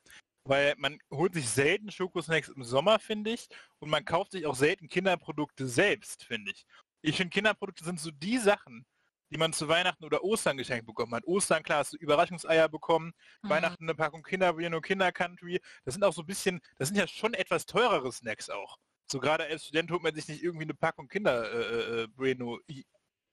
Weil 0.45 0.75
man 0.79 0.99
holt 1.11 1.35
sich 1.35 1.49
selten 1.49 1.91
Schokosnacks 1.91 2.49
im 2.49 2.63
Sommer, 2.63 2.99
finde 3.01 3.33
ich. 3.33 3.49
Und 3.81 3.91
man 3.91 4.05
kauft 4.05 4.33
sich 4.33 4.47
auch 4.47 4.55
selten 4.55 4.89
Kinderprodukte 4.89 5.67
selbst, 5.67 6.25
finde 6.25 6.53
ich. 6.53 6.65
Ich 7.03 7.17
finde, 7.17 7.31
Kinderprodukte 7.31 7.85
sind 7.85 7.99
so 8.01 8.11
die 8.13 8.39
Sachen, 8.39 8.87
die 9.31 9.39
man 9.39 9.53
zu 9.53 9.67
Weihnachten 9.69 10.05
oder 10.05 10.23
Ostern 10.23 10.57
geschenkt 10.57 10.87
bekommen 10.87 11.13
hat. 11.15 11.27
Ostern, 11.27 11.65
klar, 11.65 11.79
hast 11.81 11.93
du 11.95 11.97
Überraschungseier 11.97 12.69
bekommen, 12.69 13.13
Mhm. 13.43 13.49
Weihnachten 13.51 13.85
eine 13.85 13.95
Packung 13.97 14.23
Kinder 14.23 14.53
Bueno, 14.53 14.81
Kinder 14.81 15.11
Country. 15.11 15.61
Das 15.85 15.95
sind 15.95 16.05
auch 16.05 16.13
so 16.13 16.23
ein 16.23 16.27
bisschen, 16.27 16.61
das 16.79 16.89
sind 16.89 16.97
ja 16.97 17.09
schon 17.09 17.35
etwas 17.35 17.67
teurere 17.67 18.13
Snacks 18.13 18.49
auch. 18.49 18.79
So 19.11 19.19
gerade 19.19 19.45
als 19.45 19.65
Student 19.65 19.91
holt 19.91 20.03
man 20.05 20.15
sich 20.15 20.29
nicht 20.29 20.43
irgendwie 20.45 20.65
eine 20.65 20.75
Packung 20.75 21.09
Kinder 21.09 21.51
äh, 21.53 22.03
äh, 22.05 22.07
Bueno 22.09 22.61
i- 22.71 22.87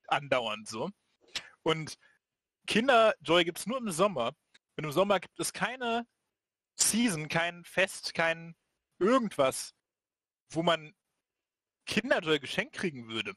andauernd 0.08 0.68
so. 0.68 0.90
Und 1.62 1.98
Kinderjoy 2.68 3.44
gibt 3.46 3.60
es 3.60 3.68
nur 3.68 3.78
im 3.78 3.92
Sommer. 3.92 4.34
Und 4.76 4.84
im 4.86 4.92
Sommer 4.92 5.20
gibt 5.20 5.40
es 5.40 5.54
keine 5.54 6.08
Season, 6.76 7.28
kein 7.28 7.64
Fest, 7.64 8.14
kein 8.14 8.56
irgendwas, 9.00 9.74
wo 10.50 10.64
man 10.64 10.94
Kinderjoy 11.86 12.40
geschenkt 12.40 12.76
kriegen 12.76 13.08
würde. 13.10 13.34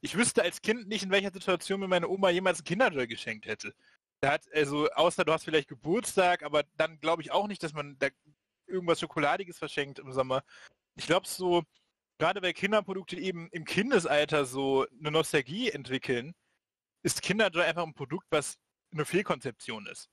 Ich 0.00 0.16
wüsste 0.16 0.42
als 0.42 0.60
Kind 0.60 0.88
nicht, 0.88 1.02
in 1.02 1.10
welcher 1.10 1.32
Situation 1.32 1.80
mir 1.80 1.88
meine 1.88 2.08
Oma 2.08 2.30
jemals 2.30 2.60
ein 2.60 2.64
Kinderjoy 2.64 3.06
geschenkt 3.06 3.46
hätte. 3.46 3.74
Da 4.20 4.32
hat, 4.32 4.42
also, 4.52 4.88
außer 4.90 5.24
du 5.24 5.32
hast 5.32 5.44
vielleicht 5.44 5.68
Geburtstag, 5.68 6.42
aber 6.42 6.64
dann 6.76 7.00
glaube 7.00 7.22
ich 7.22 7.32
auch 7.32 7.48
nicht, 7.48 7.62
dass 7.62 7.72
man 7.72 7.98
da 7.98 8.08
irgendwas 8.66 9.00
Schokoladiges 9.00 9.58
verschenkt 9.58 9.98
im 9.98 10.12
Sommer. 10.12 10.42
Ich 10.96 11.06
glaube 11.06 11.26
so, 11.26 11.62
gerade 12.18 12.42
weil 12.42 12.52
Kinderprodukte 12.52 13.16
eben 13.16 13.48
im 13.50 13.64
Kindesalter 13.64 14.44
so 14.44 14.86
eine 14.98 15.10
Nostalgie 15.10 15.70
entwickeln, 15.70 16.34
ist 17.02 17.22
Kinderjoy 17.22 17.62
einfach 17.62 17.84
ein 17.84 17.94
Produkt, 17.94 18.26
was 18.30 18.56
eine 18.92 19.04
Fehlkonzeption 19.04 19.86
ist. 19.86 20.08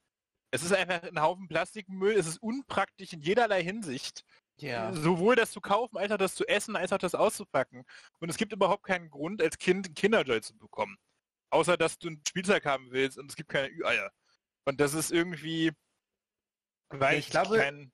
Es 0.52 0.64
ist 0.64 0.74
einfach 0.74 1.02
ein 1.04 1.22
Haufen 1.22 1.48
Plastikmüll, 1.48 2.14
es 2.14 2.28
ist 2.28 2.38
unpraktisch 2.38 3.14
in 3.14 3.22
jederlei 3.22 3.64
Hinsicht. 3.64 4.24
Sowohl 4.94 5.36
das 5.36 5.52
zu 5.52 5.62
kaufen, 5.62 5.98
als 5.98 6.12
auch 6.12 6.18
das 6.18 6.36
zu 6.36 6.46
essen, 6.48 6.76
als 6.76 6.94
auch 6.94 7.00
das 7.00 7.16
auszupacken. 7.16 7.86
Und 8.20 8.30
es 8.30 8.38
gibt 8.38 8.54
überhaupt 8.54 8.84
keinen 8.84 9.10
Grund, 9.10 9.42
als 9.42 9.58
Kind 9.58 9.96
Kinderjoy 9.96 10.42
zu 10.42 10.56
bekommen. 10.56 10.98
Außer, 11.50 11.76
dass 11.76 11.98
du 11.98 12.10
ein 12.10 12.22
Spielzeug 12.28 12.66
haben 12.66 12.92
willst 12.92 13.18
und 13.18 13.32
es 13.32 13.36
gibt 13.36 13.50
keine 13.50 13.70
Ü-Eier. 13.70 14.12
Und 14.66 14.80
das 14.80 14.94
ist 14.94 15.12
irgendwie... 15.12 15.72
Weil 16.90 17.18
ich 17.18 17.32
glaube- 17.32 17.58
kein, 17.58 17.92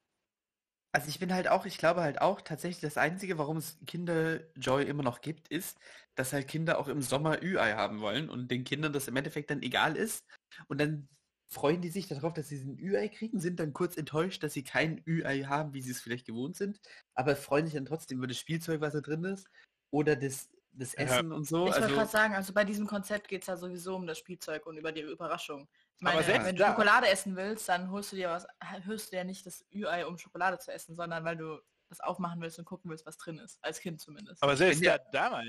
Also 0.91 1.07
ich 1.07 1.19
bin 1.19 1.33
halt 1.33 1.47
auch, 1.47 1.65
ich 1.65 1.77
glaube 1.77 2.01
halt 2.01 2.19
auch 2.19 2.41
tatsächlich 2.41 2.81
das 2.81 2.97
Einzige, 2.97 3.37
warum 3.37 3.57
es 3.57 3.77
Kinderjoy 3.85 4.83
immer 4.83 5.03
noch 5.03 5.21
gibt, 5.21 5.47
ist, 5.47 5.77
dass 6.19 6.33
halt 6.33 6.49
Kinder 6.49 6.77
auch 6.79 6.89
im 6.89 7.01
Sommer 7.01 7.41
Ü-Ei 7.41 7.73
haben 7.75 8.01
wollen 8.01 8.29
und 8.29 8.51
den 8.51 8.65
Kindern 8.65 8.91
das 8.91 9.07
im 9.07 9.15
Endeffekt 9.15 9.49
dann 9.51 9.61
egal 9.61 9.95
ist. 9.95 10.25
Und 10.67 10.81
dann 10.81 11.07
freuen 11.49 11.81
die 11.81 11.89
sich 11.89 12.09
darauf, 12.09 12.33
dass 12.33 12.49
sie 12.49 12.57
ein 12.59 12.77
Ü-Ei 12.77 13.07
kriegen, 13.07 13.39
sind 13.39 13.57
dann 13.59 13.71
kurz 13.71 13.95
enttäuscht, 13.95 14.43
dass 14.43 14.51
sie 14.53 14.63
kein 14.63 15.01
Ü-Ei 15.07 15.43
haben, 15.43 15.73
wie 15.73 15.81
sie 15.81 15.91
es 15.91 16.01
vielleicht 16.01 16.27
gewohnt 16.27 16.57
sind, 16.57 16.77
aber 17.15 17.37
freuen 17.37 17.65
sich 17.65 17.75
dann 17.75 17.85
trotzdem 17.85 18.17
über 18.17 18.27
das 18.27 18.37
Spielzeug, 18.37 18.81
was 18.81 18.91
da 18.93 18.99
drin 18.99 19.23
ist, 19.23 19.47
oder 19.91 20.17
das, 20.17 20.49
das 20.73 20.91
Ja. 20.93 20.99
Essen 21.05 21.31
und 21.31 21.47
so. 21.47 21.67
Ich 21.67 21.71
wollte 21.71 21.83
Also, 21.83 21.95
gerade 21.95 22.11
sagen, 22.11 22.35
also 22.35 22.53
bei 22.53 22.65
diesem 22.65 22.85
Konzept 22.85 23.29
geht 23.29 23.41
es 23.43 23.47
ja 23.47 23.55
sowieso 23.55 23.95
um 23.95 24.05
das 24.05 24.17
Spielzeug 24.17 24.65
und 24.67 24.77
über 24.77 24.91
die 24.91 25.01
Überraschung. 25.01 25.69
Ich 26.01 26.05
Aber 26.05 26.15
meine, 26.15 26.25
selbst 26.25 26.47
wenn 26.47 26.55
du 26.57 26.59
da- 26.63 26.69
Schokolade 26.71 27.07
essen 27.07 27.35
willst, 27.37 27.67
dann 27.69 27.89
holst 27.91 28.11
du 28.11 28.17
dir 28.17 28.29
was, 28.29 28.45
hörst 28.83 29.11
du 29.13 29.15
ja 29.15 29.23
nicht 29.23 29.45
das 29.45 29.65
Ü-Ei, 29.73 30.05
um 30.05 30.17
Schokolade 30.17 30.59
zu 30.59 30.71
essen, 30.73 30.95
sondern 30.95 31.23
weil 31.23 31.37
du 31.37 31.59
das 31.89 32.01
aufmachen 32.01 32.39
willst 32.41 32.59
und 32.59 32.65
gucken 32.65 32.91
willst, 32.91 33.05
was 33.07 33.17
drin 33.17 33.39
ist. 33.39 33.57
Als 33.63 33.79
Kind 33.79 33.99
zumindest. 33.99 34.43
Aber 34.43 34.55
selbst 34.55 34.83
ja- 34.83 34.99
da 35.11 35.41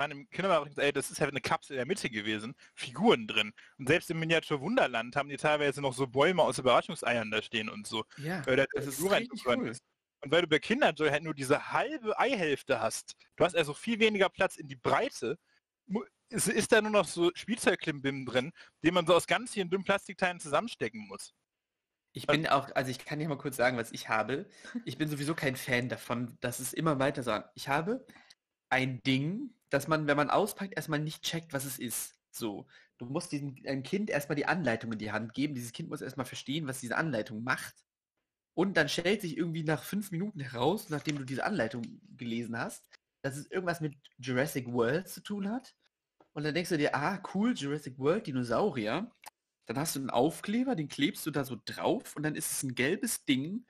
waren 0.00 0.10
im 0.12 0.30
Kindermarkt, 0.30 0.78
ey, 0.78 0.92
das 0.92 1.10
ist 1.10 1.18
ja 1.18 1.28
eine 1.28 1.40
Kapsel 1.42 1.74
in 1.74 1.76
der 1.78 1.86
Mitte 1.86 2.08
gewesen, 2.08 2.54
Figuren 2.74 3.26
drin. 3.26 3.52
Und 3.78 3.86
selbst 3.86 4.10
im 4.10 4.18
Miniatur 4.18 4.60
Wunderland 4.62 5.14
haben 5.14 5.28
die 5.28 5.36
teilweise 5.36 5.82
noch 5.82 5.92
so 5.92 6.06
Bäume 6.06 6.42
aus 6.42 6.58
Überraschungseiern 6.58 7.30
da 7.30 7.42
stehen 7.42 7.68
und 7.68 7.86
so. 7.86 8.04
ja, 8.16 8.44
Weil 8.46 8.56
da 8.56 8.64
das 8.72 8.84
eine 8.86 8.92
ist 8.94 9.10
richtig 9.10 9.46
cool. 9.46 9.68
ist. 9.68 9.82
Und 10.22 10.32
weil 10.32 10.42
du 10.42 10.48
bei 10.48 10.58
Kinderjoy 10.58 11.10
halt 11.10 11.22
nur 11.22 11.34
diese 11.34 11.72
halbe 11.72 12.18
Eihälfte 12.18 12.80
hast, 12.80 13.14
du 13.36 13.44
hast 13.44 13.54
also 13.54 13.74
viel 13.74 14.00
weniger 14.00 14.28
Platz 14.30 14.56
in 14.56 14.68
die 14.68 14.76
Breite, 14.76 15.38
mu- 15.86 16.04
es 16.30 16.48
ist 16.48 16.72
da 16.72 16.80
nur 16.80 16.92
noch 16.92 17.06
so 17.06 17.30
Spielzeugklimbim 17.34 18.24
drin, 18.24 18.52
den 18.82 18.94
man 18.94 19.06
so 19.06 19.14
aus 19.14 19.26
ganz 19.26 19.52
vielen 19.52 19.68
dünnen 19.68 19.84
Plastikteilen 19.84 20.40
zusammenstecken 20.40 21.06
muss. 21.08 21.32
Ich 22.12 22.26
bin 22.26 22.46
auch, 22.48 22.70
also 22.74 22.90
ich 22.90 22.98
kann 23.04 23.18
dir 23.18 23.28
mal 23.28 23.38
kurz 23.38 23.56
sagen, 23.56 23.76
was 23.76 23.92
ich 23.92 24.08
habe. 24.08 24.48
Ich 24.84 24.98
bin 24.98 25.08
sowieso 25.08 25.34
kein 25.34 25.56
Fan 25.56 25.88
davon, 25.88 26.36
dass 26.40 26.58
es 26.58 26.72
immer 26.72 26.98
weiter 26.98 27.22
so 27.22 27.30
an. 27.32 27.44
Ich 27.54 27.68
habe 27.68 28.04
ein 28.70 29.02
Ding, 29.02 29.54
dass 29.68 29.88
man, 29.88 30.06
wenn 30.06 30.16
man 30.16 30.30
auspackt, 30.30 30.74
erstmal 30.74 31.00
nicht 31.00 31.22
checkt, 31.22 31.52
was 31.52 31.64
es 31.64 31.78
ist. 31.78 32.14
So. 32.30 32.66
Du 32.98 33.06
musst 33.06 33.32
diesem 33.32 33.56
ein 33.66 33.82
Kind 33.82 34.10
erstmal 34.10 34.36
die 34.36 34.46
Anleitung 34.46 34.92
in 34.92 34.98
die 34.98 35.12
Hand 35.12 35.34
geben. 35.34 35.54
Dieses 35.54 35.72
Kind 35.72 35.88
muss 35.88 36.02
erstmal 36.02 36.26
verstehen, 36.26 36.66
was 36.66 36.80
diese 36.80 36.96
Anleitung 36.96 37.42
macht. 37.42 37.74
Und 38.54 38.76
dann 38.76 38.88
stellt 38.88 39.22
sich 39.22 39.36
irgendwie 39.36 39.62
nach 39.62 39.82
fünf 39.82 40.10
Minuten 40.10 40.40
heraus, 40.40 40.90
nachdem 40.90 41.16
du 41.16 41.24
diese 41.24 41.44
Anleitung 41.44 41.82
gelesen 42.16 42.58
hast, 42.58 42.84
dass 43.22 43.36
es 43.36 43.50
irgendwas 43.50 43.80
mit 43.80 43.96
Jurassic 44.18 44.72
World 44.72 45.08
zu 45.08 45.22
tun 45.22 45.48
hat. 45.48 45.74
Und 46.32 46.44
dann 46.44 46.54
denkst 46.54 46.70
du 46.70 46.78
dir, 46.78 46.94
ah, 46.94 47.22
cool, 47.34 47.54
Jurassic 47.54 47.98
World, 47.98 48.26
Dinosaurier. 48.26 49.10
Dann 49.66 49.78
hast 49.78 49.96
du 49.96 50.00
einen 50.00 50.10
Aufkleber, 50.10 50.74
den 50.74 50.88
klebst 50.88 51.24
du 51.26 51.30
da 51.30 51.44
so 51.44 51.56
drauf 51.64 52.16
und 52.16 52.22
dann 52.22 52.34
ist 52.34 52.50
es 52.50 52.62
ein 52.62 52.74
gelbes 52.74 53.24
Ding, 53.24 53.66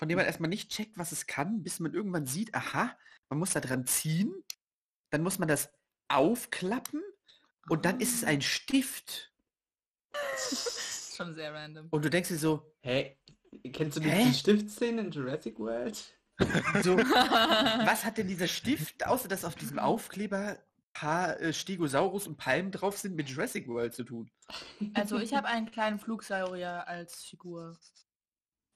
von 0.00 0.08
dem 0.08 0.16
man 0.16 0.24
erstmal 0.24 0.48
nicht 0.48 0.70
checkt, 0.70 0.96
was 0.96 1.12
es 1.12 1.26
kann, 1.26 1.62
bis 1.62 1.78
man 1.78 1.92
irgendwann 1.92 2.24
sieht, 2.24 2.54
aha, 2.54 2.96
man 3.28 3.38
muss 3.38 3.52
da 3.52 3.60
dran 3.60 3.84
ziehen, 3.84 4.32
dann 5.10 5.22
muss 5.22 5.38
man 5.38 5.46
das 5.46 5.70
aufklappen 6.08 7.02
und 7.68 7.84
dann 7.84 8.00
ist 8.00 8.14
es 8.14 8.24
ein 8.24 8.40
Stift. 8.40 9.30
Schon 11.14 11.34
sehr 11.34 11.52
random. 11.52 11.88
Und 11.90 12.02
du 12.02 12.08
denkst 12.08 12.30
dir 12.30 12.38
so, 12.38 12.72
Hey, 12.80 13.18
kennst 13.74 13.98
du 13.98 14.00
die, 14.00 14.08
Hä? 14.08 14.24
die 14.24 14.32
Stiftszene 14.32 15.02
in 15.02 15.10
Jurassic 15.10 15.58
World? 15.58 16.02
so 16.82 16.96
was 16.96 18.06
hat 18.06 18.16
denn 18.16 18.26
dieser 18.26 18.48
Stift, 18.48 19.06
außer 19.06 19.28
dass 19.28 19.44
auf 19.44 19.54
diesem 19.54 19.78
Aufkleber 19.78 20.56
paar 20.94 21.38
äh, 21.40 21.52
Stegosaurus 21.52 22.26
und 22.26 22.38
Palmen 22.38 22.72
drauf 22.72 22.96
sind, 22.96 23.16
mit 23.16 23.28
Jurassic 23.28 23.68
World 23.68 23.92
zu 23.92 24.04
tun? 24.04 24.30
Also 24.94 25.18
ich 25.18 25.34
habe 25.34 25.48
einen 25.48 25.70
kleinen 25.70 25.98
Flugsaurier 25.98 26.88
als 26.88 27.22
Figur. 27.22 27.76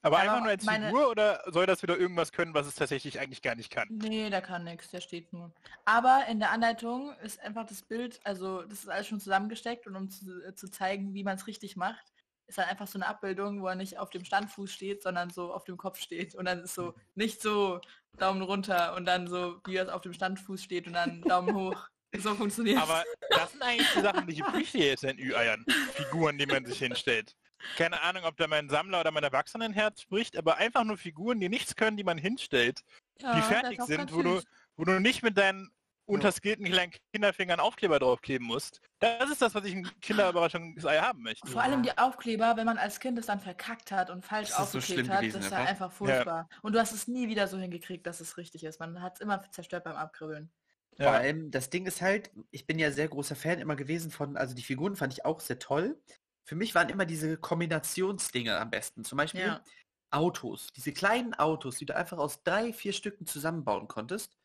Aber, 0.05 0.19
Aber 0.19 0.23
einfach 0.29 0.41
nur 0.43 0.51
als 0.51 0.65
meine- 0.65 0.87
Figur 0.89 1.09
oder 1.09 1.43
soll 1.47 1.65
das 1.65 1.83
wieder 1.83 1.97
irgendwas 1.99 2.31
können, 2.31 2.53
was 2.53 2.67
es 2.67 2.75
tatsächlich 2.75 3.19
eigentlich 3.21 3.41
gar 3.41 3.55
nicht 3.55 3.71
kann? 3.71 3.89
Nee, 3.91 4.29
der 4.29 4.43
kann 4.43 4.63
nichts, 4.65 4.91
der 4.91 5.01
steht 5.01 5.33
nur. 5.33 5.51
Aber 5.87 6.27
in 6.29 6.41
der 6.41 6.51
Anleitung 6.51 7.15
ist 7.23 7.41
einfach 7.41 7.65
das 7.67 7.81
Bild, 7.83 8.21
also 8.23 8.63
das 8.63 8.81
ist 8.81 8.89
alles 8.91 9.07
schon 9.07 9.19
zusammengesteckt 9.19 9.87
und 9.87 9.97
um 9.97 10.11
zu, 10.11 10.43
äh, 10.47 10.55
zu 10.55 10.71
zeigen, 10.71 11.15
wie 11.15 11.25
man 11.25 11.37
es 11.37 11.47
richtig 11.47 11.77
macht, 11.77 12.05
ist 12.47 12.59
dann 12.59 12.69
einfach 12.69 12.87
so 12.87 12.99
eine 12.99 13.07
Abbildung, 13.07 13.63
wo 13.63 13.67
er 13.69 13.75
nicht 13.77 13.97
auf 13.99 14.11
dem 14.11 14.27
Standfuß 14.27 14.71
steht, 14.71 15.03
sondern 15.03 15.31
so 15.31 15.55
auf 15.55 15.65
dem 15.65 15.79
Kopf 15.79 15.99
steht. 15.99 16.35
Und 16.35 16.45
dann 16.45 16.61
ist 16.65 16.75
so 16.75 16.93
nicht 17.15 17.41
so 17.41 17.81
Daumen 18.19 18.43
runter 18.43 18.95
und 18.97 19.07
dann 19.07 19.27
so, 19.27 19.59
wie 19.65 19.77
er 19.77 19.95
auf 19.95 20.03
dem 20.03 20.13
Standfuß 20.13 20.63
steht 20.63 20.87
und 20.87 20.93
dann 20.93 21.23
Daumen 21.23 21.55
hoch. 21.55 21.89
So 22.19 22.35
funktioniert 22.35 22.81
Aber 22.81 23.03
das 23.31 23.51
sind 23.53 23.63
eigentlich 23.63 23.91
die 23.93 24.01
Sachen, 24.03 24.27
die 24.27 24.35
ich 24.35 24.45
appreciate 24.45 25.09
in 25.09 25.19
Ü-Eiern. 25.19 25.65
Figuren, 25.95 26.37
die 26.39 26.47
man 26.47 26.65
sich 26.67 26.79
hinstellt. 26.79 27.35
Keine 27.77 28.01
Ahnung, 28.03 28.25
ob 28.25 28.37
da 28.37 28.47
mein 28.47 28.69
Sammler 28.69 29.01
oder 29.01 29.11
mein 29.11 29.25
Erwachsenenherz 29.25 30.03
spricht, 30.03 30.37
aber 30.37 30.57
einfach 30.57 30.85
nur 30.85 30.97
Figuren, 30.97 31.41
die 31.41 31.49
nichts 31.49 31.77
können, 31.77 31.97
die 31.97 32.05
man 32.05 32.19
hinstellt, 32.19 32.83
die 33.21 33.43
fertig 33.43 33.81
sind, 33.83 34.13
wo 34.13 34.23
du, 34.23 34.41
wo 34.77 34.85
du 34.85 35.01
nicht 35.01 35.23
mit 35.23 35.37
deinen 35.37 35.71
unterskillten 36.07 36.67
kleinen 36.67 36.93
Kinderfingern 37.13 37.61
Aufkleber 37.61 37.99
draufkleben 37.99 38.47
musst. 38.47 38.81
Das 38.99 39.31
ist 39.31 39.41
das, 39.41 39.55
was 39.55 39.65
ich 39.65 39.73
in 39.73 40.01
Kinderüberraschungsei 40.01 40.99
haben 40.99 41.23
möchte. 41.23 41.47
Vor 41.47 41.63
allem 41.63 41.83
die 41.83 41.97
Aufkleber, 41.97 42.57
wenn 42.57 42.67
man 42.67 42.79
als 42.79 43.01
Kind 43.01 43.19
es 43.19 43.27
dann 43.27 43.41
verkackt 43.41 43.91
hat 43.91 44.11
und 44.11 44.25
falsch 44.25 44.51
Das 44.51 44.61
ist 44.61 44.73
so 44.73 44.79
aufgeklebt 44.79 45.07
schlimm 45.07 45.15
hat, 45.15 45.21
gewesen 45.23 45.41
das 45.41 45.51
war 45.51 45.59
einfach. 45.61 45.71
einfach 45.71 45.93
furchtbar. 45.93 46.49
Und 46.63 46.75
du 46.75 46.79
hast 46.79 46.93
es 46.93 47.09
nie 47.09 47.29
wieder 47.29 47.49
so 47.49 47.59
hingekriegt, 47.59 48.07
dass 48.07 48.21
es 48.21 48.37
richtig 48.37 48.65
ist. 48.65 48.81
Man 48.81 49.01
hat 49.01 49.15
es 49.15 49.21
immer 49.21 49.41
zerstört 49.51 49.85
beim 49.85 49.97
Abkribbeln. 49.97 50.53
Vor 50.97 51.07
Ja. 51.07 51.13
allem, 51.13 51.51
das 51.51 51.71
Ding 51.71 51.87
ist 51.87 52.03
halt, 52.03 52.31
ich 52.51 52.67
bin 52.67 52.79
ja 52.79 52.91
sehr 52.93 53.09
großer 53.09 53.35
Fan 53.35 53.59
immer 53.59 53.75
gewesen 53.75 54.11
von, 54.11 54.37
also 54.37 54.55
die 54.55 54.63
Figuren 54.63 54.97
fand 54.97 55.13
ich 55.13 55.25
auch 55.25 55.41
sehr 55.41 55.59
toll. 55.59 55.99
Für 56.45 56.55
mich 56.57 56.75
waren 56.75 56.89
immer 56.91 57.07
diese 57.07 57.37
Kombinationsdinge 57.39 58.59
am 58.59 58.71
besten. 58.71 59.05
Zum 59.05 59.17
Beispiel 59.19 59.41
Ja. 59.41 59.65
Autos. 60.11 60.69
Diese 60.77 60.93
kleinen 60.93 61.35
Autos, 61.35 61.79
die 61.79 61.87
du 61.87 61.97
einfach 61.97 62.19
aus 62.19 62.43
drei, 62.43 62.73
vier 62.73 62.93
Stücken 62.93 63.27
zusammenbauen 63.27 63.89
konntest. 63.89 64.37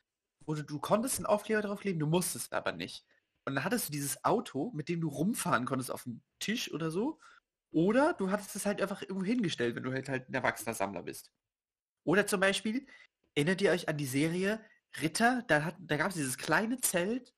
Wo 0.45 0.55
du, 0.55 0.63
du 0.63 0.79
konntest 0.79 1.17
einen 1.17 1.25
Aufkleber 1.27 1.61
draufkleben, 1.61 1.99
du 1.99 2.07
musstest 2.07 2.53
aber 2.53 2.71
nicht. 2.71 3.05
Und 3.45 3.55
dann 3.55 3.63
hattest 3.63 3.87
du 3.87 3.91
dieses 3.91 4.23
Auto, 4.23 4.71
mit 4.73 4.89
dem 4.89 5.01
du 5.01 5.09
rumfahren 5.09 5.65
konntest 5.65 5.91
auf 5.91 6.03
dem 6.03 6.21
Tisch 6.39 6.71
oder 6.73 6.89
so. 6.91 7.19
Oder 7.71 8.13
du 8.13 8.31
hattest 8.31 8.55
es 8.55 8.65
halt 8.65 8.81
einfach 8.81 9.01
irgendwo 9.01 9.25
hingestellt, 9.25 9.75
wenn 9.75 9.83
du 9.83 9.91
halt, 9.91 10.09
halt 10.09 10.29
ein 10.29 10.33
erwachsener 10.33 10.73
Sammler 10.73 11.03
bist. 11.03 11.31
Oder 12.03 12.25
zum 12.25 12.39
Beispiel, 12.39 12.87
erinnert 13.35 13.61
ihr 13.61 13.71
euch 13.71 13.87
an 13.89 13.97
die 13.97 14.05
Serie 14.07 14.63
Ritter? 15.01 15.43
Da, 15.47 15.63
hat- 15.65 15.77
da 15.79 15.97
gab 15.97 16.09
es 16.09 16.15
dieses 16.15 16.37
kleine 16.37 16.79
Zelt 16.81 17.33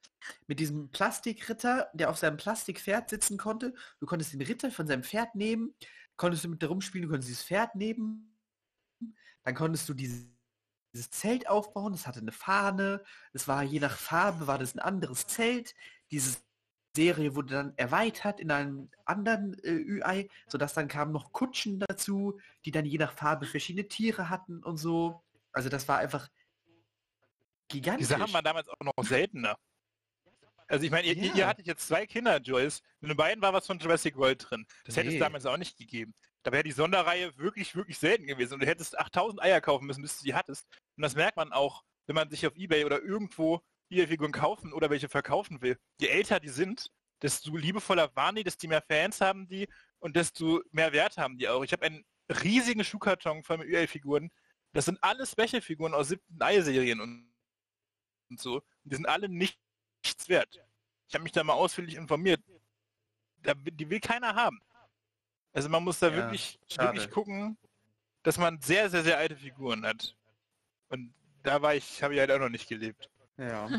mit 0.47 0.59
diesem 0.59 0.89
Plastikritter, 0.89 1.89
der 1.93 2.09
auf 2.09 2.17
seinem 2.17 2.37
Plastikpferd 2.37 3.09
sitzen 3.09 3.37
konnte. 3.37 3.73
Du 3.99 4.05
konntest 4.05 4.33
den 4.33 4.41
Ritter 4.41 4.71
von 4.71 4.87
seinem 4.87 5.03
Pferd 5.03 5.35
nehmen, 5.35 5.73
konntest 6.17 6.43
du 6.43 6.49
mit 6.49 6.61
da 6.61 6.67
rumspielen, 6.67 7.07
du 7.07 7.11
konntest 7.11 7.29
dieses 7.29 7.43
Pferd 7.43 7.75
nehmen. 7.75 8.37
Dann 9.43 9.55
konntest 9.55 9.89
du 9.89 9.93
diese, 9.93 10.27
dieses 10.93 11.09
Zelt 11.09 11.49
aufbauen, 11.49 11.93
das 11.93 12.05
hatte 12.05 12.19
eine 12.19 12.31
Fahne, 12.31 13.03
es 13.33 13.47
war 13.47 13.63
je 13.63 13.79
nach 13.79 13.97
Farbe 13.97 14.47
war 14.47 14.59
das 14.59 14.75
ein 14.75 14.79
anderes 14.79 15.27
Zelt. 15.27 15.73
Diese 16.11 16.37
Serie 16.95 17.35
wurde 17.35 17.53
dann 17.53 17.73
erweitert 17.77 18.39
in 18.39 18.51
einem 18.51 18.89
anderen 19.05 19.57
äh, 19.63 20.03
UI, 20.03 20.29
sodass 20.47 20.73
dann 20.73 20.87
kamen 20.87 21.11
noch 21.11 21.31
Kutschen 21.31 21.79
dazu, 21.79 22.39
die 22.65 22.71
dann 22.71 22.85
je 22.85 22.97
nach 22.97 23.13
Farbe 23.13 23.45
verschiedene 23.45 23.87
Tiere 23.87 24.29
hatten 24.29 24.61
und 24.63 24.77
so. 24.77 25.23
Also 25.53 25.69
das 25.69 25.87
war 25.87 25.99
einfach 25.99 26.29
Die 27.71 27.77
gigantisch. 27.77 28.07
Sachen 28.07 28.33
waren 28.33 28.43
damals 28.43 28.67
auch 28.67 28.79
noch 28.81 29.03
seltener. 29.03 29.57
Also 30.71 30.85
ich 30.85 30.91
meine, 30.91 31.07
ihr, 31.07 31.15
Ja. 31.15 31.35
ihr 31.35 31.47
hattet 31.47 31.67
jetzt 31.67 31.87
zwei 31.87 32.05
Kinder, 32.07 32.37
Joyce. 32.37 32.81
In 33.01 33.09
den 33.09 33.17
beiden 33.17 33.41
war 33.41 33.51
was 33.53 33.67
von 33.67 33.77
Jurassic 33.79 34.15
World 34.15 34.49
drin. 34.49 34.65
Das 34.85 34.95
hätte 34.95 35.09
es 35.09 35.13
Nee. 35.15 35.19
damals 35.19 35.45
auch 35.45 35.57
nicht 35.57 35.77
gegeben. 35.77 36.13
Da 36.43 36.51
wäre 36.51 36.63
die 36.63 36.71
Sonderreihe 36.71 37.37
wirklich, 37.37 37.75
wirklich 37.75 37.97
selten 37.99 38.25
gewesen. 38.25 38.53
Und 38.55 38.61
du 38.61 38.67
hättest 38.67 38.97
8000 38.97 39.41
Eier 39.41 39.59
kaufen 39.61 39.85
müssen, 39.85 40.01
bis 40.01 40.17
du 40.17 40.23
die 40.23 40.33
hattest. 40.33 40.65
Und 40.95 41.03
das 41.03 41.15
merkt 41.15 41.35
man 41.37 41.51
auch, 41.51 41.83
wenn 42.07 42.15
man 42.15 42.29
sich 42.29 42.47
auf 42.47 42.55
Ebay 42.55 42.85
oder 42.85 43.01
irgendwo 43.01 43.61
Figuren 43.89 44.31
kaufen 44.31 44.71
oder 44.71 44.89
welche 44.89 45.09
verkaufen 45.09 45.61
will. 45.61 45.77
Je 45.99 46.07
älter 46.07 46.39
die 46.39 46.47
sind, 46.49 46.87
desto 47.21 47.55
liebevoller 47.57 48.15
waren 48.15 48.35
die, 48.35 48.43
desto 48.43 48.67
mehr 48.69 48.81
Fans 48.81 49.19
haben 49.19 49.47
die 49.49 49.67
und 49.99 50.15
desto 50.15 50.61
mehr 50.71 50.93
Wert 50.93 51.17
haben 51.17 51.37
die 51.37 51.49
auch. 51.49 51.63
Ich 51.63 51.73
habe 51.73 51.85
einen 51.85 52.05
riesigen 52.29 52.85
Schuhkarton 52.85 53.43
von 53.43 53.59
UA-Figuren. 53.59 54.31
Das 54.71 54.85
sind 54.85 54.97
alles 55.03 55.31
Special-Figuren 55.31 55.93
aus 55.93 56.07
siebten 56.07 56.41
Ei-Serien 56.41 57.01
und, 57.01 57.29
und 58.29 58.39
so. 58.39 58.55
Und 58.55 58.63
die 58.85 58.95
sind 58.95 59.07
alle 59.07 59.27
nicht, 59.27 59.59
nichts 60.03 60.29
wert. 60.29 60.59
Ich 61.07 61.13
habe 61.13 61.23
mich 61.23 61.31
da 61.31 61.43
mal 61.43 61.53
ausführlich 61.53 61.95
informiert. 61.95 62.41
Da, 63.43 63.53
die 63.55 63.89
will 63.89 63.99
keiner 63.99 64.35
haben. 64.35 64.61
Also 65.53 65.67
man 65.69 65.83
muss 65.83 65.99
da 65.99 66.09
Ja, 66.09 66.15
wirklich, 66.15 66.59
schade. 66.69 66.93
wirklich 66.93 67.11
gucken, 67.11 67.57
dass 68.23 68.37
man 68.37 68.61
sehr, 68.61 68.89
sehr, 68.89 69.03
sehr 69.03 69.17
alte 69.17 69.35
Figuren 69.35 69.85
hat. 69.85 70.15
Und 70.89 71.13
da 71.43 71.61
war 71.61 71.75
ich, 71.75 72.01
habe 72.03 72.13
ich 72.13 72.19
halt 72.19 72.31
auch 72.31 72.39
noch 72.39 72.49
nicht 72.49 72.69
gelebt. 72.69 73.09
Ja. 73.37 73.69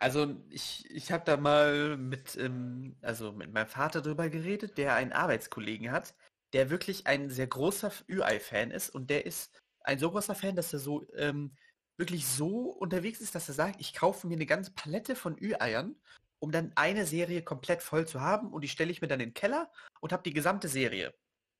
Also 0.00 0.36
ich, 0.50 0.90
ich 0.90 1.12
habe 1.12 1.24
da 1.24 1.36
mal 1.36 1.96
mit, 1.96 2.36
ähm, 2.36 2.96
also 3.00 3.32
mit 3.32 3.52
meinem 3.52 3.68
Vater 3.68 4.02
drüber 4.02 4.28
geredet, 4.28 4.76
der 4.76 4.94
einen 4.96 5.12
Arbeitskollegen 5.12 5.92
hat, 5.92 6.14
der 6.52 6.68
wirklich 6.68 7.06
ein 7.06 7.30
sehr 7.30 7.46
großer 7.46 7.92
UI-Fan 8.10 8.70
ist 8.70 8.90
und 8.90 9.08
der 9.08 9.24
ist 9.24 9.62
ein 9.80 9.98
so 9.98 10.10
großer 10.10 10.34
Fan, 10.34 10.56
dass 10.56 10.72
er 10.72 10.78
so 10.80 11.06
ähm, 11.14 11.56
wirklich 11.96 12.26
so 12.26 12.70
unterwegs 12.70 13.20
ist, 13.20 13.34
dass 13.34 13.48
er 13.48 13.54
sagt, 13.54 13.80
ich 13.80 13.94
kaufe 13.94 14.26
mir 14.26 14.34
eine 14.34 14.46
ganze 14.46 14.72
Palette 14.72 15.16
von 15.16 15.36
Ü-Eiern, 15.40 15.96
um 16.38 16.50
dann 16.50 16.72
eine 16.74 17.06
Serie 17.06 17.42
komplett 17.42 17.82
voll 17.82 18.06
zu 18.06 18.20
haben 18.20 18.52
und 18.52 18.62
die 18.62 18.68
stelle 18.68 18.90
ich 18.90 19.00
mir 19.00 19.08
dann 19.08 19.20
in 19.20 19.30
den 19.30 19.34
Keller 19.34 19.70
und 20.00 20.12
habe 20.12 20.22
die 20.22 20.32
gesamte 20.32 20.68
Serie. 20.68 21.14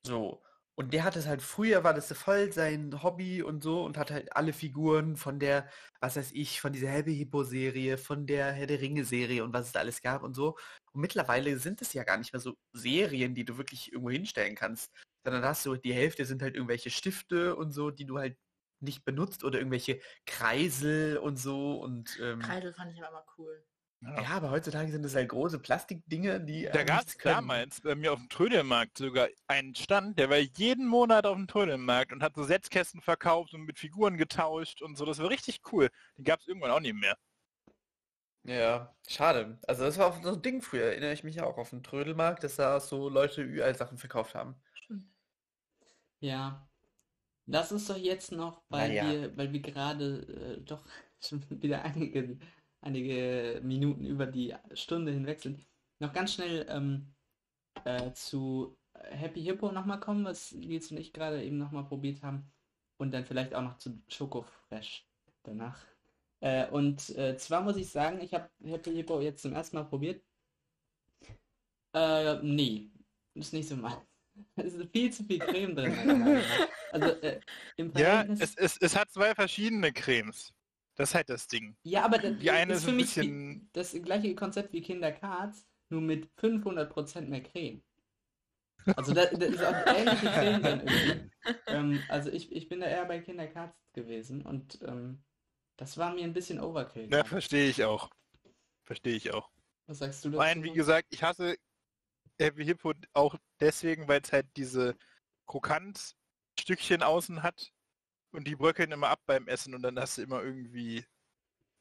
So. 0.07 0.43
Und 0.76 0.93
der 0.93 1.05
hat 1.05 1.14
es 1.14 1.26
halt, 1.26 1.41
früher 1.41 1.85
war 1.85 1.95
das 1.95 2.12
voll 2.12 2.53
sein 2.53 3.03
Hobby 3.03 3.43
und 3.43 3.62
so 3.62 3.85
und 3.85 3.97
hat 3.97 4.11
halt 4.11 4.35
alle 4.37 4.53
Figuren 4.53 5.16
von 5.16 5.39
der, 5.39 5.68
was 6.01 6.16
weiß 6.16 6.32
ich, 6.32 6.61
von 6.61 6.72
dieser 6.72 6.89
Helbe 6.89 7.12
Hippo-Serie, 7.12 7.97
von 7.97 8.26
der 8.26 8.51
Herr 8.53 8.66
der 8.66 8.80
Ringe-Serie 8.80 9.45
und 9.45 9.53
was 9.53 9.66
es 9.66 9.72
da 9.72 9.80
alles 9.80 10.03
gab 10.03 10.24
und 10.24 10.35
so. 10.35 10.57
Und 10.93 11.01
mittlerweile 11.01 11.59
sind 11.59 11.80
es 11.80 11.93
ja 11.93 12.03
gar 12.03 12.18
nicht 12.18 12.32
mehr 12.32 12.41
so 12.41 12.57
Serien, 12.72 13.37
die 13.37 13.45
du 13.45 13.57
wirklich 13.57 13.93
irgendwo 13.93 14.11
hinstellen 14.11 14.57
kannst, 14.57 14.91
sondern 15.22 15.45
hast 15.45 15.64
du, 15.64 15.76
die 15.76 15.95
Hälfte 15.95 16.24
sind 16.24 16.43
halt 16.43 16.57
irgendwelche 16.57 16.91
Stifte 16.91 17.55
und 17.55 17.70
so, 17.70 17.93
die 17.93 18.05
du 18.05 18.18
halt 18.18 18.37
nicht 18.85 19.05
benutzt 19.05 19.45
oder 19.45 19.59
irgendwelche 19.59 20.01
Kreisel 20.26 21.16
und 21.18 21.37
so 21.37 21.80
und 21.80 22.18
ähm, 22.22 22.41
Kreidel 22.41 22.72
fand 22.72 22.93
ich 22.93 22.99
aber 22.99 23.09
immer 23.09 23.24
cool. 23.39 23.64
ja, 24.01 24.28
aber 24.30 24.51
heutzutage 24.51 24.91
sind 24.93 25.05
es 25.05 25.14
halt 25.14 25.28
große 25.28 25.59
Plastikdinge, 25.59 26.41
die 26.41 26.64
Da 26.64 26.80
äh, 26.80 26.85
gab 26.85 27.07
es 27.07 27.16
damals 27.18 27.80
bei 27.80 27.95
mir 27.95 28.12
auf 28.12 28.18
dem 28.18 28.28
Trödelmarkt 28.28 28.99
sogar 28.99 29.28
einen 29.47 29.74
Stand, 29.74 30.18
der 30.18 30.30
war 30.30 30.39
jeden 30.39 30.87
Monat 30.87 31.26
auf 31.26 31.37
dem 31.37 31.49
Trödelmarkt 31.49 32.12
und 32.12 32.22
hat 32.22 32.35
so 32.37 32.45
Setzkästen 32.45 33.01
verkauft 33.01 33.55
und 33.55 33.62
mit 33.62 33.78
Figuren 33.78 34.16
getauscht 34.16 34.82
und 34.82 34.97
so. 34.97 35.05
Das 35.05 35.18
war 35.18 35.30
richtig 35.30 35.61
cool. 35.72 35.91
Den 36.18 36.24
gab 36.24 36.41
es 36.41 36.47
irgendwann 36.47 36.70
auch 36.70 36.80
nicht 36.80 36.95
mehr. 36.95 37.16
Ja, 38.47 38.95
schade. 39.09 39.59
Also 39.66 39.85
das 39.85 39.97
war 39.99 40.07
auch 40.07 40.22
so 40.22 40.35
ein 40.35 40.43
Ding 40.43 40.61
früher, 40.61 40.85
erinnere 40.85 41.12
ich 41.14 41.24
mich 41.24 41.41
auch 41.41 41.57
auf 41.57 41.70
dem 41.70 41.82
Trödelmarkt, 41.82 42.45
dass 42.45 42.57
da 42.57 42.78
so 42.78 43.09
Leute 43.09 43.43
überall 43.43 43.74
Sachen 43.74 43.97
verkauft 43.97 44.35
haben. 44.35 44.55
Ja. 46.20 46.66
Lass 47.47 47.72
uns 47.72 47.86
doch 47.86 47.97
jetzt 47.97 48.32
noch, 48.32 48.62
weil 48.68 48.88
Naja. 48.90 49.11
wir, 49.11 49.36
weil 49.36 49.53
wir 49.53 49.61
gerade 49.61 50.57
äh, 50.59 50.61
doch 50.62 50.84
schon 51.20 51.45
wieder 51.51 51.84
einige, 51.84 52.38
einige 52.80 53.61
Minuten 53.62 54.05
über 54.07 54.26
die 54.26 54.55
Stunde 54.72 55.12
hinweg 55.12 55.40
sind, 55.40 55.66
noch 56.01 56.12
ganz 56.12 56.34
schnell 56.34 56.66
ähm, 56.68 57.14
äh, 57.84 58.12
zu 58.12 58.76
Happy 58.95 59.42
Hippo 59.42 59.72
nochmal 59.72 60.01
kommen, 60.01 60.24
was 60.24 60.53
Nils 60.53 60.90
und 60.90 60.99
ich 60.99 61.12
gerade 61.12 61.42
eben 61.45 61.59
nochmal 61.59 61.84
probiert 61.84 62.22
haben. 62.22 62.51
Und 62.99 63.12
dann 63.12 63.24
vielleicht 63.26 63.55
auch 63.55 63.62
noch 63.62 63.78
zu 63.78 64.01
Schoko 64.09 64.42
Fresh 64.68 65.07
danach. 65.42 65.84
Äh, 66.40 66.68
und 66.70 67.11
äh, 67.16 67.36
zwar 67.36 67.62
muss 67.62 67.76
ich 67.76 67.90
sagen, 67.90 68.20
ich 68.20 68.32
habe 68.34 68.49
Happy 68.64 68.92
Hippo 68.95 69.20
jetzt 69.20 69.42
zum 69.42 69.53
ersten 69.53 69.76
Mal 69.76 69.84
probiert. 69.84 70.22
Äh, 71.95 72.42
nee, 72.42 72.90
ist 73.34 73.53
nicht 73.53 73.68
so 73.68 73.76
mal. 73.76 74.07
Es 74.57 74.74
ist 74.74 74.91
viel 74.93 75.12
zu 75.12 75.24
viel 75.24 75.39
Creme 75.39 75.74
drin. 75.74 75.95
Also 76.93 77.09
äh, 77.22 77.41
Ja, 77.97 78.22
es, 78.39 78.55
es, 78.57 78.76
es 78.80 78.97
hat 78.97 79.11
zwei 79.11 79.35
verschiedene 79.35 79.93
Cremes. 79.93 80.53
Das 80.95 81.11
ist 81.11 81.14
halt 81.16 81.28
das 81.28 81.49
Ding. 81.49 81.76
Ja, 81.82 82.05
aber 82.05 82.18
das 82.18 82.39
Die 82.39 82.51
eine 82.53 82.74
ist 82.74 82.85
für 82.85 82.91
ein 82.91 82.97
mich 82.97 83.07
bisschen- 83.07 83.68
das 83.72 83.93
gleiche 83.95 84.32
Konzept 84.37 84.72
wie 84.72 84.80
Kinder 84.80 85.11
Cards, 85.11 85.66
nur 85.89 86.01
mit 86.01 86.28
500% 86.39 87.22
mehr 87.22 87.43
Creme. 87.43 87.82
Also 88.97 89.12
da, 89.12 89.24
da 89.26 89.47
ist 89.47 89.64
auch 89.64 89.74
ähnliche 89.97 90.26
Creme 90.26 90.62
drin 90.62 90.80
irgendwie. 90.87 91.30
Ähm, 91.66 92.03
also 92.09 92.30
ich, 92.30 92.53
ich 92.53 92.68
bin 92.68 92.80
da 92.80 92.87
eher 92.87 93.07
bei 93.07 93.18
Kinder 93.20 93.49
Cards 93.49 93.76
gewesen 93.93 94.43
und 94.43 94.78
ähm, 94.82 95.22
das 95.76 95.99
war 95.99 96.14
mir 96.14 96.22
ein 96.24 96.32
bisschen 96.32 96.61
Overkill. 96.61 97.11
Ja, 97.11 97.24
verstehe 97.24 97.68
ich 97.68 97.82
auch. 97.85 98.11
Verstehe 98.85 99.16
ich 99.16 99.32
auch. 99.32 99.51
Was 99.87 99.99
sagst 99.99 100.24
du 100.24 100.28
Nein, 100.30 100.62
wie 100.62 100.72
gesagt, 100.72 101.09
ich 101.11 101.22
hasse 101.24 101.57
Happy 102.39 102.64
Hippo 102.64 102.93
auch 103.12 103.37
deswegen, 103.61 104.09
weil 104.09 104.20
es 104.22 104.32
halt 104.32 104.47
diese 104.57 104.97
Krokant-Stückchen 105.47 107.03
außen 107.03 107.43
hat 107.43 107.72
und 108.32 108.47
die 108.47 108.57
bröckeln 108.57 108.93
immer 108.93 109.09
ab 109.09 109.20
beim 109.26 109.47
Essen 109.49 109.74
und 109.74 109.82
dann 109.82 109.99
hast 109.99 110.18
du 110.18 110.22
immer 110.22 110.43
irgendwie 110.43 111.05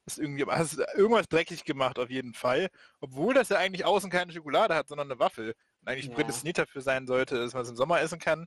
hast 0.06 0.18
irgendwie 0.18 0.44
hast 0.46 0.78
du 0.78 0.82
irgendwas 0.94 1.28
dreckig 1.28 1.64
gemacht 1.64 1.98
auf 1.98 2.10
jeden 2.10 2.34
Fall, 2.34 2.68
obwohl 3.00 3.34
das 3.34 3.48
ja 3.48 3.58
eigentlich 3.58 3.84
außen 3.84 4.10
keine 4.10 4.32
Schokolade 4.32 4.74
hat, 4.74 4.88
sondern 4.88 5.10
eine 5.10 5.18
Waffel 5.18 5.54
und 5.80 5.88
eigentlich 5.88 6.08
Ja. 6.08 6.14
prädestiniert 6.14 6.58
dafür 6.58 6.82
sein 6.82 7.06
sollte, 7.06 7.38
dass 7.38 7.54
man 7.54 7.62
es 7.62 7.70
im 7.70 7.76
Sommer 7.76 8.00
essen 8.00 8.18
kann. 8.18 8.46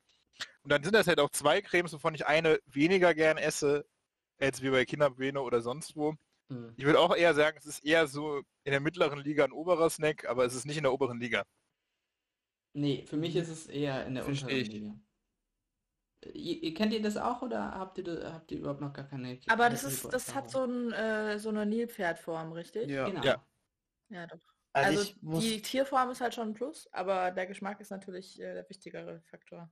Und 0.63 0.71
dann 0.71 0.83
sind 0.83 0.93
das 0.93 1.07
halt 1.07 1.19
auch 1.19 1.29
zwei 1.31 1.61
Cremes, 1.61 1.93
wovon 1.93 2.13
ich 2.13 2.27
eine 2.27 2.59
weniger 2.65 3.13
gern 3.15 3.37
esse, 3.37 3.85
als 4.39 4.61
wie 4.61 4.69
bei 4.69 4.85
Kinder 4.85 5.11
Bueno 5.11 5.41
oder 5.43 5.61
sonst 5.61 5.95
wo. 5.95 6.15
Hm. 6.49 6.73
Ich 6.77 6.85
würde 6.85 6.99
auch 6.99 7.15
eher 7.15 7.33
sagen, 7.33 7.57
es 7.57 7.65
ist 7.65 7.83
eher 7.83 8.07
so 8.07 8.39
in 8.63 8.71
der 8.71 8.79
mittleren 8.79 9.19
Liga 9.19 9.43
ein 9.43 9.51
oberer 9.51 9.89
Snack, 9.89 10.25
aber 10.25 10.45
es 10.45 10.53
ist 10.53 10.65
nicht 10.65 10.77
in 10.77 10.83
der 10.83 10.93
oberen 10.93 11.19
Liga. 11.19 11.43
Nee, 12.73 13.05
für 13.07 13.17
mich 13.17 13.35
ist 13.35 13.49
es 13.49 13.67
eher 13.67 14.05
in 14.05 14.15
der 14.15 14.23
Versteh 14.23 14.45
unteren 14.45 14.61
ich. 14.61 14.67
Liga. 14.71 14.99
Ihr, 16.33 16.63
ihr- 16.63 16.73
kennt 16.73 16.93
ihr 16.93 17.01
das 17.01 17.15
auch 17.17 17.41
oder 17.41 17.71
habt 17.71 17.97
ihr, 17.99 18.03
da- 18.03 18.33
habt 18.33 18.51
ihr 18.51 18.59
überhaupt 18.59 18.81
noch 18.81 18.93
gar 18.93 19.07
keine 19.07 19.39
Aber 19.47 19.69
das 19.69 19.83
ist, 19.83 20.05
das 20.11 20.33
hat 20.33 20.49
so, 20.49 20.63
ein, 20.63 20.91
äh, 20.91 21.39
so 21.39 21.49
eine 21.49 21.65
Nilpferdform, 21.65 22.51
richtig? 22.53 22.89
Ja. 22.89 23.07
Genau. 23.09 23.23
Ja. 23.23 23.45
Ja, 24.09 24.27
doch. 24.27 24.39
Also, 24.73 24.99
Also, 24.99 25.01
ich 25.01 25.21
muss, 25.21 25.43
die 25.43 25.61
Tierform 25.61 26.11
ist 26.11 26.21
halt 26.21 26.33
schon 26.33 26.49
ein 26.49 26.53
Plus, 26.53 26.87
aber 26.91 27.31
der 27.31 27.47
Geschmack 27.47 27.79
ist 27.81 27.89
natürlich 27.91 28.39
äh, 28.39 28.53
der 28.53 28.69
wichtigere 28.69 29.21
Faktor. 29.21 29.71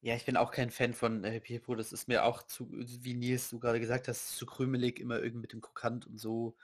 ja, 0.00 0.14
ich 0.14 0.24
bin 0.24 0.36
auch 0.36 0.50
kein 0.50 0.70
Fan 0.70 0.94
von 0.94 1.24
äh, 1.24 1.40
Hippo. 1.42 1.74
Das 1.74 1.92
ist 1.92 2.08
mir 2.08 2.24
auch 2.24 2.42
zu, 2.42 2.70
wie 2.70 3.14
Nils 3.14 3.50
du 3.50 3.58
gerade 3.58 3.80
gesagt 3.80 4.08
hast, 4.08 4.36
zu 4.36 4.46
krümelig, 4.46 4.98
immer 5.00 5.16
irgendwie 5.18 5.42
mit 5.42 5.52
dem 5.52 5.60
Krokant 5.60 6.06
und 6.06 6.18
so. 6.18 6.56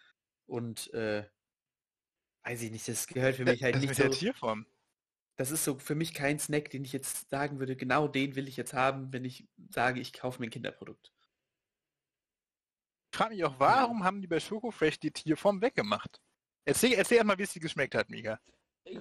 Und 0.47 0.93
äh, 0.95 1.28
weiß 2.45 2.62
ich 2.62 2.70
nicht, 2.70 2.87
das 2.89 3.07
gehört 3.07 3.37
für 3.37 3.45
mich 3.45 3.62
halt 3.62 3.74
das 3.74 3.80
nicht 3.83 3.91
mit 3.91 3.97
so. 3.97 4.03
der 4.05 4.12
Tierform. 4.12 4.66
Das 5.43 5.51
ist 5.51 5.64
so 5.64 5.76
für 5.76 5.97
mich 5.97 6.14
kein 6.14 6.38
Snack, 6.38 6.70
den 6.70 6.84
ich 6.84 6.93
jetzt 6.93 7.28
sagen 7.28 7.59
würde, 7.59 7.74
genau 7.74 8.07
den 8.07 8.36
will 8.36 8.47
ich 8.47 8.57
jetzt 8.57 8.74
haben, 8.74 9.12
wenn 9.12 9.24
ich 9.24 9.49
sage, 9.70 9.99
ich 9.99 10.12
kaufe 10.12 10.38
mir 10.38 10.47
ein 10.47 10.51
Kinderprodukt. 10.51 11.12
Ich 13.11 13.18
frage 13.18 13.34
mich 13.34 13.45
auch, 13.45 13.57
warum 13.59 14.05
haben 14.05 14.20
die 14.20 14.28
bei 14.28 14.38
Schokofresh 14.38 15.01
die 15.01 15.11
Tierform 15.11 15.61
weggemacht? 15.61 16.20
Erzähl, 16.64 16.93
erzähl 16.93 17.16
erstmal, 17.16 17.38
wie 17.38 17.43
es 17.43 17.53
dir 17.53 17.59
geschmeckt 17.59 17.97
hat, 17.97 18.09
Mika. 18.09 18.38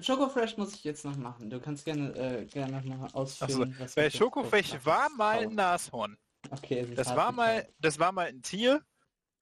Choco 0.04 0.30
Fresh 0.30 0.58
muss 0.58 0.74
ich 0.74 0.84
jetzt 0.84 1.06
noch 1.06 1.16
machen. 1.16 1.48
Du 1.48 1.60
kannst 1.60 1.86
gerne, 1.86 2.12
äh, 2.16 2.46
gerne 2.46 2.82
noch 2.82 2.86
mal 2.86 3.12
ausführen, 3.14 3.76
was 3.78 3.94
Bei 3.94 4.10
Schokofresh 4.10 4.84
war 4.84 5.12
mal 5.12 5.42
ein 5.42 5.54
Nashorn. 5.54 6.18
Okay, 6.50 6.88
Das 6.96 7.16
war 7.16 7.32
mal, 7.32 7.70
das 7.78 8.00
war 8.00 8.12
mal 8.12 8.26
ein 8.26 8.42
Tier. 8.42 8.84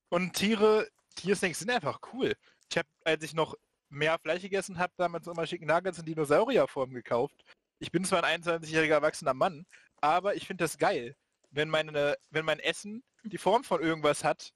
Und 0.10 0.34
Tiere, 0.34 0.90
Tiersnacks 1.16 1.60
sind 1.60 1.72
einfach 1.72 2.02
cool. 2.12 2.36
Ich 2.70 2.78
habe, 2.78 2.90
als 3.06 3.24
ich 3.24 3.34
noch 3.34 3.56
mehr 3.90 4.18
Fleisch 4.20 4.42
gegessen 4.42 4.78
habe, 4.78 4.94
damals 4.98 5.28
immer 5.28 5.46
Chicken 5.46 5.68
Nuggets 5.68 6.00
in 6.00 6.06
Dinosaurierform 6.06 6.94
gekauft. 6.94 7.44
Ich 7.80 7.92
bin 7.92 8.04
zwar 8.06 8.24
ein 8.24 8.42
21-jähriger 8.42 8.94
erwachsener 8.94 9.34
Mann, 9.34 9.66
aber 10.02 10.36
ich 10.36 10.46
finde 10.48 10.64
das 10.64 10.78
geil, 10.78 11.16
wenn 11.52 11.70
meine, 11.70 12.18
wenn 12.30 12.46
mein 12.46 12.60
Essen 12.60 13.04
die 13.24 13.38
Form 13.38 13.64
von 13.64 13.82
irgendwas 13.82 14.24
hat, 14.24 14.52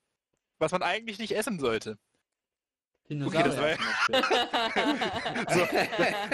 was 0.58 0.72
man 0.72 0.82
eigentlich 0.82 1.18
nicht 1.18 1.32
essen 1.32 1.58
sollte. 1.58 1.98
Dinosaurier 3.08 3.44
das 3.44 3.56
war-. 3.58 3.78
So, 5.54 5.66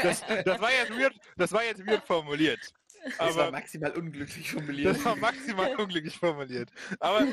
das, 0.02 0.24
das, 0.44 0.60
war 0.60 0.70
jetzt 0.70 0.90
weird, 0.92 1.16
das 1.36 1.52
war 1.52 1.64
jetzt 1.64 1.84
weird 1.84 2.04
formuliert. 2.06 2.60
Das 3.02 3.18
war 3.18 3.44
Aber 3.44 3.52
maximal 3.52 3.92
unglücklich 3.92 4.50
formuliert. 4.50 4.94
das 4.94 5.04
war 5.04 5.16
maximal 5.16 5.74
unglücklich 5.76 6.16
formuliert. 6.16 6.70
Aber, 7.00 7.26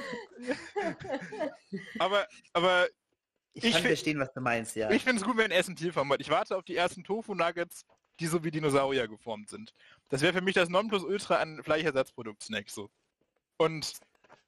aber, 1.99 2.27
aber 2.53 2.87
ich, 3.57 3.63
ich 3.65 3.71
kann 3.71 3.81
find- 3.81 3.87
verstehen, 3.87 4.19
was 4.19 4.31
du 4.33 4.41
meinst, 4.41 4.75
ja. 4.75 4.89
Ich 4.91 5.03
finde 5.03 5.21
es 5.21 5.25
gut, 5.27 5.37
wenn 5.37 5.51
Essen 5.51 5.75
Tierform 5.75 6.11
hat. 6.11 6.21
Ich 6.21 6.29
warte 6.29 6.55
auf 6.55 6.63
die 6.63 6.75
ersten 6.75 7.03
Tofu-Nuggets, 7.03 7.85
die 8.19 8.27
so 8.27 8.43
wie 8.43 8.51
Dinosaurier 8.51 9.07
geformt 9.07 9.49
sind. 9.49 9.73
Das 10.09 10.21
wäre 10.21 10.33
für 10.33 10.41
mich 10.41 10.55
das 10.55 10.69
Nonplusultra 10.69 11.35
an 11.35 11.63
Fleischersatzprodukt-Snack 11.63 12.69
so. 12.69 12.89
Und 13.57 13.93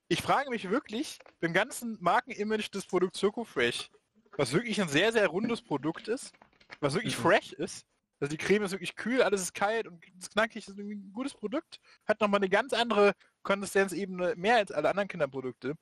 ich 0.07 0.21
frage 0.21 0.49
mich 0.49 0.69
wirklich, 0.69 1.19
beim 1.39 1.53
ganzen 1.53 1.97
Markenimage 2.01 2.69
des 2.71 2.85
Produkts 2.85 3.19
Choco 3.19 3.43
Fresh, 3.43 3.89
was 4.37 4.53
wirklich 4.53 4.81
ein 4.81 4.89
sehr, 4.89 5.11
sehr 5.11 5.27
rundes 5.27 5.61
Produkt 5.61 6.07
ist, 6.07 6.31
was 6.79 6.93
wirklich 6.93 7.17
Mhm. 7.17 7.21
fresh 7.21 7.53
ist, 7.53 7.85
also 8.19 8.29
die 8.31 8.37
Creme 8.37 8.63
ist 8.63 8.71
wirklich 8.71 8.95
kühl, 8.95 9.21
alles 9.21 9.41
ist 9.41 9.53
kalt 9.53 9.87
und 9.87 10.03
ist 10.19 10.31
knackig, 10.33 10.67
ist 10.67 10.77
ein 10.77 11.11
gutes 11.13 11.33
Produkt, 11.33 11.79
hat 12.05 12.19
nochmal 12.21 12.39
eine 12.39 12.49
ganz 12.49 12.73
andere 12.73 13.13
Konsistenzebene, 13.43 14.35
mehr 14.35 14.57
als 14.57 14.71
alle 14.71 14.89
anderen 14.89 15.07
Kinderprodukte. 15.07 15.75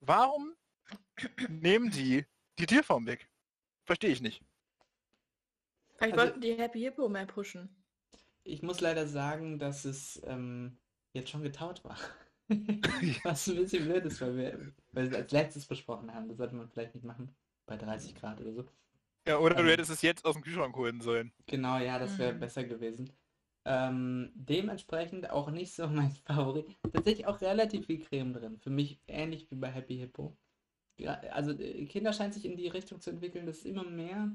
Warum 0.00 0.54
nehmen 1.48 1.90
die 1.90 2.26
die 2.60 2.66
Tierform 2.66 3.06
weg? 3.06 3.28
Verstehe 3.84 4.10
ich 4.10 4.20
nicht. 4.20 4.42
Vielleicht 5.96 6.14
Also- 6.14 6.24
wollten 6.26 6.40
die 6.40 6.54
Happy 6.56 6.80
Hippo 6.80 7.08
mehr 7.08 7.26
pushen. 7.26 7.68
Ich 8.44 8.62
muss 8.62 8.80
leider 8.80 9.06
sagen, 9.06 9.58
dass 9.58 9.84
es 9.84 10.20
ähm, 10.24 10.78
jetzt 11.12 11.28
schon 11.30 11.42
getaut 11.42 11.84
war. 11.84 11.98
Was 13.24 13.46
ein 13.48 13.56
bisschen 13.56 13.84
blöd 13.84 14.04
ist, 14.06 14.20
weil 14.20 14.36
wir, 14.36 14.72
weil 14.92 15.04
wir 15.10 15.10
es 15.18 15.22
als 15.24 15.32
letztes 15.32 15.66
besprochen 15.66 16.12
haben. 16.14 16.28
Das 16.28 16.38
sollte 16.38 16.54
man 16.56 16.68
vielleicht 16.68 16.94
nicht 16.94 17.04
machen. 17.04 17.34
Bei 17.66 17.76
30 17.76 18.14
Grad 18.14 18.40
oder 18.40 18.52
so. 18.52 18.64
Ja, 19.28 19.38
oder 19.38 19.58
Ähm. 19.58 19.66
du 19.66 19.70
hättest 19.72 19.90
es 19.90 20.02
jetzt 20.02 20.24
aus 20.24 20.34
dem 20.34 20.42
Kühlschrank 20.42 20.74
holen 20.74 21.00
sollen. 21.00 21.32
Genau, 21.46 21.78
ja, 21.78 21.98
das 21.98 22.18
wäre 22.18 22.32
Mhm. 22.32 22.40
besser 22.40 22.64
gewesen. 22.64 23.10
Ähm, 23.66 24.32
dementsprechend 24.34 25.28
auch 25.30 25.50
nicht 25.50 25.74
so 25.74 25.86
mein 25.86 26.10
Favorit. 26.24 26.66
Tatsächlich 26.92 27.26
auch 27.26 27.40
relativ 27.42 27.86
viel 27.86 28.00
Creme 28.02 28.32
drin. 28.32 28.58
Für 28.58 28.70
mich 28.70 28.98
ähnlich 29.06 29.50
wie 29.50 29.56
bei 29.56 29.70
Happy 29.70 29.98
Hippo. 29.98 30.36
Ja, 31.00 31.14
also 31.32 31.52
äh, 31.52 31.86
Kinder 31.86 32.12
scheint 32.12 32.34
sich 32.34 32.44
in 32.44 32.56
die 32.56 32.68
Richtung 32.68 33.00
zu 33.00 33.10
entwickeln, 33.10 33.46
dass 33.46 33.64
immer 33.64 33.84
mehr 33.84 34.32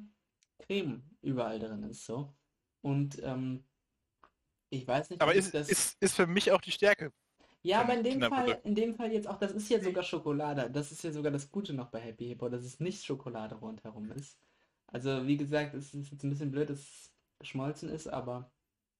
Creme 0.59 1.03
überall 1.21 1.59
drin 1.59 1.83
ist. 1.83 2.05
So. 2.05 2.33
Und 2.81 3.21
ähm, 3.23 3.63
ich 4.69 4.87
weiß 4.87 5.09
nicht, 5.09 5.21
Aber 5.21 5.33
ist, 5.33 5.53
das. 5.53 5.69
ist, 5.69 5.97
ist 5.99 6.15
für 6.15 6.27
mich 6.27 6.51
auch 6.51 6.61
die 6.61 6.71
Stärke. 6.71 7.11
Ja, 7.63 7.81
aber 7.81 7.95
in 7.95 8.03
dem 8.03 8.21
Fall, 8.21 8.61
in 8.63 8.75
dem 8.75 8.93
Fall 8.93 9.11
jetzt 9.11 9.27
auch, 9.27 9.39
das 9.39 9.51
ist 9.51 9.69
ja 9.69 9.81
sogar 9.81 10.03
Schokolade. 10.03 10.69
Das 10.69 10.91
ist 10.91 11.03
ja 11.03 11.11
sogar 11.11 11.31
das 11.31 11.51
Gute 11.51 11.73
noch 11.73 11.89
bei 11.89 11.99
Happy 11.99 12.27
Hippo, 12.27 12.47
dass 12.47 12.63
es 12.63 12.79
nicht 12.79 13.03
Schokolade 13.03 13.55
rundherum 13.55 14.11
ist. 14.11 14.37
Also 14.87 15.25
wie 15.25 15.37
gesagt, 15.37 15.73
es 15.73 15.93
ist 15.93 16.11
jetzt 16.11 16.23
ein 16.23 16.29
bisschen 16.29 16.51
blöd, 16.51 16.69
dass 16.69 16.79
es 16.79 17.11
geschmolzen 17.39 17.89
ist, 17.89 18.07
aber 18.07 18.51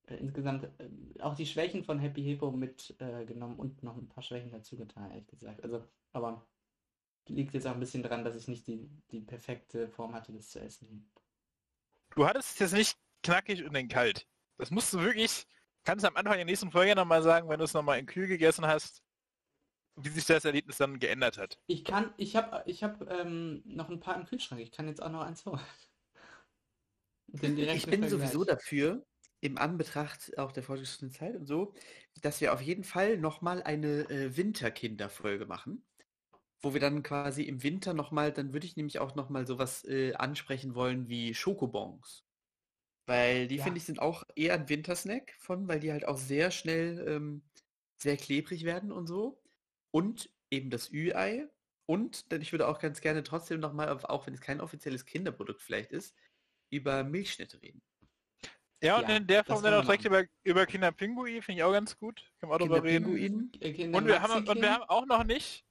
äh, 0.07 0.15
insgesamt 0.15 0.63
äh, 0.79 1.21
auch 1.21 1.35
die 1.35 1.45
Schwächen 1.45 1.83
von 1.83 1.99
Happy 1.99 2.23
Hippo 2.23 2.51
mitgenommen 2.51 3.57
äh, 3.57 3.61
und 3.61 3.83
noch 3.83 3.97
ein 3.97 4.09
paar 4.09 4.23
Schwächen 4.23 4.51
dazu 4.51 4.77
getan, 4.77 5.11
ehrlich 5.11 5.27
gesagt. 5.27 5.63
Also, 5.63 5.83
aber 6.11 6.45
liegt 7.27 7.53
jetzt 7.53 7.67
auch 7.67 7.73
ein 7.73 7.79
bisschen 7.79 8.03
dran, 8.03 8.23
dass 8.23 8.35
ich 8.35 8.47
nicht 8.47 8.67
die, 8.67 8.89
die 9.11 9.21
perfekte 9.21 9.89
Form 9.89 10.13
hatte, 10.13 10.31
das 10.31 10.49
zu 10.49 10.59
essen. 10.59 11.09
Du 12.15 12.25
hattest 12.25 12.53
es 12.53 12.59
jetzt 12.59 12.73
nicht 12.73 12.97
knackig 13.23 13.63
und 13.63 13.73
dann 13.73 13.87
kalt. 13.87 14.27
Das 14.57 14.71
musst 14.71 14.93
du 14.93 14.99
wirklich, 14.99 15.45
kannst 15.83 16.03
du 16.03 16.07
am 16.07 16.15
Anfang 16.15 16.35
der 16.35 16.45
nächsten 16.45 16.71
Folge 16.71 16.95
nochmal 16.95 17.23
sagen, 17.23 17.49
wenn 17.49 17.59
du 17.59 17.65
es 17.65 17.73
nochmal 17.73 17.99
in 17.99 18.05
Kühl 18.05 18.27
gegessen 18.27 18.65
hast, 18.65 19.03
wie 19.95 20.09
sich 20.09 20.25
das 20.25 20.45
Erlebnis 20.45 20.77
dann 20.77 20.99
geändert 20.99 21.37
hat. 21.37 21.57
Ich 21.67 21.83
kann, 21.83 22.13
ich 22.17 22.35
habe 22.35 22.63
ich 22.65 22.83
hab, 22.83 23.09
ähm, 23.09 23.63
noch 23.65 23.89
ein 23.89 23.99
paar 23.99 24.15
im 24.15 24.25
Kühlschrank. 24.25 24.61
Ich 24.61 24.71
kann 24.71 24.87
jetzt 24.87 25.01
auch 25.01 25.11
noch 25.11 25.21
eins 25.21 25.45
holen. 25.45 25.59
Den 27.27 27.57
Ich 27.57 27.87
bin 27.87 28.07
sowieso 28.07 28.43
dafür, 28.43 29.05
im 29.41 29.57
Anbetracht 29.57 30.37
auch 30.37 30.51
der 30.51 30.63
fortgeschrittenen 30.63 31.11
Zeit 31.11 31.35
und 31.35 31.45
so, 31.45 31.73
dass 32.21 32.41
wir 32.41 32.53
auf 32.53 32.61
jeden 32.61 32.83
Fall 32.83 33.17
nochmal 33.17 33.61
eine 33.63 34.09
äh, 34.09 34.37
Winterkinderfolge 34.37 35.45
machen, 35.45 35.83
wo 36.61 36.73
wir 36.73 36.81
dann 36.81 37.03
quasi 37.03 37.43
im 37.43 37.63
Winter 37.63 37.93
nochmal, 37.93 38.31
dann 38.33 38.53
würde 38.53 38.65
ich 38.65 38.75
nämlich 38.75 38.99
auch 38.99 39.15
nochmal 39.15 39.45
sowas 39.47 39.83
äh, 39.85 40.13
ansprechen 40.15 40.75
wollen 40.75 41.07
wie 41.09 41.33
Schokobons. 41.33 42.25
Weil 43.07 43.47
die, 43.47 43.57
Ja. 43.57 43.63
finde 43.63 43.77
ich, 43.77 43.85
sind 43.85 43.99
auch 43.99 44.23
eher 44.35 44.55
ein 44.55 44.69
Wintersnack 44.69 45.35
von, 45.39 45.67
weil 45.67 45.79
die 45.79 45.91
halt 45.91 46.07
auch 46.07 46.17
sehr 46.17 46.51
schnell 46.51 47.05
ähm, 47.07 47.43
sehr 47.97 48.17
klebrig 48.17 48.65
werden 48.65 48.91
und 48.91 49.07
so. 49.07 49.41
Und 49.91 50.29
eben 50.51 50.69
das 50.69 50.91
Ü-Ei. 50.91 51.47
Und 51.87 52.31
denn 52.31 52.41
ich 52.41 52.51
würde 52.51 52.67
auch 52.67 52.79
ganz 52.79 52.99
gerne 53.01 53.21
trotzdem 53.21 53.59
nochmal, 53.59 53.89
auch 53.89 54.25
wenn 54.25 54.33
es 54.33 54.41
kein 54.41 54.59
offizielles 54.59 55.05
Kinderprodukt 55.05 55.61
vielleicht 55.61 55.91
ist, 55.91 56.15
über 56.71 57.03
Milchschnitte 57.03 57.61
reden. 57.61 57.81
Ja, 58.81 58.97
und 58.97 59.03
Ja, 59.09 59.17
in 59.17 59.27
der 59.27 59.43
Form 59.43 59.61
dann 59.63 59.75
auch 59.75 59.81
direkt 59.83 60.05
über, 60.05 60.23
über 60.43 60.65
Kinderpinguin, 60.65 61.41
finde 61.43 61.59
ich 61.59 61.63
auch 61.63 61.71
ganz 61.71 61.97
gut. 61.97 62.33
Können 62.39 62.51
wir 62.51 62.55
auch 62.55 62.59
drüber 62.59 62.83
reden. 62.83 63.51
Äh, 63.61 63.87
Und 63.87 64.07
wir, 64.07 64.21
haben, 64.21 64.47
und 64.47 64.61
wir 64.61 64.71
haben 64.73 64.83
auch 64.83 65.05
noch 65.05 65.23
nicht 65.23 65.63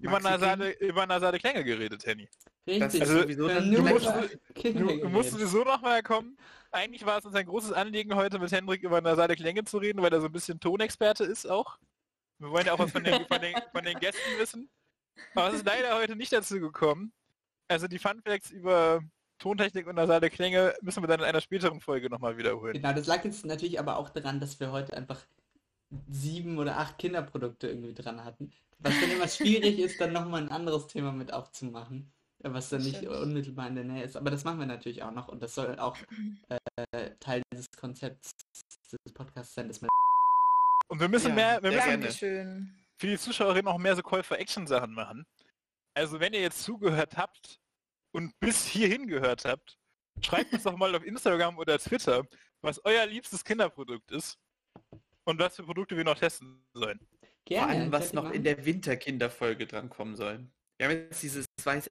über 0.00 0.20
nasale, 0.20 0.72
über 0.78 1.06
nasale 1.06 1.38
Klänge 1.38 1.64
geredet, 1.64 2.04
Henny. 2.06 2.28
Richtig. 2.66 3.00
Also, 3.00 3.20
sowieso 3.22 3.48
dann 3.48 3.70
du 3.70 3.82
musst- 3.82 4.04
über 4.06 4.28
Kinder 4.54 4.80
Du, 4.80 4.86
du 5.00 5.08
musst 5.08 5.30
geredet. 5.30 5.48
sowieso 5.50 5.64
noch 5.64 5.80
mal 5.82 6.02
kommen. 6.02 6.36
Eigentlich 6.72 7.04
war 7.04 7.18
es 7.18 7.24
uns 7.24 7.34
ein 7.34 7.46
großes 7.46 7.72
Anliegen, 7.72 8.14
heute 8.14 8.38
mit 8.38 8.52
Hendrik 8.52 8.82
über 8.82 9.00
nasale 9.00 9.34
Klänge 9.36 9.64
zu 9.64 9.78
reden, 9.78 10.02
weil 10.02 10.12
er 10.12 10.20
so 10.20 10.26
ein 10.26 10.32
bisschen 10.32 10.60
Tonexperte 10.60 11.24
ist 11.24 11.48
auch. 11.50 11.78
Wir 12.38 12.50
wollen 12.50 12.64
ja 12.66 12.72
auch 12.74 12.78
was 12.78 12.92
von 12.92 13.02
den, 13.04 13.12
von 13.28 13.40
den, 13.40 13.54
von 13.72 13.84
den 13.84 13.98
Gästen 13.98 14.38
wissen. 14.38 14.70
Aber 15.34 15.48
es 15.48 15.56
ist 15.56 15.66
leider 15.66 15.96
heute 15.96 16.16
nicht 16.16 16.32
dazu 16.32 16.60
gekommen. 16.60 17.12
Also 17.68 17.86
die 17.88 17.98
Fun 17.98 18.22
Facts 18.24 18.50
über 18.50 19.02
Tontechnik 19.38 19.86
und 19.86 19.96
nasale 19.96 20.30
Klänge 20.30 20.74
müssen 20.82 21.02
wir 21.02 21.08
dann 21.08 21.20
in 21.20 21.26
einer 21.26 21.40
späteren 21.40 21.80
Folge 21.80 22.08
nochmal 22.08 22.36
wiederholen. 22.38 22.74
Genau, 22.74 22.92
das 22.92 23.06
lag 23.06 23.24
jetzt 23.24 23.44
natürlich 23.44 23.78
aber 23.80 23.96
auch 23.96 24.10
daran, 24.10 24.38
dass 24.40 24.60
wir 24.60 24.70
heute 24.70 24.96
einfach 24.96 25.20
sieben 26.08 26.58
oder 26.58 26.78
acht 26.78 26.98
Kinderprodukte 26.98 27.68
irgendwie 27.68 27.94
dran 27.94 28.24
hatten. 28.24 28.52
Was 28.78 28.98
dann 29.00 29.10
immer 29.10 29.28
schwierig 29.28 29.78
ist, 29.78 30.00
dann 30.00 30.12
nochmal 30.12 30.42
ein 30.42 30.48
anderes 30.48 30.86
Thema 30.86 31.12
mit 31.12 31.32
aufzumachen, 31.32 32.10
was 32.38 32.70
dann 32.70 32.82
nicht 32.82 32.98
Stimmt. 32.98 33.16
unmittelbar 33.16 33.68
in 33.68 33.74
der 33.74 33.84
Nähe 33.84 34.04
ist. 34.04 34.16
Aber 34.16 34.30
das 34.30 34.44
machen 34.44 34.58
wir 34.58 34.66
natürlich 34.66 35.02
auch 35.02 35.12
noch 35.12 35.28
und 35.28 35.42
das 35.42 35.54
soll 35.54 35.78
auch 35.78 35.96
äh, 36.92 37.10
Teil 37.20 37.42
dieses 37.52 37.70
Konzepts 37.76 38.30
des 38.92 39.12
Podcasts 39.12 39.54
sein, 39.54 39.68
dass 39.68 39.80
man 39.80 39.90
Und 40.88 41.00
wir 41.00 41.08
müssen 41.08 41.28
Ja, 41.30 41.34
mehr, 41.34 41.62
wir 41.62 41.72
müssen 41.72 42.74
für 42.96 43.06
die 43.06 43.18
Zuschauerinnen 43.18 43.68
auch 43.68 43.78
mehr 43.78 43.96
so 43.96 44.02
Call-for-Action-Sachen 44.02 44.92
machen. 44.92 45.26
Also 45.94 46.20
wenn 46.20 46.32
ihr 46.32 46.40
jetzt 46.40 46.62
zugehört 46.62 47.16
habt 47.16 47.60
und 48.12 48.38
bis 48.40 48.66
hierhin 48.66 49.06
gehört 49.06 49.44
habt, 49.44 49.78
schreibt 50.22 50.52
uns 50.52 50.62
doch 50.62 50.76
mal 50.76 50.94
auf 50.94 51.04
Instagram 51.04 51.58
oder 51.58 51.78
Twitter, 51.78 52.24
was 52.62 52.82
euer 52.84 53.06
liebstes 53.06 53.44
Kinderprodukt 53.44 54.10
ist 54.10 54.38
und 55.24 55.38
was 55.38 55.56
für 55.56 55.62
Produkte 55.62 55.96
wir 55.96 56.04
noch 56.04 56.18
testen 56.18 56.62
sollen. 56.72 56.98
Vor 56.98 57.28
gerne. 57.44 57.72
allem, 57.72 57.92
was 57.92 58.12
noch 58.12 58.24
machen. 58.24 58.36
in 58.36 58.44
der 58.44 58.64
Winterkinderfolge 58.64 59.66
drankommen 59.66 60.16
soll. 60.16 60.46
Wir 60.78 60.88
haben 60.88 60.96
jetzt 60.96 61.22
dieses 61.22 61.46
weiß 61.62 61.90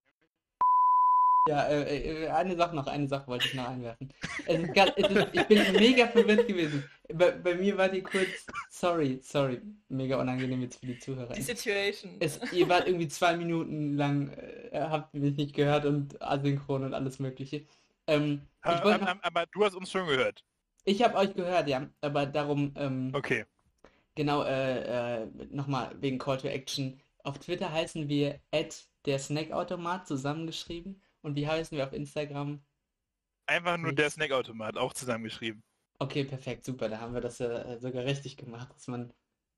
Ja, 1.48 1.68
äh, 1.68 2.26
äh, 2.26 2.30
eine 2.30 2.56
Sache 2.56 2.76
noch, 2.76 2.88
eine 2.88 3.08
Sache 3.08 3.28
wollte 3.28 3.48
ich 3.48 3.54
noch 3.54 3.68
einwerfen. 3.68 4.14
Es 4.46 4.60
ist 4.60 4.74
ganz, 4.74 4.92
es 4.96 5.10
ist, 5.10 5.28
ich 5.32 5.48
bin 5.48 5.74
mega 5.74 6.08
verwirrt 6.08 6.48
gewesen. 6.48 6.84
Bei, 7.14 7.32
bei 7.32 7.56
mir 7.56 7.78
war 7.78 7.90
die 7.90 8.02
kurz, 8.02 8.46
sorry, 8.70 9.20
sorry, 9.22 9.62
mega 9.90 10.20
unangenehm 10.20 10.62
jetzt 10.62 10.80
für 10.80 10.86
die 10.86 11.00
Zuhörer. 11.00 11.34
Die 11.34 11.42
Situation. 11.42 12.18
Es, 12.20 12.40
ihr 12.52 12.70
wart 12.70 12.88
irgendwie 12.88 13.08
zwei 13.08 13.36
Minuten 13.36 13.96
lang, 13.98 14.30
äh, 14.30 14.80
habt 14.80 15.14
mich 15.14 15.36
nicht 15.36 15.56
gehört 15.56 15.86
und 15.86 16.22
asynchron 16.22 16.84
und 16.84 16.94
alles 16.94 17.20
mögliche. 17.20 17.66
Ähm, 18.08 18.42
ich 18.64 18.70
Aber, 18.70 18.98
noch, 18.98 19.24
aber 19.24 19.46
du 19.48 19.66
hast 19.66 19.76
uns 19.76 19.92
schon 19.92 20.08
gehört. 20.08 20.44
Ich 20.90 21.04
habe 21.04 21.16
euch 21.18 21.34
gehört, 21.36 21.68
ja, 21.68 21.90
aber 22.02 22.26
darum, 22.26 22.74
ähm, 22.76 23.14
Okay. 23.14 23.46
genau, 24.16 24.44
äh, 24.44 25.24
äh, 25.24 25.28
nochmal 25.52 25.96
wegen 26.02 26.18
Call 26.20 26.38
to 26.38 26.48
Action. 26.48 27.00
Auf 27.24 27.40
Twitter 27.40 27.72
heißen 27.72 28.08
wir 28.10 28.40
der 29.06 29.20
Snackautomat 29.20 30.08
zusammengeschrieben. 30.08 31.02
Und 31.22 31.36
wie 31.36 31.48
heißen 31.48 31.78
wir 31.78 31.86
auf 31.86 31.94
Instagram? 31.94 32.62
Einfach 33.48 33.78
nur 33.78 33.92
der 33.92 34.10
Snackautomat, 34.10 34.78
auch 34.78 34.94
zusammengeschrieben. 34.94 35.62
Okay, 36.00 36.24
perfekt, 36.24 36.66
super. 36.66 36.90
Da 36.90 37.00
haben 37.00 37.14
wir 37.14 37.22
das 37.22 37.40
ja 37.40 37.48
äh, 37.64 37.80
sogar 37.80 38.06
richtig 38.06 38.38
gemacht, 38.38 38.70
dass 38.74 38.88
man 38.88 39.14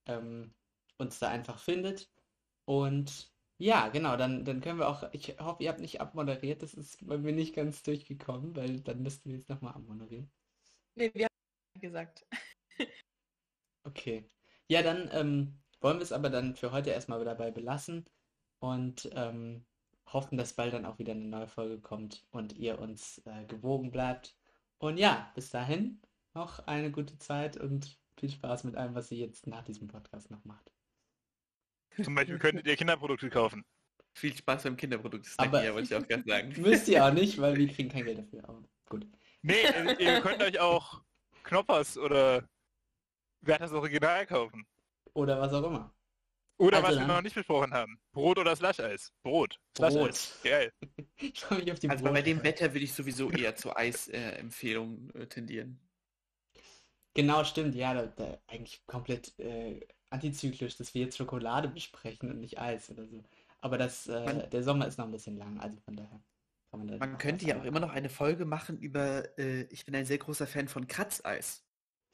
ähm, 0.07 0.53
uns 0.97 1.19
da 1.19 1.29
einfach 1.29 1.59
findet. 1.59 2.09
Und 2.65 3.31
ja, 3.59 3.89
genau, 3.89 4.17
dann, 4.17 4.45
dann 4.45 4.61
können 4.61 4.79
wir 4.79 4.89
auch, 4.89 5.03
ich 5.13 5.39
hoffe, 5.39 5.63
ihr 5.63 5.69
habt 5.69 5.79
nicht 5.81 6.01
abmoderiert, 6.01 6.63
das 6.63 6.73
ist 6.73 7.05
bei 7.07 7.17
mir 7.17 7.33
nicht 7.33 7.55
ganz 7.55 7.83
durchgekommen, 7.83 8.55
weil 8.55 8.81
dann 8.81 9.03
müssten 9.03 9.29
wir 9.29 9.37
jetzt 9.37 9.49
nochmal 9.49 9.73
abmoderieren. 9.75 10.31
Nee, 10.95 11.11
wir 11.13 11.25
haben 11.25 11.81
gesagt. 11.81 12.25
Okay. 13.83 14.29
Ja, 14.67 14.83
dann 14.83 15.09
ähm, 15.11 15.59
wollen 15.79 15.97
wir 15.97 16.03
es 16.03 16.11
aber 16.11 16.29
dann 16.29 16.55
für 16.55 16.71
heute 16.71 16.91
erstmal 16.91 17.25
dabei 17.25 17.49
belassen 17.49 18.05
und 18.59 19.09
ähm, 19.13 19.65
hoffen, 20.05 20.37
dass 20.37 20.53
bald 20.53 20.73
dann 20.73 20.85
auch 20.85 20.99
wieder 20.99 21.13
eine 21.13 21.25
neue 21.25 21.47
Folge 21.47 21.79
kommt 21.79 22.23
und 22.29 22.53
ihr 22.53 22.77
uns 22.77 23.23
äh, 23.25 23.43
gewogen 23.45 23.89
bleibt. 23.91 24.35
Und 24.77 24.97
ja, 24.97 25.31
bis 25.33 25.49
dahin 25.49 25.99
noch 26.35 26.59
eine 26.67 26.91
gute 26.91 27.17
Zeit 27.17 27.57
und 27.57 27.97
viel 28.19 28.29
Spaß 28.29 28.65
mit 28.65 28.75
allem, 28.75 28.93
was 28.93 29.09
ihr 29.11 29.17
jetzt 29.17 29.47
nach 29.47 29.63
diesem 29.63 29.87
Podcast 29.87 30.29
noch 30.29 30.45
macht. 30.45 30.71
Zum 32.03 32.13
Beispiel 32.13 32.37
könntet 32.37 32.67
ihr 32.67 32.75
Kinderprodukte 32.75 33.31
kaufen. 33.31 33.65
viel 34.13 34.35
Spaß 34.35 34.61
beim 34.63 34.77
Kinderprodukt 34.77 35.27
Aber- 35.37 35.61
hier, 35.61 35.73
wollte 35.73 35.87
ich 35.91 35.95
auch 35.95 36.07
gerade 36.07 36.23
sagen. 36.29 36.53
Müsst 36.61 36.87
ihr 36.87 37.03
auch 37.03 37.13
nicht, 37.13 37.39
weil 37.41 37.57
wir 37.57 37.67
kriegen 37.73 37.89
kein 37.89 38.05
Geld 38.05 38.19
dafür. 38.19 38.47
Aber 38.47 38.63
gut. 38.87 39.07
Nee, 39.43 39.63
ihr, 39.99 40.21
könnt 40.21 40.41
euch 40.43 40.59
auch 40.59 41.01
Knoppers 41.43 41.97
oder 41.97 42.47
wer 43.41 43.55
hat 43.55 43.61
das 43.61 43.71
Original 43.73 44.25
kaufen. 44.27 44.65
Oder 45.13 45.39
was 45.41 45.51
auch 45.53 45.63
immer. 45.63 45.93
Oder 46.57 46.77
Also 46.77 46.87
was 46.89 46.95
wir 46.95 46.99
dann- 47.07 47.15
noch 47.17 47.21
nicht 47.23 47.33
besprochen 47.35 47.73
haben. 47.73 47.99
Brot 48.11 48.37
oder 48.37 48.55
Slush-Eis. 48.55 49.11
Brot. 49.23 49.59
Slush-Eis. 49.77 50.39
Geil. 50.43 50.71
Ich 51.17 51.39
freue 51.41 51.59
mich 51.59 51.71
auf 51.71 51.79
die 51.79 51.89
Also 51.89 52.03
bei 52.03 52.21
dem 52.21 52.37
Brot- 52.37 52.45
Wetter 52.45 52.73
würde 52.73 52.83
ich 52.85 52.93
sowieso 52.93 53.29
eher 53.31 53.55
zu 53.55 53.75
Eis-Empfehlungen 53.75 55.13
äh, 55.15 55.27
tendieren. 55.27 55.79
Genau, 57.13 57.43
stimmt, 57.43 57.75
ja, 57.75 57.93
da, 57.93 58.05
da 58.07 58.37
eigentlich 58.47 58.83
komplett 58.87 59.37
äh, 59.39 59.85
antizyklisch, 60.09 60.77
dass 60.77 60.93
wir 60.93 61.01
jetzt 61.03 61.17
Schokolade 61.17 61.67
besprechen 61.67 62.29
und 62.31 62.39
nicht 62.39 62.59
Eis 62.59 62.89
oder 62.89 63.05
so. 63.07 63.23
Aber 63.59 63.77
das, 63.77 64.07
äh, 64.07 64.47
der 64.49 64.63
Sommer 64.63 64.87
ist 64.87 64.97
noch 64.97 65.05
ein 65.05 65.11
bisschen 65.11 65.37
lang, 65.37 65.59
also 65.59 65.77
von 65.81 65.95
daher 65.95 66.21
man 66.77 66.97
Man 66.97 67.17
könnte 67.17 67.45
ja 67.45 67.59
auch 67.59 67.63
immer 67.63 67.79
noch 67.79 67.91
eine 67.91 68.09
Folge 68.09 68.45
machen 68.45 68.79
über, 68.79 69.37
äh, 69.37 69.63
ich 69.63 69.85
bin 69.85 69.95
ein 69.95 70.05
sehr 70.05 70.17
großer 70.17 70.47
Fan 70.47 70.67
von 70.67 70.87
Kratzeis. 70.87 71.63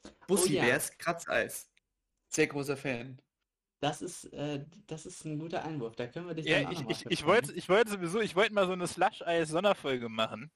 Oh 0.04 0.10
Bussi 0.28 0.54
ja. 0.54 0.64
wär's, 0.64 0.96
Kratzeis. 0.98 1.70
Sehr 2.28 2.46
großer 2.46 2.76
Fan. 2.76 3.20
Das 3.80 4.02
ist, 4.02 4.24
äh, 4.32 4.64
das 4.88 5.06
ist 5.06 5.24
ein 5.24 5.38
guter 5.38 5.64
Einwurf, 5.64 5.94
da 5.94 6.08
können 6.08 6.26
wir 6.26 6.34
dich 6.34 6.46
Ja, 6.46 6.62
dann 6.62 6.74
auch 6.76 6.90
ich, 6.90 7.02
ich, 7.02 7.06
ich 7.10 7.26
wollte 7.26 7.52
ich 7.52 7.68
wollte 7.68 7.92
sowieso, 7.92 8.20
ich 8.20 8.34
wollte 8.34 8.52
mal 8.52 8.66
so 8.66 8.72
eine 8.72 8.88
Slush-Eis-Sonderfolge 8.88 10.08
machen, 10.08 10.50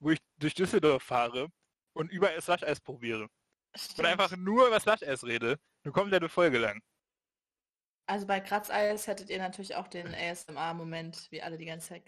wo 0.00 0.10
ich 0.10 0.18
durch 0.38 0.54
Düsseldorf 0.54 1.02
fahre 1.02 1.48
und 1.94 2.10
überall 2.12 2.40
Slush-Eis 2.40 2.80
probiere. 2.80 3.22
Und 3.22 3.30
Stimmt. 3.74 4.08
einfach 4.08 4.36
nur 4.36 4.66
über 4.66 4.78
Slush-Eis 4.80 5.24
rede. 5.24 5.58
Eine 5.84 5.92
komplette 5.92 6.28
Folge 6.28 6.58
lang. 6.58 6.82
Also 8.08 8.26
bei 8.26 8.40
Kratzeis 8.40 9.06
hättet 9.06 9.28
ihr 9.28 9.36
natürlich 9.36 9.76
auch 9.76 9.86
den 9.86 10.14
ASMR-Moment, 10.14 11.26
wie 11.30 11.42
alle 11.42 11.58
die 11.58 11.66
ganze 11.66 11.88
Zeit. 11.88 12.02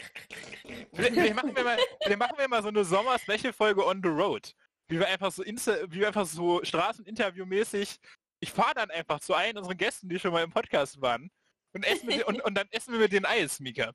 Vielleicht, 0.95 1.13
vielleicht, 1.13 1.35
machen 1.35 1.55
wir 1.55 1.63
mal, 1.63 1.79
vielleicht 2.03 2.19
machen 2.19 2.39
wir 2.39 2.49
mal 2.49 2.63
so 2.63 2.69
eine 2.69 2.85
Sommer-Special-Folge 2.87 3.85
on 3.85 4.01
the 4.03 4.09
road. 4.09 4.55
Wie 4.89 4.99
wir 4.99 5.07
einfach 5.07 5.31
so 5.31 5.43
Insta, 5.43 5.77
wie 5.89 6.01
wir 6.01 6.07
einfach 6.07 6.25
so 6.25 6.63
Straßeninterview-mäßig. 6.65 7.99
Ich 8.41 8.51
fahre 8.51 8.73
dann 8.77 8.91
einfach 8.91 9.21
zu 9.21 9.35
allen 9.35 9.59
unseren 9.59 9.77
Gästen, 9.77 10.09
die 10.09 10.19
schon 10.19 10.33
mal 10.33 10.43
im 10.43 10.51
Podcast 10.51 11.03
waren. 11.03 11.31
Und, 11.75 11.85
essen 11.85 12.07
mit, 12.07 12.25
und, 12.25 12.41
und 12.41 12.55
dann 12.55 12.67
essen 12.71 12.95
wir 12.95 13.01
mit 13.01 13.13
den 13.13 13.27
Eis, 13.27 13.61
Mika. 13.61 13.93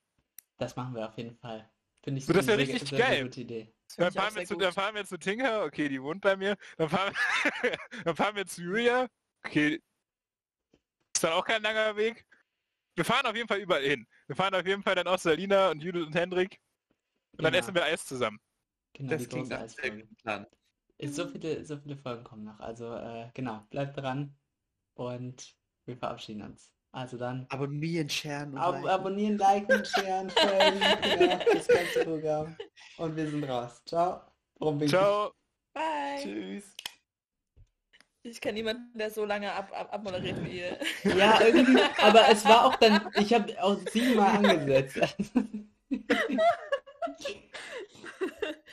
Das 0.59 0.75
machen 0.75 0.93
wir 0.93 1.09
auf 1.09 1.17
jeden 1.17 1.35
Fall. 1.35 1.67
Finde 2.03 2.19
ich 2.19 2.27
So, 2.27 2.33
das 2.33 2.47
eine 2.47 2.59
wär 2.59 2.65
sehr, 2.67 2.75
richtig 2.75 2.89
sehr, 2.89 2.97
sehr 2.99 3.07
geil. 3.07 3.23
gute 3.23 3.41
Idee. 3.41 3.73
Dann 3.97 4.11
fahren, 4.11 4.35
wir 4.35 4.45
zu, 4.45 4.55
dann 4.57 4.73
fahren 4.73 4.93
wir 4.93 5.05
zu 5.05 5.17
Tinker, 5.17 5.63
okay, 5.63 5.89
die 5.89 6.01
wohnt 6.01 6.21
bei 6.21 6.37
mir. 6.37 6.55
Dann 6.77 6.87
fahren, 6.87 7.15
wir, 7.61 7.71
dann 8.05 8.15
fahren 8.15 8.35
wir 8.35 8.45
zu 8.45 8.61
Julia, 8.61 9.07
okay, 9.43 9.81
ist 11.15 11.23
dann 11.23 11.33
auch 11.33 11.45
kein 11.45 11.61
langer 11.61 11.95
Weg. 11.95 12.25
Wir 12.95 13.05
fahren 13.05 13.25
auf 13.25 13.35
jeden 13.35 13.47
Fall 13.47 13.59
überall 13.59 13.83
hin. 13.83 14.07
Wir 14.27 14.35
fahren 14.35 14.55
auf 14.55 14.65
jeden 14.65 14.83
Fall 14.83 14.95
dann 14.95 15.07
auch 15.07 15.17
zu 15.19 15.29
Alina 15.29 15.71
und 15.71 15.81
Judith 15.83 16.05
und 16.07 16.15
Hendrik. 16.15 16.59
Und 17.33 17.43
dann 17.43 17.51
Genau. 17.53 17.63
essen 17.63 17.75
wir 17.75 17.83
Eis 17.83 18.05
zusammen. 18.05 18.39
Genau, 18.93 19.09
Das 19.11 19.27
klingt 19.27 19.49
nach 19.49 19.67
sehr 19.67 19.91
guten 19.91 20.15
Plan. 20.17 20.47
Ist 20.97 21.15
So 21.15 21.27
viele, 21.27 21.65
so 21.65 21.77
viele 21.77 21.97
Folgen 21.97 22.23
kommen 22.23 22.45
noch. 22.45 22.59
Also 22.59 22.93
äh, 22.95 23.29
genau, 23.33 23.65
bleibt 23.69 23.97
dran 23.97 24.37
und 24.93 25.53
wir 25.85 25.97
verabschieden 25.97 26.43
uns. 26.43 26.71
Also 26.93 27.17
dann 27.17 27.45
Abonnieren, 27.49 28.09
sharen 28.09 28.53
und 28.53 28.57
ab 28.59 28.75
liken. 28.75 28.87
abonnieren, 28.89 29.37
liken, 29.37 29.83
sharen, 29.83 30.29
folgen, 30.29 30.79
ja, 30.81 31.37
das 31.53 31.67
ganze 31.67 32.03
Programm. 32.05 32.55
Und 32.97 33.15
wir 33.17 33.29
sind 33.29 33.43
raus. 33.43 33.81
Ciao. 33.85 34.21
Ciao. 34.87 35.33
Bye. 35.73 36.19
Tschüss. 36.21 36.74
Ich 38.27 38.41
kenne 38.41 38.55
niemanden, 38.55 38.97
der 38.97 39.11
so 39.11 39.23
lange 39.23 39.53
ab, 39.53 39.71
ab, 39.71 39.93
abmoderiert 39.93 40.43
wie 40.43 40.57
ihr. 40.57 40.79
Ja, 41.15 41.39
irgendwie, 41.41 41.79
aber 42.01 42.27
es 42.31 42.43
war 42.43 42.65
auch 42.65 42.75
dann, 42.77 43.07
ich 43.19 43.31
habe 43.31 43.53
auch 43.61 43.77
siebenmal 43.91 44.37
angesetzt. 44.37 44.99